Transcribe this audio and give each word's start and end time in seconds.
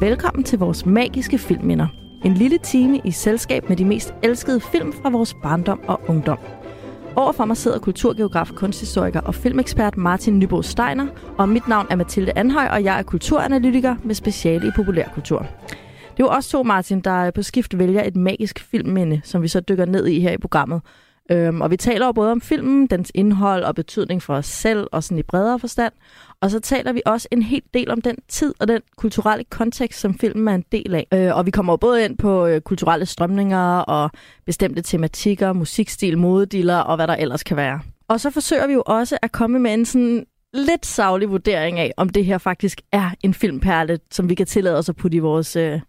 Velkommen 0.00 0.44
til 0.44 0.58
vores 0.58 0.86
magiske 0.86 1.38
filmminder. 1.38 1.86
En 2.24 2.34
lille 2.34 2.58
time 2.58 3.00
i 3.04 3.10
selskab 3.10 3.68
med 3.68 3.76
de 3.76 3.84
mest 3.84 4.14
elskede 4.22 4.60
film 4.60 4.92
fra 4.92 5.10
vores 5.10 5.34
barndom 5.42 5.80
og 5.88 6.00
ungdom. 6.08 6.38
Overfor 7.16 7.44
mig 7.44 7.56
sidder 7.56 7.78
kulturgeograf, 7.78 8.50
kunsthistoriker 8.54 9.20
og 9.20 9.34
filmekspert 9.34 9.96
Martin 9.96 10.38
Nybo 10.38 10.62
Steiner, 10.62 11.06
og 11.38 11.48
mit 11.48 11.68
navn 11.68 11.86
er 11.90 11.96
Mathilde 11.96 12.32
Anhøj, 12.36 12.66
og 12.66 12.84
jeg 12.84 12.98
er 12.98 13.02
kulturanalytiker 13.02 13.96
med 14.04 14.14
speciale 14.14 14.68
i 14.68 14.70
populærkultur. 14.76 15.38
Det 16.10 16.20
er 16.20 16.24
jo 16.24 16.28
også 16.28 16.50
to, 16.50 16.62
Martin, 16.62 17.00
der 17.00 17.30
på 17.30 17.42
skift 17.42 17.78
vælger 17.78 18.02
et 18.04 18.16
magisk 18.16 18.60
filmminde, 18.70 19.20
som 19.24 19.42
vi 19.42 19.48
så 19.48 19.60
dykker 19.60 19.84
ned 19.84 20.06
i 20.06 20.20
her 20.20 20.32
i 20.32 20.38
programmet. 20.38 20.80
Øhm, 21.32 21.60
og 21.60 21.70
vi 21.70 21.76
taler 21.76 22.06
jo 22.06 22.12
både 22.12 22.32
om 22.32 22.40
filmen, 22.40 22.86
dens 22.86 23.12
indhold 23.14 23.64
og 23.64 23.74
betydning 23.74 24.22
for 24.22 24.34
os 24.34 24.46
selv, 24.46 24.86
og 24.92 25.04
sådan 25.04 25.18
i 25.18 25.22
bredere 25.22 25.58
forstand. 25.58 25.92
Og 26.40 26.50
så 26.50 26.60
taler 26.60 26.92
vi 26.92 27.02
også 27.06 27.28
en 27.30 27.42
hel 27.42 27.62
del 27.74 27.90
om 27.90 28.00
den 28.00 28.16
tid 28.28 28.54
og 28.60 28.68
den 28.68 28.80
kulturelle 28.96 29.44
kontekst, 29.50 30.00
som 30.00 30.18
filmen 30.18 30.48
er 30.48 30.54
en 30.54 30.64
del 30.72 30.94
af. 30.94 31.06
Øh, 31.14 31.36
og 31.36 31.46
vi 31.46 31.50
kommer 31.50 31.72
jo 31.72 31.76
både 31.76 32.04
ind 32.04 32.18
på 32.18 32.46
øh, 32.46 32.60
kulturelle 32.60 33.06
strømninger 33.06 33.78
og 33.78 34.10
bestemte 34.46 34.82
tematikker, 34.82 35.52
musikstil, 35.52 36.18
modediller 36.18 36.78
og 36.78 36.96
hvad 36.96 37.06
der 37.06 37.14
ellers 37.14 37.42
kan 37.42 37.56
være. 37.56 37.80
Og 38.08 38.20
så 38.20 38.30
forsøger 38.30 38.66
vi 38.66 38.72
jo 38.72 38.82
også 38.86 39.18
at 39.22 39.32
komme 39.32 39.58
med 39.58 39.74
en 39.74 39.84
sådan 39.84 40.26
lidt 40.54 40.86
savlig 40.86 41.30
vurdering 41.30 41.78
af, 41.78 41.92
om 41.96 42.08
det 42.08 42.24
her 42.24 42.38
faktisk 42.38 42.80
er 42.92 43.10
en 43.22 43.34
filmperle, 43.34 43.98
som 44.10 44.28
vi 44.28 44.34
kan 44.34 44.46
tillade 44.46 44.78
os 44.78 44.88
at 44.88 44.96
putte 44.96 45.16
i 45.16 45.20
vores, 45.20 45.56
øh, 45.56 45.80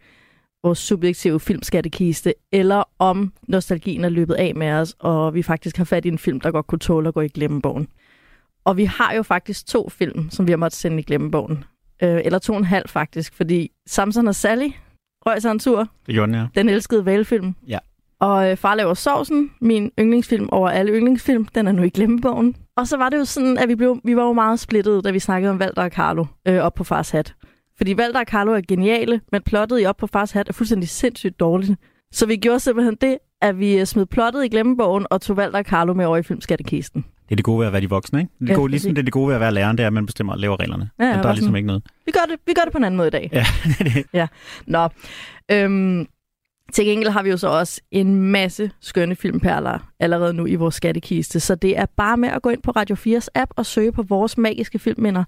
vores 0.63 0.79
subjektive 0.79 1.39
filmskattekiste, 1.39 2.33
eller 2.51 2.83
om 2.99 3.33
nostalgien 3.47 4.03
er 4.03 4.09
løbet 4.09 4.33
af 4.33 4.55
med 4.55 4.71
os, 4.71 4.95
og 4.99 5.33
vi 5.33 5.43
faktisk 5.43 5.77
har 5.77 5.83
fat 5.83 6.05
i 6.05 6.07
en 6.07 6.17
film, 6.17 6.39
der 6.39 6.51
godt 6.51 6.67
kunne 6.67 6.79
tåle 6.79 7.07
at 7.07 7.13
gå 7.13 7.21
i 7.21 7.27
glemmebogen. 7.27 7.87
Og 8.65 8.77
vi 8.77 8.85
har 8.85 9.13
jo 9.13 9.23
faktisk 9.23 9.65
to 9.67 9.89
film, 9.89 10.29
som 10.29 10.47
vi 10.47 10.51
har 10.51 10.57
måttet 10.57 10.79
sende 10.79 10.99
i 10.99 11.03
glemmebogen. 11.03 11.63
Øh, 12.03 12.21
eller 12.25 12.39
to 12.39 12.53
og 12.53 12.59
en 12.59 12.65
halv 12.65 12.89
faktisk, 12.89 13.35
fordi 13.35 13.71
Samson 13.87 14.27
og 14.27 14.35
Sally 14.35 14.69
røg 15.25 15.41
sig 15.41 15.51
en 15.51 15.59
tur. 15.59 15.87
Det 16.05 16.13
gjorde 16.13 16.31
den, 16.31 16.41
ja. 16.41 16.47
Den 16.55 16.69
elskede 16.69 17.05
valfilm. 17.05 17.55
Ja. 17.67 17.77
Og 18.19 18.51
øh, 18.51 18.57
Far 18.57 18.75
laver 18.75 18.93
sovsen, 18.93 19.51
min 19.61 19.91
yndlingsfilm 19.99 20.49
over 20.51 20.69
alle 20.69 20.91
yndlingsfilm, 20.91 21.45
den 21.45 21.67
er 21.67 21.71
nu 21.71 21.83
i 21.83 21.89
glemmebogen. 21.89 22.55
Og 22.75 22.87
så 22.87 22.97
var 22.97 23.09
det 23.09 23.17
jo 23.17 23.25
sådan, 23.25 23.57
at 23.57 23.69
vi, 23.69 23.75
blev, 23.75 24.01
vi 24.03 24.15
var 24.15 24.23
jo 24.23 24.33
meget 24.33 24.59
splittet, 24.59 25.03
da 25.03 25.11
vi 25.11 25.19
snakkede 25.19 25.51
om 25.51 25.57
Walter 25.57 25.83
og 25.83 25.91
Carlo 25.91 26.25
øh, 26.47 26.59
op 26.59 26.73
på 26.73 26.83
Fars 26.83 27.09
Hat. 27.09 27.35
Fordi 27.81 27.93
Walter 27.95 28.19
og 28.19 28.25
Carlo 28.25 28.51
er 28.53 28.61
geniale, 28.67 29.21
men 29.31 29.41
plottet 29.41 29.81
i 29.81 29.85
op 29.85 29.97
på 29.97 30.07
Fars 30.07 30.31
Hat 30.31 30.49
er 30.49 30.53
fuldstændig 30.53 30.89
sindssygt 30.89 31.39
dårligt. 31.39 31.71
Så 32.11 32.25
vi 32.25 32.35
gjorde 32.35 32.59
simpelthen 32.59 32.97
det, 33.01 33.17
at 33.41 33.59
vi 33.59 33.77
øh, 33.79 33.85
smed 33.85 34.05
plottet 34.05 34.45
i 34.45 34.47
glemmebogen 34.49 35.05
og 35.09 35.21
tog 35.21 35.37
Walter 35.37 35.59
og 35.59 35.65
Carlo 35.65 35.93
med 35.93 36.05
over 36.05 36.17
i 36.17 36.23
filmskattekisten. 36.23 37.05
Det 37.23 37.31
er 37.31 37.35
det 37.35 37.45
gode 37.45 37.59
ved 37.59 37.67
at 37.67 37.73
være 37.73 37.81
de 37.81 37.89
voksne, 37.89 38.19
ikke? 38.19 38.31
Det 38.39 38.49
er 38.49 38.53
Ja, 38.53 38.57
gode, 38.59 38.71
ligesom 38.71 38.87
præcis. 38.89 38.95
det 38.95 39.01
er 39.01 39.05
det 39.05 39.13
gode 39.13 39.27
ved 39.27 39.35
at 39.35 39.41
være 39.41 39.53
læreren, 39.53 39.77
det 39.77 39.83
er, 39.83 39.87
at 39.87 39.93
man 39.93 40.05
bestemmer 40.05 40.33
og 40.33 40.39
laver 40.39 40.59
reglerne. 40.59 40.89
Ja, 40.99 41.03
Ja, 41.05 41.09
ja, 41.11 41.17
der 41.17 41.23
er 41.29 41.33
ligesom 41.33 41.43
sådan- 41.45 41.55
ikke 41.55 41.67
noget. 41.67 41.83
Vi 42.05 42.11
gør 42.11 42.25
det, 42.29 42.39
vi 42.47 42.53
gør 42.53 42.61
det 42.63 42.71
på 42.71 42.77
en 42.77 42.83
anden 42.83 42.97
måde 42.97 43.07
i 43.07 43.11
dag. 43.11 43.29
Ja, 43.33 43.45
det 43.79 44.05
det. 44.13 44.29
Nå, 44.67 44.87
øhm, 45.51 46.07
til 46.73 46.85
gengæld 46.85 47.09
har 47.09 47.23
vi 47.23 47.29
jo 47.29 47.37
så 47.37 47.47
også 47.47 47.81
en 47.91 48.15
masse 48.21 48.71
skønne 48.81 49.15
filmperler 49.15 49.79
allerede 49.99 50.33
nu 50.33 50.45
i 50.45 50.55
vores 50.55 50.75
skattekiste, 50.75 51.39
så 51.39 51.55
det 51.55 51.77
er 51.77 51.85
bare 51.97 52.17
med 52.17 52.29
at 52.29 52.41
gå 52.41 52.49
ind 52.49 52.61
på 52.61 52.71
Radio 52.71 52.95
4's 52.95 53.27
app 53.35 53.51
og 53.55 53.65
søge 53.65 53.91
på 53.91 54.01
vores 54.03 54.37
magiske 54.37 54.79
filmminder, 54.79 55.23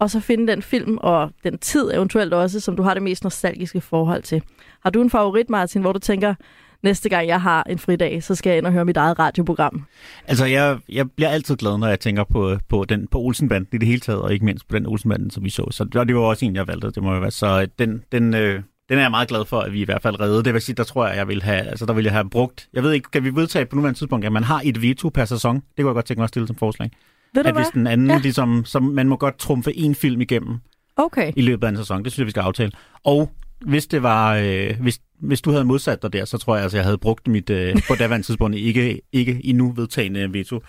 og 0.00 0.10
så 0.10 0.20
finde 0.20 0.52
den 0.52 0.62
film 0.62 0.98
og 1.00 1.30
den 1.44 1.58
tid 1.58 1.90
eventuelt 1.94 2.34
også, 2.34 2.60
som 2.60 2.76
du 2.76 2.82
har 2.82 2.94
det 2.94 3.02
mest 3.02 3.24
nostalgiske 3.24 3.80
forhold 3.80 4.22
til. 4.22 4.42
Har 4.82 4.90
du 4.90 5.02
en 5.02 5.10
favorit, 5.10 5.50
Martin, 5.50 5.80
hvor 5.80 5.92
du 5.92 5.98
tænker, 5.98 6.34
næste 6.82 7.08
gang 7.08 7.28
jeg 7.28 7.40
har 7.40 7.62
en 7.62 7.78
fridag, 7.78 8.22
så 8.22 8.34
skal 8.34 8.50
jeg 8.50 8.58
ind 8.58 8.66
og 8.66 8.72
høre 8.72 8.84
mit 8.84 8.96
eget 8.96 9.18
radioprogram? 9.18 9.84
Altså, 10.26 10.44
jeg, 10.44 10.78
jeg 10.88 11.10
bliver 11.10 11.28
altid 11.28 11.56
glad, 11.56 11.78
når 11.78 11.86
jeg 11.86 12.00
tænker 12.00 12.24
på, 12.24 12.58
på, 12.68 12.84
den, 12.84 13.06
på 13.06 13.18
Olsenbanden 13.18 13.68
i 13.72 13.78
det 13.78 13.88
hele 13.88 14.00
taget, 14.00 14.22
og 14.22 14.32
ikke 14.32 14.44
mindst 14.44 14.68
på 14.68 14.76
den 14.76 14.86
Olsenbanden, 14.86 15.30
som 15.30 15.44
vi 15.44 15.50
så. 15.50 15.68
Så 15.70 15.84
det 15.84 16.16
var 16.16 16.20
også 16.20 16.44
en, 16.44 16.56
jeg 16.56 16.66
valgte, 16.66 16.90
det 16.90 17.02
må 17.02 17.12
jeg 17.12 17.22
være. 17.22 17.30
Så 17.30 17.60
øh, 17.60 17.68
den, 17.78 18.02
den, 18.12 18.34
øh, 18.34 18.62
den 18.88 18.98
er 18.98 19.02
jeg 19.02 19.10
meget 19.10 19.28
glad 19.28 19.44
for, 19.44 19.60
at 19.60 19.72
vi 19.72 19.80
i 19.80 19.84
hvert 19.84 20.02
fald 20.02 20.20
redde. 20.20 20.44
Det 20.44 20.54
vil 20.54 20.62
sige, 20.62 20.76
der 20.76 20.84
tror 20.84 21.06
jeg, 21.06 21.16
jeg 21.16 21.28
vil 21.28 21.42
have, 21.42 21.60
altså 21.60 21.86
der 21.86 21.92
vil 21.92 22.04
jeg 22.04 22.12
have 22.12 22.30
brugt. 22.30 22.68
Jeg 22.72 22.82
ved 22.82 22.92
ikke, 22.92 23.10
kan 23.10 23.24
vi 23.24 23.34
vedtage 23.34 23.66
på 23.66 23.76
nuværende 23.76 23.98
tidspunkt, 23.98 24.26
at 24.26 24.32
man 24.32 24.44
har 24.44 24.62
et 24.64 24.82
veto 24.82 25.08
per 25.08 25.24
sæson? 25.24 25.54
Det 25.56 25.62
kunne 25.76 25.86
jeg 25.86 25.94
godt 25.94 26.06
tænke 26.06 26.18
mig 26.18 26.24
at 26.24 26.28
stille 26.28 26.46
som 26.46 26.56
forslag. 26.56 26.90
Ved 27.34 27.42
du 27.42 27.48
At 27.48 27.54
hvad? 27.54 27.62
hvis 27.64 27.70
den 27.74 27.86
anden, 27.86 28.06
Ja. 28.06 28.12
ja. 28.12 28.18
ligesom, 28.20 28.64
så 28.64 28.80
man 28.80 29.08
må 29.08 29.16
godt 29.16 29.38
trumfe 29.38 29.76
en 29.76 29.94
film 29.94 30.20
igennem 30.20 30.58
Okay. 30.96 31.32
i 31.36 31.42
løbet 31.42 31.66
af 31.66 31.70
en 31.70 31.76
sæson. 31.76 32.04
Det 32.04 32.12
synes 32.12 32.18
jeg, 32.18 32.26
vi 32.26 32.30
skal 32.30 32.40
aftale. 32.40 32.72
Og 33.04 33.30
hvis 33.66 33.86
det 33.86 34.02
var, 34.02 34.34
øh, 34.36 34.80
hvis, 34.80 35.00
hvis 35.20 35.40
du 35.40 35.50
havde 35.50 35.64
modsat 35.64 36.02
dig 36.02 36.12
der, 36.12 36.24
så 36.24 36.38
tror 36.38 36.54
jeg, 36.54 36.62
altså, 36.62 36.78
jeg 36.78 36.84
havde 36.84 36.98
brugt 36.98 37.28
mit 37.28 37.50
øh, 37.50 37.76
på 37.88 37.94
daværende 37.98 38.26
tidspunkt 38.26 38.56
ikke, 38.56 39.00
ikke 39.12 39.40
endnu 39.44 39.72
vedtagende 39.72 40.32
veto 40.32 40.60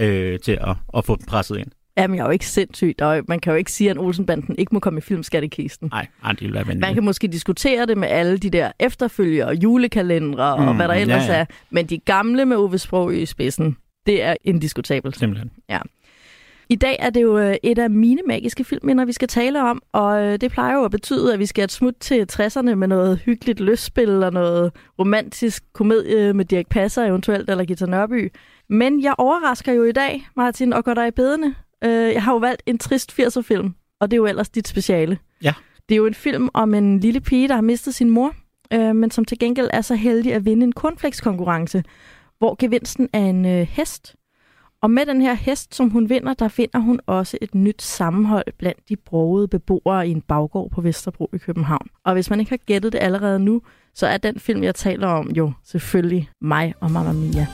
øh, 0.00 0.38
til 0.38 0.58
at, 0.60 0.76
at 0.96 1.04
få 1.04 1.16
den 1.16 1.26
presset 1.26 1.58
ind. 1.58 1.66
Jamen, 1.96 2.16
jeg 2.16 2.22
er 2.22 2.26
jo 2.26 2.32
ikke 2.32 2.46
sindssygt, 2.46 3.00
og 3.00 3.22
man 3.28 3.38
kan 3.40 3.50
jo 3.52 3.56
ikke 3.56 3.72
sige, 3.72 3.90
at 3.90 3.98
Olsenbanden 3.98 4.54
ikke 4.58 4.74
må 4.74 4.80
komme 4.80 4.98
i 4.98 5.00
filmskattekisten. 5.00 5.88
Nej, 5.92 6.06
det 6.30 6.40
ville 6.40 6.54
være 6.54 6.60
vanvittigt. 6.66 6.80
Man 6.80 6.94
kan 6.94 7.04
måske 7.04 7.28
diskutere 7.28 7.86
det 7.86 7.98
med 7.98 8.08
alle 8.08 8.38
de 8.38 8.50
der 8.50 8.72
efterfølger 8.80 9.46
og 9.46 9.54
julekalendere 9.56 10.54
og 10.54 10.70
Mm, 10.70 10.76
hvad 10.76 10.88
der 10.88 10.94
ellers 10.94 11.28
ja, 11.28 11.32
ja. 11.34 11.38
er. 11.40 11.44
Men 11.70 11.86
de 11.86 11.98
gamle 11.98 12.44
med 12.44 12.56
Ove 12.56 12.78
Sprog 12.78 13.14
i 13.16 13.26
spidsen, 13.26 13.76
det 14.06 14.22
er 14.22 14.34
indiskutabelt. 14.44 15.18
Simpelthen. 15.18 15.50
I 16.68 16.76
dag 16.76 16.96
er 16.98 17.10
det 17.10 17.22
jo 17.22 17.38
øh, 17.38 17.54
et 17.62 17.78
af 17.78 17.90
mine 17.90 18.20
magiske 18.26 18.64
filmminder, 18.64 19.04
vi 19.04 19.12
skal 19.12 19.28
tale 19.28 19.62
om, 19.62 19.82
og 19.92 20.22
øh, 20.22 20.40
det 20.40 20.50
plejer 20.50 20.76
jo 20.76 20.84
at 20.84 20.90
betyde, 20.90 21.32
at 21.32 21.38
vi 21.38 21.46
skal 21.46 21.64
et 21.64 21.72
smut 21.72 21.94
til 22.00 22.26
60'erne 22.32 22.74
med 22.74 22.88
noget 22.88 23.18
hyggeligt 23.18 23.60
lystspil 23.60 24.22
og 24.22 24.32
noget 24.32 24.72
romantisk 24.98 25.64
komedie 25.72 26.32
med 26.32 26.44
Dirk 26.44 26.68
Passer 26.68 27.04
eventuelt, 27.04 27.50
eller 27.50 27.64
Gita 27.64 27.86
Nørby. 27.86 28.32
Men 28.68 29.02
jeg 29.02 29.14
overrasker 29.18 29.72
jo 29.72 29.84
i 29.84 29.92
dag, 29.92 30.26
Martin, 30.36 30.72
og 30.72 30.84
går 30.84 30.94
dig 30.94 31.08
i 31.08 31.10
bedene. 31.10 31.54
Øh, 31.84 31.90
jeg 31.90 32.22
har 32.22 32.32
jo 32.32 32.38
valgt 32.38 32.62
en 32.66 32.78
trist 32.78 33.20
80'er-film, 33.20 33.74
og 34.00 34.10
det 34.10 34.16
er 34.16 34.20
jo 34.20 34.26
ellers 34.26 34.48
dit 34.48 34.68
speciale. 34.68 35.18
Ja. 35.42 35.52
Det 35.88 35.94
er 35.94 35.96
jo 35.96 36.06
en 36.06 36.14
film 36.14 36.48
om 36.54 36.74
en 36.74 37.00
lille 37.00 37.20
pige, 37.20 37.48
der 37.48 37.54
har 37.54 37.62
mistet 37.62 37.94
sin 37.94 38.10
mor, 38.10 38.34
men 38.92 39.10
som 39.10 39.24
til 39.24 39.38
gengæld 39.38 39.70
er 39.72 39.80
så 39.80 39.94
heldig 39.94 40.34
at 40.34 40.44
vinde 40.44 40.64
en 40.64 40.72
cornflakes-konkurrence, 40.72 41.84
hvor 42.38 42.56
gevinsten 42.58 43.08
er 43.12 43.18
en 43.18 43.44
hest. 43.44 44.16
Og 44.84 44.90
med 44.90 45.06
den 45.06 45.20
her 45.22 45.34
hest, 45.34 45.74
som 45.74 45.90
hun 45.90 46.08
vinder, 46.08 46.34
der 46.34 46.48
finder 46.48 46.78
hun 46.78 47.00
også 47.06 47.38
et 47.40 47.54
nyt 47.54 47.82
sammenhold 47.82 48.44
blandt 48.58 48.88
de 48.88 48.96
brogede 48.96 49.48
beboere 49.48 50.08
i 50.08 50.10
en 50.10 50.20
baggård 50.20 50.70
på 50.70 50.80
Vesterbro 50.80 51.30
i 51.32 51.38
København. 51.38 51.86
Og 52.04 52.12
hvis 52.12 52.30
man 52.30 52.40
ikke 52.40 52.50
har 52.50 52.60
gættet 52.66 52.92
det 52.92 52.98
allerede 52.98 53.38
nu, 53.38 53.62
så 53.94 54.06
er 54.06 54.16
den 54.16 54.38
film, 54.38 54.62
jeg 54.62 54.74
taler 54.74 55.06
om, 55.06 55.30
jo 55.30 55.52
selvfølgelig 55.64 56.30
mig 56.40 56.74
og 56.80 56.90
Mamma 56.90 57.12
Mia. 57.12 57.46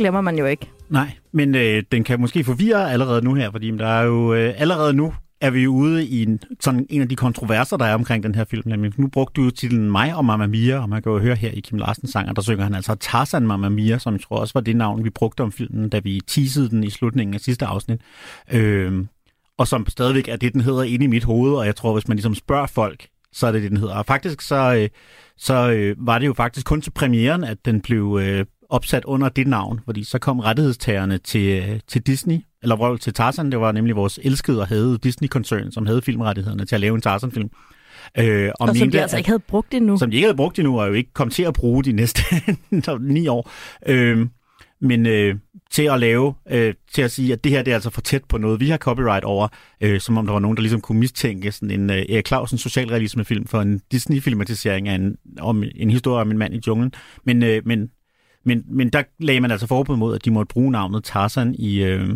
Glemmer 0.00 0.20
man 0.20 0.38
jo 0.38 0.46
ikke. 0.46 0.66
Nej, 0.88 1.10
men 1.32 1.54
øh, 1.54 1.82
den 1.92 2.04
kan 2.04 2.20
måske 2.20 2.44
forvirre 2.44 2.92
allerede 2.92 3.24
nu 3.24 3.34
her, 3.34 3.50
fordi 3.50 3.70
der 3.70 3.86
er 3.86 4.02
jo 4.02 4.34
øh, 4.34 4.54
allerede 4.56 4.92
nu 4.92 5.12
er 5.40 5.50
vi 5.50 5.62
jo 5.62 5.72
ude 5.72 6.06
i 6.06 6.22
en, 6.22 6.40
sådan 6.60 6.86
en 6.90 7.02
af 7.02 7.08
de 7.08 7.16
kontroverser, 7.16 7.76
der 7.76 7.84
er 7.84 7.94
omkring 7.94 8.22
den 8.22 8.34
her 8.34 8.44
film. 8.44 8.62
Nemlig, 8.66 8.92
nu 8.96 9.06
brugte 9.06 9.40
du 9.40 9.44
jo 9.44 9.50
titlen 9.50 9.90
Mig 9.90 10.14
og 10.14 10.24
Mamma 10.24 10.46
Mia, 10.46 10.78
og 10.78 10.88
man 10.88 11.02
kan 11.02 11.12
jo 11.12 11.18
høre 11.18 11.34
her 11.34 11.50
i 11.50 11.60
Kim 11.60 11.78
Larsens 11.78 12.10
sang, 12.10 12.36
der 12.36 12.42
synger 12.42 12.64
han 12.64 12.74
altså 12.74 12.94
Tarzan 12.94 13.46
Mamma 13.46 13.68
Mia, 13.68 13.98
som 13.98 14.12
jeg 14.12 14.20
tror 14.20 14.36
også 14.36 14.54
var 14.54 14.60
det 14.60 14.76
navn, 14.76 15.04
vi 15.04 15.10
brugte 15.10 15.40
om 15.40 15.52
filmen, 15.52 15.88
da 15.88 15.98
vi 15.98 16.20
teasede 16.26 16.70
den 16.70 16.84
i 16.84 16.90
slutningen 16.90 17.34
af 17.34 17.40
sidste 17.40 17.66
afsnit. 17.66 18.00
Øh, 18.52 19.04
og 19.58 19.68
som 19.68 19.86
stadigvæk 19.88 20.28
er 20.28 20.36
det, 20.36 20.52
den 20.52 20.60
hedder 20.60 20.82
inde 20.82 21.04
i 21.04 21.08
mit 21.08 21.24
hoved, 21.24 21.52
og 21.54 21.66
jeg 21.66 21.76
tror, 21.76 21.92
hvis 21.92 22.08
man 22.08 22.16
ligesom 22.16 22.34
spørger 22.34 22.66
folk, 22.66 23.06
så 23.32 23.46
er 23.46 23.52
det 23.52 23.62
det, 23.62 23.70
den 23.70 23.78
hedder. 23.78 23.94
Og 23.94 24.06
faktisk 24.06 24.40
så, 24.40 24.74
øh, 24.74 24.88
så 25.36 25.70
øh, 25.70 25.96
var 25.98 26.18
det 26.18 26.26
jo 26.26 26.32
faktisk 26.32 26.66
kun 26.66 26.80
til 26.80 26.90
premieren, 26.90 27.44
at 27.44 27.64
den 27.64 27.80
blev 27.80 28.18
øh, 28.22 28.44
opsat 28.70 29.04
under 29.04 29.28
det 29.28 29.46
navn, 29.46 29.80
fordi 29.84 30.04
så 30.04 30.18
kom 30.18 30.40
rettighedstagerne 30.40 31.18
til, 31.18 31.62
øh, 31.62 31.80
til 31.88 32.02
Disney, 32.02 32.38
eller 32.62 32.76
vrøvl 32.76 32.98
til 32.98 33.14
Tarzan, 33.14 33.50
det 33.50 33.60
var 33.60 33.72
nemlig 33.72 33.96
vores 33.96 34.18
elskede 34.22 34.60
og 34.60 34.66
havde 34.66 34.98
Disney-koncern, 35.02 35.72
som 35.72 35.86
havde 35.86 36.02
filmrettighederne 36.02 36.64
til 36.64 36.74
at 36.74 36.80
lave 36.80 36.94
en 36.94 37.00
Tarzan-film. 37.00 37.50
Øh, 38.18 38.50
Og, 38.60 38.68
og 38.68 38.76
som 38.76 38.90
de 38.90 39.00
altså 39.00 39.16
ikke 39.16 39.28
havde 39.28 39.42
brugt 39.48 39.74
endnu. 39.74 39.98
som 39.98 40.10
de 40.10 40.16
ikke 40.16 40.26
havde 40.26 40.36
brugt 40.36 40.58
endnu, 40.58 40.80
og 40.80 40.88
jo 40.88 40.92
ikke 40.92 41.12
kom 41.12 41.30
til 41.30 41.42
at 41.42 41.54
bruge 41.54 41.84
de 41.84 41.92
næste 41.92 42.22
ni 43.00 43.26
år. 43.26 43.50
Øhm, 43.86 44.30
men 44.80 45.06
øh, 45.06 45.34
til 45.70 45.82
at 45.82 46.00
lave, 46.00 46.34
øh, 46.50 46.74
til 46.94 47.02
at 47.02 47.10
sige, 47.10 47.32
at 47.32 47.44
det 47.44 47.52
her 47.52 47.62
det 47.62 47.70
er 47.70 47.74
altså 47.74 47.90
for 47.90 48.00
tæt 48.00 48.24
på 48.24 48.38
noget, 48.38 48.60
vi 48.60 48.68
har 48.68 48.78
copyright 48.78 49.24
over, 49.24 49.48
øh, 49.80 50.00
som 50.00 50.18
om 50.18 50.26
der 50.26 50.32
var 50.32 50.40
nogen, 50.40 50.56
der 50.56 50.60
ligesom 50.62 50.80
kunne 50.80 50.98
mistænke 51.00 51.52
sådan 51.52 51.70
en 51.70 51.90
øh, 51.90 51.96
Erik 51.96 52.26
Clausen 52.26 52.58
socialrealisme-film 52.58 53.46
for 53.46 53.60
en 53.60 53.80
Disney-filmatisering 53.92 54.88
af 54.88 54.94
en, 54.94 55.16
om 55.40 55.64
en 55.74 55.90
historie 55.90 56.20
om 56.20 56.30
en 56.30 56.38
mand 56.38 56.54
i 56.54 56.60
junglen. 56.66 56.92
Men, 57.24 57.42
øh, 57.42 57.62
men, 57.64 57.90
men, 58.44 58.64
men 58.68 58.88
der 58.88 59.02
lagde 59.18 59.40
man 59.40 59.50
altså 59.50 59.66
forbud 59.66 59.96
mod, 59.96 60.14
at 60.14 60.24
de 60.24 60.30
måtte 60.30 60.52
bruge 60.52 60.72
navnet 60.72 61.04
Tarzan 61.04 61.54
i, 61.58 61.82
øh, 61.82 62.08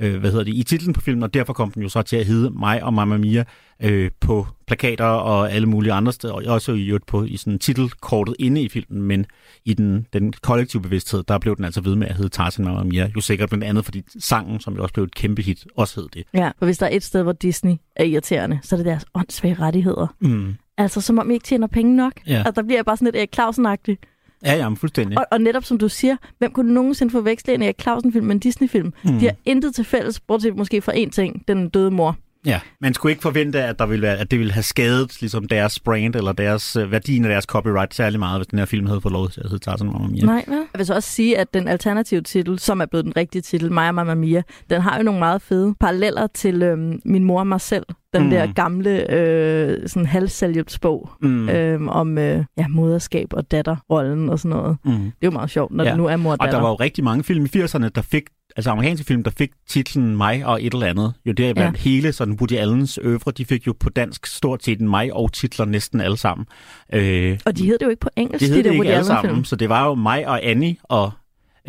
øh, 0.00 0.20
hvad 0.20 0.30
hedder 0.30 0.44
det, 0.44 0.54
i 0.54 0.62
titlen 0.62 0.92
på 0.92 1.00
filmen, 1.00 1.22
og 1.22 1.34
derfor 1.34 1.52
kom 1.52 1.70
den 1.70 1.82
jo 1.82 1.88
så 1.88 2.02
til 2.02 2.16
at 2.16 2.26
hedde 2.26 2.50
mig 2.50 2.82
og 2.82 2.94
Mamma 2.94 3.16
Mia 3.16 3.44
øh, 3.82 4.10
på 4.20 4.46
plakater 4.66 5.04
og 5.04 5.52
alle 5.52 5.68
mulige 5.68 5.92
andre 5.92 6.12
steder, 6.12 6.34
og 6.34 6.42
også 6.46 6.72
i, 6.72 6.86
øvrigt 6.86 7.06
på, 7.06 7.24
i 7.24 7.36
sådan 7.36 7.58
titelkortet 7.58 8.36
inde 8.38 8.62
i 8.62 8.68
filmen, 8.68 9.02
men 9.02 9.26
i 9.64 9.74
den, 9.74 10.06
den 10.12 10.32
kollektive 10.32 10.82
bevidsthed, 10.82 11.22
der 11.22 11.38
blev 11.38 11.56
den 11.56 11.64
altså 11.64 11.80
ved 11.80 11.94
med 11.94 12.06
at 12.06 12.14
hedde 12.14 12.28
Tarzan 12.28 12.64
Mamma 12.64 12.82
Mia, 12.82 13.10
jo 13.16 13.20
sikkert 13.20 13.48
blandt 13.48 13.64
andet, 13.64 13.84
fordi 13.84 14.02
sangen, 14.18 14.60
som 14.60 14.74
jo 14.74 14.82
også 14.82 14.94
blev 14.94 15.04
et 15.04 15.14
kæmpe 15.14 15.42
hit, 15.42 15.66
også 15.76 16.00
hed 16.00 16.08
det. 16.08 16.24
Ja, 16.34 16.50
for 16.58 16.64
hvis 16.64 16.78
der 16.78 16.86
er 16.86 16.90
et 16.92 17.02
sted, 17.02 17.22
hvor 17.22 17.32
Disney 17.32 17.74
er 17.96 18.04
irriterende, 18.04 18.58
så 18.62 18.74
er 18.74 18.76
det 18.76 18.86
deres 18.86 19.04
åndssvage 19.14 19.54
rettigheder. 19.54 20.14
Mm. 20.20 20.54
Altså, 20.78 21.00
som 21.00 21.18
om 21.18 21.30
I 21.30 21.34
ikke 21.34 21.44
tjener 21.44 21.66
penge 21.66 21.96
nok. 21.96 22.12
Ja. 22.26 22.42
Og 22.46 22.56
der 22.56 22.62
bliver 22.62 22.78
jeg 22.78 22.84
bare 22.84 22.96
sådan 22.96 23.06
lidt 23.06 23.16
Erik 23.16 23.38
Clausen-agtig. 23.38 24.11
Ja, 24.44 24.54
ja, 24.56 24.68
fuldstændig. 24.68 25.18
Og, 25.18 25.26
og 25.30 25.40
netop 25.40 25.64
som 25.64 25.78
du 25.78 25.88
siger, 25.88 26.16
hvem 26.38 26.52
kunne 26.52 26.74
nogensinde 26.74 27.12
forveksle 27.12 27.54
en 27.54 27.62
Erik 27.62 27.80
Clausen-film 27.80 28.26
med 28.26 28.34
en 28.34 28.40
Disney-film? 28.40 28.92
Mm. 29.04 29.18
De 29.18 29.24
har 29.24 29.34
intet 29.44 29.74
til 29.74 29.84
fælles, 29.84 30.20
bortset 30.20 30.56
måske 30.56 30.80
for 30.80 30.92
én 30.92 31.10
ting, 31.10 31.48
den 31.48 31.68
døde 31.68 31.90
mor. 31.90 32.16
Ja, 32.46 32.60
man 32.80 32.94
skulle 32.94 33.12
ikke 33.12 33.22
forvente, 33.22 33.62
at, 33.62 33.78
der 33.78 33.86
ville 33.86 34.02
være, 34.02 34.18
at 34.18 34.30
det 34.30 34.38
ville 34.38 34.52
have 34.52 34.62
skadet 34.62 35.20
ligesom 35.20 35.48
deres 35.48 35.80
brand 35.80 36.14
eller 36.14 36.32
deres 36.32 36.76
øh, 36.76 36.92
værdien 36.92 37.24
af 37.24 37.28
deres 37.28 37.44
copyright 37.44 37.94
særlig 37.94 38.18
meget, 38.18 38.38
hvis 38.38 38.46
den 38.46 38.58
her 38.58 38.66
film 38.66 38.86
havde 38.86 39.00
fået 39.00 39.12
lov 39.12 39.30
til 39.30 39.40
at 39.40 39.50
hedde 39.50 39.64
Tarzan 39.64 39.86
Mamma 39.86 40.08
Mia. 40.08 40.24
Nej, 40.24 40.44
vel? 40.46 40.56
Jeg 40.56 40.78
vil 40.78 40.86
så 40.86 40.94
også 40.94 41.10
sige, 41.10 41.38
at 41.38 41.54
den 41.54 41.68
alternative 41.68 42.20
titel, 42.20 42.58
som 42.58 42.80
er 42.80 42.86
blevet 42.86 43.04
den 43.04 43.16
rigtige 43.16 43.42
titel, 43.42 43.72
Maja 43.72 43.92
Mamma 43.92 44.14
Mia, 44.14 44.42
den 44.70 44.80
har 44.80 44.96
jo 44.96 45.02
nogle 45.02 45.18
meget 45.18 45.42
fede 45.42 45.74
paralleller 45.80 46.26
til 46.26 46.62
øhm, 46.62 47.00
Min 47.04 47.24
mor 47.24 47.38
og 47.40 47.46
mig 47.46 47.60
selv. 47.60 47.84
Den 48.14 48.22
Mm. 48.24 48.30
der 48.30 48.52
gamle 48.52 49.10
øh, 49.12 49.88
sådan 49.88 50.06
halvselvhjælpsbog 50.06 51.10
Mm. 51.20 51.48
øhm, 51.48 51.88
om 51.88 52.18
øh, 52.18 52.44
ja, 52.58 52.68
moderskab 52.68 53.26
og 53.32 53.50
datterrollen 53.50 54.28
og 54.28 54.38
sådan 54.38 54.56
noget. 54.56 54.76
Mm. 54.84 54.92
Det 54.92 55.06
er 55.06 55.12
jo 55.24 55.30
meget 55.30 55.50
sjovt, 55.50 55.72
når 55.74 55.84
Ja. 55.84 55.90
det 55.90 55.98
nu 55.98 56.06
er 56.06 56.16
mor 56.16 56.30
og 56.30 56.36
Og 56.40 56.46
datter. 56.46 56.58
der 56.58 56.62
var 56.62 56.68
jo 56.70 56.74
rigtig 56.74 57.04
mange 57.04 57.24
film 57.24 57.44
i 57.44 57.48
80'erne, 57.48 57.88
der 57.94 58.02
fik, 58.02 58.22
altså 58.56 58.70
amerikanske 58.70 59.06
film, 59.06 59.22
der 59.22 59.30
fik 59.38 59.50
titlen 59.68 60.16
Mig 60.16 60.46
og 60.46 60.64
et 60.64 60.74
eller 60.74 60.86
andet. 60.86 61.12
Jo 61.26 61.32
der 61.32 61.54
blandt 61.54 61.76
ja. 61.86 61.90
hele 61.90 62.12
sådan 62.12 62.34
Woody 62.34 62.52
Allens 62.52 62.98
øvre, 63.02 63.32
de 63.32 63.44
fik 63.44 63.66
jo 63.66 63.74
på 63.80 63.90
dansk 63.90 64.26
stort 64.26 64.64
set 64.64 64.80
en 64.80 64.88
mig 64.88 65.12
og 65.12 65.32
titler 65.32 65.66
næsten 65.66 66.00
alle 66.00 66.16
sammen. 66.16 66.46
Øh, 66.92 67.38
Og 67.46 67.56
de 67.58 67.64
hed 67.66 67.78
det 67.78 67.84
jo 67.84 67.90
ikke 67.90 68.00
på 68.00 68.08
engelsk, 68.16 68.40
det 68.40 68.48
hed 68.48 68.56
de 68.56 68.62
det 68.62 68.70
ikke 68.70 68.80
Woody 68.82 68.90
alle 68.94 69.04
sammen, 69.06 69.44
så 69.44 69.56
det 69.56 69.68
var 69.68 69.86
jo 69.86 69.94
mig 69.94 70.28
og 70.28 70.44
Annie 70.46 70.76
og 70.82 71.10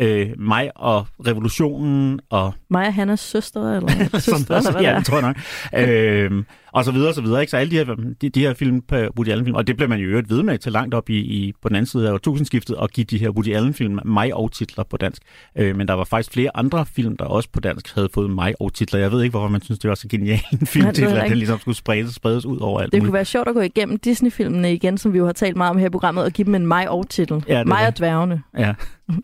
øh, 0.00 0.28
mig 0.38 0.70
og 0.76 1.06
revolutionen 1.26 2.20
og 2.30 2.54
Mig 2.70 2.86
og 2.86 2.94
Hannas 2.94 3.20
søster, 3.20 3.76
eller 3.76 3.88
sådan 3.98 4.20
søster, 4.20 4.56
eller 4.56 4.60
noget. 4.72 4.72
hvad 4.74 4.82
Ja, 4.82 4.96
det 4.98 5.06
tror 5.06 5.18
jeg 5.20 5.34
nok. 5.72 5.88
øhm, 5.88 6.46
og 6.74 6.84
så 6.84 6.92
videre, 6.92 7.08
og 7.08 7.14
så 7.14 7.22
videre. 7.22 7.40
Ikke? 7.40 7.50
Så 7.50 7.56
alle 7.56 7.70
de 7.70 7.76
her, 7.76 7.94
de, 8.20 8.28
de 8.28 8.40
her 8.40 8.54
film 8.54 8.80
på 8.82 8.94
Woody 8.96 9.28
Allen-film, 9.28 9.54
og 9.56 9.66
det 9.66 9.76
blev 9.76 9.88
man 9.88 9.98
jo 10.00 10.08
øvrigt 10.08 10.30
ved 10.30 10.42
med 10.42 10.58
til 10.58 10.72
langt 10.72 10.94
op 10.94 11.10
i, 11.10 11.16
i 11.18 11.52
på 11.62 11.68
den 11.68 11.76
anden 11.76 11.86
side 11.86 12.08
af 12.08 12.12
årtusindskiftet, 12.12 12.76
og 12.76 12.88
give 12.90 13.04
de 13.04 13.18
her 13.18 13.30
Woody 13.30 13.54
Allen-film 13.54 13.98
mig 14.04 14.34
og 14.34 14.52
titler 14.52 14.84
på 14.84 14.96
dansk. 14.96 15.22
Øh, 15.58 15.76
men 15.76 15.88
der 15.88 15.94
var 15.94 16.04
faktisk 16.04 16.32
flere 16.32 16.56
andre 16.56 16.86
film, 16.86 17.16
der 17.16 17.24
også 17.24 17.48
på 17.52 17.60
dansk 17.60 17.94
havde 17.94 18.08
fået 18.14 18.30
mig 18.30 18.54
og 18.60 18.74
titler. 18.74 19.00
Jeg 19.00 19.12
ved 19.12 19.22
ikke, 19.22 19.30
hvorfor 19.30 19.48
man 19.48 19.62
synes, 19.62 19.78
det 19.78 19.88
var 19.88 19.94
så 19.94 20.08
genial 20.08 20.40
en 20.60 20.66
filmtitel, 20.66 21.12
at 21.16 21.28
den 21.30 21.38
ligesom 21.38 21.58
skulle 21.58 21.76
spredes, 21.76 22.14
spredes 22.14 22.46
ud 22.46 22.58
over 22.60 22.80
alt 22.80 22.92
Det 22.92 22.98
muligt. 22.98 23.08
kunne 23.10 23.14
være 23.14 23.24
sjovt 23.24 23.48
at 23.48 23.54
gå 23.54 23.60
igennem 23.60 23.98
Disney-filmene 23.98 24.74
igen, 24.74 24.98
som 24.98 25.12
vi 25.12 25.18
jo 25.18 25.26
har 25.26 25.32
talt 25.32 25.56
meget 25.56 25.70
om 25.70 25.78
her 25.78 25.86
i 25.86 25.90
programmet, 25.90 26.24
og 26.24 26.30
give 26.32 26.46
dem 26.46 26.54
en 26.54 26.66
mig 26.66 26.90
og 26.90 27.08
titel. 27.08 27.44
Ja, 27.48 27.64
mig 27.64 27.86
og 27.86 27.98
dværgene. 27.98 28.42
Ja, 28.58 28.74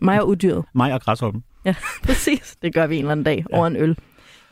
Mig 0.01 0.21
og 0.21 0.27
udyret. 0.27 0.63
mig 0.75 0.93
og 0.93 1.01
græshoppen. 1.01 1.43
Ja, 1.65 1.75
præcis. 2.07 2.55
Det 2.61 2.73
gør 2.73 2.87
vi 2.87 2.95
en 2.95 2.99
eller 3.01 3.11
anden 3.11 3.23
dag 3.23 3.45
ja. 3.51 3.57
over 3.57 3.67
en 3.67 3.75
øl. 3.75 3.97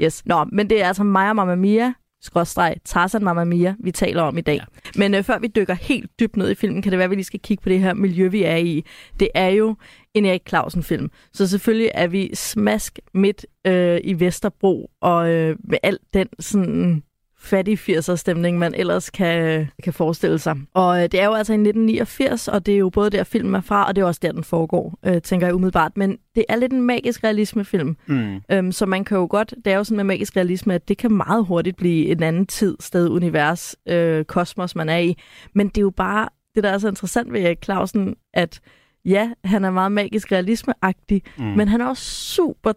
Yes. 0.02 0.26
Nå, 0.26 0.46
men 0.52 0.70
det 0.70 0.84
er 0.84 0.88
altså 0.88 1.04
mig 1.04 1.30
og 1.30 1.36
Mamma 1.36 1.56
Mia, 1.56 1.94
skråstreg 2.22 2.76
Tarzan 2.86 3.24
Mamma 3.24 3.44
Mia, 3.44 3.76
vi 3.80 3.92
taler 3.92 4.22
om 4.22 4.38
i 4.38 4.42
dag. 4.42 4.56
Ja. 4.56 4.66
Men 4.96 5.14
øh, 5.14 5.24
før 5.24 5.40
vi 5.40 5.48
dykker 5.48 5.74
helt 5.74 6.20
dybt 6.20 6.36
ned 6.36 6.50
i 6.50 6.56
filmen, 6.56 6.82
kan 6.82 6.92
det 6.92 6.98
være, 6.98 7.06
at 7.06 7.10
vi 7.10 7.16
lige 7.16 7.26
skal 7.26 7.40
kigge 7.40 7.64
på 7.64 7.70
det 7.70 7.80
her 7.80 7.94
miljø, 7.94 8.28
vi 8.28 8.44
er 8.44 8.56
i. 8.56 8.86
Det 9.20 9.30
er 9.36 9.48
jo 9.48 9.76
en 10.14 10.26
Erik 10.26 10.42
Clausen-film. 10.50 11.12
Så 11.34 11.48
selvfølgelig 11.48 11.92
er 11.94 12.08
vi 12.08 12.36
smask 12.36 13.00
midt 13.14 13.46
øh, 13.68 14.00
i 14.04 14.20
Vesterbro, 14.20 14.92
og 15.02 15.30
øh, 15.30 15.58
med 15.64 15.78
alt 15.84 16.02
den 16.14 16.28
sådan 16.40 17.04
fattig 17.42 17.80
80'er 17.80 18.16
stemning, 18.16 18.58
man 18.58 18.74
ellers 18.76 19.10
kan, 19.10 19.68
kan 19.84 19.94
forestille 19.94 20.40
sig. 20.40 20.58
Og 20.74 20.98
øh, 20.98 21.04
det 21.04 21.20
er 21.22 21.26
jo 21.26 21.34
altså 21.34 21.54
i 21.54 21.56
1989, 21.56 22.48
og 22.48 22.66
det 22.66 22.74
er 22.74 22.78
jo 22.78 22.90
både 22.90 23.10
der 23.10 23.24
filmen 23.24 23.56
er 23.56 23.62
fra, 23.62 23.88
og 23.88 23.96
det 23.96 24.02
er 24.02 24.06
også 24.06 24.20
der, 24.24 24.32
den 24.32 24.44
foregår, 24.44 25.00
øh, 25.06 25.22
tænker 25.22 25.48
jeg 25.48 25.56
umiddelbart. 25.56 25.92
Men 25.98 26.18
det 26.36 26.46
er 26.50 26.56
lidt 26.56 26.74
en 26.74 26.82
magisk 26.82 27.24
realismefilm, 27.24 27.98
Mm. 28.08 28.42
øhm, 28.52 28.72
så 28.72 28.86
man 28.86 29.04
kan 29.06 29.18
jo 29.18 29.28
godt, 29.30 29.54
det 29.66 29.74
er 29.74 29.78
jo 29.78 29.84
sådan 29.84 29.96
med 29.98 30.04
magisk 30.04 30.36
realisme, 30.38 30.74
at 30.74 30.88
det 30.88 30.98
kan 30.98 31.12
meget 31.12 31.46
hurtigt 31.46 31.78
blive 31.78 32.06
en 32.06 32.24
anden 32.24 32.46
tid, 32.48 32.76
sted, 32.80 33.10
univers, 33.10 33.76
øh, 33.90 34.26
kosmos, 34.26 34.76
man 34.76 34.90
er 34.90 34.98
i. 34.98 35.16
Men 35.56 35.68
det 35.68 35.78
er 35.78 35.82
jo 35.82 35.90
bare, 35.90 36.30
det 36.56 36.64
der 36.64 36.70
er 36.70 36.78
så 36.78 36.88
interessant 36.88 37.34
ved 37.34 37.42
Erik 37.42 37.64
Clausen, 37.64 38.16
at 38.34 38.60
ja, 39.06 39.30
han 39.44 39.66
er 39.66 39.72
meget 39.72 39.92
magisk 39.92 40.32
realisme-agtig, 40.32 41.22
Mm. 41.38 41.44
men 41.46 41.68
han 41.68 41.82
er 41.82 41.86
også 41.86 42.04
super 42.04 42.72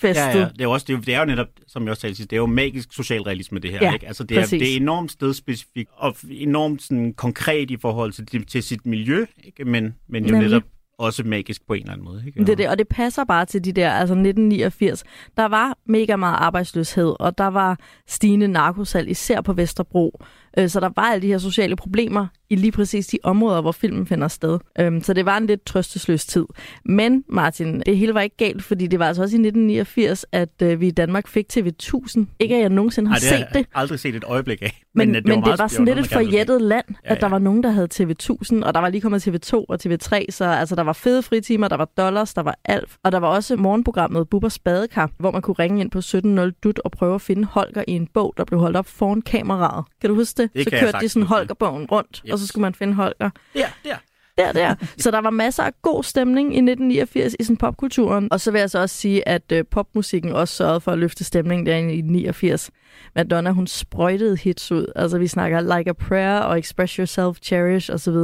tidsfæstet. 0.00 0.34
Ja, 0.34 0.44
ja. 0.44 0.48
Det, 0.48 0.60
er 0.60 0.64
jo 0.64 0.70
også, 0.70 0.84
det, 0.86 0.92
er 0.92 0.96
jo, 0.96 1.02
det 1.02 1.14
er 1.14 1.18
jo 1.18 1.24
netop, 1.24 1.46
som 1.66 1.82
jeg 1.82 1.90
også 1.90 2.00
sagde 2.00 2.14
sidst, 2.14 2.30
det 2.30 2.36
er 2.36 2.40
jo 2.40 2.46
magisk 2.46 2.92
socialrealisme, 2.92 3.58
det 3.58 3.70
her. 3.70 3.78
Ja, 3.82 3.92
ikke? 3.92 4.06
Altså, 4.06 4.24
det, 4.24 4.36
er, 4.36 4.40
præcis. 4.40 4.60
det 4.60 4.72
er 4.72 4.76
enormt 4.76 5.12
stedspecifikt 5.12 5.90
og 5.96 6.16
enormt 6.30 6.82
sådan, 6.82 7.14
konkret 7.14 7.70
i 7.70 7.76
forhold 7.76 8.12
til, 8.12 8.46
til 8.46 8.62
sit 8.62 8.86
miljø, 8.86 9.26
ikke? 9.44 9.64
Men, 9.64 9.94
men 10.08 10.24
jo 10.24 10.32
Nemlig. 10.32 10.48
netop 10.48 10.62
også 11.00 11.24
magisk 11.24 11.66
på 11.66 11.74
en 11.74 11.80
eller 11.80 11.92
anden 11.92 12.04
måde. 12.04 12.22
Ikke? 12.26 12.40
Det 12.40 12.48
er 12.48 12.56
det, 12.56 12.68
og 12.68 12.78
det 12.78 12.88
passer 12.88 13.24
bare 13.24 13.44
til 13.44 13.64
de 13.64 13.72
der, 13.72 13.90
altså 13.90 14.14
1989. 14.14 15.04
Der 15.36 15.44
var 15.44 15.78
mega 15.86 16.16
meget 16.16 16.36
arbejdsløshed, 16.36 17.14
og 17.20 17.38
der 17.38 17.46
var 17.46 17.78
stigende 18.08 18.48
narkosalg, 18.48 19.10
især 19.10 19.40
på 19.40 19.52
Vesterbro. 19.52 20.22
Øh, 20.58 20.68
Så 20.68 20.80
der 20.80 20.90
var 20.96 21.02
alle 21.02 21.22
de 21.22 21.26
her 21.26 21.38
sociale 21.38 21.76
problemer 21.76 22.26
i 22.50 22.56
lige 22.56 22.72
præcis 22.72 23.06
de 23.06 23.18
områder, 23.22 23.60
hvor 23.60 23.72
filmen 23.72 24.06
finder 24.06 24.28
sted. 24.28 24.58
Øhm, 24.80 25.02
Så 25.02 25.12
det 25.12 25.26
var 25.26 25.36
en 25.36 25.46
lidt 25.46 25.64
trøstesløs 25.66 26.26
tid. 26.26 26.44
Men 26.84 27.24
Martin, 27.28 27.82
det 27.86 27.96
hele 27.98 28.14
var 28.14 28.20
ikke 28.20 28.36
galt, 28.36 28.62
fordi 28.64 28.86
det 28.86 28.98
var 28.98 29.06
altså 29.06 29.22
også 29.22 29.36
i 29.36 29.40
1989, 29.40 30.26
at 30.32 30.48
øh, 30.62 30.80
vi 30.80 30.86
i 30.86 30.90
Danmark 30.90 31.28
fik 31.28 31.46
TV1000. 31.52 32.24
Ikke 32.38 32.54
at 32.54 32.60
jeg 32.60 32.68
nogensinde 32.70 33.08
har 33.10 33.14
Ej, 33.16 33.18
det 33.20 33.28
har 33.28 33.36
set 33.36 33.46
jeg 33.54 33.54
det. 33.54 33.66
aldrig 33.74 33.98
set 34.00 34.14
et 34.14 34.24
øjeblik 34.26 34.62
af. 34.62 34.82
Men, 34.94 35.08
men, 35.08 35.16
øh, 35.16 35.22
det, 35.22 35.28
men 35.28 35.40
meget- 35.40 35.52
det 35.52 35.58
var 35.58 35.66
sådan 35.68 35.86
lidt 35.86 35.98
et 35.98 36.06
forjættet 36.08 36.62
land, 36.62 36.84
Ja, 36.88 36.94
at 37.12 37.20
der 37.20 37.26
ja. 37.26 37.30
var 37.30 37.38
nogen, 37.38 37.62
der 37.62 37.70
havde 37.70 37.88
TV1000, 37.94 38.62
og 38.64 38.74
der 38.74 38.80
var 38.80 38.88
lige 38.88 39.00
kommet 39.00 39.28
TV2 39.28 39.64
og 39.68 39.78
TV3, 39.86 40.24
så 40.30 40.44
altså, 40.44 40.74
der 40.74 40.82
var 40.82 40.92
fede 40.92 41.22
fritimer, 41.22 41.68
der 41.68 41.76
var 41.76 41.84
dollars, 41.96 42.34
der 42.34 42.42
var 42.42 42.58
alt, 42.64 42.88
og 43.04 43.12
der 43.12 43.18
var 43.18 43.28
også 43.28 43.56
morgenprogrammet 43.56 44.28
Bubbers 44.28 44.58
Badekar, 44.58 45.10
hvor 45.18 45.30
man 45.30 45.42
kunne 45.42 45.54
ringe 45.58 45.80
ind 45.80 45.90
på 45.90 45.98
17.0 45.98 46.50
dut 46.64 46.78
og 46.84 46.90
prøve 46.90 47.14
at 47.14 47.20
finde 47.20 47.44
Holger 47.44 47.84
i 47.88 47.92
en 47.92 48.06
bog, 48.14 48.34
der 48.36 48.44
blev 48.44 48.60
holdt 48.60 48.76
op 48.76 48.86
foran 48.86 49.22
kameraet. 49.22 49.84
Kan 50.00 50.10
du 50.10 50.16
huske 50.16 50.36
det? 50.42 50.54
Det 50.54 50.64
så 50.64 50.70
kørte 50.70 50.98
de 51.00 51.08
sådan. 51.08 51.26
Holgerbogen 51.26 51.86
rundt, 51.92 52.22
Yep. 52.26 52.32
og 52.32 52.38
så 52.38 52.46
skulle 52.46 52.62
man 52.62 52.74
finde 52.74 52.94
Holger. 52.94 53.30
Ja, 53.54 53.66
der. 53.84 53.94
Der, 54.38 54.52
der. 54.52 54.74
Så 54.98 55.10
der 55.10 55.18
var 55.18 55.30
masser 55.30 55.62
af 55.62 55.72
god 55.82 56.02
stemning 56.04 56.46
i 56.54 56.58
1989 56.58 57.36
i 57.40 57.44
sådan 57.44 57.56
popkulturen. 57.56 58.28
Og 58.32 58.40
så 58.40 58.50
vil 58.50 58.58
jeg 58.58 58.70
så 58.70 58.78
også 58.78 58.96
sige, 58.96 59.28
at 59.28 59.52
øh, 59.52 59.64
popmusikken 59.70 60.32
også 60.32 60.54
sørgede 60.54 60.80
for 60.80 60.92
at 60.92 60.98
løfte 60.98 61.24
stemningen 61.24 61.66
der 61.66 61.76
i 61.76 62.00
89. 62.00 62.70
Madonna, 63.16 63.50
hun 63.50 63.66
sprøjtede 63.66 64.36
hits 64.36 64.72
ud. 64.72 64.86
Altså 64.96 65.18
vi 65.18 65.26
snakker 65.26 65.76
Like 65.76 65.90
a 65.90 65.92
Prayer 65.92 66.38
og 66.38 66.58
Express 66.58 66.94
Yourself, 66.94 67.38
Cherish 67.42 67.90
osv. 67.92 68.16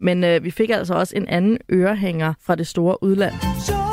Men 0.00 0.24
øh, 0.24 0.44
vi 0.44 0.50
fik 0.50 0.70
altså 0.70 0.94
også 0.94 1.16
en 1.16 1.28
anden 1.28 1.58
ørehænger 1.72 2.32
fra 2.46 2.54
det 2.54 2.66
store 2.66 3.02
udland. 3.02 3.34
Chorando 3.64 3.85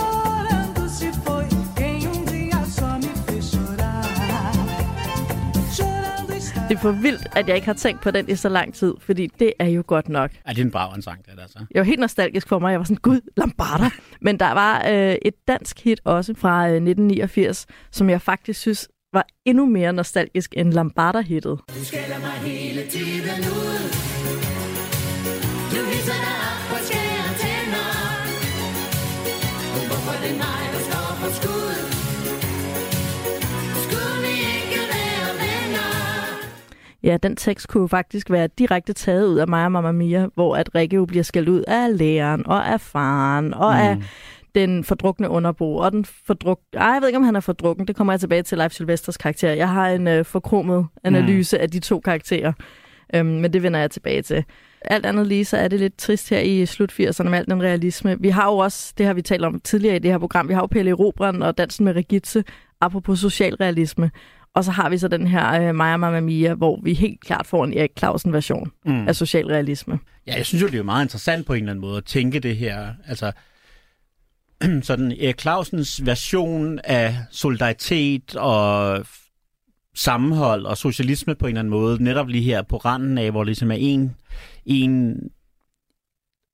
Det 6.73 6.79
er 6.79 6.81
for 6.81 6.91
vildt, 6.91 7.27
at 7.35 7.47
jeg 7.47 7.55
ikke 7.55 7.65
har 7.65 7.73
tænkt 7.73 8.01
på 8.01 8.11
den 8.11 8.29
i 8.29 8.35
så 8.35 8.49
lang 8.49 8.73
tid, 8.73 8.93
fordi 8.99 9.27
det 9.39 9.53
er 9.59 9.67
jo 9.67 9.83
godt 9.87 10.09
nok. 10.09 10.31
Ja, 10.47 10.51
det 10.51 10.59
er 10.59 10.63
en 10.63 10.71
brav 10.71 10.93
en 10.95 11.01
sang, 11.01 11.25
det 11.25 11.33
der, 11.35 11.41
altså. 11.41 11.59
Jeg 11.71 11.79
var 11.79 11.83
helt 11.83 11.99
nostalgisk 11.99 12.47
for 12.47 12.59
mig. 12.59 12.71
Jeg 12.71 12.79
var 12.79 12.83
sådan, 12.83 12.97
gud, 13.01 13.21
Lambarda. 13.37 13.89
Men 14.21 14.39
der 14.39 14.51
var 14.51 14.85
øh, 14.89 15.15
et 15.21 15.33
dansk 15.47 15.83
hit 15.83 16.01
også 16.03 16.33
fra 16.37 16.67
øh, 16.67 16.73
1989, 16.73 17.65
som 17.91 18.09
jeg 18.09 18.21
faktisk 18.21 18.59
synes 18.59 18.87
var 19.13 19.25
endnu 19.45 19.65
mere 19.65 19.93
nostalgisk 19.93 20.53
end 20.57 20.73
Lambarda-hittet. 20.73 21.59
Du 21.69 21.85
skælder 21.85 22.19
mig 22.19 22.51
hele 22.51 22.81
tiden 22.89 23.39
ud. 23.39 23.89
Du 25.71 25.85
viser 25.89 26.13
dig 26.13 26.32
Ja, 37.03 37.17
den 37.17 37.35
tekst 37.35 37.67
kunne 37.67 37.89
faktisk 37.89 38.29
være 38.29 38.47
direkte 38.57 38.93
taget 38.93 39.27
ud 39.27 39.37
af 39.37 39.47
mig 39.47 39.65
og 39.65 39.71
Mamma 39.71 39.91
Mia, 39.91 40.27
hvor 40.35 40.55
at 40.55 40.75
Rikke 40.75 40.95
jo 40.95 41.05
bliver 41.05 41.23
skældt 41.23 41.49
ud 41.49 41.63
af 41.67 41.97
læreren 41.97 42.47
og 42.47 42.67
af 42.67 42.81
faren 42.81 43.53
og 43.53 43.73
mm. 43.73 43.79
af 43.79 43.97
den 44.55 44.83
fordrukne 44.83 45.29
underbo 45.29 45.75
og 45.75 45.91
den 45.91 46.05
fordruk... 46.05 46.59
Ej, 46.73 46.85
jeg 46.85 47.01
ved 47.01 47.07
ikke, 47.07 47.17
om 47.17 47.23
han 47.23 47.35
er 47.35 47.39
fordrukken. 47.39 47.87
Det 47.87 47.95
kommer 47.95 48.13
jeg 48.13 48.19
tilbage 48.19 48.43
til 48.43 48.57
Leif 48.57 48.71
Sylvesters 48.71 49.17
karakter. 49.17 49.49
Jeg 49.49 49.69
har 49.69 49.89
en 49.89 50.07
øh, 50.07 50.25
forkromet 50.25 50.87
analyse 51.03 51.57
mm. 51.57 51.61
af 51.61 51.69
de 51.69 51.79
to 51.79 51.99
karakterer. 51.99 52.53
Øhm, 53.15 53.25
men 53.25 53.53
det 53.53 53.63
vender 53.63 53.79
jeg 53.79 53.91
tilbage 53.91 54.21
til. 54.21 54.43
Alt 54.81 55.05
andet 55.05 55.27
lige, 55.27 55.45
så 55.45 55.57
er 55.57 55.67
det 55.67 55.79
lidt 55.79 55.97
trist 55.97 56.29
her 56.29 56.39
i 56.39 56.65
slut 56.65 56.91
80'erne 56.91 57.29
med 57.29 57.39
al 57.39 57.45
den 57.45 57.63
realisme. 57.63 58.17
Vi 58.19 58.29
har 58.29 58.45
jo 58.45 58.57
også, 58.57 58.93
det 58.97 59.05
har 59.05 59.13
vi 59.13 59.21
talt 59.21 59.45
om 59.45 59.59
tidligere 59.59 59.95
i 59.95 59.99
det 59.99 60.11
her 60.11 60.17
program, 60.17 60.49
vi 60.49 60.53
har 60.53 60.61
jo 60.61 60.67
Pelle 60.67 60.93
Robren 60.93 61.41
og 61.41 61.57
Dansen 61.57 61.85
med 61.85 61.93
Regitze, 61.93 62.43
apropos 62.81 63.19
socialrealisme. 63.19 64.11
Og 64.55 64.63
så 64.63 64.71
har 64.71 64.89
vi 64.89 64.97
så 64.97 65.07
den 65.07 65.27
her 65.27 65.61
øh, 65.61 65.75
Maja 65.75 65.97
Mamma 65.97 66.19
Mia, 66.19 66.53
hvor 66.53 66.79
vi 66.83 66.93
helt 66.93 67.21
klart 67.21 67.47
får 67.47 67.63
en 67.63 67.73
Erik 67.73 67.91
Clausen-version 67.97 68.71
mm. 68.85 69.07
af 69.07 69.15
socialrealisme. 69.15 69.99
Ja, 70.27 70.35
jeg 70.35 70.45
synes 70.45 70.61
jo, 70.61 70.67
det 70.67 70.79
er 70.79 70.83
meget 70.83 71.05
interessant 71.05 71.45
på 71.45 71.53
en 71.53 71.59
eller 71.59 71.71
anden 71.71 71.81
måde 71.81 71.97
at 71.97 72.05
tænke 72.05 72.39
det 72.39 72.57
her. 72.57 72.93
Altså, 73.07 73.31
sådan 74.81 75.11
Erik 75.11 75.41
Clausens 75.41 76.05
version 76.05 76.79
af 76.83 77.17
solidaritet 77.31 78.35
og 78.35 79.05
sammenhold 79.95 80.65
og 80.65 80.77
socialisme 80.77 81.35
på 81.35 81.45
en 81.45 81.49
eller 81.49 81.59
anden 81.59 81.71
måde, 81.71 82.03
netop 82.03 82.27
lige 82.27 82.43
her 82.43 82.61
på 82.61 82.77
randen 82.77 83.17
af, 83.17 83.31
hvor 83.31 83.43
det 83.43 83.47
ligesom 83.47 83.71
er 83.71 83.77
en, 83.79 84.15
en 84.65 85.15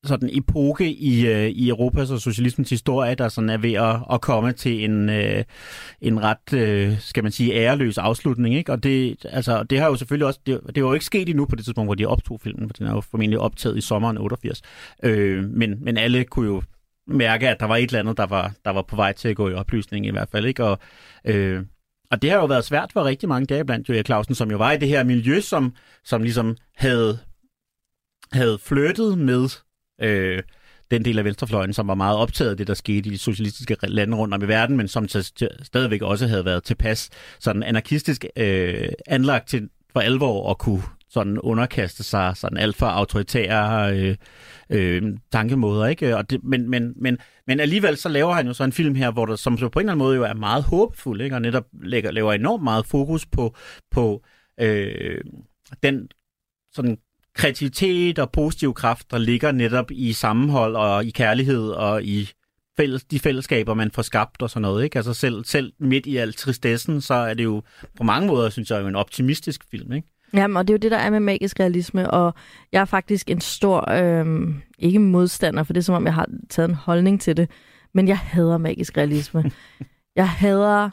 sådan 0.04 0.30
epoke 0.34 0.92
i, 0.94 1.28
øh, 1.28 1.48
i 1.48 1.70
Europas 1.70 2.12
og 2.12 2.20
socialismens 2.20 2.70
historie, 2.70 3.16
der 3.16 3.30
sådan 3.30 3.50
er 3.50 3.58
ved 3.58 3.74
at, 3.74 3.96
at 4.12 4.22
komme 4.22 4.52
til 4.52 4.84
en, 4.84 5.10
øh, 5.10 5.44
en 6.02 6.24
ret, 6.24 6.54
øh, 6.54 7.00
skal 7.00 7.24
man 7.24 7.32
sige, 7.32 7.54
æreløs 7.54 7.98
afslutning. 7.98 8.56
Ikke? 8.56 8.72
Og 8.72 8.84
det, 8.84 9.26
altså, 9.30 9.64
det 9.64 9.80
har 9.80 9.88
jo 9.88 9.96
selvfølgelig 9.96 10.28
også, 10.28 10.40
det, 10.46 10.62
det 10.76 10.84
var 10.84 10.90
jo 10.90 10.94
ikke 10.94 11.06
sket 11.06 11.30
endnu 11.30 11.46
på 11.46 11.56
det 11.56 11.66
tidspunkt, 11.66 11.88
hvor 11.88 11.96
de 11.96 12.06
optog 12.06 12.42
filmen, 12.42 12.70
for 12.70 12.74
den 12.74 12.88
er 12.88 12.92
jo 12.92 13.02
formentlig 13.02 13.40
optaget 13.40 13.78
i 13.78 13.82
sommeren 13.82 14.18
88. 14.18 14.62
Øh, 15.04 15.44
men, 15.44 15.84
men 15.84 15.98
alle 15.98 16.24
kunne 16.24 16.48
jo 16.48 16.62
mærke, 17.08 17.50
at 17.50 17.60
der 17.60 17.66
var 17.66 17.76
et 17.76 17.84
eller 17.84 18.00
andet, 18.00 18.18
der 18.18 18.26
var, 18.26 18.54
der 18.66 18.72
var 18.72 18.82
på 18.82 18.96
vej 18.96 19.14
til 19.14 19.30
at 19.30 19.36
gå 19.36 19.50
i 19.50 19.54
oplysning 19.54 20.06
i 20.06 20.12
hvert 20.12 20.30
fald. 20.32 20.46
Ikke? 20.46 20.64
Og, 20.64 20.80
øh, 21.26 21.64
og 22.12 22.22
det 22.22 22.30
har 22.30 22.38
jo 22.38 22.46
været 22.46 22.66
svært 22.66 22.92
for 22.94 23.04
rigtig 23.04 23.30
mange 23.30 23.46
dage 23.46 23.66
blandt 23.66 23.90
Julia 23.90 24.04
Clausen, 24.04 24.36
som 24.36 24.52
jo 24.52 24.58
var 24.58 24.72
i 24.72 24.78
det 24.78 24.88
her 24.88 25.04
miljø, 25.04 25.42
som, 25.42 25.74
som 26.04 26.22
ligesom 26.22 26.58
havde, 26.76 27.20
havde 28.32 28.58
flyttet 28.58 29.18
med 29.18 29.50
øh, 30.02 30.44
den 30.92 31.06
del 31.06 31.20
af 31.20 31.26
venstrefløjen, 31.26 31.74
som 31.74 31.88
var 31.88 31.96
meget 31.96 32.18
optaget 32.18 32.52
af 32.52 32.58
det, 32.58 32.68
der 32.68 32.74
skete 32.74 33.10
i 33.10 33.12
de 33.12 33.18
socialistiske 33.18 33.78
lande 33.84 34.18
rundt 34.18 34.34
om 34.34 34.44
i 34.44 34.48
verden, 34.48 34.78
men 34.78 34.88
som 34.88 35.04
t- 35.04 35.32
t- 35.42 35.64
stadigvæk 35.64 36.02
også 36.02 36.28
havde 36.28 36.46
været 36.46 36.64
tilpas 36.64 37.10
sådan 37.40 37.64
anarkistisk 37.64 38.26
øh, 38.36 38.90
anlagt 39.08 39.48
til 39.48 39.70
for 39.94 40.00
alvor 40.00 40.52
at 40.52 40.58
kunne 40.58 40.84
sådan 41.10 41.40
underkaste 41.40 42.04
sig 42.04 42.38
sådan 42.38 42.58
alt 42.58 42.76
for 42.76 42.86
autoritære 42.86 43.98
øh, 43.98 44.16
øh, 44.70 45.18
tankemåder, 45.32 45.86
ikke? 45.86 46.18
Og 46.18 46.30
det, 46.30 46.44
men, 46.44 46.70
men, 46.70 46.94
men, 46.96 47.18
men 47.48 47.60
alligevel 47.60 47.98
så 47.98 48.10
laver 48.10 48.34
han 48.34 48.48
jo 48.48 48.54
så 48.54 48.64
en 48.64 48.72
film 48.72 48.96
her, 48.96 49.12
hvor 49.12 49.26
der, 49.26 49.36
som 49.36 49.58
så 49.58 49.70
på 49.70 49.80
en 49.80 49.84
eller 49.84 49.92
anden 49.92 50.06
måde 50.06 50.16
jo 50.16 50.24
er 50.24 50.34
meget 50.34 50.64
håbefuld, 50.64 51.22
ikke? 51.22 51.36
Og 51.36 51.42
netop 51.42 51.66
lægger, 51.82 52.12
laver 52.12 52.34
enormt 52.34 52.64
meget 52.64 52.86
fokus 52.86 53.26
på, 53.26 53.56
på 53.92 54.24
øh, 54.60 55.22
den 55.84 56.10
sådan 56.72 56.98
kreativitet 57.40 58.20
og 58.20 58.32
positiv 58.32 58.74
kraft, 58.74 59.12
der 59.12 59.18
ligger 59.18 59.52
netop 59.52 59.92
i 59.92 60.14
sammenhold 60.14 60.76
og 60.76 61.06
i 61.06 61.10
kærlighed 61.10 61.70
og 61.70 62.04
i 62.04 62.30
fælles, 62.78 63.04
de 63.04 63.20
fællesskaber, 63.20 63.74
man 63.74 63.92
får 63.92 64.02
skabt 64.02 64.42
og 64.42 64.50
sådan 64.50 64.62
noget. 64.62 64.84
Ikke? 64.84 64.98
Altså 64.98 65.14
selv, 65.14 65.46
selv 65.46 65.74
midt 65.80 66.06
i 66.06 66.18
al 66.18 66.34
tristessen, 66.34 67.02
så 67.02 67.14
er 67.14 67.34
det 67.34 67.44
jo 67.44 67.62
på 67.98 68.04
mange 68.04 68.28
måder, 68.28 68.50
synes 68.50 68.72
jeg, 68.72 68.82
jo 68.82 68.88
en 68.88 68.96
optimistisk 68.96 69.62
film. 69.72 69.92
Ikke? 69.94 70.08
Jamen, 70.34 70.58
og 70.58 70.68
det 70.68 70.74
er 70.74 70.78
jo 70.78 70.80
det, 70.82 70.92
der 70.92 70.98
er 70.98 71.10
med 71.10 71.20
magisk 71.20 71.60
realisme, 71.60 72.12
og 72.12 72.34
jeg 72.72 72.82
er 72.82 72.86
faktisk 72.86 73.30
en 73.30 73.42
stor, 73.42 73.92
øhm, 73.92 74.62
ikke 74.80 75.00
modstander, 75.00 75.64
for 75.64 75.74
det 75.74 75.80
er 75.80 75.84
som 75.84 75.96
om, 75.96 76.06
jeg 76.06 76.14
har 76.14 76.28
taget 76.50 76.70
en 76.70 76.76
holdning 76.76 77.22
til 77.22 77.38
det, 77.38 77.50
men 77.94 78.08
jeg 78.08 78.18
hader 78.18 78.58
magisk 78.58 78.98
realisme. 78.98 79.52
jeg 80.16 80.30
hader 80.30 80.90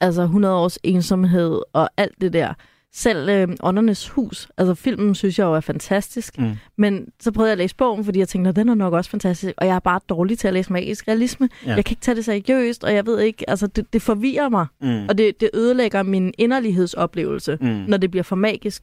altså 0.00 0.22
100 0.22 0.54
års 0.54 0.78
ensomhed 0.82 1.60
og 1.72 1.90
alt 1.96 2.20
det 2.20 2.32
der. 2.32 2.54
Selv 2.98 3.28
øh, 3.28 3.48
Åndernes 3.62 4.08
Hus, 4.08 4.48
altså 4.58 4.74
filmen 4.74 5.14
synes 5.14 5.38
jeg 5.38 5.44
jo 5.44 5.54
er 5.54 5.60
fantastisk, 5.60 6.38
Mm. 6.38 6.52
men 6.78 7.08
så 7.20 7.32
prøvede 7.32 7.48
jeg 7.48 7.52
at 7.52 7.58
læse 7.58 7.76
bogen, 7.76 8.04
fordi 8.04 8.18
jeg 8.18 8.28
tænkte, 8.28 8.48
at 8.48 8.56
den 8.56 8.68
er 8.68 8.74
nok 8.74 8.92
også 8.92 9.10
fantastisk, 9.10 9.54
og 9.58 9.66
jeg 9.66 9.74
er 9.74 9.78
bare 9.80 10.00
dårlig 10.08 10.38
til 10.38 10.48
at 10.48 10.54
læse 10.54 10.72
magisk 10.72 11.08
realisme. 11.08 11.48
Ja. 11.64 11.70
Ja. 11.70 11.76
Jeg 11.76 11.84
kan 11.84 11.92
ikke 11.92 12.00
tage 12.00 12.14
det 12.14 12.24
seriøst, 12.24 12.84
og 12.84 12.94
jeg 12.94 13.06
ved 13.06 13.20
ikke, 13.20 13.50
altså 13.50 13.66
det, 13.66 13.92
det 13.92 14.02
forvirrer 14.02 14.48
mig, 14.48 14.66
Mm. 14.80 15.06
og 15.08 15.18
det, 15.18 15.40
det 15.40 15.50
ødelægger 15.54 16.02
min 16.02 16.34
inderlighedsoplevelse 16.38 17.58
Mm. 17.60 17.66
når 17.66 17.96
det 17.96 18.10
bliver 18.10 18.24
for 18.24 18.36
magisk. 18.36 18.82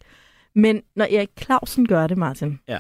Men 0.55 0.82
når 0.96 1.05
Erik 1.05 1.29
Clausen 1.41 1.88
gør 1.88 2.08
det, 2.08 2.17
Martin, 2.17 2.60
Ja. 2.67 2.79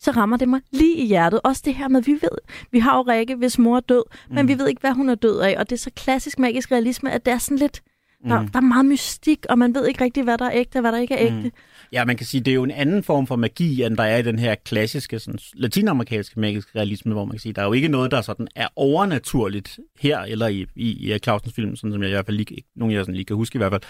så 0.00 0.10
rammer 0.10 0.36
det 0.36 0.48
mig 0.48 0.60
lige 0.72 0.96
i 0.96 1.06
hjertet. 1.06 1.40
Også 1.44 1.62
det 1.64 1.74
her 1.74 1.88
med, 1.88 2.02
vi 2.02 2.12
ved, 2.12 2.38
vi 2.72 2.78
har 2.78 2.96
jo 2.96 3.02
Rikke, 3.02 3.34
hvis 3.34 3.58
mor 3.58 3.76
er 3.76 3.80
død, 3.80 4.02
mm. 4.28 4.34
men 4.34 4.48
vi 4.48 4.58
ved 4.58 4.68
ikke, 4.68 4.80
hvad 4.80 4.92
hun 4.92 5.08
er 5.08 5.14
død 5.14 5.38
af. 5.40 5.54
Og 5.58 5.70
det 5.70 5.76
er 5.76 5.80
så 5.80 5.90
klassisk 5.96 6.38
magisk 6.38 6.72
realisme, 6.72 7.12
at 7.12 7.26
det 7.26 7.32
er 7.32 7.38
sådan 7.38 7.58
lidt, 7.58 7.82
der, 8.24 8.40
Mm. 8.42 8.48
der 8.48 8.56
er 8.58 8.60
meget 8.62 8.86
mystik, 8.86 9.46
og 9.48 9.58
man 9.58 9.74
ved 9.74 9.86
ikke 9.88 10.04
rigtig, 10.04 10.22
hvad 10.24 10.38
der 10.38 10.44
er 10.44 10.50
ægte, 10.54 10.76
og 10.76 10.80
hvad 10.80 10.92
der 10.92 10.98
ikke 10.98 11.14
er 11.14 11.30
Mm. 11.32 11.38
ægte. 11.38 11.50
Ja, 11.92 12.04
man 12.04 12.16
kan 12.16 12.26
sige, 12.26 12.40
det 12.40 12.50
er 12.50 12.54
jo 12.54 12.64
en 12.64 12.70
anden 12.70 13.02
form 13.02 13.26
for 13.26 13.36
magi, 13.36 13.82
end 13.82 13.96
der 13.96 14.02
er 14.02 14.16
i 14.16 14.22
den 14.22 14.38
her 14.38 14.54
klassiske 14.54 15.18
sådan, 15.18 15.38
latinamerikanske 15.54 16.40
magiske 16.40 16.70
realisme, 16.78 17.12
hvor 17.12 17.24
man 17.24 17.30
kan 17.32 17.40
sige, 17.40 17.52
der 17.52 17.62
er 17.62 17.66
jo 17.66 17.72
ikke 17.72 17.88
noget, 17.88 18.10
der 18.10 18.20
sådan 18.20 18.48
er 18.54 18.68
overnaturligt 18.76 19.78
her, 20.00 20.18
eller 20.20 20.46
i, 20.46 20.66
i, 20.76 21.14
i 21.14 21.18
Clausens 21.18 21.54
film, 21.54 21.76
sådan 21.76 21.92
som 21.92 22.02
jeg 22.02 22.10
i 22.10 22.12
hvert 22.12 22.26
fald 22.26 22.36
lige, 22.36 22.54
ikke 22.56 22.68
nogen 22.76 22.94
jer 22.94 23.02
sådan 23.02 23.14
lige 23.14 23.24
kan 23.24 23.36
huske 23.36 23.56
i 23.56 23.58
hvert 23.58 23.72
fald. 23.72 23.82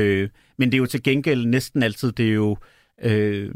Øh, 0.00 0.28
men 0.58 0.68
det 0.72 0.74
er 0.74 0.78
jo 0.78 0.86
til 0.86 1.02
gengæld 1.02 1.46
næsten 1.46 1.82
altid, 1.82 2.12
det 2.12 2.28
er 2.28 2.32
jo 2.32 2.56
øh, 3.02 3.50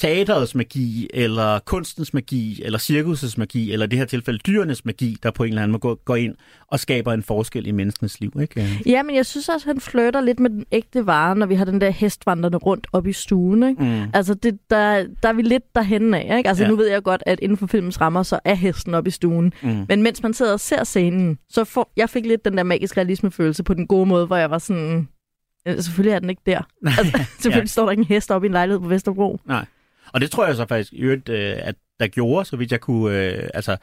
teaterets 0.00 0.54
magi, 0.54 1.08
eller 1.14 1.58
kunstens 1.58 2.14
magi, 2.14 2.62
eller 2.64 2.78
cirkusets 2.78 3.38
magi, 3.38 3.72
eller 3.72 3.86
i 3.86 3.88
det 3.88 3.98
her 3.98 4.06
tilfælde 4.06 4.38
dyrenes 4.38 4.84
magi, 4.84 5.16
der 5.22 5.30
på 5.30 5.42
en 5.42 5.48
eller 5.48 5.62
anden 5.62 5.72
måde 5.72 5.80
går, 5.80 5.94
går 6.04 6.16
ind 6.16 6.34
og 6.68 6.80
skaber 6.80 7.12
en 7.12 7.22
forskel 7.22 7.66
i 7.66 7.70
menneskenes 7.70 8.20
liv. 8.20 8.32
Ikke? 8.42 8.68
Ja, 8.86 9.02
men 9.02 9.16
jeg 9.16 9.26
synes 9.26 9.48
også, 9.48 9.68
at 9.70 9.74
han 9.74 9.80
flytter 9.80 10.20
lidt 10.20 10.40
med 10.40 10.50
den 10.50 10.64
ægte 10.72 11.06
vare, 11.06 11.36
når 11.36 11.46
vi 11.46 11.54
har 11.54 11.64
den 11.64 11.80
der 11.80 11.90
hest 11.90 12.26
vandrende 12.26 12.58
rundt 12.58 12.86
op 12.92 13.06
i 13.06 13.12
stuen. 13.12 13.62
Ikke? 13.68 13.82
Mm. 13.82 14.02
Altså, 14.14 14.34
det, 14.34 14.58
der, 14.70 15.06
der 15.22 15.28
er 15.28 15.32
vi 15.32 15.42
lidt 15.42 15.74
derhen 15.74 16.14
af. 16.14 16.36
Ikke? 16.38 16.48
Altså, 16.48 16.64
Ja. 16.64 16.70
nu 16.70 16.76
ved 16.76 16.88
jeg 16.88 17.02
godt, 17.02 17.22
at 17.26 17.38
inden 17.42 17.58
for 17.58 17.66
filmens 17.66 18.00
rammer, 18.00 18.22
så 18.22 18.38
er 18.44 18.54
hesten 18.54 18.94
op 18.94 19.06
i 19.06 19.10
stuen. 19.10 19.52
Mm. 19.62 19.84
Men 19.88 20.02
mens 20.02 20.22
man 20.22 20.34
sidder 20.34 20.52
og 20.52 20.60
ser 20.60 20.84
scenen, 20.84 21.38
så 21.48 21.64
får, 21.64 21.92
jeg 21.96 22.10
fik 22.10 22.26
lidt 22.26 22.44
den 22.44 22.56
der 22.56 22.62
magisk 22.62 22.96
realisme-følelse 22.96 23.62
på 23.62 23.74
den 23.74 23.86
gode 23.86 24.06
måde, 24.06 24.26
hvor 24.26 24.36
jeg 24.36 24.50
var 24.50 24.58
sådan, 24.58 25.08
"Øh, 25.68 25.74
selvfølgelig 25.82 26.14
er 26.14 26.18
den 26.18 26.30
ikke 26.30 26.42
der. 26.46 26.60
Altså, 26.98 27.18
selvfølgelig 27.40 27.62
ja. 27.62 27.66
står 27.66 27.84
der 27.84 27.90
ikke 27.90 28.00
en 28.00 28.06
hest 28.06 28.30
op 28.30 28.44
i 28.44 28.46
en 28.46 28.52
lejlighed 28.52 28.80
på 28.80 28.88
Vesterbro. 28.88 29.40
Nej. 29.46 29.64
Og 30.12 30.20
det 30.20 30.30
tror 30.30 30.46
jeg 30.46 30.56
så 30.56 30.66
faktisk 30.66 30.92
i 30.92 31.00
øvrigt, 31.00 31.28
øh, 31.28 31.56
at 31.58 31.74
der 32.00 32.06
gjorde, 32.06 32.44
så 32.44 32.56
vidt 32.56 32.72
jeg 32.72 32.80
kunne, 32.80 33.18
øh, 33.18 33.50
altså, 33.54 33.76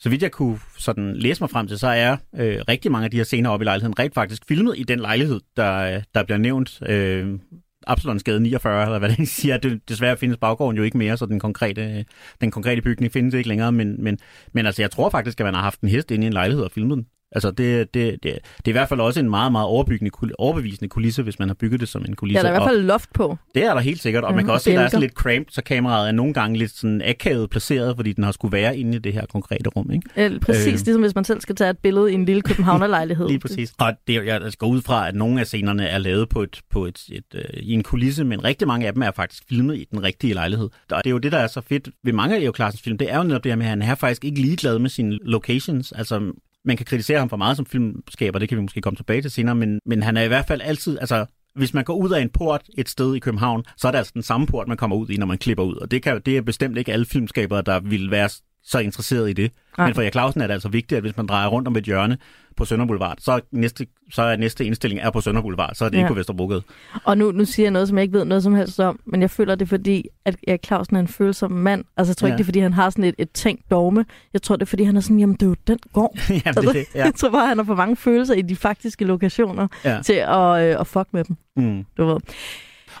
så 0.00 0.08
vidt 0.08 0.22
jeg 0.22 0.32
kunne 0.32 0.58
sådan 0.78 1.16
læse 1.16 1.42
mig 1.42 1.50
frem 1.50 1.68
til, 1.68 1.78
så 1.78 1.88
er 1.88 2.16
øh, 2.36 2.60
rigtig 2.68 2.92
mange 2.92 3.04
af 3.04 3.10
de 3.10 3.16
her 3.16 3.24
scener 3.24 3.50
op 3.50 3.60
i 3.60 3.64
lejligheden 3.64 3.98
rent 3.98 4.14
faktisk 4.14 4.42
filmet 4.48 4.78
i 4.78 4.82
den 4.82 5.00
lejlighed, 5.00 5.40
der, 5.56 5.74
øh, 5.74 6.02
der 6.14 6.22
bliver 6.22 6.38
nævnt. 6.38 6.82
Øh, 6.88 7.38
Absalonsgade 7.86 8.40
49, 8.40 8.84
eller 8.84 8.98
hvad 8.98 9.08
det 9.16 9.28
siger. 9.28 9.56
Det, 9.56 9.88
desværre 9.88 10.16
findes 10.16 10.38
baggården 10.38 10.76
jo 10.76 10.82
ikke 10.82 10.98
mere, 10.98 11.16
så 11.16 11.26
den 11.26 11.40
konkrete, 11.40 12.04
den 12.40 12.50
konkrete 12.50 12.82
bygning 12.82 13.12
findes 13.12 13.34
ikke 13.34 13.48
længere. 13.48 13.72
Men, 13.72 14.04
men, 14.04 14.18
men 14.52 14.66
altså, 14.66 14.82
jeg 14.82 14.90
tror 14.90 15.10
faktisk, 15.10 15.40
at 15.40 15.44
man 15.44 15.54
har 15.54 15.62
haft 15.62 15.80
en 15.80 15.88
hest 15.88 16.10
inde 16.10 16.24
i 16.24 16.26
en 16.26 16.32
lejlighed 16.32 16.64
og 16.64 16.70
filmet 16.70 16.96
den. 16.96 17.06
Altså, 17.32 17.50
det, 17.50 17.94
det, 17.94 18.12
det, 18.12 18.22
det 18.22 18.32
er 18.64 18.68
i 18.68 18.72
hvert 18.72 18.88
fald 18.88 19.00
også 19.00 19.20
en 19.20 19.30
meget, 19.30 19.52
meget 19.52 19.66
overbyggende, 19.66 20.10
overbevisende 20.38 20.88
kulisse, 20.88 21.22
hvis 21.22 21.38
man 21.38 21.48
har 21.48 21.54
bygget 21.54 21.80
det 21.80 21.88
som 21.88 22.04
en 22.08 22.16
kulisse. 22.16 22.38
Ja, 22.38 22.42
der 22.42 22.48
er 22.48 22.54
i 22.54 22.58
hvert 22.58 22.68
fald 22.70 22.82
loft 22.82 23.12
på. 23.14 23.36
det 23.54 23.64
er 23.64 23.74
der 23.74 23.80
helt 23.80 24.02
sikkert, 24.02 24.24
og 24.24 24.30
Ja, 24.30 24.36
man 24.36 24.44
kan 24.44 24.50
og 24.50 24.54
også 24.54 24.64
se, 24.64 24.70
at 24.70 24.76
der 24.76 24.84
er 24.84 24.88
sådan 24.88 25.00
lidt 25.00 25.12
cramped, 25.12 25.52
så 25.52 25.62
kameraet 25.62 26.08
er 26.08 26.12
nogle 26.12 26.34
gange 26.34 26.58
lidt 26.58 26.70
sådan 26.70 27.02
akavet 27.04 27.50
placeret, 27.50 27.96
fordi 27.96 28.12
den 28.12 28.24
har 28.24 28.32
skulle 28.32 28.52
være 28.52 28.78
inde 28.78 28.96
i 28.96 28.98
det 29.00 29.12
her 29.12 29.26
konkrete 29.26 29.70
rum, 29.70 29.90
ikke? 29.90 30.34
Øh, 30.34 30.40
præcis, 30.40 30.66
Øh. 30.66 30.72
ligesom 30.72 31.02
hvis 31.02 31.14
man 31.14 31.24
selv 31.24 31.40
skal 31.40 31.54
tage 31.56 31.70
et 31.70 31.78
billede 31.78 32.10
i 32.12 32.14
en 32.14 32.24
lille 32.24 32.42
københavnerlejlighed. 32.42 33.28
Lige 33.32 33.38
præcis. 33.38 33.72
Og 33.78 33.92
det, 34.06 34.16
er 34.16 34.22
jeg 34.22 34.52
går 34.58 34.66
ud 34.66 34.82
fra, 34.82 35.08
at 35.08 35.14
nogle 35.14 35.40
af 35.40 35.46
scenerne 35.46 35.86
er 35.86 35.98
lavet 35.98 36.28
på 36.28 36.42
et, 36.42 36.60
på 36.70 36.86
et, 36.86 37.04
et, 37.12 37.24
øh, 37.34 37.42
i 37.62 37.72
en 37.72 37.82
kulisse, 37.82 38.24
men 38.24 38.44
rigtig 38.44 38.68
mange 38.68 38.86
af 38.86 38.92
dem 38.92 39.02
er 39.02 39.10
faktisk 39.10 39.42
filmet 39.48 39.76
i 39.76 39.86
den 39.90 40.02
rigtige 40.02 40.34
lejlighed. 40.34 40.68
Og 40.90 41.04
det 41.04 41.06
er 41.06 41.10
jo 41.10 41.18
det, 41.18 41.32
der 41.32 41.38
er 41.38 41.46
så 41.46 41.60
fedt 41.60 41.88
ved 42.04 42.12
mange 42.12 42.34
af 42.34 42.40
Leo 42.40 42.52
film, 42.84 42.98
det 42.98 43.12
er 43.12 43.16
jo 43.16 43.22
netop 43.22 43.44
det 43.44 43.52
her 43.52 43.56
med, 43.56 43.66
at 43.66 43.70
han 43.70 43.82
er 43.82 43.94
faktisk 43.94 44.24
ikke 44.24 44.40
ligeglad 44.40 44.78
med 44.78 44.90
sine 44.90 45.18
locations. 45.22 45.92
Altså, 45.92 46.32
man 46.64 46.76
kan 46.76 46.86
kritisere 46.86 47.18
ham 47.18 47.28
for 47.28 47.36
meget 47.36 47.56
som 47.56 47.66
filmskaber, 47.66 48.38
det 48.38 48.48
kan 48.48 48.58
vi 48.58 48.62
måske 48.62 48.80
komme 48.80 48.96
tilbage 48.96 49.22
til 49.22 49.30
senere, 49.30 49.54
men, 49.54 49.80
men 49.86 50.02
han 50.02 50.16
er 50.16 50.22
i 50.22 50.28
hvert 50.28 50.46
fald 50.46 50.60
altid, 50.60 50.98
altså 50.98 51.26
hvis 51.54 51.74
man 51.74 51.84
går 51.84 51.94
ud 51.94 52.10
af 52.10 52.20
en 52.20 52.28
port 52.28 52.62
et 52.78 52.88
sted 52.88 53.14
i 53.14 53.18
København, 53.18 53.64
så 53.76 53.88
er 53.88 53.92
det 53.92 53.98
altså 53.98 54.12
den 54.14 54.22
samme 54.22 54.46
port, 54.46 54.68
man 54.68 54.76
kommer 54.76 54.96
ud 54.96 55.08
i, 55.08 55.16
når 55.16 55.26
man 55.26 55.38
klipper 55.38 55.64
ud. 55.64 55.74
Og 55.74 55.90
det, 55.90 56.02
kan, 56.02 56.20
det 56.26 56.36
er 56.36 56.42
bestemt 56.42 56.78
ikke 56.78 56.92
alle 56.92 57.06
filmskabere, 57.06 57.62
der 57.62 57.80
vil 57.80 58.10
være 58.10 58.28
så 58.64 58.78
interesseret 58.78 59.30
i 59.30 59.32
det. 59.32 59.52
Nej. 59.78 59.86
Men 59.86 59.94
for 59.94 60.02
Erik 60.02 60.12
Clausen 60.12 60.40
er 60.40 60.46
det 60.46 60.54
altså 60.54 60.68
vigtigt, 60.68 60.96
at 60.96 61.02
hvis 61.02 61.16
man 61.16 61.26
drejer 61.26 61.48
rundt 61.48 61.68
om 61.68 61.76
et 61.76 61.84
hjørne 61.84 62.18
på 62.58 62.64
Sønder 62.64 62.86
Boulevard, 62.86 63.16
så 63.20 63.40
næste, 63.52 63.86
så 64.12 64.22
er 64.22 64.36
næste 64.36 64.64
indstilling 64.64 65.00
er 65.00 65.10
på 65.10 65.20
Sønder 65.20 65.42
Boulevard, 65.42 65.74
så 65.74 65.84
er 65.84 65.88
det 65.88 65.96
ja. 65.96 66.00
Ikke 66.02 66.08
på 66.08 66.14
Vesterbrogade. 66.14 66.62
Og 67.04 67.18
nu, 67.18 67.30
nu 67.32 67.44
siger 67.44 67.64
jeg 67.64 67.70
noget, 67.70 67.88
som 67.88 67.98
jeg 67.98 68.02
ikke 68.02 68.18
ved 68.18 68.24
noget 68.24 68.42
som 68.42 68.54
helst 68.54 68.80
om, 68.80 69.00
men 69.04 69.20
jeg 69.20 69.30
føler 69.30 69.54
det 69.54 69.64
er 69.64 69.68
fordi, 69.68 70.04
at 70.24 70.36
Erik 70.48 70.60
Clausen 70.66 70.96
er 70.96 71.00
en 71.00 71.08
følsom 71.08 71.52
mand. 71.52 71.84
Altså 71.96 72.10
jeg 72.10 72.16
tror 72.16 72.28
Ja. 72.28 72.32
ikke, 72.34 72.38
det 72.38 72.44
er 72.44 72.46
fordi, 72.46 72.58
han 72.58 72.72
har 72.72 72.90
sådan 72.90 73.04
et, 73.04 73.14
et 73.18 73.30
tænkt 73.30 73.70
dogme. 73.70 74.04
Jeg 74.32 74.42
tror, 74.42 74.56
det 74.56 74.62
er 74.62 74.66
fordi, 74.66 74.82
han 74.84 74.96
er 74.96 75.00
sådan, 75.00 75.18
jamen 75.18 75.34
det 75.34 75.42
er 75.42 75.46
jo 75.46 75.56
den 75.66 75.78
gård. 75.92 76.18
Jamen, 76.30 76.42
det, 76.44 76.74
det, 76.74 76.84
ja. 76.94 77.04
Jeg 77.04 77.14
tror 77.14 77.30
bare, 77.30 77.46
han 77.48 77.58
har 77.58 77.64
for 77.64 77.74
mange 77.74 77.96
følelser 77.96 78.34
i 78.34 78.42
de 78.42 78.56
faktiske 78.56 79.04
lokationer 79.04 79.68
Ja. 79.84 80.00
til 80.04 80.12
at, 80.12 80.72
øh, 80.74 80.80
at 80.80 80.86
fuck 80.86 81.06
med 81.12 81.24
dem. 81.24 81.36
Mm. 81.56 81.84
Du 81.98 82.04
ved. 82.06 82.16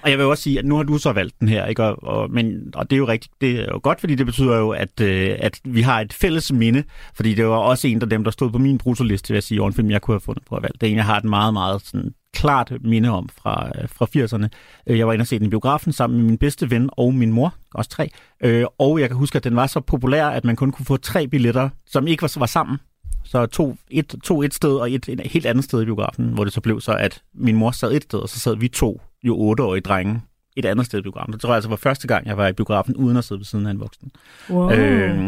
Og 0.02 0.10
jeg 0.10 0.18
vil 0.18 0.26
også 0.26 0.42
sige, 0.42 0.58
at 0.58 0.64
nu 0.64 0.76
har 0.76 0.82
du 0.82 0.98
så 0.98 1.12
valgt 1.12 1.40
den 1.40 1.48
her, 1.48 1.66
ikke? 1.66 1.84
Og, 1.84 2.02
og, 2.02 2.30
men, 2.30 2.74
og 2.74 2.90
det 2.90 2.96
er 2.96 2.98
jo 2.98 3.08
rigtigt, 3.08 3.34
det 3.40 3.60
er 3.60 3.66
jo 3.72 3.80
godt, 3.82 4.00
fordi 4.00 4.14
det 4.14 4.26
betyder 4.26 4.56
jo, 4.56 4.70
at, 4.70 5.00
øh, 5.00 5.36
at 5.38 5.60
vi 5.64 5.82
har 5.82 6.00
et 6.00 6.12
fælles 6.12 6.52
minde, 6.52 6.84
fordi 7.14 7.34
det 7.34 7.46
var 7.46 7.56
også 7.56 7.88
en 7.88 8.02
af 8.02 8.10
dem, 8.10 8.24
der 8.24 8.30
stod 8.30 8.50
på 8.50 8.58
min 8.58 8.78
brutoliste, 8.78 9.28
vil 9.28 9.36
jeg 9.36 9.42
sige, 9.42 9.60
over 9.60 9.70
en 9.70 9.74
film, 9.74 9.90
jeg 9.90 10.02
kunne 10.02 10.14
have 10.14 10.20
fundet 10.20 10.44
på 10.44 10.56
at 10.56 10.62
valge. 10.62 10.78
Det 10.80 10.86
er 10.86 10.90
en, 10.90 10.96
jeg 10.96 11.04
har 11.04 11.16
et 11.16 11.24
meget, 11.24 11.52
meget 11.52 11.82
sådan, 11.82 12.14
klart 12.32 12.72
minde 12.80 13.08
om 13.08 13.28
fra, 13.42 13.70
øh, 13.82 13.88
fra 13.88 14.06
80'erne. 14.06 14.48
Øh, 14.86 14.98
jeg 14.98 15.06
var 15.06 15.12
inde 15.12 15.22
og 15.22 15.26
se 15.26 15.38
den 15.38 15.46
i 15.46 15.50
biografen 15.50 15.92
sammen 15.92 16.18
med 16.18 16.26
min 16.26 16.38
bedste 16.38 16.70
ven 16.70 16.90
og 16.92 17.14
min 17.14 17.32
mor, 17.32 17.54
også 17.74 17.90
tre. 17.90 18.10
Øh, 18.42 18.64
og 18.78 19.00
jeg 19.00 19.08
kan 19.08 19.16
huske, 19.16 19.36
at 19.36 19.44
den 19.44 19.56
var 19.56 19.66
så 19.66 19.80
populær, 19.80 20.26
at 20.26 20.44
man 20.44 20.56
kun 20.56 20.72
kunne 20.72 20.86
få 20.86 20.96
tre 20.96 21.28
billetter, 21.28 21.68
som 21.86 22.06
ikke 22.06 22.22
var, 22.22 22.38
var 22.38 22.46
sammen. 22.46 22.78
Så 23.24 23.46
to 23.46 23.76
et, 23.90 24.14
to 24.24 24.42
et 24.42 24.54
sted 24.54 24.74
og 24.74 24.92
et, 24.92 25.08
et 25.08 25.20
helt 25.20 25.46
andet 25.46 25.64
sted 25.64 25.82
i 25.82 25.84
biografen, 25.84 26.28
hvor 26.28 26.44
det 26.44 26.52
så 26.52 26.60
blev 26.60 26.80
så, 26.80 26.92
at 26.92 27.22
min 27.34 27.56
mor 27.56 27.70
sad 27.70 27.92
et 27.92 28.02
sted, 28.02 28.18
og 28.18 28.28
så 28.28 28.40
sad 28.40 28.56
vi 28.56 28.68
to, 28.68 29.00
jo 29.24 29.36
otteårige 29.38 29.80
drenge, 29.80 30.20
et 30.56 30.64
andet 30.64 30.86
sted 30.86 30.98
i 30.98 31.02
biografen. 31.02 31.32
Det 31.32 31.40
tror 31.40 31.48
jeg 31.50 31.54
altså 31.54 31.68
var 31.68 31.76
første 31.76 32.08
gang, 32.08 32.26
jeg 32.26 32.36
var 32.36 32.48
i 32.48 32.52
biografen, 32.52 32.96
uden 32.96 33.16
at 33.16 33.24
sidde 33.24 33.38
ved 33.38 33.44
siden 33.44 33.66
af 33.66 33.70
en 33.70 33.80
voksen. 33.80 34.10
Wow. 34.50 34.70
Øh, 34.70 34.78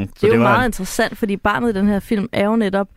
det 0.00 0.08
så 0.16 0.26
er 0.26 0.28
jo 0.28 0.32
det 0.32 0.40
var- 0.40 0.50
meget 0.52 0.66
interessant, 0.68 1.18
fordi 1.18 1.36
barnet 1.36 1.70
i 1.76 1.78
den 1.78 1.88
her 1.88 2.00
film 2.00 2.28
er 2.32 2.44
jo 2.44 2.56
netop 2.56 2.88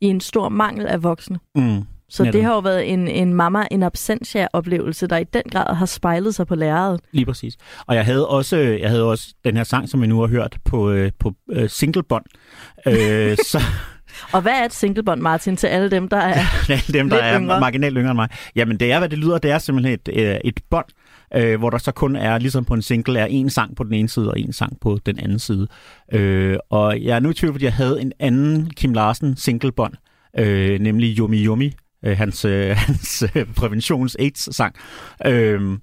i 0.00 0.06
en 0.06 0.20
stor 0.20 0.48
mangel 0.48 0.86
af 0.86 1.02
voksne. 1.02 1.38
Mm. 1.54 1.82
Så 2.10 2.22
Netop. 2.22 2.32
det 2.32 2.44
har 2.44 2.52
jo 2.52 2.58
været 2.58 2.92
en, 2.92 3.08
en 3.08 3.34
mamma 3.34 3.66
en 3.70 3.82
absentia-oplevelse, 3.82 5.06
der 5.06 5.16
i 5.16 5.24
den 5.24 5.42
grad 5.50 5.74
har 5.74 5.86
spejlet 5.86 6.34
sig 6.34 6.46
på 6.46 6.54
læreret. 6.54 7.00
Lige 7.12 7.24
præcis. 7.26 7.56
Og 7.86 7.94
jeg 7.94 8.04
havde 8.04 8.28
også, 8.28 8.56
jeg 8.56 8.88
havde 8.90 9.04
også 9.04 9.34
den 9.44 9.56
her 9.56 9.64
sang, 9.64 9.88
som 9.88 10.02
vi 10.02 10.06
nu 10.06 10.20
har 10.20 10.26
hørt 10.26 10.58
på, 10.64 10.90
øh, 10.90 11.12
på 11.18 11.32
øh, 11.50 11.68
singlebånd. 11.70 12.24
Øh, 12.86 13.36
så 13.52 13.58
Og 14.32 14.42
hvad 14.42 14.52
er 14.52 14.64
et 14.64 14.72
singlebånd, 14.72 15.20
Martin, 15.20 15.56
til 15.56 15.66
alle 15.66 15.90
dem, 15.90 16.08
der 16.08 16.16
er... 16.16 16.34
alle 16.68 16.92
dem, 16.92 17.10
der 17.10 17.16
er 17.16 17.40
yngre. 17.40 17.60
marginalt 17.60 17.96
yngre 17.96 18.10
end 18.10 18.16
mig. 18.16 18.28
Jamen, 18.56 18.80
det 18.80 18.92
er, 18.92 18.98
hvad 18.98 19.08
det 19.08 19.18
lyder. 19.18 19.38
Det 19.38 19.50
er 19.50 19.58
simpelthen 19.58 19.94
et, 19.94 20.08
øh, 20.12 20.36
et 20.44 20.60
bånd, 20.70 20.86
øh, 21.34 21.58
hvor 21.58 21.70
der 21.70 21.78
så 21.78 21.92
kun 21.92 22.16
er, 22.16 22.38
ligesom 22.38 22.64
på 22.64 22.74
en 22.74 22.82
single, 22.82 23.18
er 23.18 23.26
en 23.26 23.50
sang 23.50 23.76
på 23.76 23.84
den 23.84 23.92
ene 23.92 24.08
side 24.08 24.30
og 24.30 24.40
en 24.40 24.52
sang 24.52 24.80
på 24.80 24.98
den 25.06 25.18
anden 25.18 25.38
side. 25.38 25.66
Øh, 26.12 26.56
og 26.70 27.02
jeg 27.02 27.16
er 27.16 27.20
nu 27.20 27.30
i 27.30 27.34
tvivl, 27.34 27.54
fordi 27.54 27.64
jeg 27.64 27.74
havde 27.74 28.00
en 28.00 28.12
anden 28.18 28.70
Kim 28.70 28.92
Larsen 28.92 29.36
singlebånd, 29.36 29.94
øh, 30.38 30.80
nemlig 30.80 31.18
Yumi 31.18 31.44
Yumi, 31.44 31.72
øh, 32.04 32.16
hans, 32.16 32.44
øh, 32.44 32.76
hans 32.86 33.24
øh, 33.34 33.46
præventions-AIDS-sang. 33.56 34.74
Øh, 35.26 35.78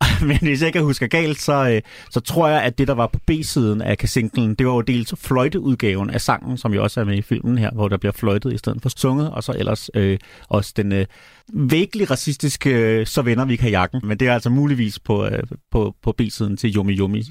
men 0.28 0.38
hvis 0.42 0.60
jeg 0.60 0.66
ikke 0.66 0.80
husker 0.80 1.06
galt, 1.06 1.40
så, 1.40 1.70
øh, 1.70 1.82
så 2.10 2.20
tror 2.20 2.48
jeg, 2.48 2.62
at 2.62 2.78
det, 2.78 2.88
der 2.88 2.94
var 2.94 3.06
på 3.06 3.18
B-siden 3.26 3.82
af 3.82 3.96
singlen, 4.04 4.54
det 4.54 4.66
var 4.66 4.74
jo 4.74 4.80
dels 4.80 5.14
fløjteudgaven 5.18 6.10
af 6.10 6.20
sangen, 6.20 6.56
som 6.56 6.74
jo 6.74 6.82
også 6.82 7.00
er 7.00 7.04
med 7.04 7.18
i 7.18 7.22
filmen 7.22 7.58
her, 7.58 7.70
hvor 7.70 7.88
der 7.88 7.96
bliver 7.96 8.12
fløjtet 8.12 8.52
i 8.52 8.58
stedet 8.58 8.82
for 8.82 8.88
sunget, 8.88 9.30
og 9.30 9.44
så 9.44 9.52
ellers 9.58 9.90
øh, 9.94 10.18
også 10.48 10.72
den 10.76 10.92
øh, 10.92 11.06
virkelig 11.52 12.10
racistiske 12.10 12.70
øh, 12.70 13.06
Så 13.06 13.22
vender 13.22 13.44
vi 13.44 13.56
kajakken. 13.56 14.00
Men 14.04 14.18
det 14.18 14.28
er 14.28 14.34
altså 14.34 14.50
muligvis 14.50 14.98
på, 14.98 15.26
øh, 15.26 15.42
på, 15.70 15.94
på 16.02 16.12
B-siden 16.12 16.56
til 16.56 16.76
Yummy 16.76 16.98
Yummy 16.98 17.22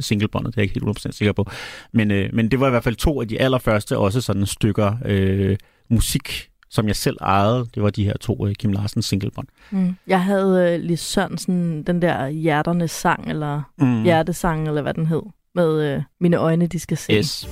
singlebåndet, 0.00 0.54
det 0.54 0.58
er 0.58 0.62
jeg 0.62 0.76
ikke 0.76 0.86
helt 0.86 0.98
100% 0.98 1.12
sikker 1.12 1.32
på. 1.32 1.46
Men, 1.92 2.10
øh, 2.10 2.30
men 2.32 2.50
det 2.50 2.60
var 2.60 2.66
i 2.66 2.70
hvert 2.70 2.84
fald 2.84 2.96
to 2.96 3.20
af 3.20 3.28
de 3.28 3.40
allerførste 3.40 3.98
også 3.98 4.20
sådan 4.20 4.46
stykker 4.46 4.96
øh, 5.04 5.56
musik, 5.90 6.48
som 6.70 6.86
jeg 6.88 6.96
selv 6.96 7.16
ejede. 7.20 7.66
Det 7.74 7.82
var 7.82 7.90
de 7.90 8.04
her 8.04 8.14
to 8.20 8.46
øh, 8.46 8.54
Kim 8.54 8.72
Larsen 8.72 9.02
singlebånd. 9.02 9.46
Mm. 9.70 9.96
Jeg 10.06 10.24
havde 10.24 10.74
øh, 10.74 10.80
Lis 10.80 11.00
Sørensen, 11.00 11.82
den 11.82 12.02
der 12.02 12.28
hjerternes 12.28 12.90
sang, 12.90 13.30
eller 13.30 13.62
Mm. 13.78 14.02
hjertesang, 14.02 14.68
eller 14.68 14.82
hvad 14.82 14.94
den 14.94 15.06
hed, 15.06 15.22
med 15.54 15.94
øh, 15.94 16.02
mine 16.20 16.36
øjne, 16.36 16.66
de 16.66 16.78
skal 16.78 16.96
se. 16.96 17.12
Yes. 17.12 17.48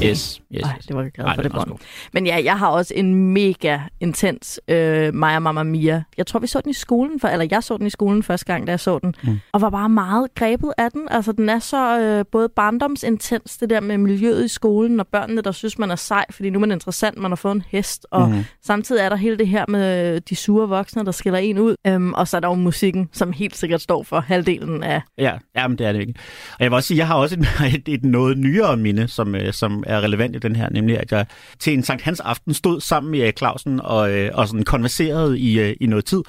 Forsvinder. 0.00 0.10
Yes. 0.10 0.40
yes. 0.54 0.62
Ej, 0.64 0.78
det 0.88 0.96
var 0.96 1.02
jeg 1.02 1.12
glad 1.12 1.26
Ej, 1.26 1.34
for 1.34 1.42
den 1.42 1.50
det 1.50 1.58
også 1.58 1.68
bånd. 1.68 1.80
Men 2.12 2.26
ja, 2.26 2.40
jeg 2.44 2.58
har 2.58 2.68
også 2.68 2.94
en 2.96 3.14
mega 3.32 3.78
intens 4.00 4.60
øh, 4.68 5.14
Maja 5.14 5.38
Mamma 5.38 5.62
Mia. 5.62 6.02
Jeg 6.18 6.26
tror, 6.26 6.40
vi 6.40 6.46
så 6.46 6.60
den 6.60 6.70
i 6.70 6.74
skolen, 6.74 7.20
for, 7.20 7.28
eller 7.28 7.46
jeg 7.50 7.62
så 7.62 7.76
den 7.76 7.86
i 7.86 7.90
skolen 7.90 8.22
første 8.22 8.46
gang, 8.46 8.66
da 8.66 8.72
jeg 8.72 8.80
så 8.80 8.98
den, 8.98 9.14
Mm. 9.22 9.40
og 9.52 9.60
var 9.60 9.70
bare 9.70 9.88
meget 9.88 10.34
grebet 10.34 10.72
af 10.78 10.90
den. 10.90 11.02
Altså, 11.10 11.32
den 11.32 11.48
er 11.48 11.58
så 11.58 12.00
øh, 12.00 12.24
både 12.32 12.48
barndomsintens, 12.56 13.56
det 13.56 13.70
der 13.70 13.80
med 13.80 13.98
miljøet 13.98 14.44
i 14.44 14.48
skolen, 14.48 15.00
og 15.00 15.06
børnene, 15.06 15.42
der 15.42 15.52
synes, 15.52 15.78
man 15.78 15.90
er 15.90 15.96
sej, 15.96 16.24
fordi 16.30 16.50
nu 16.50 16.56
er 16.56 16.60
man 16.60 16.72
interessant, 16.72 17.18
man 17.18 17.30
har 17.30 17.36
fået 17.36 17.54
en 17.54 17.62
hest, 17.68 18.06
og 18.10 18.28
Mhm. 18.30 18.44
samtidig 18.64 19.00
er 19.02 19.08
der 19.08 19.16
hele 19.16 19.38
det 19.38 19.48
her 19.48 19.64
med 19.68 20.20
de 20.20 20.36
sure 20.36 20.68
voksne, 20.68 21.04
der 21.04 21.10
skiller 21.12 21.38
en 21.38 21.58
ud. 21.58 21.74
Øhm, 21.86 22.12
og 22.14 22.28
så 22.28 22.36
er 22.36 22.40
der 22.40 22.48
jo 22.48 22.54
musikken, 22.54 23.08
som 23.12 23.32
helt 23.32 23.56
sikkert 23.56 23.80
står 23.80 24.02
for 24.02 24.20
halvdelen 24.20 24.82
af... 24.82 25.02
Ja, 25.18 25.32
jamen, 25.56 25.78
det 25.78 25.86
er 25.86 25.92
det 25.92 26.00
ikke. 26.00 26.14
Og 26.52 26.64
jeg 26.64 26.70
vil 26.70 26.76
også 26.76 26.86
sige, 26.86 26.98
jeg 26.98 27.06
har 27.06 27.14
også 27.14 27.36
et, 27.36 27.74
et, 27.88 27.94
et 27.94 28.04
noget 28.04 28.38
nyere 28.38 28.76
minde, 28.76 29.08
som, 29.08 29.34
øh, 29.34 29.52
som 29.52 29.84
er 29.90 30.00
relevant 30.00 30.36
i 30.36 30.38
den 30.38 30.56
her, 30.56 30.68
nemlig 30.70 30.98
at 30.98 31.12
jeg 31.12 31.26
til 31.58 31.72
en 31.72 31.82
Sankt 31.82 32.02
Hans 32.02 32.20
aften 32.20 32.54
stod 32.54 32.80
sammen 32.80 33.10
med 33.10 33.20
Erik 33.20 33.38
Clausen 33.38 33.80
og, 33.80 34.12
øh, 34.12 34.30
og 34.34 34.48
sådan 34.48 34.64
konverserede 34.64 35.38
i, 35.38 35.60
øh, 35.60 35.76
i 35.80 35.86
noget 35.86 36.04
tid, 36.04 36.22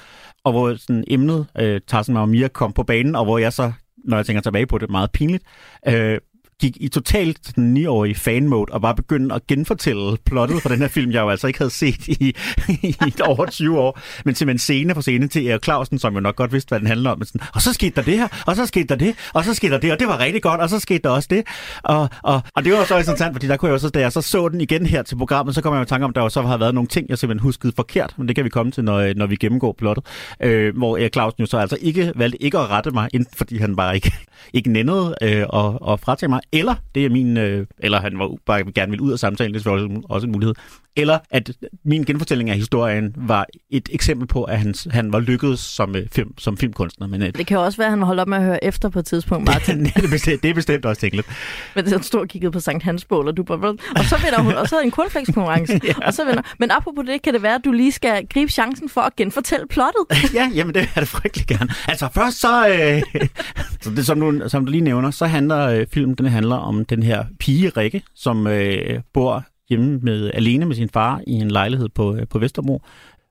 og 0.44 0.52
hvor 0.52 0.76
sådan 0.76 1.04
emnet 1.08 1.48
øh, 1.60 1.82
Tarzan 1.88 2.18
og 2.18 2.30
Mia 2.30 2.48
kom 2.48 2.74
på 2.74 2.84
banen, 2.84 3.16
og 3.16 3.24
hvor 3.24 3.38
jeg 3.38 3.54
så, 3.54 3.72
når 4.06 4.18
jeg 4.18 4.26
tænker 4.26 4.42
tilbage 4.42 4.68
på 4.68 4.78
det, 4.78 4.90
meget 4.90 5.12
pinligt, 5.12 5.44
øh, 5.88 6.18
gik 6.62 6.78
i 6.80 6.88
totalt 6.88 7.40
9-årig 7.60 8.18
fan-mode 8.18 8.72
og 8.72 8.82
bare 8.82 8.96
begyndte 8.96 9.36
at 9.36 9.48
genfortælle 9.48 10.18
plottet 10.26 10.62
for 10.62 10.70
den 10.70 10.80
her 10.80 10.88
film, 10.88 11.12
jeg 11.12 11.22
jo 11.22 11.30
altså 11.30 11.48
ikke 11.48 11.60
havde 11.60 11.72
set 11.72 12.08
i, 12.08 12.36
i 13.08 13.14
over 13.24 13.46
20 13.46 13.80
år. 13.80 14.00
Men 14.26 14.36
simpelthen 14.36 14.60
scene 14.60 14.94
for 14.94 15.02
scene 15.02 15.28
til 15.28 15.48
Erik 15.48 15.64
Clausen, 15.64 16.00
som 16.00 16.14
jo 16.14 16.20
nok 16.20 16.36
godt 16.36 16.54
vidste, 16.54 16.70
hvad 16.70 16.80
den 16.80 16.88
handler 16.88 17.10
om. 17.10 17.18
Men 17.18 17.26
sådan, 17.26 17.42
og 17.56 17.62
så 17.62 17.74
skete 17.74 17.96
der 17.96 18.02
det 18.02 18.18
her, 18.18 18.28
og 18.46 18.56
så 18.56 18.66
skete 18.66 18.88
der 18.88 18.96
det, 18.96 19.16
og 19.34 19.46
så 19.46 19.54
skete 19.54 19.74
der 19.74 19.80
det, 19.80 19.92
og 19.92 20.00
det 20.00 20.08
var 20.08 20.20
rigtig 20.20 20.42
godt, 20.42 20.62
og 20.62 20.70
så 20.70 20.80
skete 20.80 21.00
der 21.04 21.10
også 21.10 21.28
det. 21.32 21.44
Og, 21.84 22.10
og, 22.24 22.42
og 22.56 22.66
det 22.66 22.74
var 22.74 22.86
så 22.86 22.98
interessant, 22.98 23.34
fordi 23.34 23.48
der 23.48 23.58
kunne 23.58 23.68
jeg 23.68 23.74
også, 23.74 23.90
da 23.90 24.00
jeg 24.00 24.12
så 24.12 24.22
så 24.22 24.50
den 24.50 24.62
igen 24.62 24.86
her 24.86 25.04
til 25.04 25.16
programmet, 25.16 25.56
så 25.56 25.62
kom 25.62 25.74
jeg 25.74 25.82
i 25.82 25.86
tanke 25.86 26.04
om, 26.04 26.10
at 26.10 26.16
der 26.16 26.22
jo 26.22 26.30
så 26.30 26.42
har 26.42 26.58
været 26.58 26.74
nogle 26.74 26.88
ting, 26.88 27.10
jeg 27.10 27.18
simpelthen 27.18 27.44
huskede 27.44 27.74
forkert, 27.76 28.14
men 28.18 28.28
det 28.28 28.36
kan 28.36 28.46
vi 28.46 28.50
komme 28.50 28.72
til, 28.72 28.84
når, 28.84 29.14
når 29.16 29.28
vi 29.28 29.36
gennemgår 29.36 29.76
plottet. 29.78 30.06
Øh, 30.42 30.78
hvor 30.78 30.98
Erik 30.98 31.14
Clausen 31.14 31.40
jo 31.40 31.46
så 31.46 31.58
altså 31.58 31.78
ikke 31.82 32.14
valgte 32.16 32.44
ikke 32.44 32.58
at 32.58 32.70
rette 32.70 32.92
mig, 32.92 33.10
enten 33.14 33.38
fordi 33.38 33.58
han 33.58 33.76
bare 33.76 33.96
ikke, 33.96 34.14
ikke 34.54 34.72
nændede 34.72 35.16
øh, 35.22 35.46
og, 35.50 35.82
og 35.82 36.00
fratage 36.00 36.30
mig, 36.30 36.42
eller 36.54 36.76
det 36.96 37.06
er 37.06 37.10
min, 37.10 37.38
øh, 37.38 37.68
eller 37.78 38.02
han 38.02 38.20
var 38.20 38.36
bare 38.46 38.72
gerne 38.72 38.92
vil 38.92 39.02
ud 39.02 39.12
af 39.12 39.20
samtalen, 39.20 39.54
det 39.54 39.60
er 39.60 39.64
selvfølgelig 39.64 40.04
også 40.10 40.28
en 40.28 40.32
mulighed, 40.32 40.56
eller 40.96 41.20
at 41.30 41.52
min 41.86 42.04
genfortælling 42.04 42.50
af 42.50 42.56
historien 42.56 43.14
var 43.18 43.46
et 43.70 43.90
eksempel 43.92 44.28
på, 44.28 44.44
at 44.44 44.60
han, 44.60 44.76
han 44.92 45.14
var 45.14 45.20
lykkedes 45.20 45.60
som, 45.60 45.96
øh, 45.96 46.08
film, 46.12 46.38
som 46.38 46.58
filmkunstner. 46.58 47.08
Men 47.08 47.22
øh, 47.22 47.34
Det 47.38 47.48
kan 47.48 47.58
jo 47.58 47.64
også 47.64 47.78
være, 47.78 47.88
at 47.88 47.92
han 47.92 48.02
holdt 48.02 48.22
op 48.22 48.28
med 48.28 48.38
at 48.38 48.44
høre 48.44 48.64
efter 48.64 48.90
på 48.90 49.00
et 49.00 49.06
tidspunkt, 49.06 49.46
Martin. 49.46 49.84
det, 49.86 50.04
er 50.04 50.10
bestemt, 50.10 50.44
det 50.44 50.50
er 50.50 50.54
bestemt 50.54 50.86
også 50.86 51.02
tænkeligt. 51.02 51.28
Men 51.76 51.86
det 51.86 51.94
er 51.94 52.02
stor 52.02 52.26
kigget 52.26 52.54
på 52.54 52.60
Sankt 52.60 52.84
Hans 52.84 53.06
bål, 53.06 53.28
og 53.28 53.38
du 53.38 53.44
bare, 53.44 53.78
og 53.96 54.06
så 54.06 54.18
vinder 54.24 54.42
hun, 54.42 54.54
og 54.54 54.68
så 54.68 54.78
er 54.78 54.82
en 54.82 54.92
cornflakes-konkurrence, 54.92 55.74
ja. 55.88 55.94
og 56.06 56.14
så 56.14 56.26
vinder. 56.26 56.42
Men 56.60 56.72
apropos 56.72 57.06
det, 57.06 57.22
kan 57.22 57.34
det 57.34 57.44
være, 57.44 57.56
at 57.56 57.66
du 57.66 57.72
lige 57.72 57.92
skal 57.92 58.28
gribe 58.28 58.52
chancen 58.52 58.90
for 58.90 59.02
at 59.02 59.16
genfortælle 59.16 59.68
plottet. 59.68 60.34
ja, 60.40 60.52
jamen 60.56 60.76
det 60.76 60.90
er 60.96 61.00
det 61.00 61.10
frygtelig 61.10 61.48
gerne. 61.48 61.70
Altså 61.88 62.10
først 62.14 62.40
så, 62.40 62.68
øh, 62.68 63.02
så 63.82 63.90
det, 63.90 64.06
som, 64.06 64.20
du, 64.20 64.50
som 64.50 64.66
du 64.66 64.72
lige 64.72 64.82
nævner, 64.82 65.12
så 65.12 65.26
handler 65.26 65.68
øh, 65.68 65.88
filmen 65.94 66.16
den 66.16 66.26
handler 66.26 66.56
om 66.56 66.86
den 66.86 67.04
her 67.04 67.26
pige 67.40 67.70
Rikke, 67.70 68.04
som 68.16 68.48
øh, 68.48 69.02
bor 69.14 69.46
hjemme 69.72 70.00
med, 70.00 70.32
alene 70.34 70.66
med 70.66 70.76
sin 70.76 70.90
far 70.90 71.22
i 71.28 71.34
en 71.34 71.52
lejlighed 71.52 71.90
på, 71.90 72.16
øh, 72.16 72.28
på 72.28 72.40
Vesterbro. 72.40 72.82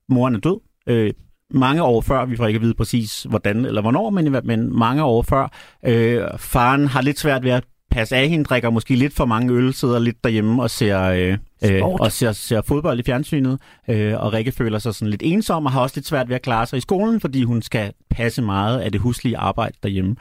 Moren 0.09 0.35
er 0.35 0.39
død. 0.39 0.61
Øh, 0.87 1.13
mange 1.55 1.83
år 1.83 2.01
før, 2.01 2.25
vi 2.25 2.37
får 2.37 2.47
ikke 2.47 2.59
at 2.59 2.63
vide 2.63 2.75
præcis 2.75 3.23
hvordan 3.23 3.65
eller 3.65 3.81
hvornår, 3.81 4.11
men, 4.11 4.37
men 4.45 4.79
mange 4.79 5.05
år 5.05 5.23
før. 5.23 5.53
Øh, 5.85 6.23
faren 6.39 6.87
har 6.87 7.03
lidt 7.03 7.19
svært 7.19 7.45
ved 7.45 7.51
at 7.51 7.65
passe 7.91 8.17
af 8.17 8.29
hende, 8.29 8.45
drikker 8.45 8.71
måske 8.71 8.95
lidt 8.95 9.15
for 9.15 9.25
mange 9.25 9.55
øl, 9.55 9.75
sidder 9.75 9.99
lidt 9.99 10.25
derhjemme 10.25 10.63
og 10.63 10.71
ser, 10.71 11.03
øh, 11.03 11.39
øh, 11.65 11.85
og 11.85 12.13
ser, 12.13 12.33
ser 12.33 12.63
fodbold 12.63 12.99
i 12.99 13.03
fjernsynet. 13.03 13.59
Øh, 13.89 14.23
og 14.23 14.33
Rikke 14.33 14.53
føler 14.53 14.79
sig 14.79 14.95
sådan 14.95 15.11
lidt 15.11 15.23
ensom 15.25 15.67
og 15.67 15.73
har 15.73 15.81
også 15.81 15.97
lidt 15.97 16.07
svært 16.07 16.29
ved 16.29 16.35
at 16.37 16.43
klare 16.43 16.67
sig 16.67 16.77
i 16.77 16.81
skolen, 16.81 17.21
fordi 17.21 17.43
hun 17.43 17.63
skal 17.63 17.93
passe 18.11 18.43
meget 18.43 18.81
af 18.81 18.93
det 18.93 19.01
huslige 19.01 19.37
arbejde 19.37 19.77
derhjemme. 19.83 20.17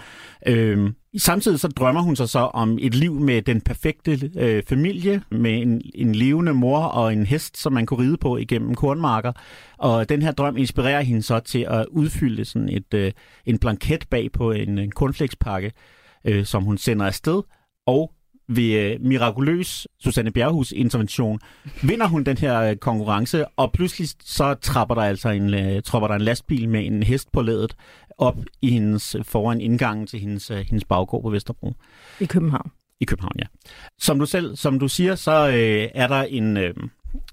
Øh, 0.48 0.90
samtidig 1.17 1.60
så 1.60 1.67
drømmer 1.67 2.02
hun 2.02 2.15
sig 2.15 2.30
så 2.30 2.39
om 2.39 2.78
et 2.82 2.95
liv 2.95 3.13
med 3.13 3.41
den 3.41 3.62
perfekte 3.62 4.32
øh, 4.36 4.63
familie, 4.63 5.22
med 5.32 5.62
en, 5.62 5.82
en 5.95 6.15
levende 6.15 6.54
mor 6.54 6.80
og 6.80 7.13
en 7.13 7.26
hest, 7.26 7.58
som 7.58 7.74
man 7.74 7.86
kunne 7.86 8.04
ride 8.04 8.17
på 8.17 8.38
igennem 8.38 8.76
kornmarker. 8.76 9.32
Og 9.78 10.10
den 10.10 10.22
her 10.22 10.32
drøm 10.32 10.58
inspirerer 10.58 11.02
hende 11.02 11.22
så 11.22 11.39
til 11.39 11.65
at 11.69 11.86
udfylde 11.86 12.45
sådan 12.45 12.69
et, 12.69 12.93
øh, 12.93 13.12
en 13.45 13.60
blanket 13.60 14.06
bag 14.10 14.32
på 14.32 14.52
en, 14.52 14.78
en 14.78 14.91
cornflakespakke, 14.91 15.72
øh, 16.26 16.45
som 16.45 16.63
hun 16.63 16.78
sender 16.78 17.06
afsted. 17.06 17.41
Og 17.88 18.12
ved 18.50 18.74
øh, 18.74 18.98
mirakuløs 19.02 19.88
Susanne 20.04 20.32
Bjerghus 20.32 20.72
intervention 20.72 21.40
vinder 21.84 22.08
hun 22.08 22.24
den 22.24 22.38
her 22.38 22.62
øh, 22.62 22.76
konkurrence, 22.76 23.46
og 23.48 23.72
pludselig 23.72 24.10
så 24.24 24.54
trapper 24.54 24.96
der 24.96 25.02
altså 25.02 25.30
en, 25.30 25.54
øh, 25.54 25.82
tropper 25.82 26.08
der 26.08 26.16
en 26.16 26.22
lastbil 26.22 26.70
med 26.70 26.86
en 26.86 27.04
hest 27.04 27.32
på 27.32 27.42
ladet 27.42 27.76
op 28.18 28.36
i 28.62 28.70
hendes, 28.72 29.16
foran 29.24 29.62
indgangen 29.62 30.08
til 30.08 30.20
hendes, 30.20 30.52
øh, 30.52 30.58
hendes 30.58 30.86
baggård 30.86 31.22
på 31.24 31.30
Vesterbro 31.30 31.74
I 32.20 32.26
København. 32.26 32.72
i 33.00 33.06
København, 33.06 33.34
ja. 33.40 33.46
Som 34.00 34.20
du 34.20 34.26
selv, 34.26 34.56
som 34.56 34.80
du 34.80 34.88
siger, 34.88 35.16
så 35.16 35.48
øh, 35.48 35.88
er 35.96 36.08
der 36.08 36.22
en, 36.24 36.58
øh, 36.58 36.74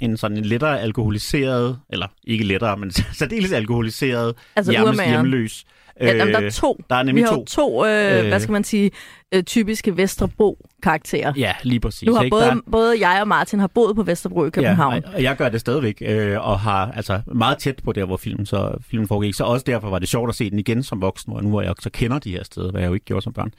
en 0.00 0.16
sådan 0.16 0.37
en 0.37 0.44
lettere 0.44 0.81
alkoholiseret, 0.81 1.79
eller 1.90 2.07
ikke 2.24 2.44
lettere, 2.44 2.76
men 2.76 2.90
særdeles 3.18 3.52
alkoholiseret, 3.52 4.35
Altså 4.57 4.72
hjemmes, 4.72 5.00
hjemløs. 5.07 5.64
Ja, 6.00 6.16
jamen, 6.16 6.35
der 6.35 6.40
er 6.40 6.50
to. 6.50 6.81
der 6.90 6.96
er 6.96 7.02
Vi 7.02 7.07
nemlig 7.07 7.24
har 7.24 7.37
to. 7.37 7.44
to, 7.44 7.87
øh, 7.87 8.18
Øh. 8.22 8.29
hvad 8.29 8.40
skal 8.40 8.52
man 8.52 8.64
sige, 8.64 8.90
øh, 9.34 9.42
typiske 9.42 9.96
Vesterbro-karakterer. 9.96 11.32
Ja, 11.36 11.52
lige 11.62 11.80
præcis. 11.80 12.06
Nu 12.06 12.14
har 12.14 12.22
ikke? 12.22 12.34
Både, 12.34 12.62
både 12.72 13.08
jeg 13.08 13.18
og 13.20 13.28
Martin 13.28 13.58
har 13.58 13.66
boet 13.66 13.96
på 13.96 14.02
Vesterbro 14.02 14.44
i 14.44 14.50
København. 14.50 14.94
Ja, 14.94 15.00
og- 15.14 15.22
jeg 15.22 15.36
gør 15.36 15.48
det 15.48 15.60
stadigvæk, 15.60 16.02
øh, 16.06 16.46
og 16.48 16.60
har 16.60 16.92
altså 16.92 17.20
meget 17.34 17.58
tæt 17.58 17.80
på 17.84 17.92
der, 17.92 18.04
hvor 18.04 18.16
filmen, 18.16 18.46
så, 18.46 18.76
filmen 18.90 19.08
foregik. 19.08 19.34
Så 19.34 19.44
også 19.44 19.64
derfor 19.66 19.90
var 19.90 19.98
det 19.98 20.08
sjovt 20.08 20.28
at 20.28 20.34
se 20.34 20.50
den 20.50 20.58
igen 20.58 20.82
som 20.82 21.00
voksen, 21.02 21.32
hvor 21.32 21.40
nu 21.40 21.48
hvor 21.48 21.62
jeg 21.62 21.74
så 21.80 21.90
kender 21.90 22.18
de 22.18 22.30
her 22.30 22.44
steder, 22.44 22.70
hvad 22.70 22.80
jeg 22.80 22.88
jo 22.88 22.94
ikke 22.94 23.06
gjorde 23.06 23.22
som 23.22 23.32
børn. 23.32 23.50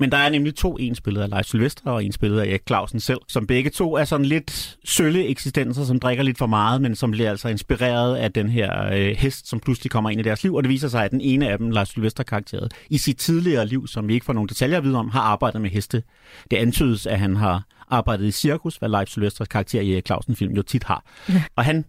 Men 0.00 0.10
der 0.12 0.16
er 0.16 0.28
nemlig 0.28 0.54
to, 0.54 0.76
en 0.80 0.94
spillet 0.94 1.22
af 1.22 1.30
Leif 1.30 1.44
Sylvester 1.46 1.90
og 1.90 2.04
en 2.04 2.12
spillet 2.12 2.40
af 2.40 2.46
Erik 2.46 2.62
Clausen 2.66 3.00
selv, 3.00 3.18
som 3.28 3.46
begge 3.46 3.70
to 3.70 3.94
er 3.96 4.04
sådan 4.04 4.26
lidt 4.26 4.76
sølle 4.84 5.26
eksistenser, 5.26 5.84
som 5.84 6.00
drikker 6.00 6.22
lidt 6.24 6.38
for 6.38 6.46
meget, 6.46 6.82
men 6.82 6.94
som 6.96 7.10
bliver 7.10 7.30
altså 7.30 7.48
inspireret 7.48 8.16
af 8.16 8.32
den 8.32 8.48
her 8.48 8.86
øh, 8.92 9.16
hest, 9.16 9.48
som 9.48 9.60
pludselig 9.60 9.90
kommer 9.90 10.10
ind 10.10 10.20
i 10.20 10.24
deres 10.24 10.42
liv. 10.42 10.54
Og 10.54 10.62
det 10.62 10.68
viser 10.70 10.88
sig, 10.88 11.04
at 11.04 11.10
den 11.10 11.20
ene 11.20 11.48
af 11.48 11.58
dem, 11.58 11.70
Leif 11.70 11.86
Sylvester 11.88 12.22
karakteret, 12.22 12.72
i 12.90 12.98
sit 12.98 13.16
tidligere 13.18 13.66
liv, 13.66 13.86
som 13.86 14.08
vi 14.08 14.14
ikke 14.14 14.26
får 14.26 14.32
nogle 14.32 14.48
detaljer 14.48 14.78
at 14.78 14.84
vide 14.84 14.96
om, 14.96 15.07
har 15.10 15.20
arbejdet 15.20 15.60
med 15.60 15.70
heste. 15.70 16.02
Det 16.50 16.56
antydes, 16.56 17.06
at 17.06 17.18
han 17.18 17.36
har 17.36 17.62
arbejdet 17.88 18.24
i 18.24 18.30
cirkus, 18.30 18.76
hvad 18.76 18.88
Leif 18.88 19.08
Sylvesters 19.08 19.48
karakter 19.48 19.80
i 19.80 19.92
Erik 19.92 20.06
Clausen-film 20.06 20.54
jo 20.54 20.62
tit 20.62 20.84
har. 20.84 21.04
Ja. 21.28 21.42
Og 21.56 21.64
han 21.64 21.84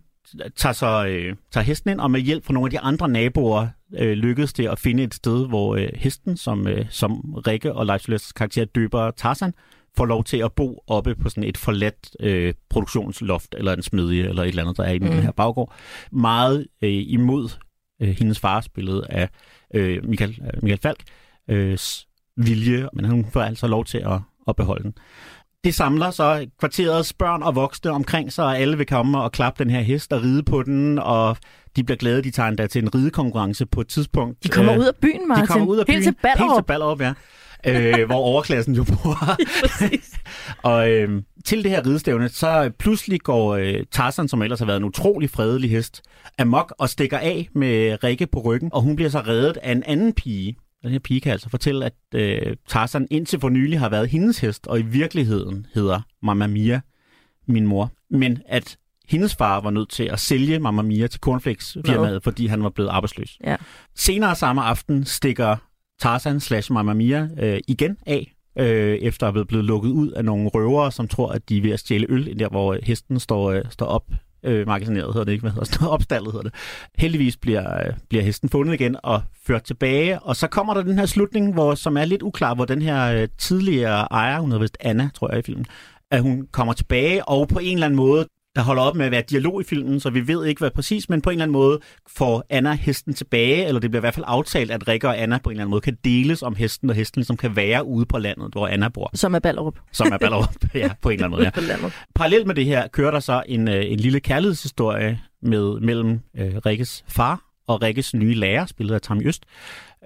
tager 0.56 0.74
så 0.74 1.06
øh, 1.08 1.36
tager 1.52 1.64
hesten 1.64 1.90
ind, 1.92 2.00
og 2.00 2.12
med 2.12 2.20
hjælp 2.22 2.46
fra 2.46 2.54
nogle 2.54 2.68
af 2.68 2.72
de 2.72 2.80
andre 2.80 3.10
naboer 3.10 3.68
øh, 3.98 4.12
lykkedes 4.12 4.54
det 4.54 4.68
at 4.68 4.80
finde 4.80 5.04
et 5.04 5.14
sted, 5.14 5.48
hvor 5.48 5.76
øh, 5.76 5.90
hesten, 5.96 6.38
som, 6.38 6.68
øh, 6.68 6.86
som 6.90 7.34
Rikke 7.48 7.74
og 7.74 7.86
Leif 7.86 8.02
Sylvesters 8.02 8.32
karakter 8.34 8.66
døber 8.66 9.12
Tarzan, 9.12 9.54
får 9.98 10.06
lov 10.06 10.24
til 10.24 10.38
at 10.38 10.52
bo 10.54 10.84
oppe 10.88 11.16
på 11.16 11.30
sådan 11.30 11.44
et 11.44 11.58
forladt 11.58 12.16
øh, 12.20 12.54
produktionsloft, 12.70 13.56
eller 13.58 13.74
en 13.74 13.82
smedje, 13.82 14.24
eller 14.24 14.44
et 14.44 14.48
eller 14.48 14.64
andet, 14.64 14.78
der 14.78 14.84
er 14.84 14.92
inde 14.92 15.08
i 15.08 15.10
Mm. 15.10 15.16
den 15.16 15.24
her 15.24 15.32
baggård. 15.32 15.74
Meget 16.12 16.68
øh, 16.82 16.90
imod 17.08 17.50
øh, 18.02 18.10
hendes 18.10 18.40
fars 18.40 18.70
billede 18.70 19.06
af 19.10 19.30
øh, 19.74 20.06
Michael, 20.10 20.40
øh, 20.42 20.64
Michael 20.64 20.82
Falk 20.82 21.00
øh, 21.50 21.78
vilje, 22.38 22.88
men 22.94 23.06
hun 23.06 23.26
får 23.34 23.42
altså 23.42 23.68
lov 23.68 23.86
til 23.86 23.98
at, 23.98 24.20
at 24.48 24.56
beholde 24.56 24.84
den. 24.84 24.94
Det 25.64 25.76
samler 25.76 26.12
så 26.12 26.48
kvarterets 26.60 27.14
børn 27.14 27.44
og 27.44 27.56
voksne 27.56 27.92
omkring 27.92 28.34
sig, 28.34 28.46
og 28.46 28.60
alle 28.60 28.78
vil 28.78 28.86
komme 28.86 29.22
og 29.22 29.32
klappe 29.32 29.64
den 29.64 29.72
her 29.74 29.82
hest 29.82 30.14
og 30.14 30.22
ride 30.24 30.44
på 30.44 30.64
den, 30.64 31.00
og 31.00 31.38
de 31.76 31.84
bliver 31.84 31.98
glade, 31.98 32.24
de 32.24 32.32
tager 32.32 32.50
endda 32.50 32.68
til 32.68 32.84
en 32.84 32.96
ridekonkurrence 32.96 33.66
på 33.66 33.82
et 33.82 33.88
tidspunkt. 33.88 34.44
De 34.44 34.50
kommer 34.50 34.74
Øh, 34.74 34.80
ud 34.80 34.86
af 34.86 34.96
byen, 35.02 35.28
Martin. 35.28 35.44
de 35.44 35.48
kommer 35.48 35.68
ud 35.68 35.78
af 35.78 35.86
byen. 35.86 35.94
Helt 35.94 36.04
til 36.06 36.16
Helt 36.24 36.38
til 36.38 36.64
Ballerup. 36.66 36.66
Ballerup, 36.66 37.02
ja. 37.02 37.14
øh, 38.02 38.06
hvor 38.06 38.16
overklassen 38.16 38.76
jo 38.76 38.84
bor. 38.84 39.18
Og 40.70 40.90
øh, 40.92 41.22
til 41.46 41.64
det 41.64 41.72
her 41.72 41.86
ridestævne, 41.86 42.30
så 42.30 42.72
pludselig 42.80 43.22
går 43.22 43.56
øh, 43.56 43.74
Tarzan, 43.92 44.28
som 44.28 44.42
ellers 44.42 44.60
har 44.60 44.66
været 44.66 44.78
en 44.78 44.84
utrolig 44.84 45.30
fredelig 45.30 45.70
hest, 45.72 46.02
amok 46.40 46.74
og 46.80 46.90
stikker 46.90 47.18
af 47.18 47.50
med 47.56 48.04
Rikke 48.04 48.28
på 48.28 48.40
ryggen, 48.40 48.70
og 48.74 48.82
hun 48.82 48.96
bliver 48.96 49.10
så 49.10 49.20
reddet 49.20 49.58
af 49.58 49.72
en 49.72 49.84
anden 49.84 50.14
pige. 50.14 50.56
Den 50.84 50.92
her 50.92 51.00
pige 51.00 51.22
kan 51.22 51.32
altså 51.32 51.50
fortælle, 51.50 51.86
at 51.86 51.94
øh, 52.16 52.56
Tarzan 52.68 53.08
indtil 53.12 53.40
for 53.40 53.50
nylig 53.50 53.80
har 53.80 53.90
været 53.90 54.10
hendes 54.10 54.40
hest, 54.40 54.68
og 54.68 54.80
i 54.80 54.82
virkeligheden 54.82 55.68
hedder 55.74 56.02
Mamma 56.24 56.48
Mia 56.48 56.82
min 57.48 57.68
mor. 57.68 57.92
Men 58.10 58.42
at 58.46 58.78
hendes 59.10 59.36
far 59.36 59.62
var 59.62 59.70
nødt 59.70 59.90
til 59.90 60.04
at 60.04 60.20
sælge 60.20 60.60
Mamma 60.60 60.82
Mia 60.82 61.08
til 61.08 61.20
Cornflakes-firmaet, 61.20 62.24
fordi 62.24 62.48
han 62.48 62.64
var 62.64 62.70
blevet 62.70 62.90
arbejdsløs. 62.90 63.38
Ja. 63.44 63.56
Senere 63.96 64.36
samme 64.36 64.62
aften 64.62 65.06
stikker 65.06 65.56
Tarzan 66.00 66.40
slash 66.40 66.72
Mamma 66.72 66.94
Mia 66.94 67.30
øh, 67.40 67.60
igen 67.68 67.98
af, 68.06 68.36
øh, 68.60 68.98
efter 68.98 69.28
at 69.28 69.36
være 69.36 69.46
blevet 69.46 69.66
lukket 69.66 69.90
ud 69.90 70.12
af 70.12 70.26
nogle 70.26 70.50
røvere, 70.50 70.92
som 70.92 71.08
tror, 71.08 71.32
at 71.32 71.50
de 71.50 71.58
er 71.58 71.62
ved 71.62 71.72
at 71.72 71.80
stjæle 71.80 72.06
øl, 72.10 72.40
der 72.40 72.50
hvor 72.50 72.78
hesten 72.84 73.20
står, 73.20 73.52
øh, 73.52 73.62
står 73.70 73.86
op 73.86 74.12
øh, 74.44 74.68
magasineret, 74.68 75.14
hedder 75.14 75.24
det 75.24 75.32
ikke, 75.32 75.42
hvad 75.42 75.52
hedder 75.52 75.66
det, 75.66 75.74
står 75.74 75.88
opstallet 75.98 76.32
hedder 76.32 76.50
det. 76.50 76.54
Heldigvis 76.98 77.38
bliver, 77.38 77.78
øh, 77.78 77.94
bliver 78.10 78.24
hesten 78.24 78.50
fundet 78.50 78.74
igen 78.74 78.96
og 79.04 79.22
ført 79.48 79.64
tilbage, 79.64 80.20
og 80.20 80.36
så 80.36 80.48
kommer 80.48 80.74
der 80.74 80.82
den 80.82 81.00
her 81.00 81.06
slutning, 81.06 81.54
hvor, 81.54 81.76
som 81.76 81.98
er 81.98 82.06
lidt 82.06 82.22
uklar, 82.22 82.56
hvor 82.56 82.66
den 82.66 82.82
her 82.82 83.14
øh, 83.14 83.28
tidligere 83.38 84.08
ejer, 84.12 84.40
hun 84.40 84.52
hedder 84.52 84.62
vist 84.62 84.78
Anna, 84.80 85.10
tror 85.16 85.30
jeg 85.30 85.40
i 85.40 85.42
filmen, 85.42 85.66
at 86.12 86.22
hun 86.22 86.48
kommer 86.52 86.74
tilbage, 86.74 87.26
og 87.26 87.48
på 87.48 87.60
en 87.60 87.74
eller 87.74 87.86
anden 87.86 87.98
måde, 87.98 88.28
holder 88.64 88.84
op 88.84 88.96
med 88.96 89.06
at 89.06 89.12
være 89.12 89.24
dialog 89.30 89.62
i 89.62 89.64
filmen, 89.64 90.00
så 90.00 90.10
vi 90.10 90.28
ved 90.28 90.46
ikke, 90.46 90.60
hvad 90.60 90.72
præcis, 90.72 91.10
men 91.10 91.22
på 91.22 91.30
en 91.30 91.34
eller 91.34 91.44
anden 91.44 91.54
måde 91.54 91.80
får 92.08 92.44
Anna 92.50 92.74
hesten 92.74 93.14
tilbage, 93.14 93.66
eller 93.66 93.82
det 93.82 93.92
bliver 93.92 94.00
i 94.00 94.04
hvert 94.04 94.14
fald 94.14 94.26
aftalt, 94.28 94.72
at 94.72 94.88
Rikke 94.88 95.08
og 95.08 95.22
Anna 95.22 95.38
på 95.38 95.50
en 95.50 95.52
eller 95.52 95.62
anden 95.62 95.72
måde 95.72 95.82
kan 95.82 95.98
deles 96.04 96.44
om 96.44 96.56
hesten, 96.56 96.90
og 96.90 96.96
hesten 96.96 97.20
ligesom 97.20 97.38
kan 97.38 97.56
være 97.56 97.86
ude 97.86 98.06
på 98.06 98.18
landet, 98.18 98.52
hvor 98.52 98.68
Anna 98.68 98.88
bor, 98.90 99.12
Som 99.14 99.36
er 99.36 99.40
Ballerup. 99.40 99.80
som 99.92 100.08
er 100.12 100.18
Ballerup, 100.18 100.56
ja, 100.74 100.90
på 101.02 101.10
en 101.10 101.14
eller 101.14 101.26
anden 101.26 101.54
måde, 101.66 101.74
ja. 101.84 101.90
Parallelt 102.16 102.48
med 102.48 102.56
det 102.56 102.66
her 102.66 102.88
kører 102.88 103.12
der 103.12 103.20
så 103.20 103.44
en, 103.48 103.68
øh, 103.68 103.92
en 103.92 104.00
lille 104.00 104.20
kærlighedshistorie 104.20 105.20
med, 105.42 105.80
mellem 105.80 106.20
øh, 106.38 106.56
Rikkes 106.66 107.04
far 107.08 107.42
og 107.68 107.82
Rikkes 107.82 108.14
nye 108.14 108.34
lærer, 108.34 108.66
spillet 108.66 108.96
af 108.96 109.02
Tammy 109.02 109.28
Øst, 109.28 109.44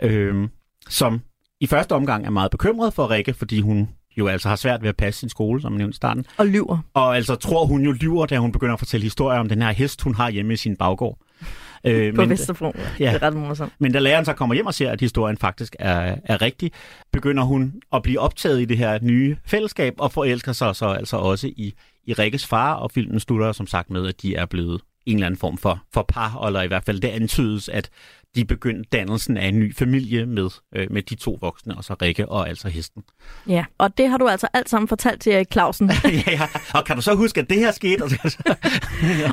øh, 0.02 0.48
som 0.90 1.22
i 1.62 1.68
første 1.68 1.92
omgang 1.94 2.26
er 2.26 2.30
meget 2.30 2.52
bekymret 2.52 2.94
for 2.94 3.10
Rikke, 3.10 3.34
fordi 3.34 3.62
hun 3.62 3.90
jo 4.18 4.28
altså 4.28 4.50
har 4.50 4.56
svært 4.56 4.82
ved 4.82 4.90
at 4.90 4.96
passe 4.98 5.20
sin 5.20 5.30
skole, 5.30 5.62
som 5.62 5.72
nævnt 5.72 5.94
i 5.94 5.96
starten. 5.96 6.26
Og 6.38 6.48
lyver. 6.48 6.78
Og 6.94 7.16
altså 7.16 7.36
tror 7.36 7.66
hun 7.66 7.82
jo 7.82 7.92
lyver, 7.92 8.26
da 8.26 8.38
hun 8.38 8.52
begynder 8.52 8.74
at 8.74 8.80
fortælle 8.80 9.04
historier 9.04 9.40
om 9.40 9.50
den 9.50 9.62
her 9.62 9.72
hest, 9.72 10.02
hun 10.02 10.16
har 10.16 10.30
hjemme 10.30 10.54
i 10.54 10.58
sin 10.58 10.76
baggård. 10.76 11.18
Øh, 11.86 12.16
På 12.16 12.22
men, 12.22 12.30
Vesterbro. 12.30 12.74
Ja. 13.00 13.14
Det 13.14 13.24
er 13.24 13.28
ret 13.28 13.34
morsomt. 13.36 13.74
men 13.80 13.92
da 13.92 14.00
læreren 14.00 14.26
så 14.26 14.34
kommer 14.34 14.56
hjem 14.56 14.66
og 14.66 14.74
ser, 14.74 14.92
at 14.92 15.02
historien 15.02 15.38
faktisk 15.38 15.76
er, 15.80 16.16
er 16.26 16.42
rigtig, 16.42 16.72
begynder 17.12 17.44
hun 17.44 17.74
at 17.94 18.04
blive 18.04 18.20
optaget 18.20 18.62
i 18.62 18.66
det 18.66 18.78
her 18.78 19.00
nye 19.02 19.38
fællesskab, 19.46 19.94
og 19.98 20.12
forelsker 20.12 20.52
sig 20.52 20.76
så 20.76 20.86
altså 20.86 21.18
også 21.18 21.48
i, 21.48 21.74
i 22.06 22.14
Rikkes 22.14 22.46
far, 22.46 22.74
og 22.74 22.92
filmen 22.92 23.20
slutter 23.20 23.52
som 23.52 23.68
sagt 23.68 23.90
med, 23.90 24.08
at 24.08 24.22
de 24.22 24.36
er 24.36 24.46
blevet 24.46 24.82
en 25.06 25.16
eller 25.16 25.26
anden 25.26 25.40
form 25.40 25.58
for, 25.58 25.84
for 25.94 26.06
par, 26.08 26.46
eller 26.46 26.62
i 26.62 26.68
hvert 26.68 26.84
fald 26.84 27.00
det 27.00 27.08
antydes, 27.08 27.70
at 27.70 27.90
de 28.36 28.46
begyndte 28.46 28.90
dannelsen 28.92 29.38
af 29.38 29.48
en 29.48 29.60
ny 29.60 29.76
familie 29.76 30.26
med, 30.26 30.50
øh, 30.76 30.92
med 30.92 31.02
de 31.02 31.16
to 31.16 31.38
voksne, 31.42 31.78
og 31.78 31.84
så 31.84 31.96
Rikke 32.02 32.30
og 32.30 32.50
altså 32.50 32.70
hesten. 32.70 33.04
Ja, 33.48 33.66
og 33.78 33.98
det 33.98 34.10
har 34.10 34.18
du 34.18 34.28
altså 34.28 34.48
alt 34.54 34.70
sammen 34.70 34.88
fortalt 34.88 35.22
til 35.22 35.34
Erik 35.34 35.48
Clausen. 35.52 35.92
ja, 36.04 36.32
ja. 36.32 36.48
Og 36.74 36.86
kan 36.86 36.96
du 36.96 37.02
så 37.02 37.16
huske, 37.16 37.42
at 37.42 37.50
det 37.50 37.58
her 37.58 37.72
skete? 37.72 38.04
Og 38.04 38.10
så, 38.10 38.56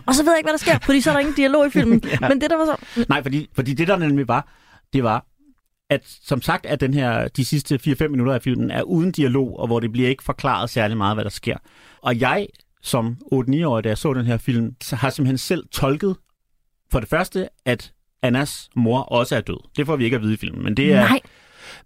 og 0.07 0.15
så 0.15 0.23
ved 0.23 0.33
jeg 0.33 0.39
ikke, 0.39 0.47
hvad 0.47 0.53
der 0.53 0.59
sker, 0.59 0.79
fordi 0.83 1.01
så 1.01 1.11
er 1.11 1.15
der 1.15 1.21
ingen 1.21 1.37
dialog 1.37 1.67
i 1.67 1.71
filmen. 1.71 2.03
ja. 2.21 2.29
Men 2.29 2.41
det 2.41 2.51
der 2.51 2.57
var 2.57 2.65
så... 2.65 3.05
Nej, 3.09 3.23
fordi, 3.23 3.49
fordi 3.55 3.75
det 3.75 3.89
der 3.89 3.97
nemlig 3.97 4.29
var, 4.29 4.49
det 4.93 5.05
var, 5.05 5.27
at 5.91 6.01
som 6.25 6.43
sagt, 6.43 6.67
at 6.67 6.81
den 6.81 6.95
her, 6.95 7.29
de 7.29 7.45
sidste 7.45 7.81
4-5 7.87 8.09
minutter 8.09 8.35
af 8.35 8.43
filmen 8.43 8.71
er 8.71 8.83
uden 8.83 9.13
dialog, 9.13 9.59
og 9.59 9.67
hvor 9.67 9.81
det 9.81 9.93
bliver 9.93 10.09
ikke 10.09 10.23
forklaret 10.23 10.71
særlig 10.71 10.97
meget, 10.97 11.17
hvad 11.17 11.25
der 11.25 11.31
sker. 11.31 11.57
Og 12.03 12.21
jeg, 12.21 12.47
som 12.83 13.17
8-9-årig, 13.33 13.85
da 13.85 13.89
jeg 13.89 13.99
så 13.99 14.13
den 14.15 14.27
her 14.27 14.39
film, 14.39 14.75
så 14.83 14.97
har 14.97 15.11
simpelthen 15.11 15.39
selv 15.39 15.65
tolket, 15.73 16.17
for 16.93 17.01
det 17.01 17.09
første, 17.09 17.49
at 17.65 17.93
Annas 18.23 18.71
mor 18.77 19.01
også 19.01 19.37
er 19.37 19.41
død. 19.41 19.69
Det 19.77 19.87
får 19.87 19.97
vi 19.97 20.05
ikke 20.05 20.17
at 20.17 20.23
vide 20.23 20.35
i 20.35 20.37
filmen, 20.37 20.65
men 20.65 20.77
det 20.77 20.93
er... 20.93 21.09
Nej, 21.09 21.21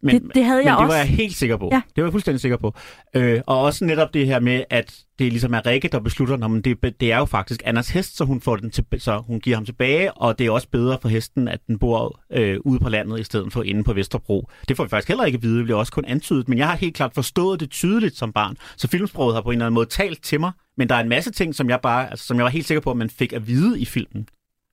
men, 0.00 0.22
det, 0.22 0.34
det 0.34 0.44
havde 0.44 0.58
men 0.58 0.66
jeg 0.66 0.72
det 0.72 0.84
også. 0.84 0.92
var 0.92 0.96
jeg 0.96 1.06
helt 1.06 1.36
sikker 1.36 1.56
på. 1.56 1.68
Ja. 1.72 1.82
Det 1.96 2.02
var 2.02 2.08
jeg 2.08 2.12
fuldstændig 2.12 2.40
sikker 2.40 2.56
på. 2.56 2.74
Øh, 3.14 3.40
og 3.46 3.60
også 3.60 3.84
netop 3.84 4.14
det 4.14 4.26
her 4.26 4.40
med, 4.40 4.64
at 4.70 5.04
det 5.18 5.32
ligesom 5.32 5.54
er 5.54 5.66
Rikke, 5.66 5.88
der 5.88 6.00
beslutter, 6.00 6.56
at 6.56 6.64
det, 6.64 7.00
det 7.00 7.12
er 7.12 7.18
jo 7.18 7.24
faktisk 7.24 7.62
Annas 7.64 7.90
hest, 7.90 8.16
så 8.16 8.24
hun, 8.24 8.40
får 8.40 8.56
den 8.56 8.70
til, 8.70 8.84
så 8.98 9.18
hun 9.18 9.40
giver 9.40 9.56
ham 9.56 9.64
tilbage, 9.64 10.12
og 10.12 10.38
det 10.38 10.46
er 10.46 10.50
også 10.50 10.68
bedre 10.68 10.98
for 11.02 11.08
hesten, 11.08 11.48
at 11.48 11.60
den 11.66 11.78
bor 11.78 12.20
øh, 12.32 12.58
ude 12.64 12.78
på 12.78 12.88
landet, 12.88 13.20
i 13.20 13.24
stedet 13.24 13.52
for 13.52 13.62
inde 13.62 13.84
på 13.84 13.92
Vesterbro. 13.92 14.48
Det 14.68 14.76
får 14.76 14.84
vi 14.84 14.88
faktisk 14.88 15.08
heller 15.08 15.24
ikke 15.24 15.36
at 15.36 15.42
vide, 15.42 15.56
det 15.56 15.64
bliver 15.64 15.78
også 15.78 15.92
kun 15.92 16.04
antydet, 16.04 16.48
men 16.48 16.58
jeg 16.58 16.68
har 16.68 16.76
helt 16.76 16.94
klart 16.94 17.14
forstået 17.14 17.60
det 17.60 17.70
tydeligt 17.70 18.16
som 18.16 18.32
barn, 18.32 18.56
så 18.76 18.88
filmsproget 18.88 19.34
har 19.34 19.42
på 19.42 19.50
en 19.50 19.54
eller 19.54 19.66
anden 19.66 19.74
måde 19.74 19.86
talt 19.86 20.22
til 20.22 20.40
mig, 20.40 20.52
men 20.76 20.88
der 20.88 20.94
er 20.94 21.00
en 21.00 21.08
masse 21.08 21.30
ting, 21.30 21.54
som 21.54 21.68
jeg 21.68 21.80
bare, 21.80 22.10
altså, 22.10 22.26
som 22.26 22.36
jeg 22.36 22.44
var 22.44 22.50
helt 22.50 22.66
sikker 22.66 22.80
på, 22.80 22.90
at 22.90 22.96
man 22.96 23.10
fik 23.10 23.32
at 23.32 23.46
vide 23.46 23.80
i 23.80 23.84
filmen, 23.84 24.28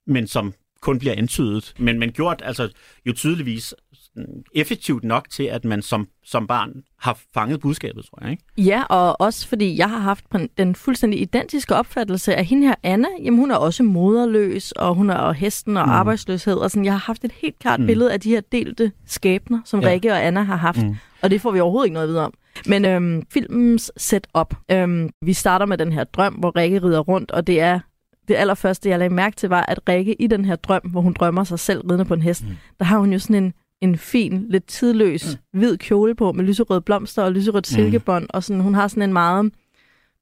men 0.06 0.26
som 0.26 0.54
kun 0.80 0.98
bliver 0.98 1.14
antydet, 1.16 1.74
men, 1.78 1.98
men 1.98 2.12
gjort 2.12 2.42
altså 2.44 2.68
jo 3.06 3.12
tydeligvis 3.12 3.74
effektivt 4.54 5.04
nok 5.04 5.30
til, 5.30 5.42
at 5.42 5.64
man 5.64 5.82
som, 5.82 6.08
som 6.24 6.46
barn 6.46 6.72
har 7.00 7.18
fanget 7.34 7.60
budskabet, 7.60 8.04
tror 8.04 8.18
jeg. 8.22 8.30
Ikke? 8.30 8.42
Ja, 8.58 8.82
og 8.82 9.20
også 9.20 9.48
fordi 9.48 9.76
jeg 9.78 9.90
har 9.90 9.98
haft 9.98 10.24
den 10.58 10.74
fuldstændig 10.74 11.20
identiske 11.20 11.74
opfattelse 11.74 12.34
af 12.34 12.44
hende 12.44 12.66
her, 12.66 12.74
Anna. 12.82 13.08
Jamen, 13.24 13.40
hun 13.40 13.50
er 13.50 13.56
også 13.56 13.82
moderløs, 13.82 14.72
og 14.72 14.94
hun 14.94 15.10
er 15.10 15.14
og 15.14 15.34
hesten 15.34 15.76
og 15.76 15.86
Mm. 15.86 15.92
arbejdsløshed. 15.92 16.54
Og 16.54 16.70
sådan, 16.70 16.84
jeg 16.84 16.92
har 16.92 16.98
haft 16.98 17.24
et 17.24 17.32
helt 17.32 17.58
klart 17.58 17.80
Mm. 17.80 17.86
billede 17.86 18.12
af 18.12 18.20
de 18.20 18.30
her 18.30 18.40
delte 18.40 18.92
skæbner, 19.06 19.60
som 19.64 19.80
Ja. 19.80 19.88
Rikke 19.88 20.12
og 20.12 20.26
Anna 20.26 20.42
har 20.42 20.56
haft. 20.56 20.82
Mm. 20.82 20.96
Og 21.22 21.30
det 21.30 21.40
får 21.40 21.50
vi 21.50 21.60
overhovedet 21.60 21.86
ikke 21.86 21.94
noget 21.94 22.06
at 22.06 22.10
vide 22.10 22.24
om. 22.24 22.34
Men 22.66 22.84
øhm, 22.84 23.22
filmens 23.32 23.92
setup. 23.96 24.54
Øhm, 24.70 25.10
vi 25.22 25.32
starter 25.32 25.66
med 25.66 25.78
den 25.78 25.92
her 25.92 26.04
drøm, 26.04 26.34
hvor 26.34 26.56
Rikke 26.56 26.82
rider 26.82 27.00
rundt, 27.00 27.30
og 27.30 27.46
det 27.46 27.60
er 27.60 27.80
det 28.28 28.34
allerførste, 28.34 28.88
jeg 28.88 28.98
lagde 28.98 29.14
mærke 29.14 29.36
til, 29.36 29.48
var, 29.48 29.62
at 29.68 29.80
Rikke 29.88 30.22
i 30.22 30.26
den 30.26 30.44
her 30.44 30.56
drøm, 30.56 30.82
hvor 30.82 31.00
hun 31.00 31.12
drømmer 31.12 31.44
sig 31.44 31.58
selv 31.58 31.80
ridende 31.80 32.04
på 32.04 32.14
en 32.14 32.22
hest, 32.22 32.44
mm. 32.44 32.56
der 32.78 32.84
har 32.84 32.98
hun 32.98 33.12
jo 33.12 33.18
sådan 33.18 33.36
en, 33.44 33.52
en 33.82 33.96
fin, 33.98 34.46
lidt 34.50 34.66
tidløs, 34.66 35.38
mm. 35.52 35.58
hvid 35.58 35.76
kjole 35.76 36.14
på, 36.14 36.32
med 36.32 36.44
lyserøde 36.44 36.80
blomster 36.80 37.22
og 37.22 37.32
lyserødt 37.32 37.68
Mm. 37.70 37.74
silkebånd, 37.76 38.26
og 38.30 38.44
sådan, 38.44 38.62
hun 38.62 38.74
har 38.74 38.88
sådan 38.88 39.02
en 39.02 39.12
meget 39.12 39.52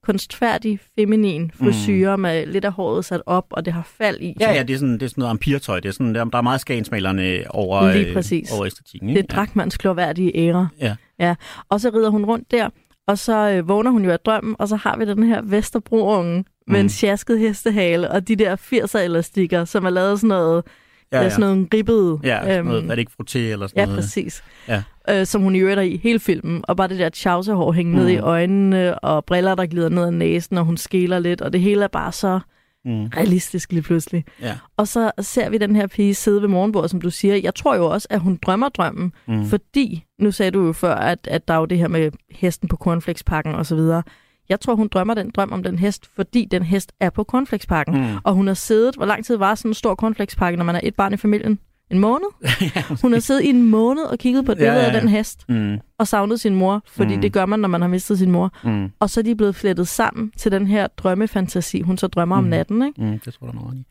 kunstfærdig, 0.07 0.81
feminin 0.99 1.51
frisyre 1.55 2.17
mm. 2.17 2.23
med 2.23 2.47
lidt 2.47 2.65
af 2.65 2.73
håret 2.73 3.05
sat 3.05 3.23
op, 3.27 3.47
og 3.51 3.65
det 3.65 3.73
har 3.73 3.89
fald 3.99 4.21
i. 4.21 4.37
Ja, 4.41 4.53
ja, 4.53 4.63
det 4.63 4.75
er 4.75 4.79
sådan, 4.79 4.95
det 4.95 5.03
er 5.03 5.07
sådan 5.09 5.21
noget 5.23 5.31
ampirtøj. 5.31 5.81
Det 5.81 5.89
er 5.89 5.93
sådan, 5.93 6.15
der, 6.15 6.25
der 6.25 6.39
er 6.39 6.43
meget 6.43 6.61
skagensmalerne 6.61 7.43
over, 7.51 7.93
Lige 7.93 8.07
øh, 8.07 8.15
præcis. 8.15 8.53
over 8.53 8.67
æstetikken. 8.67 9.09
Det 9.09 9.15
er 9.17 9.23
Ikke? 9.23 9.33
Drakmans 9.35 9.77
klorværdige 9.77 10.37
æra. 10.49 10.67
Ja. 10.81 10.97
ja. 11.19 11.35
Og 11.69 11.81
så 11.81 11.91
rider 11.95 12.11
hun 12.11 12.25
rundt 12.25 12.51
der, 12.51 12.69
og 13.07 13.19
så 13.19 13.51
øh, 13.51 13.69
vågner 13.69 13.91
hun 13.91 14.05
jo 14.05 14.11
af 14.11 14.21
drømmen, 14.21 14.57
og 14.59 14.69
så 14.69 14.77
har 14.77 14.97
vi 14.97 15.05
den 15.05 15.23
her 15.23 15.43
Vesterbro-unge 15.43 16.45
med 16.67 16.79
Mm. 16.81 16.85
en 16.85 16.89
sjasket 16.89 17.39
hestehale, 17.39 18.11
og 18.11 18.29
de 18.29 18.37
der 18.37 18.57
80'er-elastikker, 18.57 19.65
som 19.65 19.85
er 19.85 19.91
lavet 19.91 20.21
sådan 20.21 20.29
noget, 20.29 20.65
ja, 21.13 21.17
ja, 21.17 21.23
ja. 21.23 21.25
ja. 21.25 21.31
sådan 21.31 21.41
noget 21.57 21.75
ribbet. 21.75 22.21
Ja, 22.25 22.41
sådan 22.45 22.65
noget, 22.65 22.85
er 22.85 22.89
det 22.89 22.99
ikke 22.99 23.13
frotté 23.23 23.39
eller 23.39 23.67
sådan 23.67 23.81
Ja, 23.81 23.85
noget? 23.87 24.01
præcis. 24.01 24.43
Ja. 24.69 24.83
øh, 25.11 25.27
som 25.27 25.43
hun 25.43 25.55
i 25.55 25.59
øvrigt 25.59 25.79
er 25.79 25.83
i 25.83 26.01
hele 26.03 26.21
filmen. 26.21 26.65
Og 26.69 26.77
bare 26.77 26.89
det 26.89 26.99
der 26.99 27.09
tjavsehår 27.09 27.73
hængende 27.73 27.99
mm. 28.01 28.05
ned 28.07 28.13
i 28.15 28.19
øjnene, 28.19 28.99
og 28.99 29.25
briller, 29.25 29.55
der 29.55 29.67
glider 29.67 29.89
ned 29.89 30.05
ad 30.05 30.11
næsen, 30.11 30.59
og 30.59 30.65
hun 30.65 30.77
skæler 30.77 31.19
lidt. 31.19 31.41
Og 31.41 31.53
det 31.53 31.61
hele 31.61 31.85
er 31.85 31.89
bare 31.89 32.13
så 32.13 32.41
Mm. 32.85 33.07
realistisk 33.07 33.73
lige 33.73 33.83
pludselig. 33.83 34.25
Ja. 34.43 34.57
Og 34.77 34.89
så 34.89 35.11
ser 35.21 35.51
vi 35.51 35.59
den 35.59 35.77
her 35.77 35.87
pige 35.87 36.15
sidde 36.15 36.41
ved 36.43 36.49
morgenbordet, 36.49 36.91
som 36.91 37.01
du 37.01 37.11
siger. 37.11 37.37
Jeg 37.37 37.55
tror 37.55 37.75
jo 37.77 37.87
også, 37.87 38.07
at 38.11 38.21
hun 38.21 38.39
drømmer 38.43 38.69
drømmen, 38.69 39.13
mm. 39.29 39.47
fordi, 39.47 40.05
nu 40.19 40.31
sagde 40.31 40.51
du 40.51 40.67
jo 40.67 40.73
før, 40.73 40.95
at, 40.95 41.19
at 41.31 41.49
der 41.49 41.55
er 41.55 41.59
jo 41.59 41.65
det 41.65 41.79
her 41.79 41.89
med 41.89 42.11
hesten 42.31 42.69
på 42.69 42.77
cornflakespakken 42.77 43.55
og 43.55 43.67
så 43.67 43.75
videre. 43.75 44.03
Jeg 44.51 44.61
tror, 44.61 44.75
hun 44.75 44.89
drømmer 44.89 45.15
den 45.15 45.31
drøm 45.31 45.53
om 45.53 45.63
den 45.63 45.79
hest, 45.79 46.07
fordi 46.17 46.45
den 46.51 46.63
hest 46.63 46.93
er 47.01 47.11
på 47.11 47.25
cornflakespakken. 47.25 47.95
Mm. 48.01 48.17
Og 48.25 48.35
hun 48.35 48.47
har 48.47 48.55
siddet, 48.55 48.95
hvor 48.95 49.07
lang 49.07 49.25
tid 49.25 49.37
var 49.37 49.55
sådan 49.55 49.71
en 49.71 49.75
stor 49.75 49.95
cornflakespakke, 49.95 50.57
når 50.57 50.65
man 50.65 50.75
er 50.77 50.81
et 50.83 50.95
barn 50.95 51.13
i 51.15 51.17
familien? 51.17 51.59
En 51.91 51.99
måned? 51.99 52.27
hun 53.03 53.13
har 53.13 53.21
siddet 53.21 53.43
i 53.43 53.49
en 53.49 53.67
måned 53.71 54.03
og 54.03 54.19
kigget 54.19 54.45
på 54.47 54.53
et 54.53 54.57
Ja, 54.59 54.61
billede 54.61 54.81
ja, 54.81 54.89
af 54.89 54.95
ja. 54.95 55.01
den 55.01 55.09
hest, 55.09 55.45
Mm. 55.49 55.79
og 55.99 56.09
savnet 56.09 56.41
sin 56.41 56.55
mor, 56.55 56.83
fordi 56.87 57.15
Mm. 57.15 57.21
det 57.23 57.33
gør 57.33 57.47
man, 57.47 57.59
når 57.61 57.69
man 57.69 57.81
har 57.81 57.89
mistet 57.89 58.19
sin 58.19 58.31
mor. 58.31 58.53
Mm. 58.65 58.89
Og 59.01 59.11
så 59.11 59.21
er 59.21 59.25
de 59.25 59.35
blevet 59.37 59.55
flettet 59.57 59.89
sammen 59.89 60.33
til 60.37 60.53
den 60.53 60.67
her 60.67 60.87
drømmefantasi, 60.87 61.81
hun 61.81 61.99
så 61.99 62.07
drømmer 62.07 62.37
mm. 62.41 62.45
om 62.45 62.51
natten, 62.51 62.83
ikke? 62.87 63.03
Mm, 63.05 63.19
det 63.19 63.35
tror 63.35 63.47
jeg, 63.47 63.85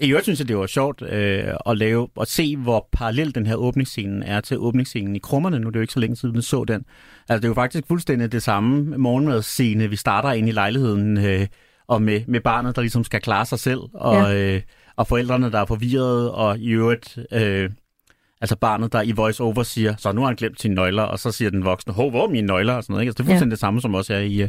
i. 0.00 0.10
Øvrigt 0.10 0.24
synes 0.24 0.38
jeg, 0.38 0.48
det 0.48 0.56
var 0.56 0.66
sjovt 0.66 1.02
øh, 1.02 1.44
at 1.66 1.78
lave 1.78 2.08
og 2.16 2.26
se, 2.26 2.56
hvor 2.56 2.88
parallel 2.92 3.34
den 3.34 3.46
her 3.46 3.54
åbningsscene 3.54 4.26
er 4.26 4.40
til 4.40 4.58
åbningsscenen 4.58 5.16
i 5.16 5.18
Krummerne. 5.18 5.58
Nu 5.58 5.66
er 5.66 5.70
det 5.70 5.76
jo 5.76 5.80
ikke 5.80 5.92
så 5.92 6.00
længe 6.00 6.16
siden, 6.16 6.36
vi 6.36 6.42
så 6.42 6.64
den. 6.64 6.84
Altså, 7.28 7.36
det 7.36 7.44
er 7.44 7.48
jo 7.48 7.54
faktisk 7.54 7.84
fuldstændig 7.88 8.32
det 8.32 8.42
samme 8.42 8.98
morgenmadsscene. 8.98 9.90
Vi 9.90 9.96
starter 9.96 10.32
ind 10.32 10.48
i 10.48 10.52
lejligheden 10.52 11.18
øh, 11.18 11.46
og 11.88 12.02
med, 12.02 12.20
med 12.26 12.40
barnet, 12.40 12.76
der 12.76 12.82
ligesom 12.82 13.04
skal 13.04 13.20
klare 13.20 13.46
sig 13.46 13.58
selv, 13.58 13.80
og, 13.94 14.14
ja. 14.14 14.54
øh, 14.54 14.62
og 14.96 15.06
forældrene, 15.06 15.52
der 15.52 15.58
er 15.60 15.64
forvirrede, 15.64 16.34
og 16.34 16.58
i 16.58 16.70
øvrigt... 16.70 17.18
Øh, 17.32 17.70
Altså 18.42 18.56
barnet, 18.56 18.92
der 18.92 19.02
i 19.02 19.12
voice-over 19.12 19.62
siger, 19.62 19.94
så 19.98 20.12
nu 20.12 20.20
har 20.20 20.28
han 20.28 20.36
glemt 20.36 20.60
sine 20.60 20.74
nøgler, 20.74 21.02
og 21.02 21.18
så 21.18 21.32
siger 21.32 21.50
den 21.50 21.64
voksne, 21.64 21.92
hov, 21.92 22.10
hvor 22.10 22.24
er 22.24 22.28
mine 22.28 22.46
nøgler? 22.46 22.72
Og 22.72 22.82
sådan 22.82 22.92
noget, 22.92 23.02
ikke? 23.02 23.08
Altså, 23.08 23.22
det 23.22 23.28
er 23.28 23.32
fuldstændig 23.32 23.50
ja. 23.50 23.54
det 23.54 23.60
samme, 23.60 23.80
som 23.80 23.94
også 23.94 24.14
er 24.14 24.18
i, 24.18 24.42
øh, 24.42 24.48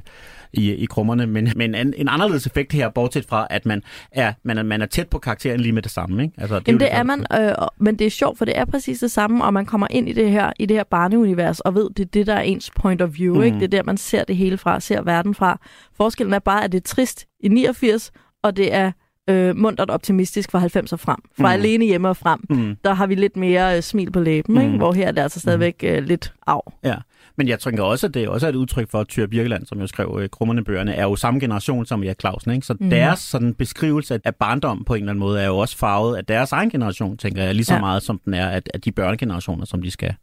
i, 0.53 0.71
i 0.71 0.85
krummerne. 0.85 1.27
Men, 1.27 1.49
men 1.55 1.75
en, 1.75 1.93
en 1.97 2.07
anderledes 2.07 2.45
effekt 2.45 2.73
her, 2.73 2.89
bortset 2.89 3.25
fra, 3.25 3.47
at 3.49 3.65
man 3.65 3.83
er, 4.11 4.33
man 4.43 4.57
er, 4.57 4.63
man 4.63 4.81
er 4.81 4.85
tæt 4.85 5.09
på 5.09 5.19
karakteren 5.19 5.59
lige 5.59 5.71
med 5.71 5.81
det 5.81 5.91
samme. 5.91 6.23
Ikke? 6.23 6.33
Altså, 6.37 6.59
det 6.59 6.67
Jamen 6.67 6.81
jo 6.81 6.85
det 6.85 6.93
er 6.95 7.03
man, 7.03 7.25
øh, 7.33 7.55
men 7.79 7.99
det 7.99 8.07
er 8.07 8.11
sjovt, 8.11 8.37
for 8.37 8.45
det 8.45 8.57
er 8.57 8.65
præcis 8.65 8.99
det 8.99 9.11
samme, 9.11 9.43
og 9.43 9.53
man 9.53 9.65
kommer 9.65 9.87
ind 9.89 10.09
i 10.09 10.13
det 10.13 10.31
her, 10.31 10.51
i 10.59 10.65
det 10.65 10.77
her 10.77 10.83
barneunivers, 10.83 11.59
og 11.59 11.75
ved, 11.75 11.89
det 11.89 12.05
er 12.05 12.09
det, 12.13 12.27
der 12.27 12.33
er 12.33 12.41
ens 12.41 12.71
point 12.75 13.01
of 13.01 13.09
view, 13.13 13.35
mm. 13.35 13.43
ikke? 13.43 13.55
Det 13.55 13.63
er 13.63 13.67
der, 13.67 13.83
man 13.83 13.97
ser 13.97 14.23
det 14.23 14.35
hele 14.35 14.57
fra, 14.57 14.79
ser 14.79 15.01
verden 15.01 15.35
fra. 15.35 15.59
Forskellen 15.97 16.33
er 16.33 16.39
bare, 16.39 16.63
at 16.63 16.71
det 16.71 16.77
er 16.77 16.87
trist 16.87 17.25
i 17.39 17.47
89, 17.47 18.11
og 18.43 18.57
det 18.57 18.73
er 18.73 18.91
øh, 19.29 19.55
mundret 19.55 19.89
optimistisk 19.89 20.51
fra 20.51 20.59
90 20.59 20.93
og 20.93 20.99
frem. 20.99 21.17
Fra 21.37 21.47
mm. 21.55 21.61
alene 21.61 21.85
hjemme 21.85 22.09
og 22.09 22.17
frem, 22.17 22.39
Mm. 22.49 22.75
der 22.85 22.93
har 22.93 23.07
vi 23.07 23.15
lidt 23.15 23.37
mere 23.37 23.75
øh, 23.77 23.83
smil 23.83 24.11
på 24.11 24.19
læben, 24.19 24.55
mm. 24.55 24.61
ikke? 24.61 24.77
hvor 24.77 24.93
her 24.93 25.07
er 25.07 25.11
det 25.11 25.21
altså 25.21 25.39
stadigvæk 25.39 25.75
øh, 25.83 26.03
lidt 26.03 26.33
af. 26.47 26.59
Ja, 26.83 26.95
men 27.35 27.47
jeg 27.47 27.59
tænker 27.59 27.83
også, 27.83 28.07
at 28.07 28.13
det 28.13 28.27
også 28.27 28.45
er 28.47 28.49
et 28.49 28.55
udtryk 28.55 28.89
for, 28.91 28.99
at 28.99 29.07
Tyre 29.07 29.27
Birkeland, 29.27 29.65
som 29.65 29.79
jo 29.79 29.87
skrev 29.87 30.17
øh, 30.21 30.29
Krummerne-bøgerne, 30.29 30.93
er 30.93 31.03
jo 31.03 31.15
samme 31.15 31.39
generation 31.39 31.85
som 31.85 32.03
Erik 32.03 32.19
Clausen. 32.19 32.51
Ikke? 32.51 32.65
Så 32.67 32.75
mm. 32.79 32.89
deres 32.89 33.19
sådan, 33.19 33.53
beskrivelse 33.53 34.19
af- 34.23 34.35
barndom 34.35 34.83
på 34.83 34.93
en 34.93 35.01
eller 35.01 35.11
anden 35.11 35.19
måde 35.19 35.41
er 35.41 35.47
jo 35.47 35.57
også 35.57 35.77
farvet 35.77 36.17
af 36.17 36.25
deres 36.25 36.51
egen 36.51 36.69
generation, 36.69 37.17
tænker 37.17 37.43
jeg, 37.43 37.55
lige 37.55 37.65
så 37.65 37.73
ja. 37.73 37.79
meget 37.79 38.03
som 38.03 38.21
den 38.25 38.33
er 38.33 38.49
af, 38.49 38.61
af 38.73 38.81
de 38.81 38.91
børnegenerationer, 38.91 39.65
som 39.65 39.81
de 39.81 39.91
skal, 39.91 40.13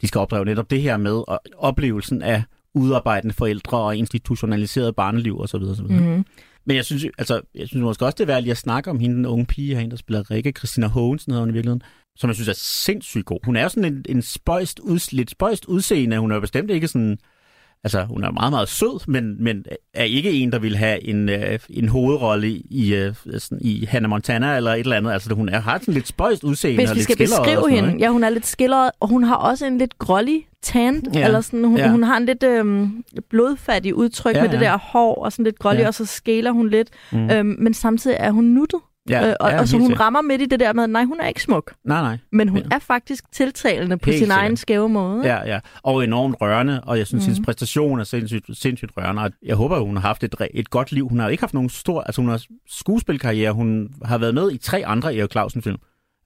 de 0.00 0.06
skal 0.08 0.18
opdrage. 0.18 0.44
Netop 0.44 0.70
det 0.70 0.82
her 0.82 0.96
med 0.96 1.24
og 1.28 1.40
oplevelsen 1.58 2.22
af 2.22 2.42
udarbejdende 2.74 3.34
forældre 3.34 3.78
og 3.78 3.96
institutionaliseret 3.96 4.96
barneliv 4.96 5.40
osv. 5.40 5.56
osv. 5.62 5.84
Mm. 5.86 6.24
Men 6.68 6.76
jeg 6.76 6.84
synes, 6.84 7.04
altså, 7.18 7.40
jeg 7.54 7.68
synes 7.68 7.82
måske 7.82 8.04
også, 8.04 8.16
det 8.16 8.22
er 8.22 8.26
værd 8.26 8.42
lige 8.42 8.50
at 8.50 8.56
snakke 8.56 8.90
om 8.90 9.00
hende, 9.00 9.16
den 9.16 9.26
unge 9.26 9.46
pige 9.46 9.74
herinde, 9.74 9.90
der 9.90 9.96
spiller 9.96 10.30
Rikke, 10.30 10.52
Christina 10.58 10.86
Hogensen 10.86 11.32
hedder 11.32 11.42
hun 11.42 11.50
i 11.50 11.52
virkeligheden, 11.52 11.82
som 12.16 12.28
jeg 12.28 12.34
synes 12.34 12.48
er 12.48 12.54
sindssygt 12.56 13.26
god. 13.26 13.38
Hun 13.44 13.56
er 13.56 13.62
jo 13.62 13.68
sådan 13.68 13.92
en, 13.92 14.04
en 14.08 14.22
spøjst, 14.22 14.78
udslidt, 14.78 15.30
spøjst 15.30 15.64
udseende. 15.64 16.18
Hun 16.18 16.30
er 16.30 16.34
jo 16.34 16.40
bestemt 16.40 16.70
ikke 16.70 16.88
sådan... 16.88 17.18
Altså, 17.84 18.04
hun 18.04 18.24
er 18.24 18.30
meget, 18.30 18.52
meget 18.52 18.68
sød, 18.68 19.08
men, 19.08 19.44
men 19.44 19.64
er 19.94 20.04
ikke 20.04 20.32
en, 20.32 20.52
der 20.52 20.58
vil 20.58 20.76
have 20.76 21.04
en, 21.04 21.28
øh, 21.28 21.58
en 21.70 21.88
hovedrolle 21.88 22.48
i, 22.50 22.94
øh, 22.94 23.14
sådan, 23.38 23.58
i 23.60 23.84
Hannah 23.88 24.10
Montana 24.10 24.56
eller 24.56 24.72
et 24.74 24.78
eller 24.80 24.96
andet. 24.96 25.12
Altså, 25.12 25.34
hun 25.34 25.48
er, 25.48 25.60
har 25.60 25.78
sådan 25.78 25.94
lidt 25.94 26.08
spøjst 26.08 26.44
udseende 26.44 26.76
Hvis 26.76 26.90
og 26.90 26.94
vi 26.94 26.98
lidt 26.98 27.04
skal 27.04 27.14
og 27.14 27.18
beskrive 27.18 27.54
noget, 27.60 27.72
hende, 27.74 27.88
ikke? 27.88 28.00
ja, 28.04 28.08
hun 28.10 28.24
er 28.24 28.30
lidt 28.30 28.46
skilleret, 28.46 28.90
og 29.00 29.08
hun 29.08 29.24
har 29.24 29.34
også 29.36 29.66
en 29.66 29.78
lidt 29.78 29.98
grålig 29.98 30.46
tan, 30.62 31.02
Ja, 31.14 31.26
eller 31.26 31.40
sådan, 31.40 31.64
hun, 31.64 31.76
ja. 31.78 31.90
hun 31.90 32.02
har 32.02 32.16
en 32.16 32.26
lidt 32.26 32.42
øhm, 32.42 33.04
blodfattig 33.30 33.94
udtryk 33.94 34.34
Ja, 34.36 34.42
med 34.42 34.48
det 34.50 34.56
ja. 34.56 34.60
der 34.64 34.78
hår, 34.78 35.24
og 35.24 35.32
sådan 35.32 35.44
lidt 35.44 35.58
grålig, 35.58 35.80
Ja. 35.80 35.86
og 35.86 35.94
så 35.94 36.04
skæler 36.06 36.50
hun 36.50 36.68
lidt, 36.70 36.88
Mm. 37.12 37.30
øhm, 37.30 37.56
men 37.58 37.74
samtidig 37.74 38.16
er 38.20 38.30
hun 38.30 38.44
nuttet. 38.44 38.80
Ja, 39.10 39.28
øh, 39.28 39.34
og, 39.40 39.50
ja, 39.50 39.60
og 39.60 39.68
så 39.68 39.78
hun 39.78 39.94
rammer 39.94 40.22
midt 40.22 40.42
i 40.42 40.46
det 40.46 40.60
der 40.60 40.72
med, 40.72 40.86
nej, 40.86 41.04
hun 41.04 41.20
er 41.20 41.26
ikke 41.28 41.42
smuk, 41.42 41.74
Nej, 41.84 42.00
nej. 42.02 42.18
men 42.32 42.48
hun 42.48 42.58
Ja. 42.58 42.64
er 42.76 42.78
faktisk 42.78 43.24
tiltalende 43.32 43.96
på 43.98 44.04
Helt 44.10 44.18
sin 44.18 44.26
sikkert. 44.26 44.38
egen 44.38 44.56
skæve 44.56 44.88
måde. 44.88 45.26
Ja, 45.34 45.46
ja. 45.54 45.60
Og 45.82 46.04
enormt 46.04 46.36
rørende, 46.40 46.80
og 46.84 46.98
jeg 46.98 47.06
synes, 47.06 47.24
mm. 47.24 47.26
hendes 47.32 47.44
præstation 47.44 48.00
er 48.00 48.04
sindssygt, 48.04 48.44
sindssygt 48.52 48.92
rørende. 48.96 49.22
Og 49.22 49.30
jeg 49.42 49.56
håber, 49.56 49.78
hun 49.80 49.96
har 49.96 50.00
haft 50.02 50.24
et, 50.24 50.34
et 50.54 50.70
godt 50.70 50.92
liv. 50.92 51.08
Hun 51.08 51.18
har 51.18 51.28
ikke 51.28 51.42
haft 51.42 51.54
nogen 51.54 51.68
stor... 51.70 52.00
Altså, 52.00 52.20
hun 52.20 52.28
har 52.30 52.42
skuespilkarriere. 52.68 53.52
Hun 53.52 53.88
har 54.04 54.18
været 54.18 54.34
med 54.34 54.52
i 54.52 54.56
tre 54.58 54.86
andre 54.86 55.16
Erik 55.16 55.30
Clausen-film. 55.32 55.78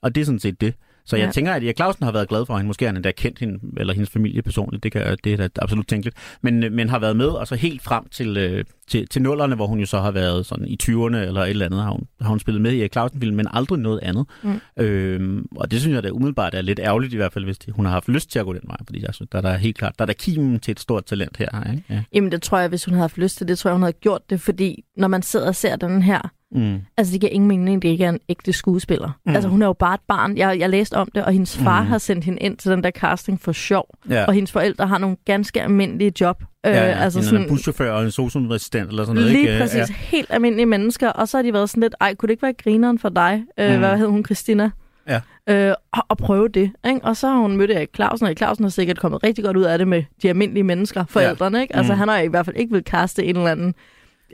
Og 0.02 0.14
det 0.14 0.20
er 0.20 0.24
sådan 0.24 0.38
set 0.38 0.60
det. 0.60 0.74
Så 1.06 1.16
jeg 1.16 1.26
Ja. 1.26 1.30
tænker, 1.30 1.52
at 1.52 1.62
Erik 1.64 1.76
Clausen 1.76 2.04
har 2.04 2.12
været 2.12 2.28
glad 2.28 2.46
for 2.46 2.56
hende. 2.56 2.66
Måske 2.66 2.86
han 2.86 2.96
endda 2.96 3.10
kendt 3.12 3.38
hende, 3.38 3.58
eller 3.76 3.94
hendes 3.94 4.10
familie 4.10 4.42
personligt. 4.42 4.82
Det, 4.82 4.92
kan, 4.92 5.16
det 5.24 5.32
er 5.32 5.36
da 5.36 5.48
absolut 5.62 5.86
tænkeligt. 5.86 6.16
Men, 6.42 6.62
øh, 6.64 6.72
men 6.72 6.88
har 6.88 6.98
været 6.98 7.16
med, 7.16 7.26
og 7.26 7.46
så 7.48 7.54
helt 7.54 7.82
frem 7.82 8.08
til, 8.08 8.36
øh, 8.36 8.64
til, 8.92 9.08
til 9.08 9.22
nullerne, 9.22 9.54
hvor 9.54 9.66
hun 9.66 9.80
jo 9.80 9.86
så 9.86 10.00
har 10.00 10.10
været 10.10 10.46
sådan 10.46 10.68
i 10.68 10.78
20'erne 10.82 11.16
eller 11.16 11.40
et 11.42 11.50
eller 11.50 11.66
andet, 11.66 11.82
har 11.82 11.90
hun, 11.90 12.06
har 12.20 12.28
hun 12.28 12.38
spillet 12.38 12.62
med 12.62 12.72
i 12.72 12.80
Erik 12.80 12.92
Clausen-film, 12.92 13.36
men 13.36 13.46
aldrig 13.50 13.78
noget 13.78 14.00
andet. 14.02 14.26
Mm. 14.42 14.60
Øhm, 14.76 15.46
og 15.56 15.70
det 15.70 15.80
synes 15.80 15.94
jeg 15.94 16.02
da 16.02 16.10
umiddelbart 16.10 16.54
er 16.54 16.62
lidt 16.62 16.78
ærgerligt 16.78 17.12
i 17.12 17.16
hvert 17.16 17.32
fald, 17.32 17.44
hvis 17.44 17.58
de, 17.58 17.72
hun 17.72 17.84
har 17.84 17.92
haft 17.92 18.08
lyst 18.08 18.30
til 18.30 18.38
at 18.38 18.44
gå 18.44 18.52
den 18.52 18.60
vej, 18.66 18.76
fordi 18.86 19.02
jeg 19.02 19.14
synes, 19.14 19.28
der 19.32 19.38
er 19.38 19.42
der 19.42 19.56
helt 19.56 19.78
klart, 19.78 19.92
der 19.98 20.04
er 20.04 20.06
der 20.06 20.12
kimen 20.12 20.60
til 20.60 20.72
et 20.72 20.80
stort 20.80 21.04
talent 21.04 21.36
her. 21.36 21.70
Ikke? 21.72 21.84
Ja. 21.90 22.02
Jamen, 22.12 22.32
det 22.32 22.42
tror 22.42 22.58
jeg, 22.58 22.68
hvis 22.68 22.84
hun 22.84 22.94
havde 22.94 23.02
haft 23.02 23.18
lyst 23.18 23.36
til 23.36 23.48
det, 23.48 23.58
tror 23.58 23.70
jeg, 23.70 23.74
hun 23.74 23.82
havde 23.82 23.92
gjort 23.92 24.30
det, 24.30 24.40
fordi 24.40 24.84
når 24.96 25.08
man 25.08 25.22
sidder 25.22 25.46
og 25.46 25.54
ser 25.54 25.76
den 25.76 26.02
her, 26.02 26.30
Mm. 26.54 26.80
Altså, 26.96 27.12
det 27.12 27.20
giver 27.20 27.32
ingen 27.32 27.48
mening, 27.48 27.82
det 27.82 27.88
ikke 27.88 28.04
er 28.04 28.08
en 28.08 28.20
ægte 28.28 28.52
skuespiller. 28.52 29.18
Mm. 29.26 29.34
Altså, 29.34 29.48
hun 29.48 29.62
er 29.62 29.66
jo 29.66 29.72
bare 29.72 29.94
et 29.94 30.00
barn. 30.08 30.36
Jeg, 30.36 30.58
jeg 30.58 30.70
læste 30.70 30.94
om 30.94 31.08
det, 31.14 31.24
og 31.24 31.32
hendes 31.32 31.56
far 31.56 31.82
mm. 31.82 31.88
Har 31.88 31.98
sendt 31.98 32.24
hende 32.24 32.38
ind 32.38 32.56
til 32.56 32.70
den 32.70 32.84
der 32.84 32.90
casting 32.90 33.40
for 33.40 33.52
sjov. 33.52 33.86
Ja. 34.10 34.24
Og 34.24 34.34
hendes 34.34 34.52
forældre 34.52 34.86
har 34.86 34.98
nogle 34.98 35.16
ganske 35.24 35.62
almindelige 35.62 36.12
job. 36.20 36.44
Ja, 36.64 36.70
ja, 36.70 36.90
øh, 36.90 37.02
altså 37.04 37.18
en 37.18 37.24
sådan, 37.24 37.48
buschauffør 37.48 37.92
og 37.92 38.02
en 38.04 38.10
sosu-assistent 38.10 38.88
eller 38.88 39.04
sådan 39.04 39.14
noget. 39.14 39.30
lige 39.32 39.48
ikke? 39.48 39.58
præcis. 39.60 39.88
Helt 39.96 40.26
almindelige 40.30 40.66
mennesker. 40.66 41.08
Og 41.08 41.28
så 41.28 41.36
har 41.38 41.42
de 41.42 41.52
været 41.52 41.70
sådan 41.70 41.80
lidt, 41.80 41.94
ej, 42.00 42.14
kunne 42.14 42.26
det 42.26 42.32
ikke 42.32 42.42
være 42.42 42.52
grineren 42.52 42.98
for 42.98 43.08
dig? 43.08 43.44
Øh, 43.58 43.72
Mm. 43.72 43.78
Hvad 43.78 43.98
hed 43.98 44.06
hun? 44.06 44.24
Christina? 44.24 44.70
Ja. 45.08 45.20
Øh, 45.48 45.74
og, 45.92 46.02
og 46.08 46.18
prøve 46.18 46.48
det. 46.48 46.70
Ikke? 46.86 47.00
Og 47.02 47.16
så 47.16 47.28
har 47.28 47.36
hun 47.38 47.56
mødt 47.56 47.70
Erik 47.70 47.88
Clausen, 47.94 48.24
og 48.24 48.28
Erik 48.28 48.38
Clausen 48.38 48.64
har 48.64 48.70
sikkert 48.70 48.98
kommet 48.98 49.22
rigtig 49.24 49.44
godt 49.44 49.56
ud 49.56 49.62
af 49.62 49.78
det 49.78 49.88
med 49.88 50.02
de 50.22 50.28
almindelige 50.28 50.64
mennesker, 50.64 51.04
forældrene. 51.08 51.62
Ikke? 51.62 51.76
Altså, 51.76 51.92
Mm. 51.92 51.98
han 51.98 52.08
har 52.08 52.18
i 52.18 52.26
hvert 52.26 52.44
fald 52.46 52.56
ikke 52.56 52.72
vil 52.72 52.84
kaste 52.84 53.24
en 53.24 53.36
eller 53.36 53.50
anden 53.50 53.74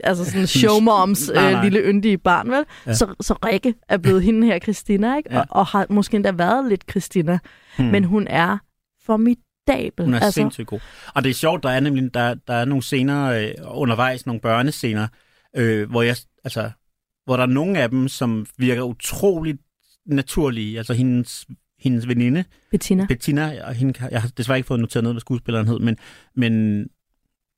altså 0.03 0.25
sådan 0.25 0.47
showmoms 0.61 1.31
Nej, 1.35 1.45
øh, 1.45 1.51
nej. 1.51 1.63
lille 1.63 1.79
yndige 1.79 2.17
barn, 2.17 2.51
vel? 2.51 2.63
Ja. 2.87 2.93
Så, 2.93 3.07
så 3.21 3.33
Rikke 3.33 3.73
er 3.89 3.97
blevet 3.97 4.23
hende 4.23 4.47
her, 4.47 4.59
Christina, 4.59 5.17
ikke? 5.17 5.29
Ja. 5.33 5.39
Og, 5.39 5.45
og 5.49 5.65
har 5.65 5.85
måske 5.89 6.15
endda 6.15 6.31
været 6.31 6.69
lidt 6.69 6.83
Christina. 6.89 7.39
Hmm. 7.77 7.87
Men 7.87 8.03
hun 8.03 8.27
er 8.29 8.57
formidabel. 9.05 9.43
Hun 10.05 10.13
er 10.13 10.19
altså, 10.19 10.31
sindssygt 10.31 10.67
god. 10.67 10.79
Og 11.15 11.23
det 11.23 11.29
er 11.29 11.33
sjovt, 11.33 11.63
der 11.63 11.69
er 11.69 11.79
nemlig 11.79 12.13
der, 12.13 12.33
der 12.47 12.53
er 12.53 12.65
nogle 12.65 12.83
scener 12.83 13.25
øh, 13.31 13.51
undervejs, 13.65 14.25
nogle 14.25 14.41
børnescener, 14.41 15.07
øh, 15.55 15.89
hvor, 15.89 16.01
jeg, 16.01 16.15
altså, 16.43 16.71
hvor 17.25 17.35
der 17.35 17.43
er 17.43 17.47
nogle 17.47 17.79
af 17.79 17.89
dem, 17.89 18.07
som 18.07 18.45
virker 18.57 18.81
utroligt 18.81 19.57
naturlige. 20.05 20.77
Altså 20.77 20.93
hendes, 20.93 21.45
hendes 21.79 22.07
veninde, 22.07 22.43
Bettina. 22.71 23.05
Bettina, 23.05 23.65
og 23.65 23.73
hende, 23.73 24.07
jeg 24.11 24.21
har 24.21 24.29
desværre 24.37 24.57
ikke 24.57 24.67
fået 24.67 24.79
noteret 24.79 25.03
noget, 25.03 25.13
hvad 25.13 25.21
skuespilleren 25.21 25.67
hed, 25.67 25.79
men, 25.79 25.97
men, 26.35 26.85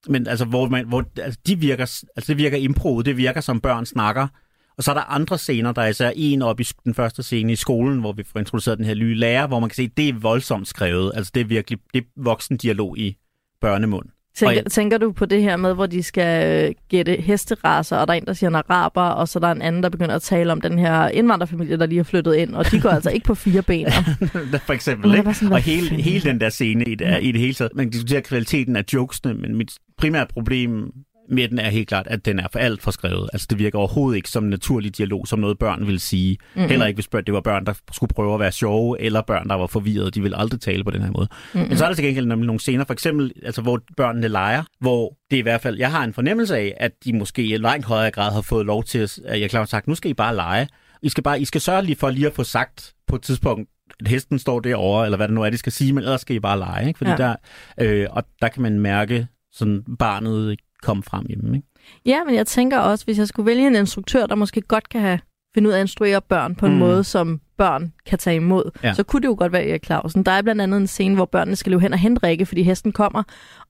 men 0.08 0.28
altså, 0.28 0.46
hvor, 0.46 0.70
man, 0.70 0.88
hvor 0.88 1.06
altså, 1.18 1.40
de 1.48 1.60
virker, 1.60 1.84
altså, 2.16 2.26
det 2.28 2.38
virker 2.38 2.58
impro, 2.58 3.02
det 3.02 3.18
virker 3.18 3.42
som 3.42 3.60
børn 3.60 3.86
snakker. 3.86 4.28
Og 4.78 4.84
så 4.84 4.92
er 4.92 4.96
der 4.96 5.02
andre 5.12 5.38
scener, 5.38 5.72
der 5.72 5.82
er 5.82 5.88
især 5.88 6.12
en 6.16 6.42
op 6.42 6.60
i 6.60 6.64
den 6.86 6.94
første 6.94 7.24
scene 7.24 7.52
i 7.52 7.56
skolen, 7.56 8.00
hvor 8.00 8.12
vi 8.12 8.24
får 8.24 8.40
introduceret 8.40 8.78
den 8.78 8.86
her 8.86 8.96
nye 8.96 9.16
lærer, 9.16 9.48
hvor 9.48 9.60
man 9.60 9.70
kan 9.70 9.76
se, 9.76 9.82
at 9.84 9.98
det 9.98 10.10
er 10.10 10.14
voldsomt 10.14 10.68
skrevet. 10.68 11.12
Altså 11.16 11.32
det 11.36 11.42
er 11.42 11.46
virkelig 11.46 11.80
det 11.94 12.02
er 12.02 12.06
voksen 12.24 12.58
dialog 12.58 12.98
i 12.98 13.18
børnemund. 13.62 14.06
Tænker, 14.36 14.62
og- 14.66 14.72
tænker 14.72 14.98
du 14.98 15.12
på 15.12 15.26
det 15.26 15.42
her 15.42 15.58
med, 15.58 15.74
hvor 15.74 15.86
de 15.86 16.04
skal 16.04 16.66
øh, 16.70 16.76
gætte 16.90 17.16
hesteraser, 17.16 17.98
og 17.98 18.08
der 18.08 18.14
er 18.14 18.18
en, 18.18 18.26
der 18.26 18.34
siger 18.34 18.50
en 18.50 18.56
araber, 18.56 19.02
og 19.02 19.28
så 19.28 19.40
der 19.40 19.48
er 19.48 19.52
en 19.52 19.62
anden, 19.62 19.84
der 19.84 19.90
begynder 19.90 20.16
at 20.16 20.22
tale 20.22 20.52
om 20.52 20.62
den 20.62 20.80
her 20.80 21.08
indvandrerfamilie, 21.08 21.78
der 21.78 21.86
lige 21.86 22.00
er 22.00 22.04
flyttet 22.04 22.36
ind, 22.36 22.56
og 22.56 22.72
de 22.72 22.82
går 22.82 22.90
altså 22.90 23.10
ikke 23.10 23.26
på 23.26 23.36
fire 23.36 23.62
ben. 23.62 23.88
For 24.68 24.72
eksempel, 24.74 25.16
ikke? 25.16 25.34
sådan, 25.34 25.54
og 25.54 25.60
hele, 25.62 26.02
hele 26.02 26.30
den 26.30 26.40
der 26.42 26.50
scene 26.50 26.84
i 26.86 26.96
det, 26.96 27.20
i 27.22 27.32
det 27.32 27.42
hele 27.42 27.54
taget. 27.54 27.72
Man 27.76 27.86
kan 27.86 27.92
diskutere 27.92 28.22
kvaliteten 28.22 28.76
af 28.76 28.84
jokesene, 28.94 29.34
men 29.34 29.56
mit 29.56 29.72
primære 29.98 30.28
problem 30.34 30.92
med 31.32 31.48
den 31.48 31.60
er 31.60 31.70
helt 31.70 31.88
klart, 31.88 32.08
at 32.08 32.26
den 32.26 32.40
er 32.40 32.48
for 32.52 32.60
alt 32.60 32.82
for 32.82 32.92
skrevet. 32.92 33.30
Altså 33.34 33.48
det 33.50 33.60
virker 33.60 33.80
overhovedet 33.80 34.18
ikke 34.18 34.30
som 34.30 34.44
en 34.44 34.50
naturlig 34.50 34.98
dialog, 34.98 35.28
som 35.28 35.40
noget 35.40 35.60
børn 35.60 35.88
vil 35.88 36.00
sige. 36.00 36.38
Mm-hmm. 36.56 36.70
Heller 36.70 36.86
ikke, 36.86 36.98
hvis 36.98 37.08
børn, 37.08 37.24
det 37.26 37.34
var 37.34 37.42
børn, 37.42 37.66
der 37.66 37.74
skulle 37.92 38.14
prøve 38.14 38.34
at 38.34 38.40
være 38.40 38.52
sjove, 38.52 39.02
eller 39.02 39.22
børn, 39.22 39.50
der 39.50 39.56
var 39.56 39.68
forvirrede. 39.68 40.12
De 40.12 40.22
vil 40.22 40.34
aldrig 40.38 40.62
tale 40.62 40.84
på 40.84 40.92
den 40.92 41.02
her 41.02 41.12
måde. 41.12 41.28
Mm-hmm. 41.54 41.70
Men 41.70 41.78
så 41.78 41.84
er 41.84 41.88
der 41.90 41.96
til 41.96 42.06
gengæld 42.06 42.26
nemlig 42.26 42.48
nogle 42.48 42.60
scener, 42.60 42.84
for 42.86 42.94
eksempel, 42.94 43.32
altså, 43.44 43.62
hvor 43.62 43.82
børnene 43.98 44.28
leger, 44.28 44.64
hvor 44.80 45.18
det 45.32 45.38
i 45.38 45.42
hvert 45.42 45.62
fald, 45.62 45.78
jeg 45.78 45.92
har 45.92 46.04
en 46.04 46.14
fornemmelse 46.14 46.58
af, 46.58 46.74
at 46.78 46.92
de 47.06 47.14
måske 47.14 47.44
i 47.44 47.58
langt 47.58 47.86
højere 47.86 48.12
grad 48.12 48.32
har 48.34 48.42
fået 48.42 48.66
lov 48.66 48.84
til, 48.84 49.00
at 49.00 49.12
jeg 49.26 49.42
er 49.42 49.48
klar 49.48 49.66
sagt, 49.66 49.88
nu 49.88 49.96
skal 49.96 50.12
I 50.12 50.14
bare 50.14 50.36
lege. 50.36 50.68
I 51.04 51.10
skal, 51.10 51.24
bare, 51.24 51.42
I 51.42 51.46
skal 51.46 51.62
sørge 51.62 51.84
lige 51.84 51.96
for 51.96 52.10
lige 52.10 52.28
at 52.28 52.34
få 52.34 52.44
sagt 52.44 52.94
på 53.08 53.16
et 53.16 53.22
tidspunkt, 53.22 53.70
at 54.00 54.08
hesten 54.08 54.40
står 54.40 54.60
derovre, 54.60 55.06
eller 55.06 55.18
hvad 55.18 55.28
det 55.28 55.36
nu 55.36 55.44
er, 55.44 55.50
de 55.50 55.58
skal 55.58 55.72
sige, 55.72 55.94
men 55.94 56.04
ellers 56.04 56.22
skal 56.22 56.36
I 56.36 56.40
bare 56.40 56.60
lege, 56.60 56.88
ikke? 56.88 56.98
Fordi 56.98 57.12
Ja. 57.12 57.18
der, 57.18 57.36
øh, 57.82 58.08
og 58.12 58.24
der 58.42 58.48
kan 58.48 58.62
man 58.62 58.80
mærke 58.80 59.28
sådan 59.54 59.84
barnet 60.00 60.60
komme 60.82 61.04
frem 61.04 61.26
hjemme, 61.26 61.58
ikke? 61.58 61.68
Ja, 62.06 62.24
men 62.24 62.36
jeg 62.36 62.48
tænker 62.48 62.80
også, 62.80 63.06
hvis 63.06 63.18
jeg 63.18 63.28
skulle 63.28 63.46
vælge 63.46 63.68
en 63.68 63.76
instruktør, 63.76 64.26
der 64.26 64.36
måske 64.36 64.62
godt 64.62 64.90
kan 64.90 65.02
have 65.02 65.20
finde 65.54 65.70
ud 65.70 65.74
af 65.74 65.78
at 65.78 65.84
instruere 65.84 66.22
børn 66.22 66.56
på 66.56 66.66
en 66.66 66.72
mm. 66.72 66.80
måde, 66.80 67.04
som 67.04 67.42
børn 67.58 67.94
kan 68.06 68.20
tage 68.20 68.36
imod, 68.36 68.64
Ja. 68.84 68.88
ja. 68.88 68.94
så 68.94 69.04
kunne 69.04 69.22
det 69.22 69.28
jo 69.28 69.36
godt 69.40 69.52
være 69.52 69.68
Erik 69.70 69.86
Clausen. 69.86 70.24
Der 70.24 70.32
er 70.32 70.42
blandt 70.42 70.62
andet 70.62 70.78
en 70.78 70.88
scene, 70.88 71.16
hvor 71.16 71.26
børnene 71.26 71.56
skal 71.56 71.70
løbe 71.72 71.82
hen 71.82 71.94
og 71.94 72.00
hente 72.00 72.28
Rikke, 72.28 72.46
fordi 72.46 72.64
hesten 72.64 72.92
kommer. 72.92 73.24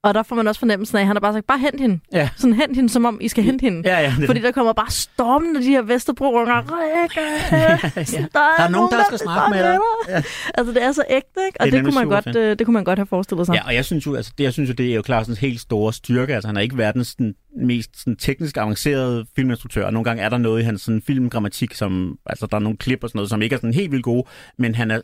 Og 0.03 0.13
der 0.13 0.23
får 0.23 0.35
man 0.35 0.47
også 0.47 0.59
fornemmelsen 0.59 0.97
af, 0.97 1.01
at 1.01 1.07
han 1.07 1.15
har 1.15 1.19
bare 1.21 1.33
sagt, 1.33 1.47
bare 1.47 1.59
hent 1.59 1.79
hende. 1.81 1.99
Ja. 2.13 2.29
Sådan 2.37 2.53
hent 2.53 2.75
hende, 2.75 2.89
som 2.89 3.05
om 3.05 3.17
I 3.21 3.27
skal 3.27 3.43
hente 3.43 3.63
hende. 3.63 3.81
Ja, 3.89 3.99
ja. 3.99 4.13
Det, 4.19 4.25
Fordi 4.25 4.41
der 4.41 4.51
kommer 4.51 4.73
bare 4.73 4.91
stormende 4.91 5.59
de 5.61 5.65
her 5.69 5.81
Vesterbro-unger. 5.81 6.55
Rikke! 6.57 7.19
ja. 7.51 8.27
Der 8.33 8.39
er, 8.39 8.57
Der 8.57 8.63
er 8.63 8.69
nogen, 8.69 8.91
der 8.91 9.03
skal 9.07 9.19
snakke 9.19 9.55
med 9.55 9.63
dig. 9.63 9.77
Ja. 10.09 10.21
Altså, 10.53 10.73
det 10.73 10.83
er 10.83 10.91
så 10.91 11.03
ægte, 11.09 11.27
ikke? 11.47 11.61
Og 11.61 11.65
Det 11.65 11.73
det, 11.73 11.83
kunne 11.83 11.95
man 11.95 12.07
godt, 12.09 12.35
øh, 12.35 12.59
det 12.59 12.65
kunne 12.67 12.73
man 12.73 12.83
godt 12.83 12.99
have 12.99 13.05
forestillet 13.05 13.45
sig. 13.45 13.53
Ja, 13.55 13.65
og 13.65 13.75
jeg 13.75 13.85
synes 13.85 14.05
jo, 14.05 14.15
altså, 14.15 14.31
det, 14.37 14.43
jeg 14.43 14.53
synes 14.53 14.69
jo, 14.69 14.73
det 14.73 14.91
er 14.91 14.95
jo 14.95 15.03
Clausens 15.05 15.39
helt 15.39 15.59
store 15.61 15.93
styrke. 15.93 16.33
Altså, 16.35 16.47
han 16.47 16.57
er 16.57 16.61
ikke 16.61 16.77
verdens 16.77 17.07
sådan, 17.07 17.33
mest 17.61 17.89
sådan, 17.99 18.15
teknisk 18.17 18.57
avancerede 18.57 19.25
filminstruktør. 19.35 19.85
Og 19.85 19.93
nogle 19.93 20.03
gange 20.03 20.23
er 20.23 20.29
der 20.29 20.37
noget 20.37 20.61
i 20.61 20.63
hans 20.63 20.81
sådan, 20.81 21.01
filmgrammatik, 21.07 21.73
som, 21.73 22.17
altså, 22.25 22.45
der 22.45 22.55
er 22.57 22.61
nogle 22.61 22.77
klip 22.77 23.03
og 23.03 23.09
sådan 23.09 23.17
noget, 23.19 23.29
som 23.29 23.41
ikke 23.41 23.53
er 23.53 23.57
sådan 23.57 23.73
helt 23.73 23.91
vildt 23.91 24.03
gode, 24.03 24.20
men 24.57 24.75
han 24.75 24.91
er 24.91 25.01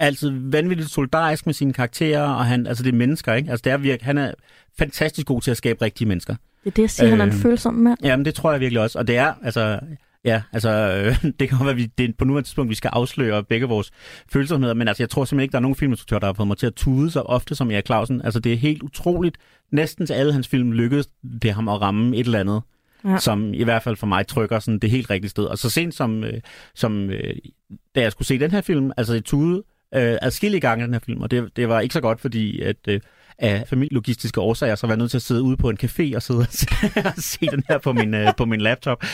altid 0.00 0.30
vanvittigt 0.30 0.90
solidarisk 0.90 1.46
med 1.46 1.54
sine 1.54 1.72
karakterer, 1.72 2.22
og 2.22 2.46
han, 2.46 2.66
altså 2.66 2.84
det 2.84 2.92
er 2.92 2.96
mennesker, 2.96 3.34
ikke? 3.34 3.50
Altså 3.50 3.62
det 3.62 3.72
er 3.72 3.76
virke, 3.76 4.04
han 4.04 4.18
er 4.18 4.32
fantastisk 4.78 5.26
god 5.26 5.40
til 5.40 5.50
at 5.50 5.56
skabe 5.56 5.82
rigtige 5.84 6.08
mennesker. 6.08 6.34
Det 6.64 6.70
er 6.70 6.74
det, 6.74 6.82
jeg 6.82 6.90
siger, 6.90 7.10
han 7.10 7.20
er 7.20 7.24
en 7.24 7.30
Øh. 7.30 7.36
følsom 7.36 7.74
mand. 7.74 7.98
Jamen, 8.02 8.24
det 8.24 8.34
tror 8.34 8.52
jeg 8.52 8.60
virkelig 8.60 8.82
også. 8.82 8.98
Og 8.98 9.06
det 9.06 9.16
er, 9.16 9.32
altså, 9.42 9.80
ja, 10.24 10.42
altså, 10.52 10.70
øh, 10.70 11.22
det 11.40 11.48
kan 11.48 11.58
godt 11.58 11.66
være, 11.66 11.70
at 11.70 11.76
vi, 11.76 11.86
det 11.98 12.10
er 12.10 12.12
på 12.18 12.24
nuværende 12.24 12.48
tidspunkt, 12.48 12.70
vi 12.70 12.74
skal 12.74 12.90
afsløre 12.92 13.44
begge 13.44 13.66
vores 13.66 13.90
følsomheder, 14.32 14.74
men 14.74 14.88
altså, 14.88 15.02
jeg 15.02 15.10
tror 15.10 15.24
simpelthen 15.24 15.42
ikke, 15.42 15.52
der 15.52 15.58
er 15.58 15.62
nogen 15.62 15.74
filminstruktør, 15.74 16.18
der 16.18 16.26
har 16.26 16.32
fået 16.32 16.48
mig 16.48 16.56
til 16.56 16.66
at 16.66 16.74
tude 16.74 17.10
så 17.10 17.20
ofte 17.20 17.54
som 17.54 17.70
Erik 17.70 17.86
Clausen. 17.86 18.22
Altså, 18.22 18.40
det 18.40 18.52
er 18.52 18.56
helt 18.56 18.82
utroligt. 18.82 19.38
Næsten 19.72 20.06
til 20.06 20.14
alle 20.14 20.32
hans 20.32 20.48
film 20.48 20.72
lykkedes 20.72 21.08
det 21.42 21.52
ham 21.52 21.68
at 21.68 21.80
ramme 21.80 22.16
et 22.16 22.26
eller 22.26 22.40
andet, 22.40 22.62
ja. 23.04 23.18
Som 23.18 23.54
i 23.54 23.64
hvert 23.64 23.82
fald 23.82 23.96
for 23.96 24.06
mig 24.06 24.26
trykker 24.26 24.58
sådan 24.58 24.78
det 24.78 24.90
helt 24.90 25.10
rigtige 25.10 25.30
sted. 25.30 25.44
Og 25.44 25.58
så 25.58 25.70
sent 25.70 25.94
som, 25.94 26.24
øh, 26.24 26.40
som 26.74 27.10
øh, 27.10 27.36
da 27.94 28.00
jeg 28.00 28.12
skulle 28.12 28.28
se 28.28 28.38
den 28.38 28.50
her 28.50 28.60
film, 28.60 28.92
altså 28.96 29.14
i 29.14 29.20
tude, 29.20 29.62
øh, 29.94 30.16
adskillige 30.22 30.60
gange 30.60 30.84
den 30.84 30.92
her 30.92 31.00
film, 31.00 31.22
og 31.22 31.30
det, 31.30 31.56
det 31.56 31.68
var 31.68 31.80
ikke 31.80 31.92
så 31.92 32.00
godt, 32.00 32.20
fordi 32.20 32.60
at 32.60 32.76
øh, 32.88 33.00
af 33.38 33.64
familielogistiske 33.70 34.40
årsager, 34.40 34.74
så 34.74 34.86
var 34.86 34.94
jeg 34.94 34.98
nødt 34.98 35.10
til 35.10 35.18
at 35.18 35.22
sidde 35.22 35.42
ude 35.42 35.56
på 35.56 35.70
en 35.70 35.78
café 35.84 36.16
og 36.16 36.22
sidde 36.22 36.40
og 36.40 36.46
se, 36.50 36.66
og 37.04 37.12
se 37.16 37.46
den 37.50 37.62
her 37.68 37.78
på 37.78 37.92
min, 37.92 38.14
øh, 38.14 38.28
på 38.36 38.44
min 38.44 38.60
laptop. 38.60 39.04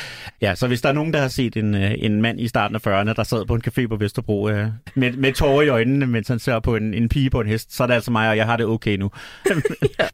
Ja, 0.42 0.54
så 0.54 0.66
hvis 0.66 0.80
der 0.80 0.88
er 0.88 0.92
nogen, 0.92 1.12
der 1.12 1.20
har 1.20 1.28
set 1.28 1.56
en, 1.56 1.74
øh, 1.74 1.90
en 1.98 2.22
mand 2.22 2.40
i 2.40 2.48
starten 2.48 2.76
af 2.76 2.86
40'erne, 2.86 3.12
der 3.14 3.22
sad 3.24 3.46
på 3.46 3.54
en 3.54 3.62
café 3.68 3.86
på 3.86 3.96
Vesterbro 3.96 4.48
øh, 4.48 4.66
med, 4.94 5.12
med 5.12 5.32
tårer 5.32 5.62
i 5.62 5.68
øjnene, 5.68 6.06
mens 6.06 6.28
han 6.28 6.38
ser 6.38 6.60
på 6.60 6.76
en, 6.76 6.94
en 6.94 7.08
pige 7.08 7.30
på 7.30 7.40
en 7.40 7.46
hest, 7.46 7.76
så 7.76 7.82
er 7.82 7.86
det 7.86 7.94
altså 7.94 8.10
mig, 8.10 8.28
og 8.30 8.36
jeg 8.36 8.46
har 8.46 8.56
det 8.56 8.66
okay 8.66 8.96
nu. 8.96 9.10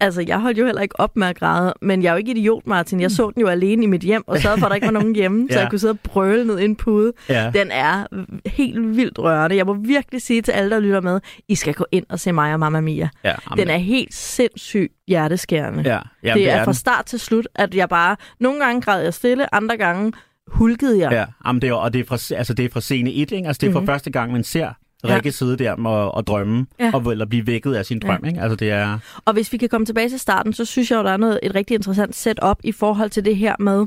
Altså, 0.01 0.25
jeg 0.27 0.41
holdt 0.41 0.59
jo 0.59 0.65
heller 0.67 0.83
ikke 0.83 1.01
op 1.01 1.17
med 1.17 1.27
at 1.27 1.39
græde, 1.39 1.75
men 1.83 2.03
jeg 2.03 2.09
er 2.09 2.13
jo 2.13 2.19
ikke 2.19 2.31
idiot, 2.31 2.67
Martin. 2.67 3.01
Jeg 3.01 3.11
så 3.11 3.31
den 3.35 3.41
jo 3.41 3.49
alene 3.49 3.83
i 3.85 3.87
mit 3.87 4.01
hjem, 4.01 4.25
og 4.27 4.39
sørgede 4.39 4.59
for, 4.61 4.67
at 4.67 4.71
der 4.71 4.75
ikke 4.75 4.87
var 4.87 4.93
nogen 4.93 5.15
hjemme, 5.15 5.47
så 5.51 5.55
Ja. 5.57 5.61
jeg 5.61 5.71
kunne 5.71 5.79
sidde 5.79 5.91
og 5.93 5.99
brøle 6.01 6.45
ned 6.47 6.59
i 6.59 6.65
en 6.65 6.77
pude. 6.77 7.13
Ja. 7.29 7.51
Den 7.55 7.71
er 7.71 8.07
helt 8.47 8.97
vildt 8.97 9.19
rørende. 9.19 9.57
Jeg 9.57 9.67
må 9.67 9.75
virkelig 9.75 10.23
sige 10.23 10.43
til 10.43 10.53
alle, 10.53 10.71
der 10.71 10.81
lytter 10.81 11.01
med, 11.01 11.21
I 11.49 11.55
skal 11.55 11.75
gå 11.75 11.87
ind 11.93 12.05
og 12.09 12.21
se 12.21 12.33
mig 12.33 12.53
og 12.53 12.61
Mamma 12.61 12.81
Mia. 12.81 13.09
Ja, 13.25 13.35
Den 13.57 13.69
er 13.71 13.77
helt 13.77 13.96
sindssygt 14.11 14.93
hjerteskærende. 15.09 15.83
ja, 15.87 16.01
ja, 16.23 16.35
det 16.35 16.51
er 16.51 16.59
fra 16.59 16.65
den. 16.65 16.75
start 16.75 17.07
til 17.07 17.21
slut, 17.21 17.49
at 17.55 17.75
jeg 17.75 17.89
bare... 17.89 18.17
Nogle 18.41 18.65
gange 18.65 18.81
græd 18.83 19.03
jeg 19.03 19.15
stille, 19.15 19.55
andre 19.55 19.77
gange 19.77 20.13
hulkede 20.47 20.99
jeg. 21.01 21.13
Ja, 21.13 21.25
jamen 21.47 21.63
det 21.63 21.69
er, 21.69 21.75
og 21.75 21.93
det 21.93 22.01
er, 22.01 22.05
fra, 22.05 22.35
altså 22.37 22.55
det 22.55 22.65
er 22.65 22.69
fra 22.69 22.81
scene 22.81 23.13
1, 23.13 23.33
ikke? 23.33 23.47
Altså 23.47 23.61
det 23.61 23.67
er 23.67 23.71
mm-hmm. 23.71 23.81
Mhm. 23.81 23.87
for 23.87 23.93
første 23.93 24.11
gang, 24.11 24.33
man 24.33 24.45
ser 24.45 24.73
Ja. 25.05 25.15
Rikke 25.15 25.33
sidde 25.33 25.57
der 25.57 25.73
og, 25.87 26.15
og 26.15 26.27
drømme, 26.27 26.67
Ja. 26.81 26.91
og, 26.95 27.13
eller 27.13 27.27
blive 27.27 27.47
vækket 27.47 27.75
af 27.75 27.87
sin 27.87 27.99
drøm, 27.99 28.25
ikke? 28.25 28.41
Altså 28.41 28.57
det 28.57 28.71
er... 28.71 28.99
Og 29.25 29.33
hvis 29.33 29.53
vi 29.53 29.57
kan 29.59 29.69
komme 29.69 29.87
tilbage 29.87 30.09
til 30.09 30.19
starten, 30.19 30.53
så 30.53 30.65
synes 30.65 30.91
jeg 30.91 30.97
jo, 30.99 31.03
der 31.03 31.11
er 31.11 31.17
noget, 31.17 31.41
et 31.43 31.55
rigtig 31.55 31.75
interessant 31.75 32.15
setup 32.17 32.59
i 32.65 32.73
forhold 32.73 33.11
til 33.11 33.25
det 33.25 33.37
her 33.37 33.55
med... 33.59 33.87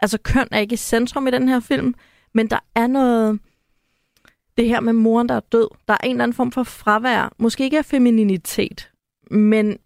Altså, 0.00 0.18
køn 0.18 0.48
er 0.50 0.58
ikke 0.58 0.72
i 0.72 0.76
centrum 0.76 1.26
i 1.26 1.30
den 1.30 1.48
her 1.48 1.60
film, 1.60 1.94
men 2.34 2.50
der 2.50 2.58
er 2.74 2.86
noget... 2.86 3.38
Det 4.58 4.68
her 4.68 4.80
med 4.80 4.92
moren, 4.92 5.28
der 5.28 5.34
er 5.34 5.40
død. 5.52 5.68
Der 5.88 5.94
er 5.94 5.98
en 6.04 6.10
eller 6.10 6.22
anden 6.24 6.34
form 6.34 6.52
for 6.52 6.62
fravær. 6.62 7.32
Måske 7.38 7.64
ikke 7.64 7.78
af 7.78 7.84
femininitet, 7.84 8.90
men 9.32 9.76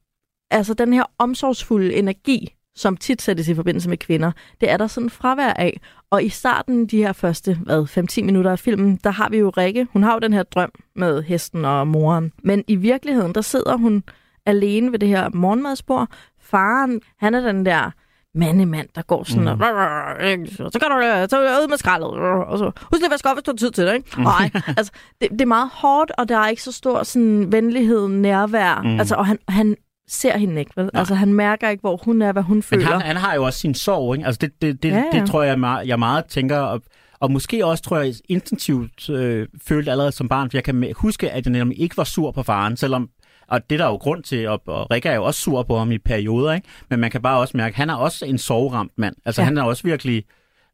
altså 0.51 0.75
den 0.75 0.93
her 0.93 1.05
omsorgsfulde 1.19 1.95
energi, 1.95 2.55
som 2.77 2.97
tit 2.97 3.23
sættes 3.23 3.49
i 3.49 3.55
forbindelse 3.55 3.89
med 3.89 3.97
kvinder, 3.97 4.33
det 4.61 4.71
er 4.71 4.77
der 4.77 4.87
sådan 4.87 5.11
fravær 5.11 5.53
af. 5.53 5.81
Og 6.11 6.25
i 6.25 6.29
starten, 6.29 6.87
de 6.87 6.97
her 6.97 7.13
første 7.13 7.55
hvad, 7.55 7.83
5-10 8.21 8.23
minutter 8.23 8.51
af 8.51 8.59
filmen, 8.59 9.01
der 9.05 9.11
har 9.11 9.29
vi 9.29 9.39
jo 9.39 9.51
Rikke. 9.51 9.87
Hun 9.93 10.03
har 10.03 10.13
jo 10.13 10.19
den 10.19 10.33
her 10.33 10.43
drøm 10.43 10.73
med 10.97 11.23
hesten 11.23 11.65
og 11.65 11.87
moren. 11.87 12.33
Men 12.43 12.65
i 12.69 12.77
virkeligheden, 12.77 13.35
der 13.35 13.41
sidder 13.41 13.77
hun 13.77 14.05
alene 14.47 14.93
ved 14.93 14.99
det 14.99 15.09
her 15.09 15.31
morgenmadsbord. 15.35 16.09
Faren, 16.41 17.01
han 17.19 17.35
er 17.35 17.41
den 17.41 17.67
der 17.67 17.91
mandemand, 18.37 18.89
der 18.95 19.03
går 19.03 19.25
sådan 19.25 19.43
mm. 19.43 19.49
og... 19.49 20.73
Så 20.73 20.79
kan 20.81 20.91
du 20.91 20.97
øh, 20.97 21.29
så 21.29 21.41
ud 21.63 21.69
med 21.69 21.79
skraldet. 21.79 22.09
Og 22.09 22.59
så, 22.59 22.65
husk 22.65 22.93
lige 22.93 23.05
at 23.05 23.11
vaske 23.11 23.29
op, 23.29 23.37
hvis 23.37 23.43
du 23.43 23.51
har 23.51 23.57
tid 23.57 23.71
til 23.71 23.87
det, 23.87 23.95
ikke? 23.95 24.23
Nej, 24.23 24.51
altså, 24.77 24.93
det, 25.21 25.31
det, 25.31 25.41
er 25.41 25.47
meget 25.47 25.71
hårdt, 25.73 26.13
og 26.19 26.29
der 26.29 26.39
er 26.39 26.49
ikke 26.49 26.63
så 26.63 26.73
stor 26.73 27.03
sådan, 27.03 27.53
venlighed, 27.53 28.09
nærvær. 28.09 28.81
Mm. 28.83 28.89
Mm. 28.89 28.99
Altså, 28.99 29.15
og 29.15 29.27
han, 29.27 29.39
han 29.49 29.77
ser 30.09 30.39
hende 30.39 30.61
ikke, 30.61 30.73
vel? 30.77 30.85
Nej. 30.85 31.01
Altså, 31.01 31.15
han 31.15 31.35
mærker 31.35 31.69
ikke, 31.69 31.81
hvor 31.81 32.01
hun 32.05 32.23
er, 32.23 32.33
hvad 32.33 32.43
hun 32.43 32.57
Men 32.57 32.63
føler. 32.63 32.87
han, 32.87 33.01
han 33.01 33.17
har 33.17 33.35
jo 33.35 33.45
også 33.45 33.59
sin 33.59 33.75
sorg, 33.75 34.15
ikke? 34.15 34.27
Altså 34.27 34.39
det, 34.39 34.63
det, 34.63 34.83
det, 34.83 34.91
Ja, 34.91 35.03
ja, 35.13 35.21
det 35.21 35.29
tror 35.29 35.43
jeg, 35.43 35.61
meget, 35.61 35.89
jeg 35.89 35.99
meget 35.99 36.25
tænker, 36.25 36.59
og, 36.59 36.83
og 37.21 37.31
måske 37.31 37.67
også, 37.67 37.83
tror 37.83 37.99
jeg, 37.99 38.15
instinktivt 38.29 39.11
øh, 39.11 39.49
følte 39.69 39.91
allerede 39.91 40.13
som 40.13 40.29
barn, 40.29 40.51
for 40.51 40.57
jeg 40.57 40.65
kan 40.65 40.93
huske, 40.97 41.31
at 41.31 41.47
jeg 41.47 41.53
nemlig 41.53 41.81
ikke 41.81 41.97
var 41.97 42.05
sur 42.05 42.31
på 42.31 42.43
faren, 42.43 42.77
selvom 42.77 43.09
og 43.49 43.71
det 43.71 43.81
er 43.81 43.85
der 43.85 43.91
jo 43.91 43.97
grund 43.97 44.23
til, 44.23 44.49
og, 44.49 44.63
og 44.67 44.91
Rikke 44.91 45.09
er 45.09 45.15
jo 45.15 45.25
også 45.25 45.41
sur 45.41 45.63
på 45.63 45.79
ham 45.79 45.93
i 45.93 45.99
perioder, 45.99 46.53
ikke? 46.53 46.69
men 46.91 47.01
man 47.01 47.11
kan 47.11 47.23
bare 47.23 47.39
også 47.41 47.57
mærke, 47.57 47.73
at 47.73 47.77
han 47.77 47.91
er 47.91 47.95
også 47.95 48.25
en 48.27 48.39
sorgramt 48.39 48.93
mand. 48.97 49.17
Altså 49.25 49.41
Ja. 49.43 49.45
han 49.45 49.59
er 49.59 49.63
også 49.63 49.83
virkelig 49.83 50.25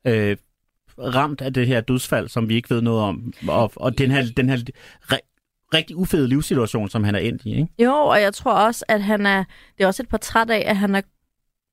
øh, 0.06 0.36
ramt 0.98 1.40
af 1.40 1.54
det 1.54 1.66
her 1.66 1.80
dødsfald, 1.80 2.28
som 2.28 2.48
vi 2.48 2.54
ikke 2.54 2.70
ved 2.70 2.82
noget 2.82 3.00
om, 3.02 3.32
og, 3.48 3.72
og 3.76 3.98
den 3.98 4.10
her, 4.10 4.24
den 4.36 4.48
her 4.48 4.56
ri- 5.12 5.28
rigtig 5.74 5.96
ufede 5.96 6.28
livssituation, 6.28 6.88
som 6.88 7.04
han 7.04 7.14
er 7.14 7.18
endt 7.18 7.42
i. 7.44 7.50
Ikke? 7.50 7.68
Jo, 7.78 7.92
og 7.94 8.20
jeg 8.20 8.34
tror 8.34 8.52
også, 8.52 8.84
at 8.88 9.02
han 9.02 9.26
er... 9.26 9.44
Det 9.78 9.84
er 9.84 9.86
også 9.86 10.02
et 10.02 10.08
portræt 10.08 10.50
af, 10.50 10.62
at 10.66 10.76
han 10.76 10.94
er 10.94 11.00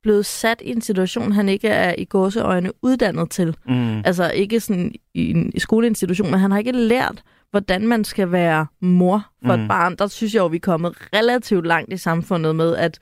blevet 0.03 0.25
sat 0.25 0.62
i 0.65 0.69
en 0.71 0.81
situation, 0.81 1.31
han 1.31 1.49
ikke 1.49 1.67
er 1.67 1.95
i 1.97 2.05
gåseøjne 2.05 2.71
uddannet 2.81 3.29
til. 3.31 3.55
Mm. 3.65 3.97
Altså 4.05 4.31
ikke 4.31 4.59
sådan 4.59 4.91
i 5.13 5.29
en 5.31 5.51
i 5.55 5.59
skoleinstitution, 5.59 6.31
men 6.31 6.39
han 6.39 6.51
har 6.51 6.57
ikke 6.59 6.71
lært, 6.71 7.21
hvordan 7.51 7.88
man 7.88 8.03
skal 8.03 8.31
være 8.31 8.65
mor 8.81 9.25
for 9.45 9.55
mm. 9.55 9.62
Et 9.62 9.67
barn. 9.67 9.95
Der 9.95 10.07
synes 10.07 10.33
jeg 10.33 10.39
jo, 10.39 10.47
vi 10.47 10.55
er 10.55 10.62
kommet 10.62 10.93
relativt 11.13 11.67
langt 11.67 11.93
i 11.93 11.97
samfundet 11.97 12.55
med, 12.55 12.75
at 12.75 12.99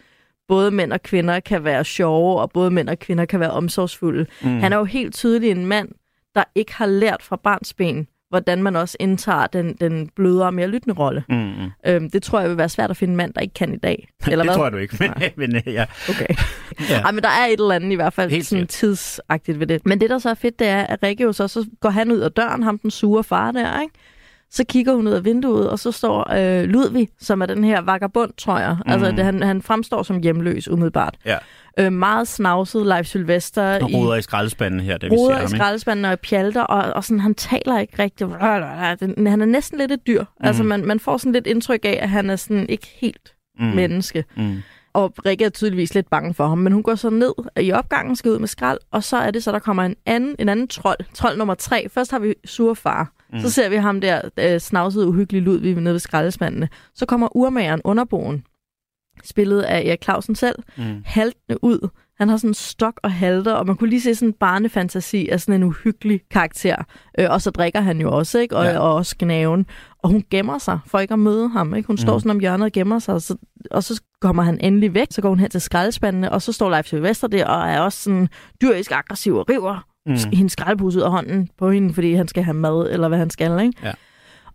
både 0.48 0.72
mænd 0.72 0.94
og 0.94 1.04
kvinder 1.04 1.40
kan 1.40 1.64
være 1.64 1.86
sjove, 1.86 2.42
og 2.42 2.52
både 2.52 2.72
mænd 2.72 2.90
og 2.90 3.00
kvinder 3.00 3.26
kan 3.26 3.40
være 3.40 3.52
omsorgsfulde. 3.52 4.26
Mm. 4.42 4.60
Han 4.60 4.74
er 4.74 4.78
jo 4.78 4.84
helt 4.84 5.14
tydelig 5.14 5.52
en 5.52 5.66
mand, 5.66 5.90
der 6.36 6.44
ikke 6.56 6.74
har 6.74 6.86
lært 6.86 7.24
fra 7.24 7.36
barns 7.36 7.74
ben, 7.74 8.08
hvordan 8.30 8.64
man 8.64 8.76
også 8.76 8.98
indtager 9.00 9.48
den, 9.48 9.74
den 9.74 10.10
blødere 10.16 10.48
og 10.48 10.54
mere 10.54 10.68
lyttende 10.68 10.96
rolle. 11.00 11.24
Mm. 11.30 11.72
Øhm, 11.86 12.10
det 12.10 12.24
tror 12.24 12.40
jeg 12.40 12.50
vil 12.50 12.58
være 12.58 12.70
svært 12.70 12.90
at 12.90 12.98
finde 12.98 13.12
en 13.12 13.18
mand, 13.18 13.34
der 13.34 13.42
ikke 13.42 13.54
kan 13.54 13.74
i 13.74 13.78
dag. 13.78 14.08
Eller 14.32 14.44
det 14.44 14.46
hvad? 14.46 14.56
tror 14.56 14.64
jeg 14.66 14.72
du 14.72 14.78
ikke, 14.78 14.98
men, 15.00 15.52
men 15.52 15.62
ja. 15.66 15.86
Okay. 16.10 16.36
Ja. 16.90 17.02
Ej, 17.02 17.12
men 17.12 17.24
der 17.24 17.30
er 17.30 17.46
et 17.46 17.60
eller 17.60 17.76
andet 17.76 17.92
i 17.92 17.96
hvert 17.96 18.14
fald 18.14 18.32
Helt 18.32 18.46
sådan 18.46 18.68
tidsagtigt 18.68 19.60
ved 19.60 19.68
det. 19.68 19.86
Men 19.86 20.02
det, 20.02 20.10
der 20.10 20.18
så 20.18 20.30
er 20.30 20.34
fedt, 20.34 20.60
det 20.60 20.68
er, 20.68 20.84
at 20.84 21.04
Rikke 21.04 21.24
jo 21.24 21.34
så, 21.34 21.48
så 21.48 21.66
går 21.80 21.90
han 21.90 22.12
ud 22.12 22.20
af 22.20 22.32
døren, 22.32 22.64
ham 22.64 22.78
den 22.78 22.92
sure 22.92 23.24
far 23.24 23.52
der, 23.52 23.82
ikke? 23.82 23.94
Så 24.52 24.64
kigger 24.64 24.94
hun 24.94 25.08
ud 25.08 25.12
af 25.14 25.26
vinduet, 25.26 25.70
og 25.70 25.80
så 25.80 25.92
står 25.92 26.34
øh, 26.34 26.64
Ludvig, 26.64 27.10
som 27.20 27.42
er 27.42 27.46
den 27.46 27.64
her 27.64 27.82
vagabond, 27.82 28.32
tror 28.38 28.60
jeg. 28.60 28.78
Mm. 28.86 28.92
Altså, 28.92 29.12
det, 29.12 29.26
han, 29.26 29.44
han 29.44 29.62
fremstår 29.62 30.04
som 30.04 30.22
hjemløs, 30.22 30.68
umiddelbart. 30.68 31.16
Ja. 31.26 31.38
Øh, 31.80 31.94
meget 31.94 32.28
snavset 32.28 32.86
Leif 32.86 33.06
Sylvester. 33.06 33.84
Og 33.84 33.94
roder 33.94 34.16
i 34.16 34.22
skraldespanden 34.22 34.80
her, 34.80 34.98
da 34.98 35.08
vi 35.08 35.16
ser 35.18 35.36
ham. 35.36 35.46
i 35.46 35.48
skraldespanden 35.58 36.06
og 36.06 36.14
i 36.14 36.16
pjalter, 36.16 36.62
og, 36.62 36.94
og 36.94 37.04
sådan, 37.04 37.20
han 37.20 37.36
taler 37.36 37.80
ikke 37.80 38.04
rigtigt. 38.04 38.30
Den- 39.16 39.28
Han 39.28 39.42
er 39.42 39.46
næsten 39.46 39.78
lidt 39.80 39.92
et 39.92 40.08
dyr. 40.08 40.22
Mm. 40.22 40.46
Altså, 40.48 40.64
man, 40.64 40.86
man 40.86 41.00
får 41.00 41.18
sådan 41.18 41.32
lidt 41.34 41.48
indtryk 41.48 41.86
af, 41.86 42.00
at 42.02 42.10
han 42.10 42.30
er 42.30 42.36
sådan 42.36 42.66
ikke 42.70 42.88
helt 43.02 43.34
mm. 43.60 43.66
menneske. 43.66 44.24
Mm. 44.38 44.58
Og 44.94 45.14
Rikke 45.26 45.46
er 45.46 45.50
tydeligvis 45.50 45.96
lidt 45.96 46.10
bange 46.10 46.34
for 46.34 46.48
ham, 46.48 46.58
men 46.58 46.74
hun 46.74 46.84
går 46.84 46.96
så 46.96 47.10
ned 47.10 47.34
i 47.60 47.72
opgangen, 47.72 48.16
skal 48.16 48.32
ud 48.32 48.40
med 48.40 48.48
skrald, 48.48 48.80
og 48.92 49.04
så 49.04 49.18
er 49.18 49.32
det 49.32 49.44
så, 49.44 49.52
der 49.52 49.60
kommer 49.60 49.84
en 49.84 49.96
anden, 50.06 50.36
en 50.40 50.50
anden 50.50 50.68
trold, 50.68 50.98
trold 51.14 51.38
nummer 51.38 51.54
tre. 51.54 51.90
Først 51.90 52.12
har 52.12 52.20
vi 52.20 52.34
surfar, 52.46 53.12
mm. 53.34 53.40
så 53.40 53.50
ser 53.50 53.70
vi 53.70 53.76
ham 53.76 54.02
der 54.02 54.22
øh, 54.40 54.60
snavsede, 54.60 55.08
uhyggelige 55.08 55.44
lyd, 55.44 55.58
vi 55.58 55.72
er 55.72 55.80
nede 55.80 55.94
ved 55.94 56.00
skraldespandene. 56.00 56.70
Så 56.96 57.06
kommer 57.06 57.36
urmageren, 57.36 57.82
underboen, 57.84 58.44
spillet 59.24 59.62
af 59.62 59.80
Erik 59.86 60.04
Clausen 60.04 60.36
selv, 60.36 60.56
Mm. 60.78 61.02
haltende 61.06 61.64
ud. 61.64 61.90
Han 62.20 62.30
har 62.30 62.38
sådan 62.38 62.50
en 62.50 62.54
stok 62.54 63.00
og 63.04 63.12
halter, 63.12 63.54
og 63.54 63.66
man 63.68 63.76
kunne 63.76 63.90
lige 63.90 64.02
se 64.02 64.16
sådan 64.16 64.30
en 64.30 64.34
barnefantasi 64.34 65.30
af 65.30 65.42
sådan 65.42 65.56
en 65.56 65.64
uhyggelig 65.64 66.22
karakter. 66.32 66.76
Øh, 67.20 67.28
og 67.30 67.42
så 67.42 67.52
drikker 67.52 67.82
han 67.82 68.02
jo 68.02 68.18
også, 68.18 68.40
ikke? 68.40 68.58
Og, 68.58 68.66
Ja. 68.66 68.80
og 68.80 68.96
også 68.96 69.16
gnaven. 69.20 69.66
Og 70.04 70.10
hun 70.10 70.24
gemmer 70.32 70.58
sig 70.58 70.80
for 70.86 71.00
ikke 71.00 71.14
at 71.14 71.20
møde 71.20 71.50
ham, 71.50 71.76
ikke? 71.76 71.88
Hun 71.88 71.94
mm. 71.94 71.98
står 71.98 72.20
sådan 72.20 72.32
om 72.32 72.40
hjørnet 72.40 72.66
og 72.66 72.72
gemmer 72.72 73.00
sig, 73.00 73.14
og 73.14 73.22
så, 73.22 73.36
og 73.72 73.84
så 73.84 74.02
kommer 74.22 74.44
han 74.44 74.60
endelig 74.62 74.94
væk. 74.94 75.08
Så 75.12 75.22
går 75.22 75.30
hun 75.30 75.40
hen 75.40 75.50
til 75.50 75.62
skraldespandene, 75.62 76.32
og 76.32 76.42
så 76.42 76.52
står 76.52 76.70
Leif 76.70 76.86
Sylvester 76.86 77.28
der 77.28 77.46
og 77.46 77.70
er 77.70 77.80
også 77.80 78.04
sådan 78.04 78.30
dyrisk 78.62 78.92
aggressiv 78.92 79.36
og 79.36 79.50
river 79.50 79.86
Mm. 80.08 80.16
hendes 80.34 80.52
skraldepose 80.52 80.98
ud 81.00 81.04
af 81.04 81.12
hånden 81.12 81.50
på 81.58 81.72
hende, 81.72 81.94
fordi 81.94 82.14
han 82.14 82.28
skal 82.28 82.44
have 82.44 82.54
mad, 82.54 82.90
eller 82.92 83.08
hvad 83.08 83.18
han 83.18 83.30
skal, 83.30 83.60
ikke? 83.60 83.74
Ja. 83.84 83.92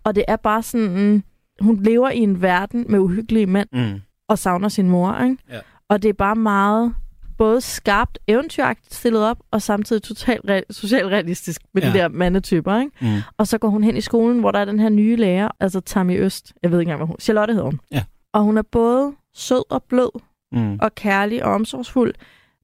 Og 0.05 0.15
det 0.15 0.25
er 0.29 0.37
bare 0.37 0.63
sådan, 0.63 1.23
hun 1.61 1.83
lever 1.83 2.11
i 2.11 2.19
en 2.19 2.43
verden 2.43 2.85
med 2.89 2.99
uhyggelige 2.99 3.47
mænd 3.47 3.69
Mm. 3.73 4.01
og 4.29 4.39
savner 4.39 4.69
sin 4.69 4.89
mor, 4.91 5.19
ikke? 5.25 5.37
Ja. 5.51 5.59
Og 5.89 6.03
det 6.03 6.09
er 6.09 6.13
bare 6.13 6.37
meget 6.37 6.95
både 7.39 7.61
skarpt 7.61 8.19
eventyragtigt 8.29 8.95
stillet 8.95 9.23
op, 9.25 9.39
og 9.51 9.63
samtidig 9.63 10.03
totalt 10.03 10.51
re- 10.51 10.63
socialrealistisk 10.71 11.61
med. 11.75 11.83
Ja. 11.83 11.89
de 11.89 11.95
der 11.95 12.09
mandetyper, 12.09 12.81
ikke? 12.81 12.93
Mm. 13.01 13.21
Og 13.39 13.47
så 13.47 13.59
går 13.59 13.69
hun 13.69 13.85
hen 13.85 13.97
i 13.97 14.01
skolen, 14.01 14.41
hvor 14.41 14.51
der 14.51 14.59
er 14.59 14.65
den 14.65 14.81
her 14.81 14.89
nye 14.89 15.17
lærer, 15.17 15.49
altså 15.61 15.81
Tammy 15.81 16.21
Øst. 16.21 16.53
Jeg 16.63 16.71
ved 16.71 16.81
ikke 16.81 16.89
engang, 16.89 16.99
hvad 16.99 17.07
hun... 17.07 17.17
Charlotte 17.21 17.53
hedder 17.55 17.67
hun. 17.67 17.81
Ja. 17.93 18.03
Og 18.33 18.43
hun 18.43 18.59
er 18.59 18.63
både 18.63 19.13
sød 19.35 19.63
og 19.71 19.83
blød 19.89 20.21
Mm. 20.55 20.79
og 20.83 20.95
kærlig 20.95 21.45
og 21.45 21.53
omsorgsfuld, 21.55 22.15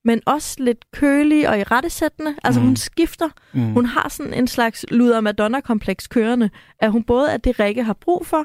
men 0.09 0.21
også 0.27 0.57
lidt 0.61 0.85
kølig 0.93 1.49
og 1.49 1.59
i 1.59 1.63
rettesættende. 1.63 2.35
Altså, 2.45 2.61
Mm. 2.61 2.67
hun 2.67 2.77
skifter. 2.77 3.29
Mm. 3.53 3.73
Hun 3.73 3.87
har 3.87 4.09
sådan 4.09 4.35
en 4.35 4.47
slags 4.47 4.87
luder 4.91 5.21
Madonna-kompleks 5.21 6.07
kørende, 6.07 6.51
at 6.79 6.91
hun 6.93 7.03
både 7.05 7.31
er 7.31 7.37
det, 7.37 7.61
Rikke 7.61 7.83
har 7.85 7.93
brug 8.01 8.27
for, 8.27 8.45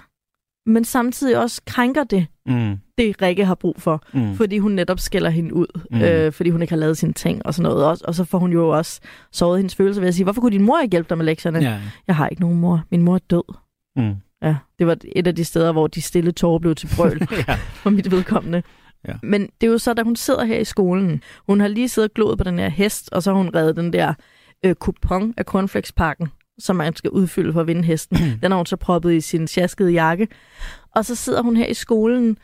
men 0.70 0.86
samtidig 0.86 1.38
også 1.38 1.62
krænker 1.68 2.04
det, 2.04 2.28
Mm. 2.46 2.78
det 2.98 3.22
Rikke 3.22 3.46
har 3.46 3.56
brug 3.56 3.76
for, 3.80 4.04
Mm. 4.14 4.36
fordi 4.36 4.58
hun 4.60 4.72
netop 4.72 5.00
skælder 5.00 5.30
hende 5.30 5.54
ud, 5.54 5.82
Mm. 5.92 6.02
øh, 6.02 6.32
fordi 6.34 6.50
hun 6.50 6.62
ikke 6.62 6.72
har 6.72 6.80
lavet 6.80 6.98
sine 6.98 7.14
ting 7.14 7.46
og 7.46 7.54
sådan 7.54 7.70
noget. 7.72 7.86
Og, 7.86 7.98
og 8.06 8.16
så 8.16 8.24
får 8.24 8.40
hun 8.40 8.52
jo 8.52 8.70
også 8.70 9.00
såret 9.32 9.60
hendes 9.60 9.76
følelser 9.76 10.02
ved 10.02 10.08
at 10.08 10.14
sige, 10.16 10.24
hvorfor 10.24 10.42
kunne 10.42 10.52
din 10.52 10.64
mor 10.66 10.80
ikke 10.80 10.92
hjælpe 10.92 11.10
dig 11.10 11.18
med 11.18 11.26
lektierne? 11.26 11.60
Ja. 11.60 11.80
Jeg 12.08 12.16
har 12.16 12.28
ikke 12.28 12.42
nogen 12.42 12.60
mor. 12.60 12.84
Min 12.92 13.02
mor 13.02 13.16
er 13.16 13.20
død. 13.30 13.56
Mm. 13.96 14.16
Ja, 14.42 14.56
det 14.80 14.88
var 14.88 14.98
et 15.16 15.28
af 15.28 15.36
de 15.36 15.44
steder, 15.46 15.72
hvor 15.72 15.88
de 15.88 16.02
stille 16.02 16.32
tårer 16.32 16.60
blev 16.60 16.76
til 16.76 16.90
brøl 16.96 17.28
for 17.84 17.90
mit 17.90 18.12
vedkommende. 18.12 18.64
Ja. 19.08 19.14
Men 19.24 19.42
det 19.42 19.68
er 19.68 19.72
jo 19.72 19.78
så, 19.78 19.94
da 19.94 20.04
hun 20.04 20.16
sidder 20.16 20.44
her 20.44 20.58
i 20.58 20.64
skolen. 20.64 21.24
Hun 21.48 21.60
har 21.60 21.68
lige 21.68 21.90
siddet 21.90 22.10
og 22.10 22.14
gloet 22.14 22.38
på 22.38 22.44
den 22.44 22.60
her 22.60 22.70
hest, 22.70 23.10
og 23.12 23.24
så 23.24 23.32
har 23.32 23.38
hun 23.38 23.56
reddet 23.56 23.76
den 23.76 23.94
der 23.94 24.14
øh, 24.66 24.76
kupon 24.76 25.34
af 25.38 25.46
cornflakespakken, 25.46 26.28
som 26.60 26.76
man 26.76 26.96
skal 26.96 27.10
udfylde 27.10 27.54
for 27.54 27.62
at 27.62 27.68
vinde 27.68 27.84
hesten. 27.84 28.18
den 28.42 28.52
har 28.52 28.58
hun 28.58 28.66
så 28.66 28.76
proppet 28.76 29.14
i 29.14 29.22
sin 29.22 29.48
sjaskede 29.48 29.92
jakke. 29.92 30.28
Og 30.96 31.06
så 31.06 31.16
sidder 31.16 31.42
hun 31.42 31.58
her 31.58 31.66
i 31.66 31.74
skolen, 31.74 32.38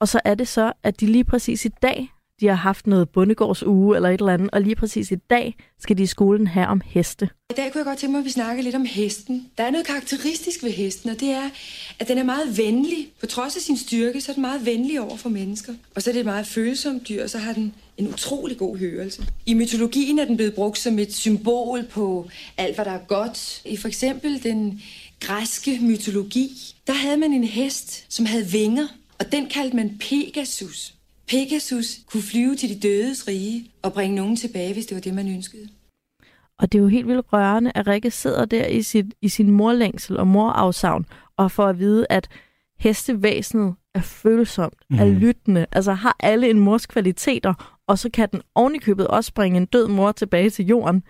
og 0.00 0.08
så 0.08 0.20
er 0.24 0.34
det 0.34 0.48
så, 0.48 0.72
at 0.82 1.00
de 1.00 1.06
lige 1.06 1.24
præcis 1.24 1.64
i 1.64 1.70
dag, 1.82 2.13
de 2.40 2.46
har 2.46 2.54
haft 2.54 2.86
noget 2.86 3.08
bondegårdsuge 3.08 3.96
eller 3.96 4.08
et 4.08 4.20
eller 4.20 4.32
andet, 4.32 4.50
og 4.52 4.60
lige 4.60 4.76
præcis 4.76 5.10
i 5.10 5.14
dag 5.14 5.56
skal 5.80 5.98
de 5.98 6.02
i 6.02 6.06
skolen 6.06 6.46
have 6.46 6.66
om 6.66 6.80
heste. 6.84 7.28
I 7.50 7.54
dag 7.56 7.72
kunne 7.72 7.78
jeg 7.78 7.84
godt 7.84 7.98
tænke 7.98 8.12
mig, 8.12 8.18
at 8.18 8.24
vi 8.24 8.30
snakker 8.30 8.62
lidt 8.62 8.74
om 8.74 8.84
hesten. 8.84 9.46
Der 9.58 9.64
er 9.64 9.70
noget 9.70 9.86
karakteristisk 9.86 10.62
ved 10.62 10.70
hesten, 10.70 11.10
og 11.10 11.20
det 11.20 11.30
er, 11.30 11.50
at 11.98 12.08
den 12.08 12.18
er 12.18 12.24
meget 12.24 12.58
venlig. 12.58 13.08
På 13.20 13.26
trods 13.26 13.56
af 13.56 13.62
sin 13.62 13.76
styrke, 13.76 14.20
så 14.20 14.32
er 14.32 14.34
den 14.34 14.40
meget 14.40 14.66
venlig 14.66 15.00
over 15.00 15.16
for 15.16 15.28
mennesker. 15.28 15.74
Og 15.94 16.02
så 16.02 16.10
er 16.10 16.12
det 16.12 16.20
et 16.20 16.26
meget 16.26 16.46
følsomt 16.46 17.08
dyr, 17.08 17.22
og 17.22 17.30
så 17.30 17.38
har 17.38 17.52
den 17.52 17.74
en 17.96 18.08
utrolig 18.08 18.58
god 18.58 18.78
hørelse. 18.78 19.26
I 19.46 19.54
mytologien 19.54 20.18
er 20.18 20.24
den 20.24 20.36
blevet 20.36 20.54
brugt 20.54 20.78
som 20.78 20.98
et 20.98 21.14
symbol 21.14 21.84
på 21.84 22.28
alt, 22.56 22.74
hvad 22.74 22.84
der 22.84 22.90
er 22.90 23.04
godt. 23.08 23.62
I 23.64 23.76
for 23.76 23.88
eksempel 23.88 24.42
den 24.42 24.82
græske 25.20 25.78
mytologi, 25.82 26.74
der 26.86 26.92
havde 26.92 27.16
man 27.16 27.32
en 27.32 27.44
hest, 27.44 28.04
som 28.08 28.26
havde 28.26 28.46
vinger, 28.46 28.86
og 29.18 29.32
den 29.32 29.46
kaldte 29.46 29.76
man 29.76 29.98
Pegasus. 30.00 30.93
Pegasus 31.28 31.86
kunne 32.06 32.22
flyve 32.22 32.56
til 32.56 32.68
de 32.68 32.80
dødes 32.88 33.28
rige 33.28 33.70
og 33.82 33.92
bringe 33.92 34.16
nogen 34.16 34.36
tilbage, 34.36 34.72
hvis 34.72 34.86
det 34.86 34.94
var 34.94 35.00
det, 35.00 35.14
man 35.14 35.28
ønskede. 35.28 35.68
Og 36.58 36.72
det 36.72 36.78
er 36.78 36.82
jo 36.82 36.88
helt 36.88 37.06
vildt 37.06 37.32
rørende, 37.32 37.72
at 37.74 37.86
Rikke 37.86 38.10
sidder 38.10 38.44
der 38.44 38.66
i, 38.66 38.82
sit, 38.82 39.06
i 39.22 39.28
sin 39.28 39.50
morlængsel 39.50 40.16
og 40.16 40.26
morafsavn, 40.26 41.06
og 41.36 41.50
får 41.50 41.66
at 41.66 41.78
vide, 41.78 42.06
at 42.10 42.28
hestevæsenet 42.78 43.74
er 43.94 44.00
følsomt, 44.00 44.74
mm. 44.90 44.98
er 44.98 45.04
Mhm. 45.04 45.14
lyttende, 45.14 45.66
altså 45.72 45.92
har 45.92 46.16
alle 46.20 46.50
en 46.50 46.58
mors 46.58 46.86
kvaliteter, 46.86 47.80
og 47.86 47.98
så 47.98 48.10
kan 48.10 48.28
den 48.32 48.42
ovenikøbet 48.54 49.08
også 49.08 49.34
bringe 49.34 49.56
en 49.56 49.66
død 49.66 49.88
mor 49.88 50.12
tilbage 50.12 50.50
til 50.50 50.66
jorden. 50.66 51.02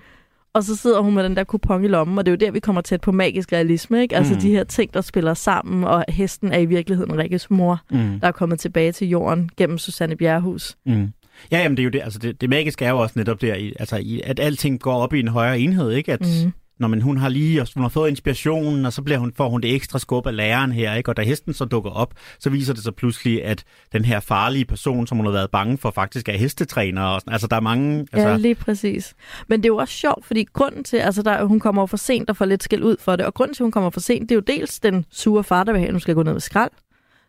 Og 0.54 0.64
så 0.64 0.76
sidder 0.76 1.00
hun 1.00 1.14
med 1.14 1.24
den 1.24 1.36
der 1.36 1.44
kupon 1.44 1.84
i 1.84 1.88
lommen, 1.88 2.18
og 2.18 2.26
det 2.26 2.30
er 2.32 2.36
jo 2.36 2.46
der, 2.46 2.50
vi 2.52 2.60
kommer 2.60 2.80
tæt 2.82 3.00
på 3.00 3.12
magisk 3.12 3.52
realisme, 3.52 4.02
ikke? 4.02 4.16
Altså 4.16 4.34
Mm. 4.34 4.40
de 4.40 4.50
her 4.50 4.64
ting, 4.64 4.94
der 4.94 5.00
spiller 5.00 5.34
sammen, 5.34 5.84
og 5.84 6.04
hesten 6.08 6.52
er 6.52 6.58
i 6.58 6.64
virkeligheden 6.66 7.18
Rikkes 7.18 7.50
mor, 7.50 7.80
Mm. 7.90 8.20
der 8.20 8.28
er 8.28 8.32
kommet 8.32 8.60
tilbage 8.60 8.92
til 8.92 9.08
jorden 9.08 9.50
gennem 9.56 9.78
Susanne 9.78 10.16
Bjerrehus. 10.16 10.76
Mm. 10.86 11.12
Ja, 11.52 11.58
jamen 11.58 11.76
det 11.76 11.82
er 11.82 11.84
jo 11.84 11.90
det. 11.90 12.00
Altså 12.04 12.18
det, 12.18 12.40
det 12.40 12.50
magiske 12.50 12.84
er 12.84 12.90
jo 12.90 12.98
også 12.98 13.12
netop 13.18 13.40
der, 13.40 13.54
i, 13.54 13.72
altså 13.78 13.96
i, 13.96 14.20
at 14.24 14.40
alting 14.40 14.80
går 14.80 14.94
op 14.94 15.14
i 15.14 15.20
en 15.20 15.28
højere 15.28 15.60
enhed, 15.60 15.90
ikke? 15.92 16.12
At 16.12 16.20
Mm. 16.44 16.52
Når 16.78 16.88
man, 16.88 17.00
hun 17.00 17.16
har 17.16 17.28
lige 17.28 17.66
hun 17.74 17.82
har 17.82 17.88
fået 17.88 18.10
inspirationen, 18.10 18.86
og 18.86 18.92
så 18.92 19.02
bliver 19.02 19.18
hun, 19.18 19.32
får 19.36 19.48
hun 19.48 19.60
det 19.60 19.74
ekstra 19.74 19.98
skub 19.98 20.26
af 20.26 20.36
læreren 20.36 20.72
her, 20.72 20.94
ikke? 20.94 21.10
Og 21.10 21.16
da 21.16 21.22
hesten 21.22 21.54
så 21.54 21.64
dukker 21.64 21.90
op, 21.90 22.14
så 22.38 22.50
viser 22.50 22.74
det 22.74 22.82
sig 22.82 22.94
pludselig, 22.94 23.44
at 23.44 23.64
den 23.92 24.04
her 24.04 24.20
farlige 24.20 24.64
person, 24.64 25.06
som 25.06 25.18
hun 25.18 25.26
har 25.26 25.32
været 25.32 25.50
bange 25.50 25.78
for, 25.78 25.90
faktisk 25.90 26.28
er 26.28 26.32
hestetræner. 26.32 27.02
Og 27.02 27.20
sådan. 27.20 27.32
Altså 27.32 27.46
der 27.46 27.56
er 27.56 27.60
mange... 27.60 28.06
Altså, 28.12 28.28
Ja, 28.28 28.36
lige 28.36 28.54
præcis. 28.54 29.14
Men 29.48 29.60
det 29.60 29.64
er 29.64 29.72
jo 29.72 29.76
også 29.76 29.94
sjovt, 29.94 30.24
fordi 30.24 30.44
grunden 30.52 30.84
til, 30.84 30.96
altså 30.96 31.22
der, 31.22 31.44
hun 31.44 31.60
kommer 31.60 31.86
for 31.86 31.96
sent 31.96 32.30
og 32.30 32.36
får 32.36 32.44
lidt 32.44 32.62
skæld 32.62 32.82
ud 32.82 32.96
for 33.00 33.16
det, 33.16 33.26
og 33.26 33.34
grunden 33.34 33.54
til, 33.54 33.62
at 33.62 33.64
hun 33.64 33.72
kommer 33.72 33.90
for 33.90 34.00
sent, 34.00 34.22
det 34.22 34.30
er 34.30 34.36
jo 34.36 34.40
dels 34.46 34.80
den 34.80 35.04
sure 35.10 35.44
far, 35.44 35.64
der 35.64 35.72
vil 35.72 35.78
have, 35.78 35.88
at 35.88 35.94
hun 35.94 36.00
skal 36.00 36.14
gå 36.14 36.22
ned 36.22 36.32
med 36.32 36.40
skrald. 36.40 36.70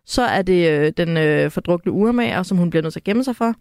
Så 0.06 0.22
er 0.22 0.42
det 0.42 0.70
øh, 0.70 0.94
den 0.98 1.18
øh, 1.18 1.52
fordrukne 1.52 1.92
urmager, 1.92 2.44
som 2.44 2.58
hun 2.58 2.70
bliver 2.70 2.84
nødt 2.84 2.94
til 2.94 3.00
at 3.00 3.04
gemme 3.04 3.24
sig 3.24 3.36
for. 3.36 3.54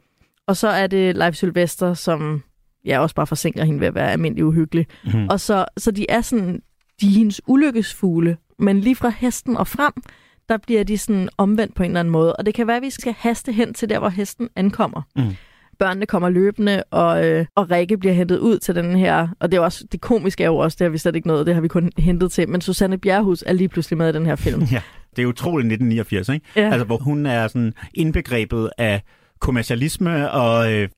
Og 0.47 0.57
så 0.57 0.68
er 0.68 0.87
det 0.87 1.16
Leif 1.16 1.35
Sylvester, 1.35 1.95
som 1.95 2.43
ja, 2.85 2.99
også 2.99 3.14
bare 3.14 3.26
forsinker 3.26 3.64
hende 3.64 3.80
ved 3.80 3.87
at 3.87 3.95
være 3.95 4.12
almindelig 4.12 4.45
uhyggelig. 4.45 4.87
Mhm. 5.05 5.28
Og 5.28 5.41
så, 5.41 5.64
så 5.76 5.91
de 5.91 6.07
er 6.09 6.20
sådan, 6.20 6.62
de 7.01 7.07
er 7.07 7.11
hendes 7.11 7.41
ulykkesfugle, 7.47 8.37
men 8.59 8.80
lige 8.80 8.97
fra 8.97 9.12
hesten 9.18 9.57
og 9.57 9.66
frem, 9.66 9.93
der 10.49 10.57
bliver 10.57 10.85
de 10.85 10.99
sådan 10.99 11.28
omvendt 11.39 11.74
på 11.74 11.82
en 11.82 11.91
eller 11.91 12.01
anden 12.01 12.12
måde. 12.12 12.37
Og 12.37 12.47
det 12.47 12.55
kan 12.55 12.66
være, 12.66 12.76
at 12.76 12.82
vi 12.82 12.91
skal 12.91 13.14
haste 13.18 13.53
hen 13.53 13.74
til 13.74 13.89
der, 13.89 13.99
hvor 13.99 14.09
hesten 14.09 14.49
ankommer. 14.57 15.03
Mm. 15.16 15.22
Børnene 15.78 16.07
kommer 16.07 16.28
løbende, 16.28 16.82
og, 16.91 17.26
øh, 17.26 17.47
og 17.55 17.70
Rikke 17.70 17.99
bliver 17.99 18.14
hentet 18.14 18.39
ud 18.39 18.59
til 18.59 18.74
den 18.74 18.97
her. 18.97 19.28
Og 19.41 19.53
det 19.53 19.57
er 19.59 19.61
også 19.61 19.85
det 19.93 20.01
komiske 20.01 20.43
er 20.43 20.47
jo 20.47 20.57
også, 20.57 20.76
det 20.78 20.85
har 20.85 20.91
vi 20.91 20.99
slet 20.99 21.16
ikke 21.16 21.28
noget, 21.28 21.47
det 21.47 21.55
har 21.55 21.62
vi 21.62 21.68
kun 21.68 21.91
hentet 21.99 22.32
til. 22.32 22.49
Men 22.49 22.61
Susanne 22.61 22.99
Bjerrehus 22.99 23.45
er 23.47 23.53
lige 23.53 23.68
pludselig 23.68 23.97
med 23.99 24.09
i 24.09 24.12
den 24.12 24.26
her 24.26 24.37
film. 24.37 24.62
Ja, 24.72 24.80
det 25.16 25.22
er 25.22 25.26
utroligt 25.26 25.72
1989, 25.72 26.28
ikke? 26.28 26.47
Ja. 26.57 26.70
Altså, 26.70 26.85
hvor 26.85 26.97
hun 26.97 27.26
er 27.26 27.49
sådan 27.49 27.72
indbegrebet 27.95 28.70
af 28.78 29.03
kommercialisme, 29.41 30.30
og 30.30 30.72
øh, 30.72 30.89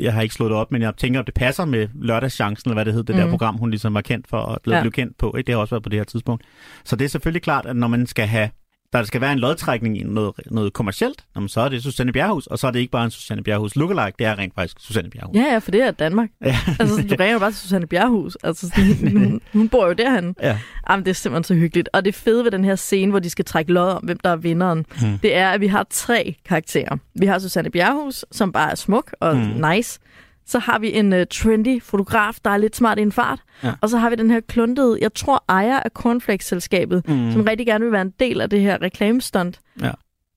jeg 0.00 0.12
har 0.14 0.22
ikke 0.22 0.34
slået 0.34 0.50
det 0.50 0.58
op, 0.58 0.72
men 0.72 0.82
jeg 0.82 0.96
tænker, 0.96 1.20
at 1.20 1.26
det 1.26 1.34
passer 1.34 1.64
med 1.64 1.88
lørdagschancen, 1.94 2.70
eller 2.70 2.74
hvad 2.74 2.84
det 2.84 2.94
hed, 2.94 3.04
det 3.04 3.16
mm. 3.16 3.20
der 3.20 3.30
program, 3.30 3.56
hun 3.56 3.70
ligesom 3.70 3.94
var 3.94 4.00
kendt 4.00 4.28
for, 4.28 4.38
og 4.38 4.60
blevet 4.62 4.78
Ja. 4.78 4.84
ja. 4.84 4.90
kendt 4.90 5.18
på. 5.18 5.34
Ikke? 5.36 5.46
Det 5.46 5.54
har 5.54 5.60
også 5.60 5.74
været 5.74 5.82
på 5.82 5.88
det 5.88 5.98
her 5.98 6.04
tidspunkt. 6.04 6.44
Så 6.84 6.96
det 6.96 7.04
er 7.04 7.08
selvfølgelig 7.08 7.42
klart, 7.42 7.66
at 7.66 7.76
når 7.76 7.88
man 7.88 8.06
skal 8.06 8.26
have 8.26 8.50
der 8.98 9.04
skal 9.06 9.20
være 9.20 9.32
en 9.32 9.38
lodtrækning 9.38 9.98
i 10.00 10.02
noget, 10.02 10.32
noget 10.50 10.72
kommercielt, 10.72 11.24
man 11.34 11.48
så 11.48 11.60
er 11.60 11.68
det 11.68 11.82
Susanne 11.82 12.12
Bjerghus, 12.12 12.46
og 12.46 12.58
så 12.58 12.66
er 12.66 12.70
det 12.70 12.78
ikke 12.78 12.90
bare 12.90 13.04
en 13.04 13.10
Susanne 13.10 13.42
Bjerghus 13.42 13.76
lookalike, 13.76 14.14
det 14.18 14.26
er 14.26 14.38
rent 14.38 14.54
faktisk 14.54 14.76
Susanne 14.80 15.10
Bjerghus. 15.10 15.36
Ja, 15.36 15.42
ja, 15.52 15.58
for 15.58 15.70
det 15.70 15.82
er 15.82 15.90
Danmark. 15.90 16.28
Ja. 16.44 16.56
Altså, 16.80 16.96
du 17.10 17.16
ringer 17.20 17.32
jo 17.32 17.38
bare 17.38 17.50
til 17.50 17.58
Susanne 17.60 17.86
Bjerrehus. 17.86 18.36
Altså, 18.44 18.68
sådan, 18.68 19.12
hun, 19.18 19.40
hun 19.52 19.68
bor 19.68 19.86
jo 19.86 19.92
derhen. 19.92 20.34
Ja. 20.42 20.58
Jamen, 20.90 21.04
det 21.04 21.10
er 21.10 21.14
simpelthen 21.14 21.44
så 21.44 21.54
hyggeligt. 21.54 21.88
Og 21.92 22.04
det 22.04 22.14
fede 22.14 22.44
ved 22.44 22.50
den 22.50 22.64
her 22.64 22.74
scene, 22.76 23.10
hvor 23.10 23.18
de 23.20 23.30
skal 23.30 23.44
trække 23.44 23.72
lod 23.72 23.88
om, 23.90 24.02
hvem 24.04 24.18
der 24.24 24.30
er 24.30 24.36
vinderen, 24.36 24.86
Hmm. 25.00 25.18
det 25.18 25.36
er, 25.36 25.50
at 25.50 25.60
vi 25.60 25.66
har 25.66 25.86
tre 25.90 26.36
karakterer. 26.44 26.96
Vi 27.14 27.26
har 27.26 27.38
Susanne 27.38 27.70
Bjerrehus, 27.70 28.24
som 28.32 28.52
bare 28.52 28.70
er 28.70 28.74
smuk 28.74 29.14
og 29.20 29.36
Hmm. 29.36 29.70
nice. 29.70 29.98
Så 30.46 30.58
har 30.58 30.78
vi 30.78 30.92
en 30.92 31.12
uh, 31.12 31.18
trendy 31.30 31.82
fotograf, 31.82 32.36
der 32.44 32.50
er 32.50 32.56
lidt 32.56 32.76
smart 32.76 32.98
i 32.98 33.02
en 33.02 33.12
fart. 33.12 33.38
Ja. 33.64 33.72
Og 33.80 33.88
så 33.90 33.98
har 33.98 34.10
vi 34.10 34.16
den 34.16 34.30
her 34.30 34.40
kluntede, 34.40 34.98
jeg 35.00 35.14
tror 35.14 35.44
ejer 35.48 35.80
af 35.80 35.90
Cornflakes-selskabet, 35.94 37.08
Mm. 37.08 37.32
som 37.32 37.42
rigtig 37.42 37.66
gerne 37.66 37.84
vil 37.84 37.92
være 37.92 38.02
en 38.02 38.12
del 38.20 38.40
af 38.40 38.50
det 38.50 38.60
her 38.60 38.82
reklamestunt. 38.82 39.60
Ja. 39.82 39.90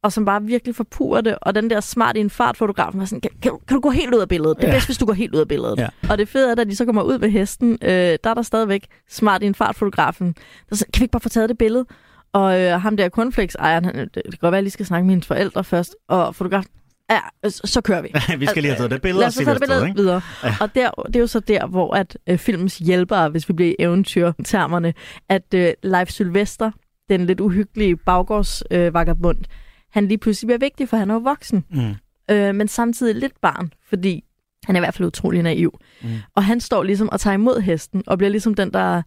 Og 0.03 0.11
som 0.11 0.25
bare 0.25 0.43
virkelig 0.43 0.75
forpurer 0.75 1.21
det. 1.21 1.37
Og 1.41 1.55
den 1.55 1.69
der 1.69 1.79
smart 1.79 2.17
i 2.17 2.19
en 2.19 2.29
fart 2.29 2.57
fotograf 2.57 2.91
var 2.93 3.05
sådan, 3.05 3.21
kan, 3.21 3.31
kan, 3.41 3.51
du- 3.51 3.59
kan 3.67 3.75
du 3.75 3.81
gå 3.81 3.89
helt 3.89 4.15
ud 4.15 4.19
af 4.19 4.27
billedet? 4.29 4.57
Det 4.57 4.63
er 4.63 4.67
Ja. 4.67 4.73
bedst, 4.73 4.87
hvis 4.87 4.97
du 4.97 5.05
går 5.05 5.13
helt 5.13 5.35
ud 5.35 5.39
af 5.39 5.47
billedet. 5.47 5.77
Ja. 5.79 5.87
Og 6.09 6.17
det 6.17 6.29
fede 6.29 6.47
er, 6.51 6.61
at 6.61 6.67
de 6.67 6.75
så 6.75 6.85
kommer 6.85 7.01
ud 7.01 7.17
med 7.17 7.29
hesten, 7.29 7.71
øh, 7.81 7.89
der 7.89 8.17
er 8.29 8.33
der 8.33 8.41
stadigvæk 8.41 8.85
smart 9.09 9.43
i 9.43 9.45
en 9.45 9.55
fart 9.55 9.75
fotografen. 9.75 10.27
Der 10.27 10.41
er 10.71 10.75
sådan, 10.75 10.91
kan 10.93 10.99
vi 10.99 11.03
ikke 11.03 11.11
bare 11.11 11.19
få 11.19 11.29
taget 11.29 11.49
det 11.49 11.57
billede? 11.57 11.85
Og 12.33 12.61
øh, 12.61 12.81
ham 12.81 12.97
der 12.97 13.09
cornflakes-ejeren, 13.09 13.85
han, 13.85 13.95
det, 13.95 14.15
det 14.15 14.23
kan 14.23 14.31
godt 14.31 14.41
være, 14.41 14.49
at 14.51 14.55
jeg 14.55 14.63
lige 14.63 14.71
skal 14.71 14.85
snakke 14.85 15.05
med 15.05 15.11
hendes 15.11 15.27
forældre 15.27 15.63
først. 15.63 15.95
Og 16.09 16.35
fotografen, 16.35 16.69
ja, 17.09 17.49
så, 17.49 17.81
kører 17.81 18.01
vi. 18.01 18.07
vi 18.39 18.45
skal 18.45 18.63
lige 18.63 18.71
have 18.71 18.77
taget 18.77 18.91
det 18.91 19.01
billede 19.01 19.25
og 19.25 19.43
hvad 19.43 19.53
det 19.53 19.61
billede 19.61 19.87
ikke? 19.87 19.97
videre. 19.97 20.21
Ja. 20.43 20.55
Og 20.61 20.75
der, 20.75 20.89
det 21.07 21.15
er 21.15 21.19
jo 21.19 21.27
så 21.27 21.39
der, 21.39 21.67
hvor 21.67 21.95
at 21.95 22.17
øh, 22.27 22.37
filmens 22.37 22.77
hjælpere, 22.77 23.29
hvis 23.29 23.49
vi 23.49 23.53
bliver 23.53 23.71
i 23.71 23.75
eventyrtermerne, 23.79 24.93
at 25.29 25.53
øh, 25.53 25.73
Leif 25.83 26.09
Sylvester, 26.09 26.71
den 27.09 27.25
lidt 27.25 27.39
uhyggelige 27.39 27.95
baggårdsvagabund, 27.95 29.37
øh, 29.39 29.45
han 29.91 30.07
lige 30.07 30.17
pludselig 30.17 30.47
bliver 30.47 30.59
vigtig, 30.59 30.89
for 30.89 30.97
han 30.97 31.09
er 31.09 31.13
jo 31.13 31.19
voksen. 31.19 31.65
Mm. 31.69 31.95
Øh, 32.31 32.55
men 32.55 32.67
samtidig 32.67 33.15
lidt 33.15 33.41
barn, 33.41 33.73
fordi 33.89 34.23
han 34.65 34.75
er 34.75 34.79
i 34.79 34.81
hvert 34.81 34.93
fald 34.93 35.07
utrolig 35.07 35.43
naiv. 35.43 35.79
Mm. 36.01 36.09
Og 36.35 36.43
han 36.43 36.59
står 36.59 36.83
ligesom 36.83 37.09
og 37.09 37.19
tager 37.19 37.33
imod 37.33 37.61
hesten, 37.61 38.03
og 38.07 38.17
bliver 38.17 38.31
ligesom 38.31 38.53
den, 38.53 38.73
der 38.73 39.01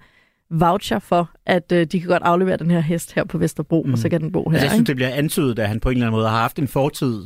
voucher 0.50 0.98
for, 0.98 1.30
at 1.46 1.72
øh, 1.72 1.86
de 1.86 2.00
kan 2.00 2.08
godt 2.08 2.22
aflevere 2.22 2.56
den 2.56 2.70
her 2.70 2.80
hest 2.80 3.14
her 3.14 3.24
på 3.24 3.38
Vesterbro, 3.38 3.82
mm. 3.86 3.92
og 3.92 3.98
så 3.98 4.08
kan 4.08 4.20
den 4.20 4.32
bo 4.32 4.48
her. 4.48 4.52
Altså, 4.52 4.64
jeg 4.64 4.70
synes, 4.70 4.80
ikke? 4.80 4.88
det 4.88 4.96
bliver 4.96 5.10
antydet, 5.10 5.58
at 5.58 5.68
han 5.68 5.80
på 5.80 5.88
en 5.88 5.96
eller 5.96 6.06
anden 6.06 6.18
måde 6.18 6.28
har 6.28 6.38
haft 6.38 6.58
en 6.58 6.68
fortid 6.68 7.22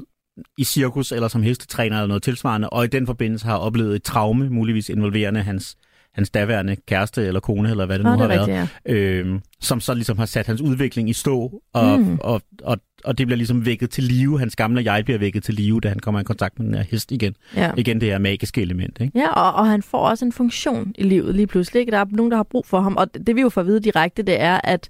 i 0.59 0.65
cirkus 0.65 1.13
eller 1.13 1.29
som 1.29 1.43
hestetræner 1.43 1.97
eller 1.97 2.07
noget 2.09 2.23
tilsvarende, 2.23 2.71
og 2.71 2.85
i 2.85 2.89
den 2.89 3.07
forbindelse 3.07 3.47
har 3.47 3.57
oplevet 3.57 3.97
et 3.97 4.03
traume, 4.03 4.51
muligvis 4.51 4.89
involverende 4.89 5.43
hans, 5.43 5.77
hans 6.15 6.31
daværende 6.31 6.77
kæreste 6.87 7.27
eller 7.27 7.41
kone, 7.41 7.71
eller 7.71 7.87
hvad 7.87 7.99
det 7.99 8.05
nu 8.07 8.11
det 8.13 8.19
har 8.19 8.25
er 8.25 8.29
været, 8.29 8.49
rigtigt, 8.49 8.81
ja. 8.87 8.95
øhm, 8.95 9.41
som 9.61 9.81
så 9.81 9.95
ligesom 9.95 10.19
har 10.19 10.27
sat 10.27 10.47
hans 10.47 10.61
udvikling 10.61 11.11
i 11.11 11.13
stå, 11.13 11.63
og, 11.75 11.99
Mm. 12.01 12.05
mm. 12.07 12.19
og, 12.21 12.43
og, 12.63 12.79
og 13.05 13.19
det 13.19 13.27
bliver 13.27 13.37
ligesom 13.37 13.67
vækket 13.67 13.91
til 13.91 14.05
live. 14.05 14.39
Hans 14.39 14.57
gamle 14.57 14.93
jeg 14.93 15.05
bliver 15.05 15.19
vækket 15.19 15.43
til 15.45 15.55
live, 15.55 15.81
da 15.81 15.89
han 15.89 15.99
kommer 15.99 16.21
i 16.21 16.25
kontakt 16.25 16.59
med 16.59 16.67
den 16.67 16.75
her 16.75 16.83
hest 16.83 17.13
igen. 17.13 17.35
ja. 17.57 17.71
Igen 17.77 18.01
det 18.01 18.09
her 18.09 18.19
magiske 18.19 18.63
element, 18.63 19.01
ikke? 19.01 19.19
Ja, 19.19 19.29
og, 19.33 19.55
og 19.55 19.67
han 19.67 19.83
får 19.83 20.09
også 20.09 20.25
en 20.25 20.33
funktion 20.33 20.93
i 20.99 21.03
livet 21.03 21.35
lige 21.35 21.47
pludselig. 21.47 21.81
Ikke? 21.81 21.93
Der 21.93 21.99
er 21.99 22.05
nogen, 22.11 22.31
der 22.31 22.37
har 22.37 22.47
brug 22.51 22.67
for 22.67 22.81
ham, 22.81 22.97
og 22.97 23.15
det 23.27 23.37
vi 23.37 23.41
jo 23.41 23.49
får 23.49 23.61
at 23.61 23.67
vide 23.67 23.81
direkte, 23.81 24.23
det 24.23 24.41
er, 24.41 24.61
at 24.65 24.89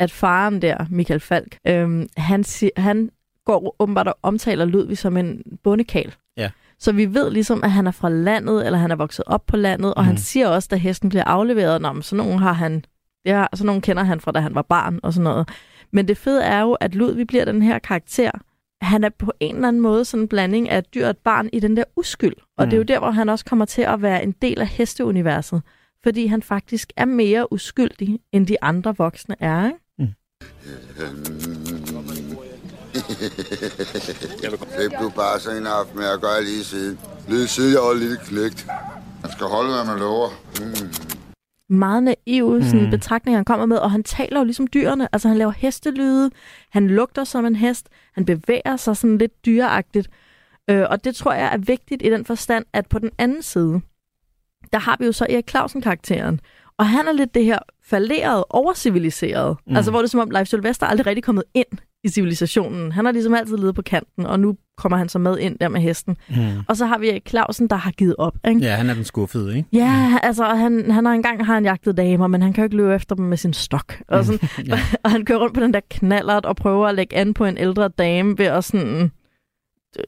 at 0.00 0.10
faren 0.10 0.62
der, 0.62 0.86
Michael 0.90 1.20
Falk, 1.20 1.58
øhm, 1.68 2.06
han, 2.16 2.44
si- 2.44 2.70
han 2.76 3.10
går 3.46 3.76
åbenbart 3.78 4.08
og 4.08 4.18
omtaler 4.22 4.64
Ludvig 4.64 4.98
som 4.98 5.16
en 5.16 5.42
bondekal. 5.64 6.14
Ja. 6.36 6.50
Så 6.78 6.92
vi 6.92 7.14
ved 7.14 7.30
ligesom, 7.30 7.64
at 7.64 7.70
han 7.70 7.86
er 7.86 7.90
fra 7.90 8.08
landet, 8.08 8.66
eller 8.66 8.78
han 8.78 8.90
er 8.90 8.96
vokset 8.96 9.24
op 9.26 9.46
på 9.46 9.56
landet, 9.56 9.94
og 9.94 10.02
Mhm. 10.02 10.06
han 10.06 10.18
siger 10.18 10.48
også, 10.48 10.68
da 10.70 10.76
hesten 10.76 11.08
bliver 11.08 11.24
afleveret, 11.24 11.82
men 11.82 12.02
sådan 12.02 12.24
nogen 12.26 12.38
har 12.38 12.52
han, 12.52 12.84
det 13.24 13.32
har, 13.34 13.48
sådan 13.54 13.66
nogen 13.66 13.80
kender 13.82 14.02
han 14.02 14.20
fra, 14.20 14.32
da 14.32 14.40
han 14.40 14.54
var 14.54 14.62
barn 14.62 15.00
og 15.02 15.12
sådan 15.12 15.24
noget. 15.24 15.48
Men 15.92 16.08
det 16.08 16.16
fede 16.16 16.42
er 16.44 16.60
jo, 16.60 16.72
at 16.72 16.94
Ludvig 16.94 17.26
bliver 17.26 17.44
den 17.44 17.62
her 17.62 17.78
karakter, 17.78 18.30
han 18.82 19.04
er 19.04 19.08
på 19.18 19.32
en 19.40 19.54
eller 19.54 19.68
anden 19.68 19.82
måde 19.82 20.04
sådan 20.04 20.24
en 20.24 20.28
blanding 20.28 20.70
af 20.70 20.78
et 20.78 20.94
dyr 20.94 21.04
og 21.04 21.10
et 21.10 21.18
barn 21.18 21.48
i 21.52 21.60
den 21.60 21.76
der 21.76 21.84
uskyld. 21.96 22.34
Og 22.58 22.64
Mm. 22.64 22.70
det 22.70 22.76
er 22.76 22.78
jo 22.78 22.82
der, 22.84 22.98
hvor 22.98 23.10
han 23.10 23.28
også 23.28 23.44
kommer 23.44 23.64
til 23.64 23.82
at 23.82 24.02
være 24.02 24.22
en 24.22 24.34
del 24.42 24.60
af 24.60 24.66
hesteuniverset. 24.66 25.62
Fordi 26.02 26.26
han 26.26 26.42
faktisk 26.42 26.92
er 26.96 27.04
mere 27.04 27.52
uskyldig, 27.52 28.20
end 28.32 28.46
de 28.46 28.56
andre 28.62 28.96
voksne 28.96 29.34
er. 29.40 29.64
Ikke? 29.66 29.78
Slip 34.76 34.92
du 35.00 35.08
bare 35.10 35.40
så 35.40 35.50
en 35.50 35.66
aften 35.66 35.98
med 35.98 36.06
at 36.06 36.20
gøre 36.20 36.44
lige 36.44 36.64
siden. 36.64 36.98
Lige 37.28 37.46
siden 37.48 37.72
jeg 37.72 37.80
var 37.80 37.94
lidt 37.94 38.20
klægt. 38.20 38.66
Man 39.22 39.32
skal 39.32 39.46
holde, 39.46 39.74
hvad 39.74 39.84
man 39.84 39.98
lover. 39.98 40.28
Mm. 40.60 40.92
Meget 41.76 42.02
naive 42.02 42.64
sådan, 42.64 42.84
Mm. 42.84 42.90
betragtninger, 42.90 43.38
han 43.38 43.44
kommer 43.44 43.66
med. 43.66 43.76
Og 43.76 43.90
han 43.90 44.02
taler 44.02 44.38
jo 44.40 44.44
ligesom 44.44 44.66
dyrene. 44.66 45.08
Altså 45.12 45.28
han 45.28 45.38
laver 45.38 45.52
hestelyde. 45.56 46.30
Han 46.70 46.88
lugter 46.88 47.24
som 47.24 47.46
en 47.46 47.56
hest. 47.56 47.88
Han 48.14 48.24
bevæger 48.24 48.76
sig 48.76 48.96
sådan 48.96 49.18
lidt 49.18 49.46
dyreagtigt. 49.46 50.08
Øh, 50.70 50.84
og 50.90 51.04
det 51.04 51.16
tror 51.16 51.32
jeg 51.32 51.50
er 51.52 51.58
vigtigt 51.58 52.02
i 52.02 52.10
den 52.10 52.24
forstand, 52.24 52.64
at 52.72 52.86
på 52.86 52.98
den 52.98 53.10
anden 53.18 53.42
side, 53.42 53.80
der 54.72 54.78
har 54.78 54.96
vi 54.98 55.06
jo 55.06 55.12
så 55.12 55.26
Erik 55.30 55.50
Clausen-karakteren. 55.50 56.40
Og 56.78 56.88
han 56.88 57.08
er 57.08 57.12
lidt 57.12 57.34
det 57.34 57.44
her 57.44 57.58
falderede, 57.84 58.44
overciviliserede. 58.50 59.50
Mm. 59.66 59.70
Mm. 59.70 59.76
Altså 59.76 59.90
hvor 59.90 60.00
det 60.00 60.06
er 60.06 60.10
som 60.10 60.20
om 60.20 60.30
Leif 60.30 60.48
Sylvester 60.48 60.86
aldrig 60.86 61.06
rigtig 61.06 61.24
kommet 61.24 61.44
ind 61.54 61.66
i 62.06 62.10
civilisationen. 62.10 62.92
Han 62.92 63.04
har 63.04 63.12
ligesom 63.12 63.34
altid 63.34 63.56
levet 63.56 63.74
på 63.74 63.82
kanten, 63.82 64.26
og 64.26 64.40
nu 64.40 64.56
kommer 64.76 64.96
han 64.98 65.08
så 65.08 65.18
med 65.18 65.38
ind 65.38 65.58
der 65.58 65.68
med 65.68 65.80
hesten. 65.80 66.16
Mm. 66.28 66.36
Og 66.68 66.76
så 66.76 66.86
har 66.86 66.98
vi 66.98 67.22
Clausen, 67.28 67.68
der 67.68 67.76
har 67.76 67.90
givet 67.90 68.14
op. 68.18 68.34
Ikke? 68.48 68.60
Ja, 68.60 68.74
han 68.74 68.90
er 68.90 68.94
den 68.94 69.04
skuffede, 69.04 69.56
ikke? 69.56 69.68
Ja, 69.72 70.18
altså 70.22 70.44
han, 70.44 70.90
han 70.90 71.04
har 71.06 71.12
engang 71.12 71.46
har 71.46 71.54
han 71.54 71.64
jagtet 71.64 71.96
damer, 71.96 72.26
men 72.26 72.42
han 72.42 72.52
kan 72.52 72.62
jo 72.62 72.64
ikke 72.64 72.76
løbe 72.76 72.94
efter 72.94 73.14
dem 73.14 73.24
med 73.24 73.36
sin 73.36 73.52
stok. 73.52 74.02
Og, 74.08 74.24
sådan, 74.24 74.48
Ja. 74.66 74.78
og 75.04 75.10
han 75.10 75.24
kører 75.24 75.38
rundt 75.38 75.54
på 75.54 75.60
den 75.60 75.74
der 75.74 75.80
knallert 75.90 76.46
og 76.46 76.56
prøver 76.56 76.86
at 76.88 76.94
lægge 76.94 77.16
an 77.16 77.34
på 77.34 77.44
en 77.44 77.58
ældre 77.58 77.88
dame 77.88 78.38
ved 78.38 78.46
at 78.46 78.64
sådan 78.64 79.10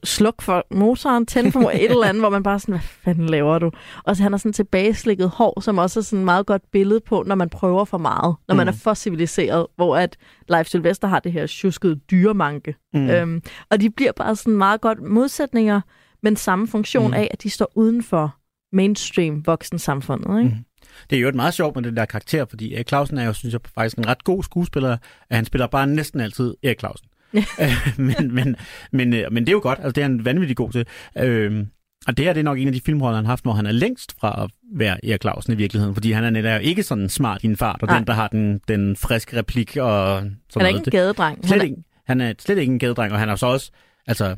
slukke 0.04 0.42
for 0.44 0.66
motoren, 0.70 1.26
tænde 1.26 1.52
for 1.52 1.70
et 1.70 1.90
eller 1.90 2.06
andet, 2.06 2.22
hvor 2.22 2.30
man 2.30 2.42
bare 2.42 2.58
sådan, 2.58 2.72
hvad 2.72 2.80
fanden 2.80 3.26
laver 3.28 3.58
du? 3.58 3.70
Og 4.04 4.16
så 4.16 4.22
han 4.22 4.32
har 4.32 4.36
sådan 4.38 4.52
tilbageslikket 4.52 5.28
hår, 5.30 5.60
som 5.60 5.78
også 5.78 6.00
er 6.00 6.02
sådan 6.02 6.18
et 6.18 6.24
meget 6.24 6.46
godt 6.46 6.62
billede 6.72 7.00
på, 7.00 7.22
når 7.26 7.34
man 7.34 7.48
prøver 7.48 7.84
for 7.84 7.98
meget, 7.98 8.36
når 8.48 8.54
man 8.54 8.66
Mm. 8.66 8.68
er 8.68 8.72
for 8.72 8.94
civiliseret, 8.94 9.66
hvor 9.76 9.96
at 9.96 10.16
Leif 10.48 10.66
Sylvester 10.66 11.08
har 11.08 11.20
det 11.20 11.32
her 11.32 11.46
tjuskede 11.46 11.96
dyremanke. 12.10 12.74
Mm. 12.94 13.00
Mm. 13.00 13.10
Øhm, 13.10 13.42
og 13.70 13.80
de 13.80 13.90
bliver 13.90 14.12
bare 14.12 14.36
sådan 14.36 14.56
meget 14.56 14.80
godt 14.80 15.02
modsætninger, 15.02 15.80
men 16.22 16.36
samme 16.36 16.68
funktion 16.68 17.04
Mm. 17.04 17.10
mm. 17.10 17.14
af, 17.14 17.28
at 17.30 17.42
de 17.42 17.50
står 17.50 17.72
uden 17.74 18.02
for 18.02 18.34
mainstream 18.72 19.46
voksensamfundet. 19.46 20.38
Ikke? 20.38 20.50
Mm. 20.56 20.64
Det 21.10 21.16
er 21.16 21.20
jo 21.20 21.28
et 21.28 21.34
meget 21.34 21.54
sjovt 21.54 21.76
med 21.76 21.82
den 21.84 21.96
der 21.96 22.04
karakter, 22.04 22.44
fordi 22.44 22.74
Erik 22.74 22.88
Clausen 22.88 23.18
er 23.18 23.24
jo, 23.26 23.32
synes 23.32 23.52
jeg, 23.52 23.60
faktisk 23.74 23.98
en 23.98 24.06
ret 24.06 24.24
god 24.24 24.42
skuespiller. 24.42 24.92
at 25.30 25.36
Han 25.36 25.44
spiller 25.44 25.66
bare 25.66 25.86
næsten 25.86 26.20
altid 26.20 26.54
Erik 26.62 26.78
Clausen. 26.80 27.07
Øh, 27.60 27.72
men, 27.98 28.34
men, 28.34 28.56
men, 28.92 29.14
øh, 29.14 29.32
men 29.32 29.42
det 29.42 29.48
er 29.48 29.52
jo 29.52 29.60
godt, 29.62 29.78
altså 29.78 29.92
det 29.92 29.98
er 29.98 30.02
han 30.02 30.24
vanvittigt 30.24 30.56
god 30.56 30.70
til. 30.72 30.86
Øh, 31.18 31.66
og 32.06 32.16
det 32.16 32.24
her 32.24 32.32
det 32.32 32.40
er 32.40 32.44
nok 32.44 32.58
en 32.58 32.66
af 32.66 32.72
de 32.72 32.80
filmroller, 32.80 33.16
han 33.16 33.24
har 33.24 33.32
haft, 33.32 33.44
hvor 33.44 33.52
han 33.52 33.66
er 33.66 33.72
længst 33.72 34.14
fra 34.20 34.44
at 34.44 34.50
være 34.74 35.04
Erik 35.06 35.22
Clausen 35.22 35.52
i 35.52 35.56
virkeligheden, 35.56 35.94
fordi 35.94 36.12
han 36.12 36.24
er 36.24 36.30
netop 36.30 36.60
ikke 36.62 36.82
sådan 36.82 37.08
smart 37.08 37.44
i 37.44 37.46
en 37.46 37.56
fart, 37.56 37.82
og 37.82 37.88
Nej. 37.88 37.98
den, 37.98 38.06
der 38.06 38.12
har 38.12 38.28
den, 38.28 38.60
den 38.68 38.96
friske 38.96 39.36
replik 39.36 39.76
og 39.76 40.18
sådan 40.18 40.30
Han 40.56 40.66
er 40.66 40.70
noget. 40.70 40.86
ikke 40.86 40.96
en 40.96 41.00
gadedreng. 41.00 41.38
Slet 41.38 41.50
Han 41.50 41.60
er, 41.60 41.64
ikke. 41.64 41.76
Han 42.06 42.20
er 42.20 42.32
slet 42.38 42.58
ikke 42.58 42.72
en 42.72 42.78
gadedreng, 42.78 43.12
og 43.12 43.18
han 43.18 43.28
er 43.28 43.36
så 43.36 43.46
også, 43.46 43.70
altså, 44.06 44.36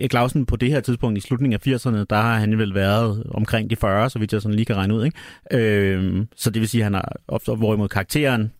Erik 0.00 0.10
Clausen 0.10 0.46
på 0.46 0.56
det 0.56 0.70
her 0.70 0.80
tidspunkt 0.80 1.18
i 1.18 1.20
slutningen 1.20 1.60
af 1.62 1.66
80'erne, 1.68 2.04
der 2.10 2.16
har 2.16 2.38
han 2.38 2.58
vel 2.58 2.74
været 2.74 3.24
omkring 3.30 3.70
de 3.70 3.76
40, 3.76 4.10
så 4.10 4.18
vidt 4.18 4.32
jeg 4.32 4.42
sådan 4.42 4.54
lige 4.54 4.66
kan 4.66 4.76
regne 4.76 4.94
ud, 4.94 5.04
ikke? 5.04 5.18
Øhm, 5.52 6.28
så 6.36 6.50
det 6.50 6.60
vil 6.60 6.68
sige, 6.68 6.80
at 6.80 6.84
han 6.84 6.94
har, 6.94 7.16
ofte, 7.28 7.54
hvorimod 7.54 7.88
karakteren 7.88 8.52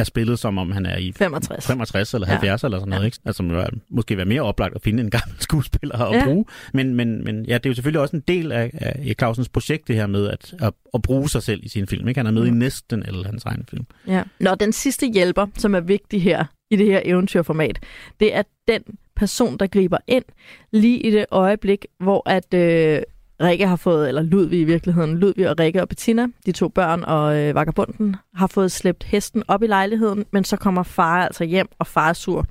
er 0.00 0.04
spillet, 0.04 0.38
som 0.38 0.58
om 0.58 0.70
han 0.70 0.86
er 0.86 0.96
i 0.96 1.12
65. 1.16 1.66
65 1.66 2.14
eller 2.14 2.26
Ja. 2.26 2.32
70 2.32 2.64
eller 2.64 2.78
sådan 2.78 2.90
noget, 2.90 3.04
ikke? 3.04 3.18
Altså, 3.24 3.42
vil 3.42 3.64
måske 3.90 4.16
være 4.16 4.26
mere 4.26 4.42
oplagt 4.42 4.74
at 4.74 4.82
finde 4.82 5.02
en 5.02 5.10
gammel 5.10 5.36
skuespiller 5.48 5.98
at 5.98 6.16
Ja. 6.16 6.24
bruge. 6.24 6.44
Men, 6.74 6.94
men, 6.94 7.24
men 7.24 7.44
ja, 7.46 7.54
det 7.54 7.66
er 7.66 7.70
jo 7.70 7.74
selvfølgelig 7.74 8.00
også 8.00 8.16
en 8.16 8.22
del 8.28 8.52
af, 8.52 8.70
af 8.74 9.14
Clausens 9.18 9.48
projekt, 9.48 9.88
det 9.88 9.96
her 9.96 10.06
med 10.06 10.28
at, 10.28 10.54
at, 10.60 10.72
at 10.94 11.02
bruge 11.02 11.28
sig 11.28 11.42
selv 11.42 11.60
i 11.62 11.68
sin 11.68 11.86
film, 11.86 12.08
ikke? 12.08 12.18
Han 12.18 12.26
er 12.26 12.30
med 12.30 12.46
i 12.46 12.50
Mm. 12.50 12.56
næsten 12.56 13.02
alle 13.06 13.26
hans 13.26 13.44
egen 13.44 13.64
film. 13.70 13.86
Ja. 14.06 14.22
Nå, 14.40 14.54
den 14.54 14.72
sidste 14.72 15.06
hjælper, 15.06 15.46
som 15.56 15.74
er 15.74 15.80
vigtig 15.80 16.22
her 16.22 16.44
i 16.70 16.76
det 16.76 16.86
her 16.86 17.00
eventyrformat, 17.04 17.78
det 18.20 18.34
er 18.34 18.42
den 18.68 18.82
person, 19.16 19.56
der 19.58 19.66
griber 19.66 19.98
ind 20.06 20.24
lige 20.72 21.00
i 21.00 21.10
det 21.10 21.26
øjeblik, 21.30 21.86
hvor 21.98 22.28
at 22.30 22.54
øh, 22.54 23.02
Rikke 23.40 23.66
har 23.66 23.76
fået, 23.76 24.08
eller 24.08 24.22
Ludvig 24.22 24.60
i 24.60 24.64
virkeligheden, 24.64 25.18
Ludvig 25.18 25.50
og 25.50 25.58
Rikke 25.58 25.82
og 25.82 25.88
Bettina, 25.88 26.26
de 26.46 26.52
to 26.52 26.68
børn 26.68 27.04
og 27.04 27.38
øh, 27.38 27.54
vagabunden, 27.54 28.16
har 28.34 28.46
fået 28.46 28.72
slæbt 28.72 29.04
hesten 29.04 29.42
op 29.48 29.62
i 29.62 29.66
lejligheden, 29.66 30.24
men 30.30 30.44
så 30.44 30.56
kommer 30.56 30.82
far 30.82 31.24
altså 31.24 31.44
hjem, 31.44 31.68
og 31.78 31.86
far 31.86 32.08
er 32.08 32.12
sur. 32.12 32.46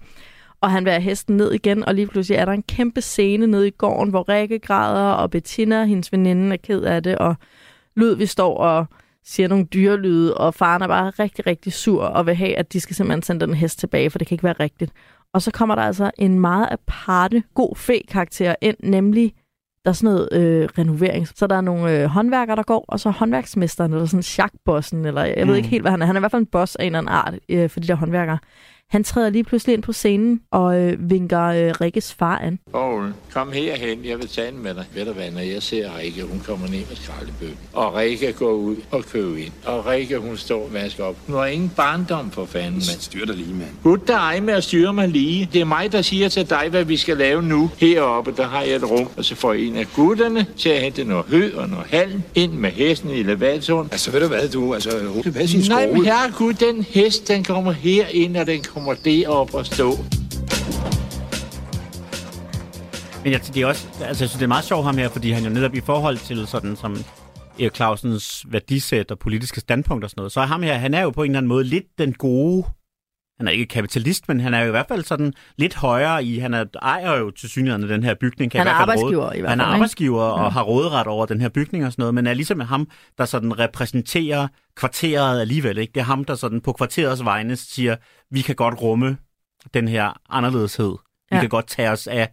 Og 0.61 0.71
han 0.71 0.85
vil 0.85 0.91
have 0.91 1.01
hesten 1.01 1.37
ned 1.37 1.51
igen, 1.51 1.85
og 1.85 1.95
lige 1.95 2.07
pludselig 2.07 2.37
er 2.37 2.45
der 2.45 2.51
en 2.51 2.63
kæmpe 2.63 3.01
scene 3.01 3.47
nede 3.47 3.67
i 3.67 3.71
gården, 3.71 4.09
hvor 4.09 4.29
Rikke 4.29 4.59
græder, 4.59 5.11
og 5.11 5.31
Bettina, 5.31 5.85
hendes 5.85 6.11
veninde, 6.11 6.53
er 6.53 6.57
ked 6.57 6.81
af 6.81 7.03
det, 7.03 7.17
og 7.17 7.35
Ludvig 7.95 8.29
står 8.29 8.57
og 8.57 8.85
siger 9.23 9.47
nogle 9.47 9.65
dyrelyde, 9.65 10.37
og 10.37 10.53
faren 10.53 10.81
er 10.81 10.87
bare 10.87 11.09
rigtig, 11.09 11.47
rigtig 11.47 11.73
sur 11.73 12.03
og 12.03 12.25
vil 12.25 12.35
have, 12.35 12.57
at 12.57 12.73
de 12.73 12.79
skal 12.79 12.95
simpelthen 12.95 13.23
sende 13.23 13.45
den 13.45 13.55
hest 13.55 13.79
tilbage, 13.79 14.09
for 14.09 14.19
det 14.19 14.27
kan 14.27 14.35
ikke 14.35 14.43
være 14.43 14.55
rigtigt. 14.59 14.91
Og 15.33 15.41
så 15.41 15.51
kommer 15.51 15.75
der 15.75 15.81
altså 15.81 16.11
en 16.17 16.39
meget 16.39 16.67
aparte, 16.71 17.43
god 17.53 17.75
fe-karakter 17.75 18.55
ind, 18.61 18.77
nemlig 18.83 19.33
der 19.85 19.89
er 19.89 19.93
sådan 19.93 20.15
noget 20.15 20.29
øh, 20.31 20.69
renovering. 20.77 21.27
Så 21.27 21.47
der 21.47 21.55
er 21.55 21.61
nogle 21.61 22.01
øh, 22.01 22.05
håndværkere, 22.05 22.55
der 22.55 22.63
går, 22.63 22.85
og 22.87 22.99
så 22.99 23.09
håndværksmesteren, 23.09 23.93
eller 23.93 24.05
sådan 24.05 24.23
chakbossen, 24.23 25.05
eller 25.05 25.23
jeg 25.23 25.43
mm. 25.43 25.49
ved 25.49 25.55
ikke 25.55 25.69
helt, 25.69 25.83
hvad 25.83 25.91
han 25.91 26.01
er. 26.01 26.05
Han 26.05 26.15
er 26.15 26.19
i 26.19 26.21
hvert 26.21 26.31
fald 26.31 26.41
en 26.41 26.45
boss 26.45 26.75
af 26.75 26.83
en 26.83 26.85
eller 26.85 26.99
anden 26.99 27.13
art 27.13 27.33
øh, 27.49 27.69
for 27.69 27.79
de 27.79 27.87
der 27.87 27.95
håndværkere. 27.95 28.37
Han 28.89 29.03
træder 29.03 29.29
lige 29.29 29.43
pludselig 29.43 29.73
ind 29.73 29.83
på 29.83 29.93
scenen 29.93 30.41
og 30.51 30.79
øh, 30.81 31.09
vinker 31.09 31.43
øh, 31.43 31.73
Rikkes 31.81 32.13
far 32.13 32.37
an. 32.37 32.59
Poul, 32.71 33.13
kom 33.33 33.51
herhen, 33.51 34.05
jeg 34.05 34.17
vil 34.17 34.27
tale 34.27 34.55
med 34.55 34.73
dig. 34.73 34.85
Ved 34.95 35.05
du 35.05 35.11
hvad, 35.11 35.31
når 35.31 35.39
jeg 35.39 35.63
ser 35.63 35.97
Rikke, 35.99 36.23
hun 36.23 36.41
kommer 36.45 36.67
ned 36.67 36.77
med 36.77 36.95
skraldebøtten. 36.95 37.57
Og 37.73 37.95
Rikke 37.95 38.33
går 38.33 38.51
ud 38.51 38.75
og 38.91 39.03
køber 39.05 39.37
ind. 39.37 39.51
Og 39.65 39.85
Rikke, 39.85 40.17
hun 40.17 40.37
står 40.37 40.63
og 40.63 40.73
vasker 40.73 41.03
op. 41.03 41.15
Hun 41.27 41.35
har 41.35 41.45
ingen 41.45 41.71
barndom 41.75 42.31
for 42.31 42.45
fanden, 42.45 42.71
mand. 42.71 42.81
Styr 42.99 43.25
dig 43.25 43.35
lige, 43.35 43.53
mand. 43.53 43.69
Gud 43.83 43.97
dig 44.07 44.39
med 44.43 44.53
at 44.53 44.63
styre 44.63 44.93
mig 44.93 45.07
lige. 45.07 45.49
Det 45.53 45.61
er 45.61 45.65
mig, 45.65 45.91
der 45.91 46.01
siger 46.01 46.29
til 46.29 46.49
dig, 46.49 46.67
hvad 46.69 46.83
vi 46.83 46.97
skal 46.97 47.17
lave 47.17 47.41
nu. 47.41 47.69
Heroppe, 47.77 48.33
der 48.37 48.47
har 48.47 48.61
jeg 48.61 48.75
et 48.75 48.89
rum, 48.91 49.07
og 49.17 49.25
så 49.25 49.35
får 49.35 49.53
en 49.53 49.75
af 49.75 49.85
gutterne 49.95 50.45
til 50.57 50.69
at 50.69 50.81
hente 50.81 51.03
noget 51.03 51.25
hø 51.25 51.51
og 51.55 51.69
noget 51.69 51.85
halm 51.89 52.21
ind 52.35 52.51
med 52.51 52.71
hesten 52.71 53.09
i 53.09 53.23
levatoren. 53.23 53.89
Altså, 53.91 54.11
ved 54.11 54.19
du 54.21 54.27
hvad, 54.27 54.49
du? 54.49 54.73
Altså, 54.73 54.89
hun 55.13 55.19
skal 55.21 55.33
passe 55.33 55.61
sin 55.61 55.71
Nej, 55.71 55.83
skole. 55.83 55.93
men 55.97 56.05
herregud, 56.05 56.53
den 56.53 56.83
hest, 56.89 57.27
den 57.27 57.43
kommer 57.43 57.71
herind, 57.71 58.37
og 58.37 58.47
den 58.47 58.61
kommer 58.63 58.78
derop 59.05 59.53
og 59.53 59.65
stå. 59.65 59.91
Men 63.23 63.33
jeg, 63.33 63.41
det 63.53 63.61
er 63.61 63.65
også, 63.65 63.87
altså, 63.87 64.05
jeg 64.05 64.15
synes, 64.15 64.33
det 64.33 64.41
er 64.41 64.47
meget 64.47 64.65
sjovt 64.65 64.85
ham 64.85 64.97
her, 64.97 65.09
fordi 65.09 65.31
han 65.31 65.43
jo 65.43 65.49
netop 65.49 65.75
i 65.75 65.81
forhold 65.81 66.17
til 66.17 66.47
sådan 66.47 66.75
som 66.75 66.97
Erik 67.59 67.75
Clausens 67.75 68.45
værdisæt 68.49 69.11
og 69.11 69.19
politiske 69.19 69.59
standpunkter 69.59 70.05
og 70.05 70.09
sådan 70.09 70.21
noget, 70.21 70.31
så 70.31 70.39
er 70.39 70.45
ham 70.45 70.63
her, 70.63 70.73
han 70.73 70.93
er 70.93 71.01
jo 71.01 71.09
på 71.09 71.23
en 71.23 71.31
eller 71.31 71.37
anden 71.37 71.47
måde 71.47 71.63
lidt 71.63 71.85
den 71.97 72.13
gode, 72.13 72.65
han 73.39 73.47
er 73.47 73.51
ikke 73.51 73.65
kapitalist, 73.65 74.27
men 74.27 74.39
han 74.39 74.53
er 74.53 74.59
jo 74.59 74.67
i 74.67 74.69
hvert 74.69 74.85
fald 74.87 75.03
sådan 75.03 75.33
lidt 75.57 75.75
højere 75.75 76.23
i, 76.23 76.39
han 76.39 76.53
er, 76.53 76.65
ejer 76.81 77.17
jo 77.17 77.31
til 77.31 77.49
synligheden 77.49 77.89
den 77.89 78.03
her 78.03 78.13
bygning. 78.13 78.51
Kan 78.51 78.59
Han 78.59 78.67
i 78.67 78.69
er 78.69 78.73
hvert 78.73 78.81
fald 78.81 78.89
arbejdsgiver 78.99 79.25
råde, 79.27 79.37
i 79.37 79.39
hvert 79.39 79.49
Han 79.49 79.59
er 79.59 79.63
fald, 79.63 79.69
ikke? 79.69 79.75
arbejdsgiver 79.75 80.21
og 80.23 80.53
har 80.53 80.63
råderet 80.63 81.07
over 81.07 81.25
den 81.25 81.41
her 81.41 81.49
bygning 81.49 81.85
og 81.85 81.91
sådan 81.91 82.01
noget, 82.01 82.13
men 82.15 82.27
er 82.27 82.33
ligesom 82.33 82.59
ham, 82.59 82.87
der 83.17 83.25
sådan 83.25 83.59
repræsenterer 83.59 84.47
kvarteret 84.75 85.41
alligevel. 85.41 85.77
Ikke? 85.77 85.91
Det 85.93 85.99
er 85.99 86.05
ham, 86.05 86.23
der 86.25 86.35
sådan 86.35 86.61
på 86.61 86.73
kvarterets 86.73 87.25
vegne 87.25 87.55
siger, 87.55 87.95
vi 88.31 88.41
kan 88.41 88.55
godt 88.55 88.81
rumme 88.81 89.17
den 89.73 89.87
her 89.87 90.19
anderledeshed. 90.29 90.91
Vi 91.31 91.35
Ja. 91.35 91.39
kan 91.39 91.49
godt 91.49 91.67
tage 91.67 91.89
os 91.89 92.07
af 92.07 92.29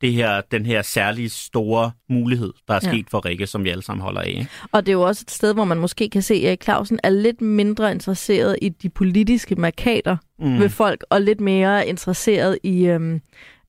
det 0.00 0.12
her, 0.12 0.40
den 0.50 0.66
her 0.66 0.82
særlige 0.82 1.28
store 1.28 1.90
mulighed, 2.10 2.52
der 2.68 2.74
er 2.74 2.80
Ja. 2.82 2.88
sket 2.92 3.06
for 3.10 3.24
Rikke, 3.24 3.46
som 3.46 3.64
vi 3.64 3.70
alle 3.70 3.82
sammen 3.82 4.02
holder 4.02 4.20
af. 4.20 4.46
Og 4.72 4.86
det 4.86 4.92
er 4.92 4.96
jo 4.96 5.02
også 5.02 5.22
et 5.26 5.30
sted, 5.30 5.54
hvor 5.54 5.64
man 5.64 5.78
måske 5.78 6.08
kan 6.10 6.22
se, 6.22 6.34
at 6.34 6.44
Erik 6.44 6.62
Clausen 6.64 7.00
er 7.02 7.10
lidt 7.10 7.40
mindre 7.40 7.90
interesseret 7.92 8.56
i 8.62 8.68
de 8.68 8.88
politiske 8.88 9.54
markader 9.54 10.16
mm. 10.38 10.58
ved 10.58 10.68
folk, 10.68 11.04
og 11.10 11.20
lidt 11.20 11.40
mere 11.40 11.86
interesseret 11.86 12.58
i 12.62 12.86
øhm, 12.86 13.20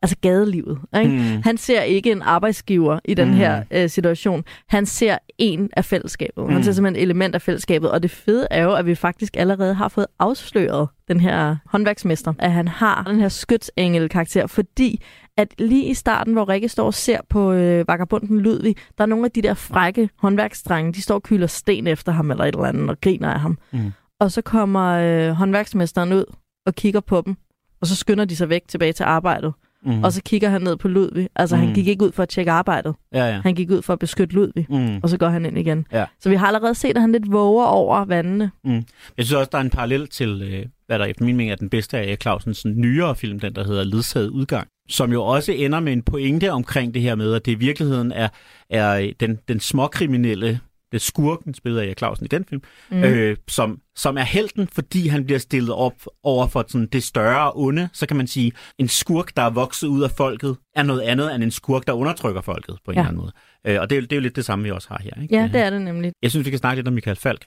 altså 0.02 0.16
gadelivet. 0.22 0.80
Ikke? 1.00 1.10
Mm. 1.36 1.42
Han 1.44 1.58
ser 1.58 1.82
ikke 1.82 2.12
en 2.12 2.22
arbejdsgiver 2.22 3.00
i 3.06 3.14
den 3.14 3.28
Mm. 3.28 3.34
her 3.34 3.64
øh, 3.72 3.90
situation. 3.90 4.44
Han 4.68 4.86
ser 4.86 5.18
en 5.38 5.70
af 5.78 5.86
fællesskabet. 5.86 6.46
Han 6.48 6.58
Mm. 6.58 6.64
ser 6.64 6.72
simpelthen 6.72 7.00
et 7.00 7.04
element 7.04 7.36
af 7.36 7.42
fællesskabet. 7.42 7.92
Og 7.92 8.04
det 8.04 8.12
fede 8.12 8.48
er 8.52 8.64
jo, 8.64 8.74
at 8.74 8.86
vi 8.86 8.96
faktisk 8.96 9.38
allerede 9.38 9.74
har 9.74 9.88
fået 9.88 10.08
afsløret 10.20 10.88
den 11.08 11.20
her 11.20 11.56
håndværksmester, 11.66 12.34
at 12.40 12.52
han 12.52 12.68
har 12.68 13.04
den 13.04 13.20
her 13.20 13.30
skytsengel-karakter, 13.30 14.48
fordi 14.48 15.02
at 15.38 15.48
lige 15.60 15.86
i 15.86 15.94
starten, 15.94 16.34
hvor 16.34 16.50
Rikke 16.50 16.70
står 16.70 16.86
og 16.86 16.94
ser 16.94 17.18
på 17.30 17.52
øh, 17.52 17.88
vagabunden 17.88 18.40
Ludvig, 18.40 18.76
der 18.98 19.04
er 19.04 19.06
nogle 19.08 19.26
af 19.26 19.32
de 19.32 19.42
der 19.42 19.54
frække 19.54 20.10
håndværksdrenge, 20.20 20.94
de 20.94 21.02
står 21.02 21.16
og 21.16 21.24
kyler 21.24 21.48
sten 21.48 21.88
efter 21.88 22.12
ham 22.12 22.32
eller 22.32 22.44
et 22.46 22.54
eller 22.56 22.66
andet 22.68 22.90
og 22.90 23.02
griner 23.02 23.34
af 23.34 23.40
ham. 23.40 23.58
Mm. 23.72 23.92
Og 24.20 24.32
så 24.32 24.42
kommer 24.42 24.88
øh, 24.90 25.30
håndværksmesteren 25.36 26.14
ud 26.14 26.26
og 26.66 26.76
kigger 26.76 27.00
på 27.00 27.22
dem, 27.26 27.36
og 27.82 27.88
så 27.88 27.96
skynder 27.96 28.26
de 28.26 28.36
sig 28.36 28.50
væk 28.50 28.62
tilbage 28.68 28.94
til 28.94 29.04
arbejdet. 29.04 29.54
Mm. 29.86 29.92
Mm. 29.94 30.04
Og 30.04 30.14
så 30.14 30.22
kigger 30.26 30.50
han 30.50 30.62
ned 30.62 30.78
på 30.78 30.88
Ludvig. 30.88 31.30
Altså, 31.36 31.56
mm. 31.56 31.62
Mm. 31.62 31.66
han 31.68 31.76
gik 31.76 31.88
ikke 31.88 32.06
ud 32.06 32.12
for 32.12 32.24
at 32.24 32.30
tjekke 32.30 32.52
arbejdet. 32.52 32.96
Ja, 33.14 33.26
ja. 33.26 33.42
Han 33.42 33.56
gik 33.56 33.72
ud 33.72 33.82
for 33.82 33.94
at 33.94 34.00
beskytte 34.00 34.36
Ludvig, 34.36 34.66
Mm. 34.70 35.00
og 35.04 35.10
så 35.10 35.18
går 35.18 35.30
han 35.30 35.46
ind 35.46 35.58
igen. 35.58 35.86
Ja. 35.92 36.06
Så 36.20 36.30
vi 36.30 36.36
har 36.36 36.48
allerede 36.48 36.76
set, 36.76 36.96
at 36.96 37.02
han 37.02 37.12
lidt 37.12 37.32
våger 37.32 37.66
over 37.66 38.06
vandene. 38.06 38.52
Jeg 38.66 38.84
synes 39.20 39.34
også, 39.34 39.50
der 39.52 39.58
er 39.58 39.62
en 39.62 39.70
parallel 39.70 40.08
til, 40.08 40.42
øh, 40.54 40.66
hvad 40.88 41.00
der 41.00 41.06
efter 41.06 41.26
min 41.26 41.36
mening 41.38 41.52
er 41.52 41.56
den 41.56 41.70
bedste 41.70 41.98
af 41.98 42.08
Erik 42.08 42.22
Clausens 42.22 42.66
nyere 42.66 43.16
film, 43.16 43.40
den 43.40 43.56
der 43.56 43.64
hedder 43.64 43.84
Ledsaget 43.84 44.30
udgang, 44.30 44.68
som 44.90 45.12
jo 45.12 45.24
også 45.24 45.52
ender 45.52 45.80
med 45.80 45.94
en 45.94 46.02
pointe 46.02 46.52
omkring 46.52 46.94
det 46.94 47.02
her 47.02 47.16
med, 47.16 47.34
at 47.34 47.46
det 47.46 47.52
i 47.52 47.56
virkeligheden 47.56 48.12
er, 48.12 48.28
er 48.70 48.94
øh, 49.00 49.10
den, 49.20 49.40
den 49.48 49.60
småkriminelle, 49.60 50.60
det 50.92 51.02
skurken, 51.02 51.54
spillet 51.54 51.80
af 51.82 51.86
Erik 51.86 51.98
Clausen 51.98 52.26
i 52.26 52.28
den 52.28 52.46
film, 52.46 52.62
mm. 52.92 53.04
øh, 53.04 53.38
som, 53.48 53.80
som 53.96 54.18
er 54.18 54.22
helten, 54.24 54.68
fordi 54.68 55.08
han 55.08 55.26
bliver 55.26 55.40
stillet 55.40 55.74
op 55.74 55.94
over 56.24 56.48
for 56.48 56.66
sådan 56.68 56.88
det 56.88 57.04
større 57.04 57.52
onde. 57.56 57.90
Så 57.94 58.06
kan 58.06 58.18
man 58.18 58.28
sige, 58.28 58.52
en 58.78 58.88
skurk, 58.88 59.36
der 59.36 59.42
er 59.42 59.50
vokset 59.50 59.88
ud 59.88 60.04
af 60.04 60.12
folket, 60.12 60.58
er 60.76 60.84
noget 60.84 61.02
andet 61.02 61.36
end 61.36 61.44
en 61.44 61.52
skurk, 61.52 61.88
der 61.88 61.94
undertrykker 61.94 62.42
folket 62.42 62.78
på 62.86 62.92
en 62.92 62.96
Ja. 62.96 63.02
eller 63.02 63.08
anden 63.10 63.22
måde. 63.22 63.32
Øh, 63.68 63.82
og 63.82 63.90
det 63.90 63.98
er, 63.98 64.02
det 64.02 64.12
er 64.12 64.16
jo 64.16 64.22
lidt 64.22 64.36
det 64.36 64.46
samme, 64.46 64.64
vi 64.64 64.72
også 64.72 64.88
har 64.92 65.02
her. 65.04 65.22
Ikke? 65.22 65.36
Ja, 65.36 65.50
det 65.54 65.62
er 65.62 65.70
det 65.70 65.82
nemlig. 65.82 66.12
Jeg 66.22 66.32
synes, 66.32 66.46
vi 66.46 66.50
kan 66.50 66.60
snakke 66.60 66.78
lidt 66.78 66.88
om 66.88 66.94
Michael 66.94 67.18
Falk, 67.18 67.46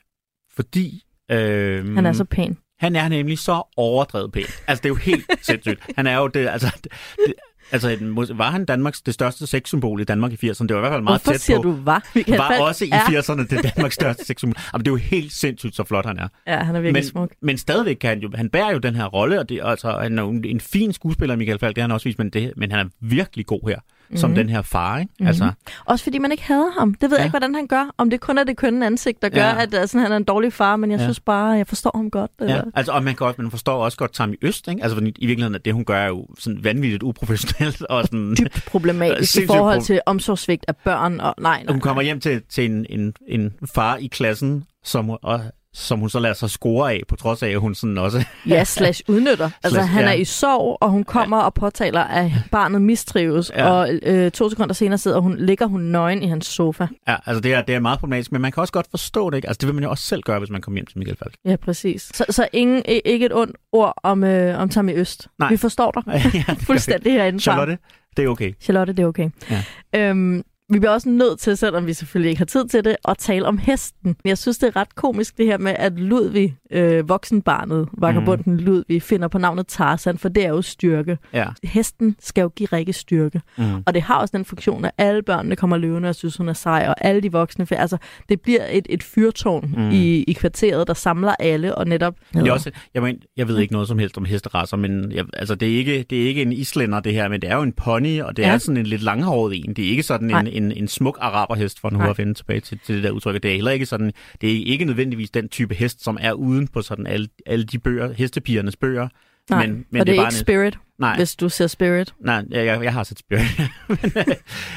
fordi... 0.57 1.03
Øh, 1.31 1.95
Han 1.95 2.07
er 2.07 2.13
så 2.13 2.25
pæn. 2.25 2.59
han 2.79 2.97
er 2.97 3.09
nemlig 3.09 3.39
så 3.39 3.63
overdrevet 3.77 4.33
pæn. 4.33 4.45
Altså, 4.67 4.83
det 4.83 4.85
er 4.85 4.89
jo 4.89 4.95
helt 4.95 5.25
sindssygt. 5.43 5.81
Han 5.97 6.07
er 6.07 6.17
jo 6.19 6.27
det, 6.29 6.49
altså... 6.49 6.81
Det, 7.27 7.35
altså, 7.73 7.97
mås- 8.01 8.39
var 8.39 8.51
han 8.51 8.65
Danmarks 8.65 9.01
det 9.03 9.15
største 9.15 9.47
sexsymbol 9.47 10.01
i 10.01 10.05
Danmark 10.05 10.33
i 10.33 10.51
80'erne? 10.51 10.67
Det 10.67 10.71
var 10.71 10.77
i 10.77 10.81
hvert 10.81 10.93
fald 10.93 11.03
meget 11.03 11.21
Hvorfor 11.23 11.33
tæt 11.33 11.41
siger 11.41 11.57
på. 11.57 11.63
du 11.63 11.71
var? 11.85 12.07
Michael 12.15 12.39
var 12.39 12.49
Falch 12.49 12.63
også 12.63 12.85
i 12.85 12.89
er- 12.91 12.99
80'erne 13.01 13.57
det 13.57 13.73
Danmarks 13.77 13.95
største 13.95 14.25
sexsymbol. 14.25 14.55
Jamen, 14.73 14.85
det 14.85 14.91
er 14.91 14.93
jo 14.93 14.97
helt 14.97 15.33
sindssygt, 15.33 15.77
så 15.77 15.85
flot 15.85 16.07
han 16.07 16.19
er. 16.19 16.29
Ja, 16.47 16.57
han 16.65 16.77
er 16.77 16.81
virkelig 16.81 16.93
Men, 17.05 17.11
smuk. 17.11 17.33
men 17.43 17.59
stadigvæk 17.59 17.97
kan 17.97 18.11
han 18.11 18.19
jo, 18.19 18.31
han 18.35 18.49
bærer 18.49 18.73
jo 18.73 18.79
den 18.79 18.95
her 18.95 19.05
rolle, 19.05 19.41
og 19.41 19.49
det, 19.49 19.61
altså, 19.65 19.91
han 20.03 20.19
er 20.19 20.23
jo 20.23 20.31
en, 20.31 20.45
en 20.45 20.61
fin 20.61 20.93
skuespiller, 20.93 21.37
Michael 21.37 21.59
Falk, 21.59 21.77
det 21.77 21.83
har 21.83 21.89
han 21.89 21.95
også 21.95 22.09
vist, 22.09 22.19
men, 22.19 22.31
det, 22.31 22.53
men 22.57 22.71
han 22.71 22.87
er 22.87 22.91
virkelig 23.01 23.47
god 23.47 23.69
her, 23.69 23.79
mm-hmm. 24.15 24.21
som 24.21 24.35
den 24.35 24.49
her 24.49 24.63
far, 24.63 24.99
ikke? 24.99 25.11
Mm-hmm. 25.13 25.27
Altså, 25.27 25.53
Også 25.85 26.03
fordi 26.03 26.19
man 26.19 26.33
ikke 26.33 26.45
hader 26.45 26.71
ham. 26.79 26.95
Det 26.95 27.11
ved 27.11 27.17
ja. 27.17 27.17
Jeg 27.17 27.27
ikke, 27.27 27.31
hvordan 27.33 27.55
han 27.55 27.67
gør. 27.67 27.95
Om 27.99 28.11
det 28.11 28.21
kun 28.21 28.39
er 28.39 28.45
det 28.45 28.57
kønne 28.57 28.87
ansigt, 28.87 29.23
der 29.23 29.29
gør, 29.29 29.41
Ja. 29.41 29.63
at 29.63 29.91
sådan, 29.91 30.01
han 30.03 30.13
er 30.13 30.17
en 30.17 30.25
dårlig 30.25 30.53
far. 30.53 30.77
Men 30.77 30.91
jeg 30.91 30.99
Ja. 30.99 31.05
synes 31.05 31.21
bare, 31.21 31.47
jeg 31.51 31.67
forstår 31.67 31.91
ham 31.97 32.11
godt. 32.11 32.31
Det 32.39 32.49
Ja, 32.49 32.61
altså, 32.75 32.93
og 32.93 33.05
man, 33.05 33.15
kan 33.15 33.27
også, 33.27 33.43
man 33.43 33.51
forstår 33.51 33.85
også 33.85 33.99
godt 33.99 34.13
Tammy 34.13 34.39
Øst, 34.43 34.69
ikke? 34.69 34.83
Altså, 34.83 34.99
i 35.17 35.27
virkeligheden, 35.27 35.55
at 35.55 35.65
det, 35.65 35.73
hun 35.75 35.85
gør, 35.85 35.97
er 35.99 36.09
jo 36.09 36.27
sådan 36.39 36.65
vanvittigt 36.65 37.03
uprofessionelt, 37.03 37.83
og 37.83 38.05
sådan... 38.05 38.35
Dybt 38.41 38.65
problematisk 38.67 39.37
i 39.37 39.47
forhold 39.47 39.83
til 39.83 40.01
omsorgsvigt 40.07 40.65
af 40.69 40.77
børn. 40.77 41.21
Og, 41.21 41.35
nej, 41.39 41.63
nej, 41.65 41.73
Hun 41.73 41.81
kommer 41.81 42.03
nej. 42.03 42.05
hjem 42.05 42.21
til, 42.21 42.43
til 42.51 42.65
en, 42.71 42.87
en, 42.89 43.15
en 43.29 43.53
far 43.75 43.97
i 43.97 44.07
klassen, 44.07 44.65
som, 44.85 45.11
og, 45.11 45.41
som 45.75 45.99
hun 45.99 46.11
så 46.11 46.21
lader 46.21 46.35
sig 46.35 46.51
score 46.51 46.93
af, 46.93 47.03
på 47.09 47.17
trods 47.17 47.43
af, 47.43 47.49
at 47.49 47.61
hun 47.61 47.75
sådan 47.75 47.99
også... 47.99 48.25
Ja, 48.47 48.65
slash 48.65 49.03
udnytter. 49.09 49.51
Altså, 49.63 49.77
Slash, 49.77 49.91
han 49.93 50.05
ja. 50.05 50.11
er 50.11 50.15
i 50.15 50.25
sorg, 50.25 50.79
og 50.81 50.91
hun 50.91 51.05
kommer 51.05 51.39
og 51.39 51.55
påtaler, 51.55 52.01
at 52.01 52.31
barnet 52.51 52.83
mistrives. 52.83 53.53
Ja. 53.57 53.71
Og 53.71 53.91
øh, 54.03 54.31
to 54.31 54.51
sekunder 54.51 54.75
senere 54.75 54.99
sidder 54.99 55.19
hun, 55.19 55.37
ligger 55.39 55.67
hun 55.67 55.81
nøgen 55.81 56.23
i 56.23 56.27
hans 56.27 56.47
sofa. 56.47 56.87
Ja, 57.09 57.17
altså 57.27 57.41
det 57.41 57.55
er, 57.55 57.63
det 57.63 57.75
er 57.75 57.81
meget 57.81 57.99
problematisk, 57.99 58.33
men 58.33 58.43
man 58.43 58.53
kan 58.53 58.61
også 58.61 58.73
godt 58.73 58.87
forstå 58.91 59.31
det, 59.31 59.37
ikke? 59.37 59.49
Altså 59.49 59.59
det 59.59 59.67
vil 59.67 59.75
man 59.75 59.85
jo 59.85 59.91
også 59.91 60.05
selv 60.05 60.23
gøre, 60.23 60.39
hvis 60.39 60.51
man 60.51 60.61
kommer 60.61 60.77
hjem 60.79 60.87
til 60.87 60.99
Michael 60.99 61.19
Falk. 61.19 61.35
Ja, 61.45 61.57
præcis. 61.57 62.11
Så, 62.15 62.25
så 62.31 62.49
ingen, 62.53 62.83
ikke 63.05 63.27
et 63.27 63.35
ondt 63.35 63.57
ord 63.73 63.95
om, 64.03 64.25
øh, 64.25 64.61
om 64.61 64.69
Tammy 64.69 64.99
Øst. 64.99 65.29
Nej. 65.39 65.51
Vi 65.51 65.57
forstår 65.57 65.91
dig 65.91 66.03
ja, 66.49 66.55
det 66.55 66.63
fuldstændig 66.63 67.13
herinde. 67.13 67.41
Charlotte, 67.41 67.79
det 68.17 68.25
er 68.25 68.29
okay. 68.29 68.53
Charlotte, 68.61 68.93
det 68.93 69.03
er 69.03 69.07
okay. 69.07 69.31
Ja. 69.51 69.65
Øhm, 69.95 70.45
vi 70.69 70.79
bliver 70.79 70.93
også 70.93 71.09
nødt 71.09 71.39
til, 71.39 71.57
selvom 71.57 71.87
vi 71.87 71.93
selvfølgelig 71.93 72.31
ikke 72.31 72.39
har 72.41 72.45
tid 72.45 72.69
til 72.69 72.85
det, 72.85 72.97
at 73.09 73.19
tale 73.19 73.47
om 73.47 73.59
hesten. 73.59 74.17
Jeg 74.25 74.39
synes, 74.39 74.59
det 74.59 74.67
er 74.67 74.77
ret 74.77 74.95
komisk 74.95 75.39
det 75.39 75.47
her 75.47 75.59
med, 75.59 75.73
at 75.79 75.93
Ludvig, 75.99 76.57
øh, 76.75 77.09
voksenbarnet, 77.09 77.89
vagabunden 77.93 78.53
mm. 78.53 78.59
Ludvig, 78.59 79.03
finder 79.03 79.29
på 79.29 79.39
navnet 79.39 79.67
Tarzan, 79.67 80.19
for 80.19 80.29
det 80.29 80.45
er 80.45 80.49
jo 80.49 80.63
styrke. 80.63 81.19
Ja. 81.33 81.47
Hesten 81.65 82.17
skal 82.21 82.43
jo 82.43 82.49
give 82.49 82.69
Rikke 82.73 82.93
styrke. 82.93 83.41
Mm. 83.59 83.65
Og 83.87 83.95
det 83.95 84.03
har 84.03 84.19
også 84.19 84.37
den 84.37 84.45
funktion, 84.45 84.85
at 84.85 84.91
alle 84.99 85.23
børnene 85.23 85.57
kommer 85.57 85.77
løvende 85.77 86.09
og 86.09 86.15
synes, 86.15 86.37
hun 86.37 86.49
er 86.49 86.53
sej, 86.53 86.85
og 86.89 87.05
alle 87.05 87.21
de 87.21 87.33
voksne. 87.33 87.67
for- 87.67 87.75
Altså, 87.75 87.97
det 88.29 88.41
bliver 88.41 88.61
et, 88.71 88.87
et 88.91 89.03
fyrtårn 89.03 89.75
Mm. 89.77 89.91
i, 89.91 90.23
i 90.23 90.33
kvarteret, 90.33 90.87
der 90.89 90.95
samler 90.95 91.35
alle, 91.39 91.75
og 91.75 91.87
netop... 91.87 92.15
Det 92.35 92.47
er 92.49 92.53
også, 92.53 92.71
jeg, 92.95 93.03
men, 93.03 93.17
jeg 93.37 93.49
ved 93.49 93.59
ikke 93.59 93.73
noget 93.73 93.89
som 93.89 93.99
helst 93.99 94.19
om 94.19 94.25
hesterasser, 94.25 94.77
men 94.77 95.13
jeg, 95.13 95.25
altså, 95.33 95.55
det, 95.55 95.73
er 95.73 95.77
ikke, 95.77 96.05
det 96.11 96.23
er 96.23 96.27
ikke 96.27 96.43
en 96.43 96.53
islænder, 96.53 97.01
det 97.01 97.13
her, 97.13 97.29
men 97.29 97.43
det 97.43 97.51
er 97.51 97.57
jo 97.57 97.63
en 97.63 97.73
pony, 97.73 98.21
og 98.23 98.37
det 98.37 98.43
ja. 98.43 98.49
Er 98.49 98.59
sådan 98.59 98.77
en 98.77 98.87
lidt 98.87 99.03
langhåret 99.03 99.65
en. 99.65 99.75
Det 99.75 99.85
er 99.85 99.91
ikke 99.91 100.03
sådan 100.03 100.27
en, 100.27 100.31
Nej. 100.31 100.51
en, 100.53 100.73
en 100.73 100.89
smuk 100.89 101.19
araberhest, 101.21 101.81
for 101.81 101.91
nu 101.91 102.01
at 102.03 102.19
vende 102.19 102.35
tilbage 102.35 102.61
til, 102.61 102.79
til 102.87 102.95
det 102.95 103.05
der 103.05 103.11
udtryk. 103.11 103.43
Det 103.43 103.51
er 103.51 103.55
heller 103.55 103.71
ikke 103.71 103.87
sådan, 103.87 104.13
det 104.41 104.53
er 104.53 104.65
ikke 104.67 104.85
nødvendigvis 104.85 105.31
den 105.31 105.49
type 105.49 105.75
hest, 105.75 106.05
som 106.05 106.19
er 106.21 106.33
uden 106.33 106.64
på 106.73 106.83
sådan 106.83 107.07
alle, 107.07 107.29
alle 107.47 107.65
de 107.65 107.79
bøger, 107.79 108.13
hestepigernes 108.13 108.77
bøger. 108.77 109.09
Nej, 109.51 109.67
men, 109.67 109.85
men 109.91 110.01
og 110.01 110.07
det 110.07 110.13
er, 110.13 110.17
bare 110.19 110.27
ikke 110.29 110.35
en- 110.37 110.41
Spirit, 110.41 110.79
Nej, 110.99 111.17
hvis 111.17 111.37
du 111.37 111.49
ser 111.49 111.67
Spirit. 111.67 112.15
Nej, 112.21 112.45
jeg, 112.51 112.67
jeg, 112.67 112.85
jeg 112.85 112.93
har 112.93 113.03
set 113.05 113.19
Spirit. 113.19 113.47
Men, 113.89 113.99
øh, 114.17 114.25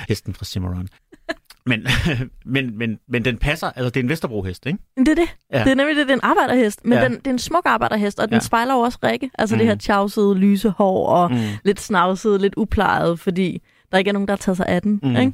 Hesten 0.10 0.34
fra 0.34 0.46
Cimarron. 0.46 0.88
Men, 1.66 1.86
men, 2.46 2.78
men, 2.78 3.00
men 3.10 3.26
den 3.26 3.38
passer, 3.38 3.68
altså 3.68 3.90
det 3.90 3.98
er 4.00 4.04
en 4.04 4.10
Vesterbro-hest, 4.10 4.66
ikke? 4.66 4.80
Det 4.98 5.08
er 5.08 5.16
det. 5.16 5.28
Ja. 5.54 5.64
Det 5.64 5.72
er 5.72 5.76
nemlig 5.76 5.96
det, 5.96 6.06
det 6.08 6.12
er 6.12 6.16
en 6.18 6.24
arbejderhest. 6.24 6.86
Men 6.86 6.98
Ja. 6.98 7.04
den, 7.04 7.12
det 7.16 7.28
er 7.28 7.32
en 7.32 7.40
smuk 7.40 7.62
arbejderhest, 7.66 8.20
og 8.20 8.28
den 8.28 8.36
Ja. 8.36 8.40
spejler 8.40 8.74
jo 8.74 8.80
også 8.80 9.00
Rikke. 9.04 9.30
Altså 9.40 9.56
mm. 9.56 9.60
Det 9.60 9.68
her 9.68 9.76
tjavsede, 9.76 10.36
lyse 10.36 10.70
hår, 10.70 11.08
og 11.10 11.32
Mm. 11.32 11.38
lidt 11.66 11.80
snavset, 11.80 12.42
lidt 12.42 12.54
uplejet, 12.58 13.20
fordi 13.20 13.62
der 13.92 13.98
ikke 13.98 14.10
er 14.10 14.14
nogen, 14.14 14.28
der 14.28 14.32
har 14.32 14.38
taget 14.38 14.58
sig 14.58 14.66
af 14.68 14.82
den. 14.82 15.00
Mm. 15.04 15.10
Ikke? 15.10 15.20
Men 15.22 15.34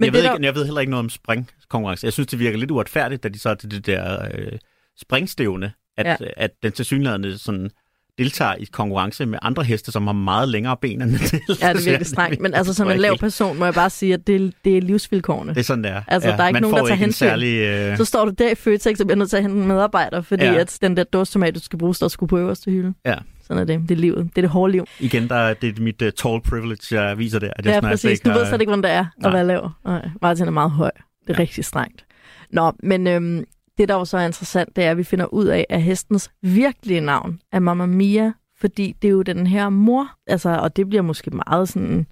jeg, 0.00 0.12
ved 0.12 0.22
der- 0.22 0.32
ikke, 0.34 0.46
jeg 0.46 0.54
ved 0.54 0.64
heller 0.64 0.80
ikke 0.80 0.90
noget 0.90 1.04
om 1.04 1.10
springkonkurrence. 1.10 2.04
Jeg 2.04 2.12
synes, 2.12 2.26
det 2.26 2.38
virker 2.38 2.58
lidt 2.58 2.70
uretfærdigt, 2.70 3.22
da 3.22 3.28
de 3.28 3.38
så 3.38 3.48
er 3.50 3.54
til 3.54 3.70
det 3.70 3.86
der 3.86 4.28
øh, 4.34 4.52
springstævne, 5.00 5.72
at, 5.96 6.06
ja. 6.06 6.16
Ja. 6.20 6.26
at 6.36 6.50
den 6.62 6.72
tilsyneladende 6.72 7.38
sådan 7.38 7.70
deltager 8.18 8.54
i 8.54 8.64
konkurrence 8.72 9.26
med 9.26 9.38
andre 9.42 9.62
heste, 9.64 9.92
som 9.92 10.06
har 10.06 10.12
meget 10.14 10.48
længere 10.48 10.76
ben 10.76 11.02
end 11.02 11.18
til. 11.18 11.40
Ja, 11.62 11.72
det 11.72 11.80
er 11.80 11.84
virkelig 11.90 12.06
strengt. 12.06 12.40
Men 12.40 12.54
altså 12.54 12.74
som 12.74 12.90
en 12.90 12.98
lav 12.98 13.18
person 13.18 13.58
må 13.58 13.64
jeg 13.64 13.74
bare 13.74 13.90
sige, 13.90 14.14
at 14.14 14.26
det, 14.26 14.52
det 14.64 14.76
er 14.76 14.80
livsvilkårene. 14.80 15.50
Det 15.54 15.60
er 15.60 15.64
sådan, 15.64 15.84
det 15.84 15.90
er. 15.92 16.02
Altså, 16.08 16.28
der 16.28 16.36
er 16.42 16.48
ikke 16.48 16.60
nogen, 16.60 16.76
der 16.76 16.84
tager 16.86 16.94
hensyn. 16.96 17.26
Særlig, 17.26 17.56
øh... 17.58 17.96
Så 17.96 18.04
står 18.04 18.24
du 18.24 18.30
der 18.38 18.50
i 18.50 18.54
Føtex 18.54 19.00
og 19.00 19.06
bliver 19.06 19.16
nødt 19.16 19.30
til 19.30 19.36
at 19.36 19.42
hente 19.42 19.56
en 19.60 19.66
medarbejder, 19.68 20.20
fordi 20.22 20.44
Ja. 20.44 20.52
ja. 20.52 20.58
at 20.58 20.78
den 20.82 20.96
der 20.96 21.04
dåstomat, 21.04 21.54
du 21.54 21.60
skal 21.60 21.78
bruge, 21.78 21.94
der 21.94 22.08
skulle 22.08 22.28
på 22.28 22.38
øverste 22.38 22.70
hylde. 22.70 22.94
Ja. 23.06 23.14
Sådan 23.42 23.60
er 23.60 23.64
det. 23.64 23.80
Det 23.88 23.90
er 23.90 23.98
livet. 24.00 24.16
Det 24.24 24.38
er 24.38 24.42
det 24.42 24.50
hårde 24.50 24.72
liv. 24.72 24.84
Igen, 25.00 25.28
der, 25.28 25.34
er- 25.36 25.54
det 25.54 25.78
er 25.78 25.82
mit 25.82 26.02
uh, 26.02 26.08
tall 26.08 26.40
privilege, 26.40 27.02
jeg 27.02 27.18
viser 27.18 27.38
der. 27.38 27.50
At 27.56 27.66
jeg 27.66 27.74
Ja, 27.74 27.80
præcis. 27.80 28.10
ikke 28.10 28.28
Du 28.30 28.38
ved 28.38 28.46
slet 28.46 28.60
ikke, 28.60 28.70
hvordan 28.70 28.82
det 28.82 28.90
er 28.90 29.00
at 29.00 29.06
Nej. 29.22 29.32
være 29.32 29.46
lav. 29.46 29.70
Nej, 29.84 30.08
Martin 30.22 30.46
er 30.46 30.50
meget 30.50 30.70
høj. 30.70 30.90
Det 31.22 31.30
er 31.30 31.34
Ja. 31.34 31.40
rigtig 31.40 31.64
strengt. 31.64 32.04
Nå, 32.50 32.72
men 32.82 33.06
øhm, 33.06 33.44
det, 33.78 33.88
der 33.88 33.94
jo 33.94 34.04
så 34.04 34.18
er 34.18 34.26
interessant, 34.26 34.76
det 34.76 34.84
er, 34.84 34.90
at 34.90 34.96
vi 34.96 35.04
finder 35.04 35.26
ud 35.26 35.46
af, 35.46 35.66
at 35.68 35.82
hestens 35.82 36.30
virkelige 36.42 37.00
navn 37.00 37.40
er 37.52 37.58
Mamma 37.58 37.86
Mia, 37.86 38.32
fordi 38.60 38.96
det 39.02 39.08
er 39.08 39.12
jo 39.12 39.22
den 39.22 39.46
her 39.46 39.68
mor, 39.68 40.10
altså, 40.26 40.50
og 40.50 40.76
det 40.76 40.88
bliver 40.88 41.02
måske 41.02 41.30
meget 41.30 41.68
sådan 41.68 42.06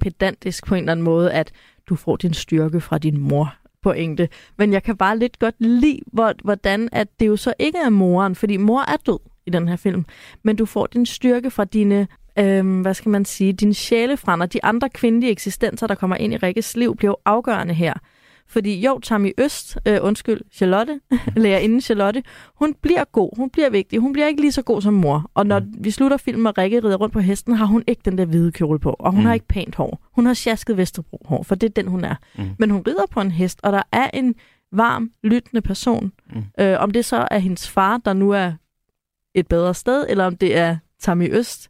pedantisk 0.00 0.66
på 0.66 0.74
en 0.74 0.78
eller 0.78 0.92
anden 0.92 1.04
måde, 1.04 1.32
at 1.32 1.52
du 1.88 1.96
får 1.96 2.16
din 2.16 2.34
styrke 2.34 2.80
fra 2.80 2.98
din 2.98 3.20
mor 3.20 3.54
pointe. 3.82 4.28
Men 4.58 4.72
jeg 4.72 4.82
kan 4.82 4.96
bare 4.96 5.18
lidt 5.18 5.38
godt 5.38 5.54
lide, 5.58 6.00
hvordan 6.44 6.88
at 6.92 7.08
det 7.20 7.26
jo 7.26 7.36
så 7.36 7.54
ikke 7.58 7.78
er 7.78 7.90
moren, 7.90 8.34
fordi 8.34 8.56
mor 8.56 8.80
er 8.80 8.96
død 9.06 9.18
i 9.46 9.50
den 9.50 9.68
her 9.68 9.76
film, 9.76 10.04
men 10.42 10.56
du 10.56 10.66
får 10.66 10.86
din 10.86 11.06
styrke 11.06 11.50
fra 11.50 11.64
dine 11.64 12.08
øhm, 12.38 12.80
hvad 12.80 12.94
skal 12.94 13.10
man 13.10 13.24
sige, 13.24 13.52
din 13.52 13.74
sjælefrænder, 13.74 14.46
de 14.46 14.64
andre 14.64 14.88
kvindelige 14.88 15.30
eksistenser, 15.30 15.86
der 15.86 15.94
kommer 15.94 16.16
ind 16.16 16.32
i 16.32 16.36
Rikkes 16.36 16.76
liv, 16.76 16.96
bliver 16.96 17.10
jo 17.10 17.16
afgørende 17.24 17.74
her. 17.74 17.94
Fordi 18.50 18.80
jo, 18.80 18.98
Tammy 18.98 19.32
Øst, 19.38 19.78
øh, 19.88 19.98
undskyld, 20.02 20.40
Charlotte, 20.52 21.00
lærerinden 21.36 21.80
Charlotte, 21.80 22.22
hun 22.54 22.74
bliver 22.82 23.04
god, 23.04 23.36
hun 23.36 23.50
bliver 23.50 23.70
vigtig, 23.70 23.98
hun 23.98 24.12
bliver 24.12 24.26
ikke 24.28 24.40
lige 24.40 24.52
så 24.52 24.62
god 24.62 24.82
som 24.82 24.94
mor. 24.94 25.30
Og 25.34 25.46
når 25.46 25.62
vi 25.78 25.90
slutter 25.90 26.16
filmen, 26.16 26.46
og 26.46 26.58
Rikke 26.58 26.84
rider 26.84 26.96
rundt 26.96 27.12
på 27.12 27.20
hesten, 27.20 27.54
har 27.54 27.66
hun 27.66 27.84
ikke 27.86 28.02
den 28.04 28.18
der 28.18 28.24
hvide 28.24 28.52
kjole 28.52 28.78
på, 28.78 28.96
og 28.98 29.10
hun 29.12 29.20
Mm. 29.20 29.26
har 29.26 29.34
ikke 29.34 29.46
pænt 29.46 29.74
hår. 29.74 30.06
Hun 30.14 30.26
har 30.26 30.34
sjasket 30.34 30.76
Vesterbro 30.76 31.18
hår, 31.24 31.42
for 31.42 31.54
det 31.54 31.66
er 31.68 31.82
den, 31.82 31.86
hun 31.88 32.04
er. 32.04 32.14
Mm. 32.38 32.44
Men 32.58 32.70
hun 32.70 32.82
rider 32.86 33.06
på 33.10 33.20
en 33.20 33.30
hest, 33.30 33.60
og 33.62 33.72
der 33.72 33.82
er 33.92 34.10
en 34.14 34.34
varm, 34.72 35.10
lyttende 35.22 35.60
person. 35.62 36.12
Mm. 36.34 36.42
Øh, 36.60 36.76
om 36.80 36.90
det 36.90 37.04
så 37.04 37.28
er 37.30 37.38
hendes 37.38 37.68
far, 37.68 37.96
der 38.04 38.12
nu 38.12 38.30
er 38.30 38.52
et 39.34 39.46
bedre 39.48 39.74
sted, 39.74 40.06
eller 40.08 40.24
om 40.26 40.36
det 40.36 40.56
er 40.56 40.76
Tammy 41.00 41.34
Øst, 41.38 41.68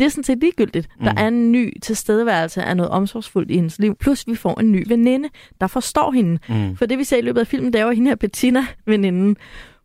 det 0.00 0.06
er 0.06 0.10
sådan 0.10 0.24
set 0.24 0.38
ligegyldigt. 0.38 0.88
Mm. 0.98 1.04
Der 1.04 1.14
er 1.16 1.28
en 1.28 1.52
ny 1.52 1.80
tilstedeværelse 1.82 2.62
af 2.62 2.76
noget 2.76 2.90
omsorgsfuldt 2.90 3.50
i 3.50 3.54
hendes 3.54 3.78
liv. 3.78 3.94
Plus 3.94 4.24
vi 4.26 4.34
får 4.34 4.60
en 4.60 4.72
ny 4.72 4.84
veninde, 4.88 5.28
der 5.60 5.66
forstår 5.66 6.12
hende. 6.12 6.38
Mm. 6.48 6.76
For 6.76 6.86
det 6.86 6.98
vi 6.98 7.04
ser 7.04 7.16
i 7.16 7.20
løbet 7.20 7.40
af 7.40 7.46
filmen, 7.46 7.72
det 7.72 7.80
er 7.80 7.84
jo 7.84 7.90
hende 7.90 8.10
her 8.10 8.16
Bettina-veninden. 8.16 9.36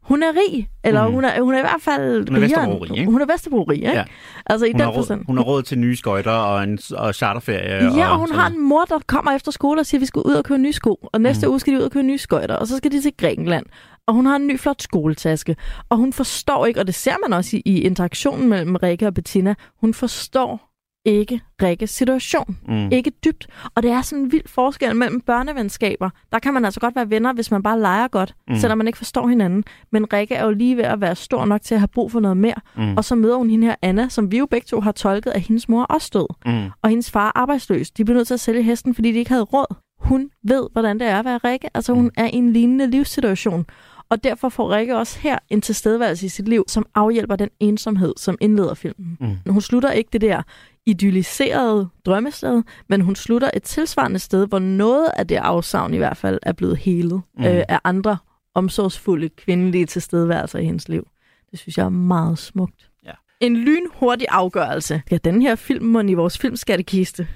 Hun 0.06 0.24
er 0.24 0.28
rig, 0.32 0.70
eller 0.84 1.08
Mm. 1.08 1.14
hun, 1.14 1.26
er, 1.26 1.42
hun 1.42 1.54
er 1.54 1.58
i 1.58 1.62
hvert 1.62 1.82
fald 1.82 2.28
Hun 2.30 2.36
er 2.36 2.40
Vesterbro-rig, 2.40 2.98
ikke? 2.98 3.12
Hun 3.12 3.22
er 3.22 3.26
Vesterbro-rig, 3.26 3.76
ikke? 3.78 3.92
Ja. 3.92 4.04
Altså 4.46 4.66
i 4.66 4.72
Hun, 4.72 4.82
den 4.82 4.94
forstand. 4.94 5.26
hun 5.28 5.38
har 5.38 5.44
råd 5.44 5.64
til 5.64 5.80
nye 5.80 5.96
skøjter 5.96 6.32
og 6.32 6.64
en 6.64 6.80
og 6.98 7.16
charterferie. 7.16 7.96
Ja, 7.98 8.12
og 8.12 8.18
hun 8.18 8.28
sådan 8.28 8.40
har 8.40 8.50
en 8.50 8.62
mor, 8.70 8.86
der 8.86 9.00
kommer 9.08 9.32
efter 9.32 9.52
skole 9.52 9.80
og 9.80 9.86
siger, 9.86 10.00
at 10.00 10.02
vi 10.02 10.06
skal 10.06 10.22
ud 10.26 10.34
og 10.34 10.44
købe 10.44 10.58
nye 10.58 10.74
sko. 10.74 11.00
Og 11.14 11.22
næste 11.22 11.46
mm. 11.46 11.52
uge 11.52 11.60
skal 11.60 11.74
de 11.74 11.78
ud 11.78 11.84
og 11.84 11.92
købe 11.92 12.04
nye 12.08 12.18
skøjter, 12.18 12.56
og 12.56 12.68
så 12.68 12.78
skal 12.78 12.92
de 12.92 13.02
til 13.02 13.12
Grækenland. 13.18 13.66
Og 14.08 14.14
hun 14.14 14.26
har 14.26 14.36
en 14.36 14.48
ny 14.48 14.60
flot 14.60 14.82
skoletaske. 14.82 15.56
Og 15.90 15.98
hun 15.98 16.14
forstår 16.14 16.66
ikke, 16.66 16.80
og 16.80 16.88
det 16.88 16.96
ser 16.96 17.16
man 17.28 17.34
også 17.38 17.58
i, 17.58 17.62
i 17.66 17.82
interaktionen 17.82 18.50
mellem 18.50 18.76
Rikke 18.76 19.08
og 19.08 19.14
Bettina, 19.14 19.56
hun 19.82 19.94
forstår 19.94 20.72
ikke 21.06 21.42
Rikkes 21.62 21.90
situation. 21.90 22.58
Mm. 22.68 22.90
Ikke 22.92 23.12
dybt. 23.26 23.48
Og 23.76 23.84
det 23.84 23.92
er 23.92 24.02
sådan 24.02 24.24
en 24.24 24.32
vild 24.32 24.48
forskel 24.48 24.96
mellem 24.96 25.22
børnevenskaber. 25.22 26.10
Der 26.32 26.40
kan 26.40 26.54
man 26.54 26.66
altså 26.66 26.80
godt 26.80 26.96
være 26.96 27.10
venner, 27.10 27.34
hvis 27.34 27.52
man 27.52 27.64
bare 27.64 27.80
leger 27.80 28.08
godt, 28.08 28.34
Mm. 28.48 28.54
mm. 28.54 28.60
selvom 28.60 28.78
man 28.78 28.88
ikke 28.88 28.98
forstår 28.98 29.28
hinanden. 29.28 29.64
Men 29.92 30.14
Rikke 30.14 30.36
er 30.36 30.46
jo 30.46 30.52
lige 30.52 30.78
ved 30.78 30.84
at 30.84 31.02
være 31.02 31.16
stor 31.16 31.46
nok 31.46 31.62
til 31.62 31.76
at 31.76 31.80
have 31.80 31.88
brug 31.88 32.12
for 32.12 32.20
noget 32.20 32.38
mere. 32.38 32.56
Mm. 32.78 32.98
Og 32.98 33.04
så 33.06 33.16
møder 33.16 33.36
hun 33.36 33.50
hende 33.50 33.68
her 33.68 33.76
Anna, 33.82 34.10
som 34.10 34.32
vi 34.32 34.38
jo 34.38 34.46
begge 34.46 34.66
to 34.66 34.80
har 34.82 34.92
tolket, 34.92 35.32
at 35.32 35.42
hendes 35.42 35.70
mor 35.70 35.84
også 35.84 36.10
død. 36.14 36.28
Mm. 36.54 36.70
Og 36.82 36.90
hendes 36.90 37.12
far 37.12 37.28
er 37.28 37.32
arbejdsløs. 37.36 37.92
De 37.92 38.06
blev 38.06 38.16
nødt 38.18 38.28
til 38.28 38.34
at 38.34 38.40
sælge 38.40 38.64
hesten, 38.64 38.96
fordi 38.96 39.12
de 39.12 39.18
ikke 39.18 39.32
havde 39.32 39.44
råd. 39.44 39.76
Hun 40.00 40.30
ved, 40.44 40.68
hvordan 40.72 41.00
det 41.00 41.08
er 41.08 41.20
at 41.20 41.26
være 41.26 41.38
Rikke. 41.38 41.70
Altså 41.74 41.94
hun 41.94 42.12
er 42.18 42.26
i 42.26 42.36
en 42.36 42.54
lignende 42.54 42.88
livssituation. 42.88 43.66
Og 44.10 44.24
derfor 44.24 44.50
får 44.50 44.76
Rikke 44.76 44.98
også 44.98 45.20
her 45.20 45.38
en 45.50 45.62
tilstedeværelse 45.62 46.26
i 46.26 46.30
sit 46.30 46.48
liv, 46.48 46.64
som 46.68 46.86
afhjælper 46.96 47.36
den 47.36 47.50
ensomhed, 47.60 48.14
som 48.18 48.38
indleder 48.42 48.74
filmen. 48.74 49.18
Mm. 49.20 49.52
Hun 49.52 49.62
slutter 49.62 49.92
ikke 49.92 50.10
det 50.14 50.22
der 50.22 50.42
idylliserede 50.86 51.90
drømmested, 52.06 52.64
men 52.90 53.02
hun 53.02 53.16
slutter 53.16 53.50
et 53.54 53.64
tilsvarende 53.64 54.20
sted, 54.20 54.48
hvor 54.48 54.60
noget 54.60 55.08
af 55.18 55.28
det 55.28 55.36
afsavn 55.36 55.94
i 55.94 55.98
hvert 55.98 56.18
fald 56.18 56.40
er 56.44 56.52
blevet 56.52 56.78
helet 56.78 57.22
Mm. 57.38 57.44
øh, 57.44 57.64
af 57.70 57.80
andre 57.84 58.18
omsorgsfulde 58.54 59.30
kvindelige 59.30 59.86
tilstedeværelser 59.86 60.60
i 60.60 60.66
hendes 60.66 60.90
liv. 60.90 61.08
Det 61.52 61.60
synes 61.60 61.78
jeg 61.78 61.86
er 61.86 61.90
meget 61.90 62.38
smukt. 62.40 62.90
Ja. 63.06 63.12
En 63.40 63.58
lynhurtig 63.58 64.28
afgørelse. 64.30 65.02
Ja, 65.12 65.18
den 65.18 65.42
her 65.42 65.56
film 65.56 65.86
må 65.86 66.02
i 66.02 66.14
vores 66.14 66.38
filmskattekiste. 66.38 67.28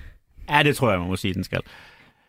Ja, 0.50 0.64
det 0.64 0.76
tror 0.76 0.90
jeg, 0.90 1.00
man 1.00 1.08
må 1.10 1.16
sige, 1.16 1.34
den 1.34 1.44
skal. 1.44 1.60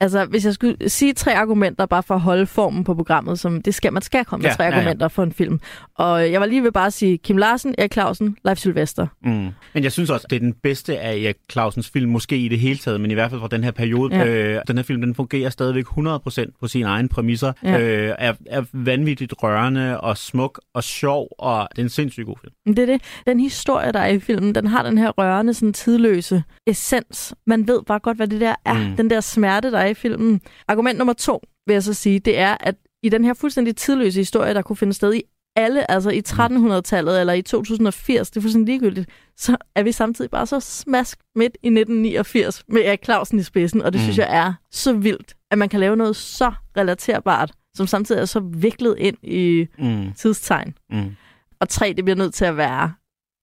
Altså, 0.02 0.24
hvis 0.24 0.44
jeg 0.44 0.54
skulle 0.54 0.76
sige 0.86 1.12
tre 1.12 1.34
argumenter, 1.34 1.86
bare 1.86 2.02
for 2.02 2.14
at 2.14 2.20
holde 2.20 2.46
formen 2.46 2.84
på 2.84 2.94
programmet, 2.94 3.38
som 3.40 3.62
det 3.62 3.74
skal, 3.74 3.92
man 3.92 4.02
skal 4.02 4.24
komme 4.24 4.42
med 4.42 4.50
Ja, 4.50 4.54
tre 4.56 4.64
ja, 4.64 4.70
ja. 4.70 4.76
argumenter 4.76 5.08
for 5.08 5.22
en 5.22 5.32
film. 5.32 5.60
Og 5.94 6.32
jeg 6.32 6.40
var 6.40 6.46
lige 6.46 6.62
ved 6.62 6.72
bare 6.72 6.86
at 6.86 6.92
sige 6.92 7.18
Kim 7.18 7.36
Larsen, 7.36 7.74
Erik 7.78 7.92
Clausen, 7.92 8.36
Leif 8.44 8.58
Sylvester. 8.58 9.06
Mm. 9.24 9.48
Men 9.74 9.82
jeg 9.84 9.92
synes 9.92 10.10
også, 10.10 10.26
det 10.30 10.36
er 10.36 10.40
den 10.40 10.52
bedste 10.62 10.98
af 10.98 11.16
Erik 11.16 11.36
Clausens 11.52 11.90
film, 11.90 12.10
måske 12.10 12.36
i 12.36 12.48
det 12.48 12.58
hele 12.60 12.78
taget, 12.78 13.00
men 13.00 13.10
i 13.10 13.14
hvert 13.14 13.30
fald 13.30 13.40
fra 13.40 13.48
den 13.48 13.64
her 13.64 13.70
periode. 13.70 14.16
Ja. 14.16 14.26
Øh, 14.26 14.62
den 14.68 14.76
her 14.76 14.82
film, 14.84 15.00
den 15.00 15.14
fungerer 15.14 15.50
stadigvæk 15.50 15.84
100% 15.84 16.58
på 16.60 16.68
sine 16.68 16.88
egne 16.88 17.08
præmisser. 17.08 17.52
Ja. 17.64 17.80
Øh, 17.80 18.14
er, 18.18 18.32
er 18.46 18.62
vanvittigt 18.72 19.34
rørende 19.42 20.00
og 20.00 20.16
smuk 20.18 20.60
og 20.74 20.84
sjov, 20.84 21.28
og 21.38 21.68
det 21.70 21.78
er 21.78 21.82
en 21.82 21.88
sindssygt 21.88 22.26
god 22.26 22.36
film. 22.40 22.76
Det 22.76 22.82
er 22.82 22.86
det. 22.92 23.02
Den 23.26 23.40
historie, 23.40 23.92
der 23.92 24.00
er 24.00 24.08
i 24.08 24.20
filmen, 24.20 24.54
den 24.54 24.66
har 24.66 24.82
den 24.82 24.98
her 24.98 25.10
rørende, 25.10 25.54
sådan 25.54 25.72
tidløse 25.72 26.42
essens. 26.66 27.34
Man 27.46 27.68
ved 27.68 27.80
bare 27.86 27.98
godt, 27.98 28.16
hvad 28.16 28.26
det 28.26 28.40
der 28.40 28.54
er. 28.64 28.74
Mm. 28.88 28.96
Den 28.96 29.10
der 29.10 29.20
smerte, 29.20 29.70
der 29.70 29.78
er 29.78 29.89
i 29.90 29.94
filmen. 29.94 30.40
Argument 30.68 30.98
nummer 30.98 31.12
to, 31.12 31.42
vil 31.66 31.72
jeg 31.74 31.82
så 31.82 31.94
sige, 31.94 32.18
det 32.18 32.38
er, 32.38 32.56
at 32.60 32.74
i 33.02 33.08
den 33.08 33.24
her 33.24 33.34
fuldstændig 33.34 33.76
tidløse 33.76 34.20
historie, 34.20 34.54
der 34.54 34.62
kunne 34.62 34.76
finde 34.76 34.92
sted 34.94 35.14
i 35.14 35.22
alle, 35.56 35.90
altså 35.90 36.10
i 36.10 36.22
1300-tallet 36.28 37.20
eller 37.20 37.32
i 37.32 37.42
2080, 37.42 38.30
det 38.30 38.36
er 38.36 38.40
fuldstændig 38.40 38.72
ligegyldigt, 38.72 39.10
så 39.36 39.56
er 39.74 39.82
vi 39.82 39.92
samtidig 39.92 40.30
bare 40.30 40.46
så 40.46 40.60
smask 40.60 41.18
midt 41.34 41.56
i 41.62 41.66
1989 41.66 42.62
med 42.68 42.82
Erik 42.84 43.04
Clausen 43.04 43.38
i 43.38 43.42
spidsen, 43.42 43.82
og 43.82 43.92
det 43.92 43.98
Mm. 44.00 44.02
mm. 44.02 44.04
synes 44.04 44.18
jeg 44.18 44.36
er 44.36 44.52
så 44.70 44.92
vildt, 44.92 45.34
at 45.50 45.58
man 45.58 45.68
kan 45.68 45.80
lave 45.80 45.96
noget 45.96 46.16
så 46.16 46.52
relaterbart, 46.76 47.52
som 47.76 47.86
samtidig 47.86 48.20
er 48.20 48.24
så 48.24 48.40
viklet 48.40 48.94
ind 48.98 49.16
i 49.22 49.66
Mm. 49.78 50.12
tidstegn. 50.12 50.74
Mm. 50.90 51.16
Og 51.60 51.68
tre, 51.68 51.92
det 51.96 52.04
bliver 52.04 52.16
nødt 52.16 52.34
til 52.34 52.44
at 52.44 52.56
være, 52.56 52.92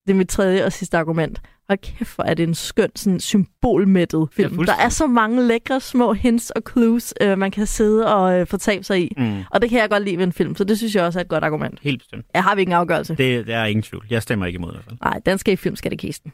det 0.08 0.14
er 0.14 0.18
mit 0.18 0.30
tredje 0.30 0.66
og 0.66 0.74
sidste 0.74 0.98
argument. 0.98 1.42
Og 1.70 1.82
kæft, 1.82 2.16
hvor 2.16 2.24
er 2.24 2.34
det 2.34 2.44
en 2.44 2.56
skøn, 2.56 2.90
sådan 2.96 3.20
symbolmættet 3.20 4.28
film. 4.32 4.50
fuldstændig. 4.50 4.80
der 4.80 4.86
er 4.86 4.90
så 4.90 5.08
mange 5.08 5.48
lækre 5.48 5.80
små 5.80 6.14
hints 6.14 6.50
og 6.50 6.62
clues, 6.72 7.14
øh, 7.22 7.38
man 7.38 7.52
kan 7.52 7.66
sidde 7.66 8.16
og 8.16 8.40
øh, 8.40 8.48
fortabe 8.48 8.84
sig 8.84 9.02
i. 9.02 9.14
Mm. 9.18 9.44
Og 9.52 9.62
det 9.62 9.70
kan 9.70 9.80
jeg 9.80 9.90
godt 9.90 10.04
lide 10.04 10.18
ved 10.18 10.24
en 10.24 10.34
film, 10.34 10.56
så 10.56 10.64
det 10.64 10.78
synes 10.78 10.96
jeg 10.96 11.04
også 11.04 11.20
er 11.20 11.24
et 11.24 11.30
godt 11.30 11.44
argument. 11.44 11.80
Helt 11.82 12.00
bestemt. 12.00 12.26
Jeg 12.34 12.44
har 12.44 12.56
vi 12.56 12.62
ikke 12.62 12.70
en 12.70 12.74
afgørelse. 12.74 13.16
Det... 13.16 13.48
Det, 13.48 13.56
er 13.56 13.66
ingen 13.66 13.84
tvivl. 13.84 14.06
Jeg 14.10 14.22
stemmer 14.22 14.46
ikke 14.46 14.58
imod 14.58 14.72
i 14.72 14.74
hvert 14.74 14.86
fald. 14.86 14.98
Nej, 15.04 15.20
den 15.26 15.38
skal 15.38 15.54
i 15.54 15.56
film, 15.56 15.76
skal 15.76 15.92
det 15.92 16.00
kisten. 16.00 16.34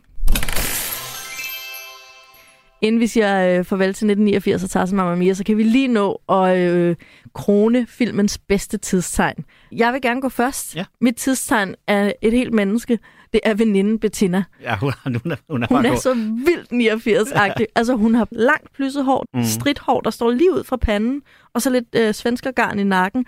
Inden 2.81 3.01
vi 3.01 3.07
siger 3.07 3.59
øh, 3.59 3.65
farvel 3.65 3.93
til 3.93 4.05
1989 4.05 4.63
og 4.63 4.69
Tarzan 4.69 4.97
Mamma 4.97 5.15
Mia, 5.15 5.33
så 5.33 5.43
kan 5.43 5.57
vi 5.57 5.63
lige 5.63 5.87
nå 5.87 6.21
at 6.29 6.57
øh, 6.57 6.95
krone 7.33 7.87
filmens 7.89 8.37
bedste 8.37 8.77
tidstegn. 8.77 9.45
Jeg 9.71 9.93
vil 9.93 10.01
gerne 10.01 10.21
gå 10.21 10.29
først. 10.29 10.75
Ja. 10.75 10.85
Mit 11.01 11.15
tidstegn 11.15 11.75
er 11.87 12.11
et 12.21 12.33
helt 12.33 12.53
menneske. 12.53 12.99
Det 13.33 13.39
er 13.43 13.53
veninden 13.53 13.99
Bettina. 13.99 14.43
Ja, 14.61 14.75
hun, 14.77 14.93
hun, 15.05 15.31
er, 15.31 15.35
hun 15.49 15.63
er, 15.63 15.67
Hun 15.69 15.85
er 15.85 15.95
så 15.95 16.13
vildt 16.13 16.71
89-agtig. 16.71 17.65
altså, 17.75 17.95
hun 17.95 18.15
har 18.15 18.27
langt 18.31 18.73
plysset 18.73 19.05
hår, 19.05 19.25
Mm. 19.33 19.39
mm. 19.39 19.45
stridt 19.45 19.79
hår, 19.79 20.01
der 20.01 20.09
står 20.09 20.31
lige 20.31 20.53
ud 20.53 20.63
fra 20.63 20.77
panden, 20.77 21.21
og 21.53 21.61
så 21.61 21.69
lidt 21.69 21.95
øh, 21.95 22.13
svenskergarn 22.13 22.79
i 22.79 22.83
nakken. 22.83 23.25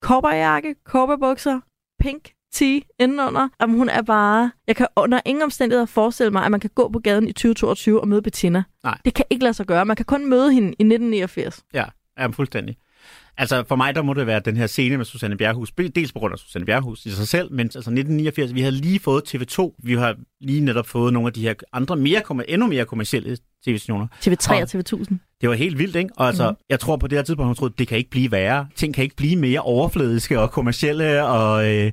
Kopperjakke, 0.00 0.74
kopperbukser, 0.84 1.60
pink 2.00 2.30
tee 2.52 2.82
indenunder. 2.98 3.48
Jamen, 3.60 3.76
hun 3.78 3.88
er 3.88 4.02
bare... 4.02 4.50
Jeg 4.66 4.76
kan 4.76 4.86
under 4.96 5.20
ingen 5.24 5.42
omstændigheder 5.42 5.86
forestille 5.86 6.30
mig, 6.30 6.44
at 6.44 6.50
man 6.50 6.60
kan 6.60 6.70
gå 6.74 6.88
på 6.88 6.98
gaden 6.98 7.28
i 7.28 7.32
2022 7.32 8.00
og 8.00 8.08
møde 8.08 8.22
Bettina. 8.22 8.62
Nej. 8.84 8.98
Det 9.04 9.14
kan 9.14 9.24
ikke 9.30 9.42
lade 9.44 9.54
sig 9.54 9.66
gøre. 9.66 9.84
Man 9.86 9.96
kan 9.96 10.04
kun 10.06 10.28
møde 10.30 10.52
hende 10.52 10.68
i 10.68 10.70
1989. 10.82 11.64
Ja, 11.74 11.84
ja 12.18 12.26
fuldstændig. 12.26 12.76
Altså 13.38 13.64
for 13.68 13.76
mig, 13.76 13.94
der 13.94 14.02
må 14.02 14.14
det 14.14 14.26
være 14.26 14.40
den 14.40 14.56
her 14.56 14.66
scene 14.66 14.96
med 14.96 15.04
Susanne 15.04 15.36
Bjerghus. 15.36 15.72
Dels 15.94 16.12
på 16.12 16.18
grund 16.18 16.32
af 16.32 16.38
Susanne 16.38 16.66
Bjerghus 16.66 17.06
i 17.06 17.10
sig 17.10 17.28
selv, 17.28 17.52
men 17.52 17.60
altså 17.60 17.78
1989, 17.78 18.54
vi 18.54 18.60
havde 18.60 18.72
lige 18.74 19.00
fået 19.00 19.34
TV2. 19.34 19.74
Vi 19.82 19.94
har 19.94 20.16
lige 20.40 20.60
netop 20.60 20.86
fået 20.86 21.12
nogle 21.12 21.26
af 21.26 21.32
de 21.32 21.42
her 21.42 21.54
andre, 21.72 21.96
mere, 21.96 22.22
endnu 22.48 22.66
mere 22.66 22.84
kommercielle 22.84 23.36
tv-stationer. 23.66 24.06
TV3 24.20 24.54
Og- 24.54 24.60
og 24.62 24.68
TV1000. 24.74 25.14
Det 25.40 25.48
var 25.48 25.54
helt 25.54 25.78
vildt, 25.78 25.96
ikke? 25.96 26.10
Og 26.16 26.26
altså, 26.28 26.50
mm. 26.50 26.56
jeg 26.70 26.80
tror 26.80 26.96
på 26.96 27.06
det 27.06 27.18
her 27.18 27.22
tidspunkt, 27.22 27.46
hun 27.46 27.54
troede, 27.54 27.74
det 27.78 27.88
kan 27.88 27.98
ikke 27.98 28.10
blive 28.10 28.30
værre. 28.30 28.66
Ting 28.76 28.94
kan 28.94 29.04
ikke 29.04 29.16
blive 29.16 29.36
mere 29.36 29.60
overfladiske 29.60 30.40
og 30.40 30.50
kommercielle, 30.50 31.24
og 31.26 31.74
øh, 31.74 31.92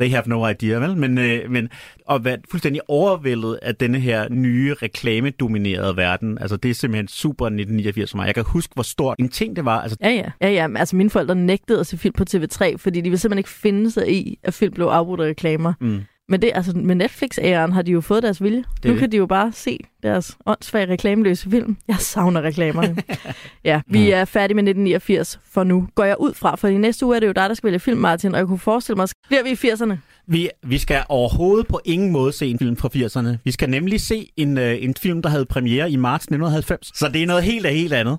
they 0.00 0.10
have 0.10 0.22
no 0.26 0.48
idea, 0.48 0.78
vel? 0.78 0.96
Men, 0.96 1.18
øh, 1.18 1.50
men 1.50 1.68
at 2.10 2.24
være 2.24 2.38
fuldstændig 2.50 2.82
overvældet 2.88 3.58
af 3.62 3.74
denne 3.76 4.00
her 4.00 4.28
nye 4.28 4.74
reklamedominerede 4.74 5.96
verden, 5.96 6.38
altså 6.40 6.56
det 6.56 6.70
er 6.70 6.74
simpelthen 6.74 7.08
super 7.08 7.46
1989 7.46 8.10
for 8.10 8.16
mig. 8.16 8.26
Jeg 8.26 8.34
kan 8.34 8.44
huske, 8.46 8.74
hvor 8.74 8.82
stort 8.82 9.18
en 9.18 9.28
ting 9.28 9.56
det 9.56 9.64
var. 9.64 9.80
Altså, 9.80 9.96
Ja, 10.00 10.10
ja. 10.10 10.30
ja, 10.40 10.50
ja. 10.50 10.66
Altså, 10.76 10.96
mine 10.96 11.10
forældre 11.10 11.34
nægtede 11.34 11.80
at 11.80 11.86
se 11.86 11.98
film 11.98 12.14
på 12.14 12.24
TV3, 12.30 12.76
fordi 12.76 12.98
de 13.00 13.02
ville 13.02 13.18
simpelthen 13.18 13.38
ikke 13.38 13.50
finde 13.50 13.90
sig 13.90 14.12
i, 14.12 14.38
at 14.42 14.54
film 14.54 14.74
blev 14.74 14.86
afbrudt 14.86 15.20
af 15.20 15.24
reklamer. 15.28 15.72
mm, 15.80 16.00
Men 16.30 16.42
det, 16.42 16.50
altså, 16.54 16.72
med 16.76 16.96
Netflix-æren 16.96 17.72
har 17.72 17.82
de 17.82 17.92
jo 17.92 18.00
fået 18.00 18.22
deres 18.22 18.42
vilje. 18.42 18.58
er 18.58 18.88
nu 18.88 18.92
det. 18.92 19.00
kan 19.00 19.12
de 19.12 19.16
jo 19.16 19.26
bare 19.26 19.52
se 19.52 19.78
deres 20.02 20.36
åndssvage 20.46 20.86
reklameløse 20.86 21.50
film. 21.50 21.76
Jeg 21.88 21.96
savner 21.96 22.42
reklamerne. 22.42 22.96
ja, 23.64 23.80
vi 23.86 24.10
er 24.10 24.24
færdige 24.24 24.54
med 24.54 24.62
1989 24.62 25.40
for 25.44 25.64
nu. 25.64 25.88
Går 25.94 26.04
jeg 26.04 26.16
ud 26.20 26.34
fra, 26.34 26.56
for 26.56 26.68
i 26.68 26.76
næste 26.76 27.06
uge 27.06 27.16
er 27.16 27.20
det 27.20 27.26
jo 27.26 27.32
dig, 27.32 27.48
der 27.48 27.54
skal 27.54 27.66
vælge 27.66 27.78
film, 27.78 28.00
Martin, 28.00 28.32
og 28.32 28.38
jeg 28.38 28.46
kunne 28.46 28.58
forestille 28.58 28.96
mig, 28.96 29.08
bliver 29.28 29.42
vi 29.42 29.50
i 29.50 29.72
80'erne? 29.72 29.94
Vi, 30.26 30.48
vi 30.62 30.78
skal 30.78 31.02
overhovedet 31.08 31.66
på 31.66 31.80
ingen 31.84 32.10
måde 32.10 32.32
se 32.32 32.46
en 32.46 32.58
film 32.58 32.76
fra 32.76 32.88
80'erne. 32.94 33.36
Vi 33.44 33.50
skal 33.50 33.70
nemlig 33.70 34.00
se 34.00 34.28
en, 34.36 34.58
øh, 34.58 34.76
en 34.80 34.94
film, 34.94 35.22
der 35.22 35.28
havde 35.28 35.46
premiere 35.46 35.90
i 35.90 35.96
marts 35.96 36.24
1990. 36.24 36.98
Så 36.98 37.08
det 37.08 37.22
er 37.22 37.26
noget 37.26 37.42
helt 37.42 37.66
af 37.66 37.74
helt 37.74 37.92
andet. 37.92 38.18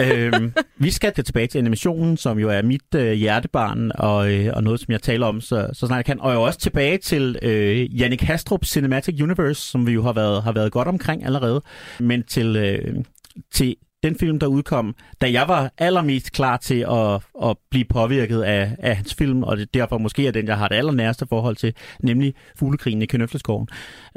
øhm, 0.00 0.52
vi 0.78 0.90
skal 0.90 1.12
tilbage 1.24 1.46
til 1.46 1.58
animationen, 1.58 2.16
som 2.16 2.38
jo 2.38 2.48
er 2.48 2.62
mit 2.62 2.94
øh, 2.96 3.12
hjertebarn, 3.12 3.92
og, 3.94 4.32
øh, 4.32 4.52
og 4.54 4.64
noget, 4.64 4.80
som 4.80 4.92
jeg 4.92 5.02
taler 5.02 5.26
om, 5.26 5.40
så, 5.40 5.68
så 5.72 5.86
snart 5.86 5.96
jeg 5.96 6.04
kan. 6.04 6.20
Og 6.20 6.34
jo 6.34 6.42
også 6.42 6.58
tilbage 6.58 6.98
til 6.98 7.38
øh, 7.42 8.00
Jannik 8.00 8.22
Hastrup 8.22 8.64
Cinematic 8.64 9.22
Universe, 9.22 9.60
som 9.60 9.86
vi 9.86 9.92
jo 9.92 10.02
har 10.02 10.12
været, 10.12 10.42
har 10.42 10.52
været 10.52 10.72
godt 10.72 10.88
omkring 10.88 11.24
allerede. 11.24 11.62
Men 12.00 12.22
til, 12.22 12.56
øh, 12.56 13.04
til 13.52 13.76
den 14.04 14.18
film, 14.18 14.38
der 14.38 14.46
udkom, 14.46 14.94
da 15.20 15.32
jeg 15.32 15.48
var 15.48 15.70
allermest 15.78 16.32
klar 16.32 16.56
til 16.56 16.86
at, 16.90 17.48
at 17.48 17.56
blive 17.70 17.84
påvirket 17.84 18.42
af, 18.42 18.76
af 18.78 18.96
hans 18.96 19.14
film, 19.14 19.42
og 19.42 19.56
det 19.56 19.74
derfor 19.74 19.98
måske 19.98 20.26
er 20.26 20.30
den, 20.30 20.46
jeg 20.46 20.58
har 20.58 20.68
det 20.68 20.76
allernæreste 20.76 21.26
forhold 21.28 21.56
til, 21.56 21.74
nemlig 22.02 22.34
Fuglekrigen 22.58 23.02
i 23.02 23.06
Kønøfleskoven. 23.06 23.68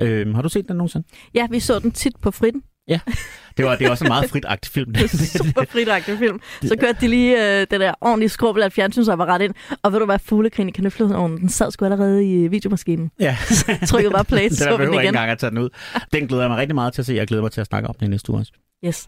Øhm, 0.01 0.33
har 0.33 0.41
du 0.41 0.49
set 0.49 0.67
den 0.67 0.75
nogensinde? 0.75 1.07
Ja, 1.33 1.47
vi 1.51 1.59
så 1.59 1.79
den 1.79 1.91
tit 1.91 2.15
på 2.21 2.31
fritten. 2.31 2.63
Det 3.57 3.65
var, 3.65 3.75
det 3.75 3.87
er 3.87 3.91
også 3.91 4.03
en 4.03 4.07
meget 4.07 4.29
fritagtig 4.29 4.71
film. 4.71 4.93
Det 4.93 5.03
er 5.03 5.37
super 5.37 5.65
fritagtig 5.69 6.17
film. 6.17 6.41
Så 6.61 6.75
kørte 6.79 6.97
de 7.01 7.07
lige 7.07 7.59
øh, 7.61 7.67
det 7.71 7.79
der 7.79 7.93
ordentlige 8.01 8.29
skrubbel 8.29 8.63
af 8.63 8.71
fjernsynsapparat 8.71 9.41
ind. 9.41 9.53
Og 9.83 9.91
ved 9.91 9.99
du 9.99 10.05
hvad, 10.05 10.19
fuglekrigen 10.19 10.69
i 10.69 10.71
kanøfleovnen, 10.71 11.37
den 11.37 11.49
sad 11.49 11.71
sgu 11.71 11.85
allerede 11.85 12.25
i 12.25 12.33
øh, 12.33 12.51
videomaskinen. 12.51 13.11
ja. 13.19 13.37
Trykkede 13.87 14.13
bare 14.13 14.25
play, 14.25 14.49
så 14.49 14.65
den 14.69 14.77
behøver 14.77 14.93
ikke 14.93 15.03
igen. 15.03 15.07
engang 15.07 15.31
at 15.31 15.39
tage 15.39 15.49
den 15.49 15.57
ud. 15.57 15.69
Den 16.13 16.27
glæder 16.27 16.43
jeg 16.43 16.49
mig 16.49 16.57
rigtig 16.57 16.75
meget 16.75 16.93
til 16.93 17.01
at 17.01 17.05
se. 17.05 17.13
Jeg 17.13 17.27
glæder 17.27 17.43
mig 17.43 17.51
til 17.51 17.61
at 17.61 17.67
snakke 17.67 17.89
om 17.89 17.95
den 17.99 18.09
næste 18.09 18.29
uge 18.31 18.39
også. 18.39 18.51
Yes. 18.85 19.07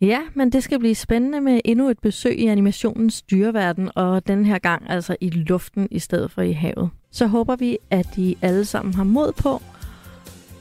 Ja, 0.00 0.20
men 0.34 0.52
det 0.52 0.64
skal 0.64 0.78
blive 0.78 0.94
spændende 0.94 1.40
med 1.40 1.60
endnu 1.64 1.88
et 1.88 1.98
besøg 1.98 2.38
i 2.38 2.46
animationens 2.46 3.22
dyreverden, 3.22 3.90
og 3.94 4.26
den 4.26 4.44
her 4.46 4.58
gang 4.58 4.90
altså 4.90 5.16
i 5.20 5.30
luften 5.30 5.88
i 5.90 5.98
stedet 5.98 6.30
for 6.30 6.42
i 6.42 6.52
havet. 6.52 6.90
Så 7.12 7.26
håber 7.26 7.56
vi, 7.56 7.78
at 7.90 8.18
I 8.18 8.36
alle 8.42 8.64
sammen 8.64 8.94
har 8.94 9.04
mod 9.04 9.32
på 9.32 9.62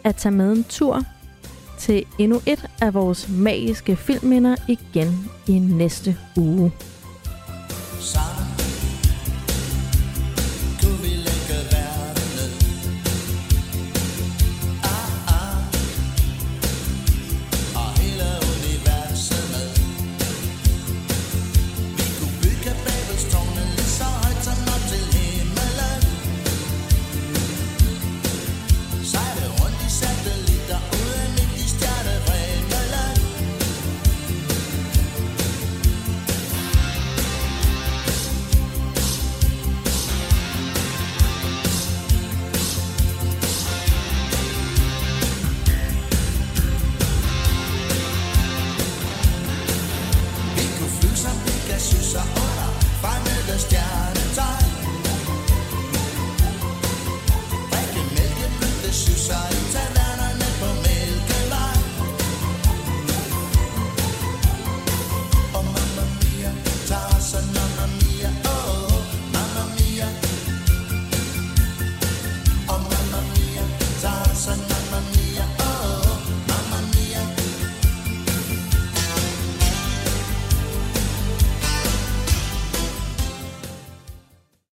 at 0.04 0.16
tage 0.16 0.36
med 0.36 0.52
en 0.52 0.64
tur 0.64 1.04
til 1.78 2.06
endnu 2.20 2.42
et 2.46 2.66
af 2.82 2.94
vores 2.94 3.30
magiske 3.30 3.96
filmminder 3.96 4.56
igen 4.68 5.30
i 5.48 5.60
næste 5.60 6.18
uge. 6.38 6.72
Sammen 8.00 8.47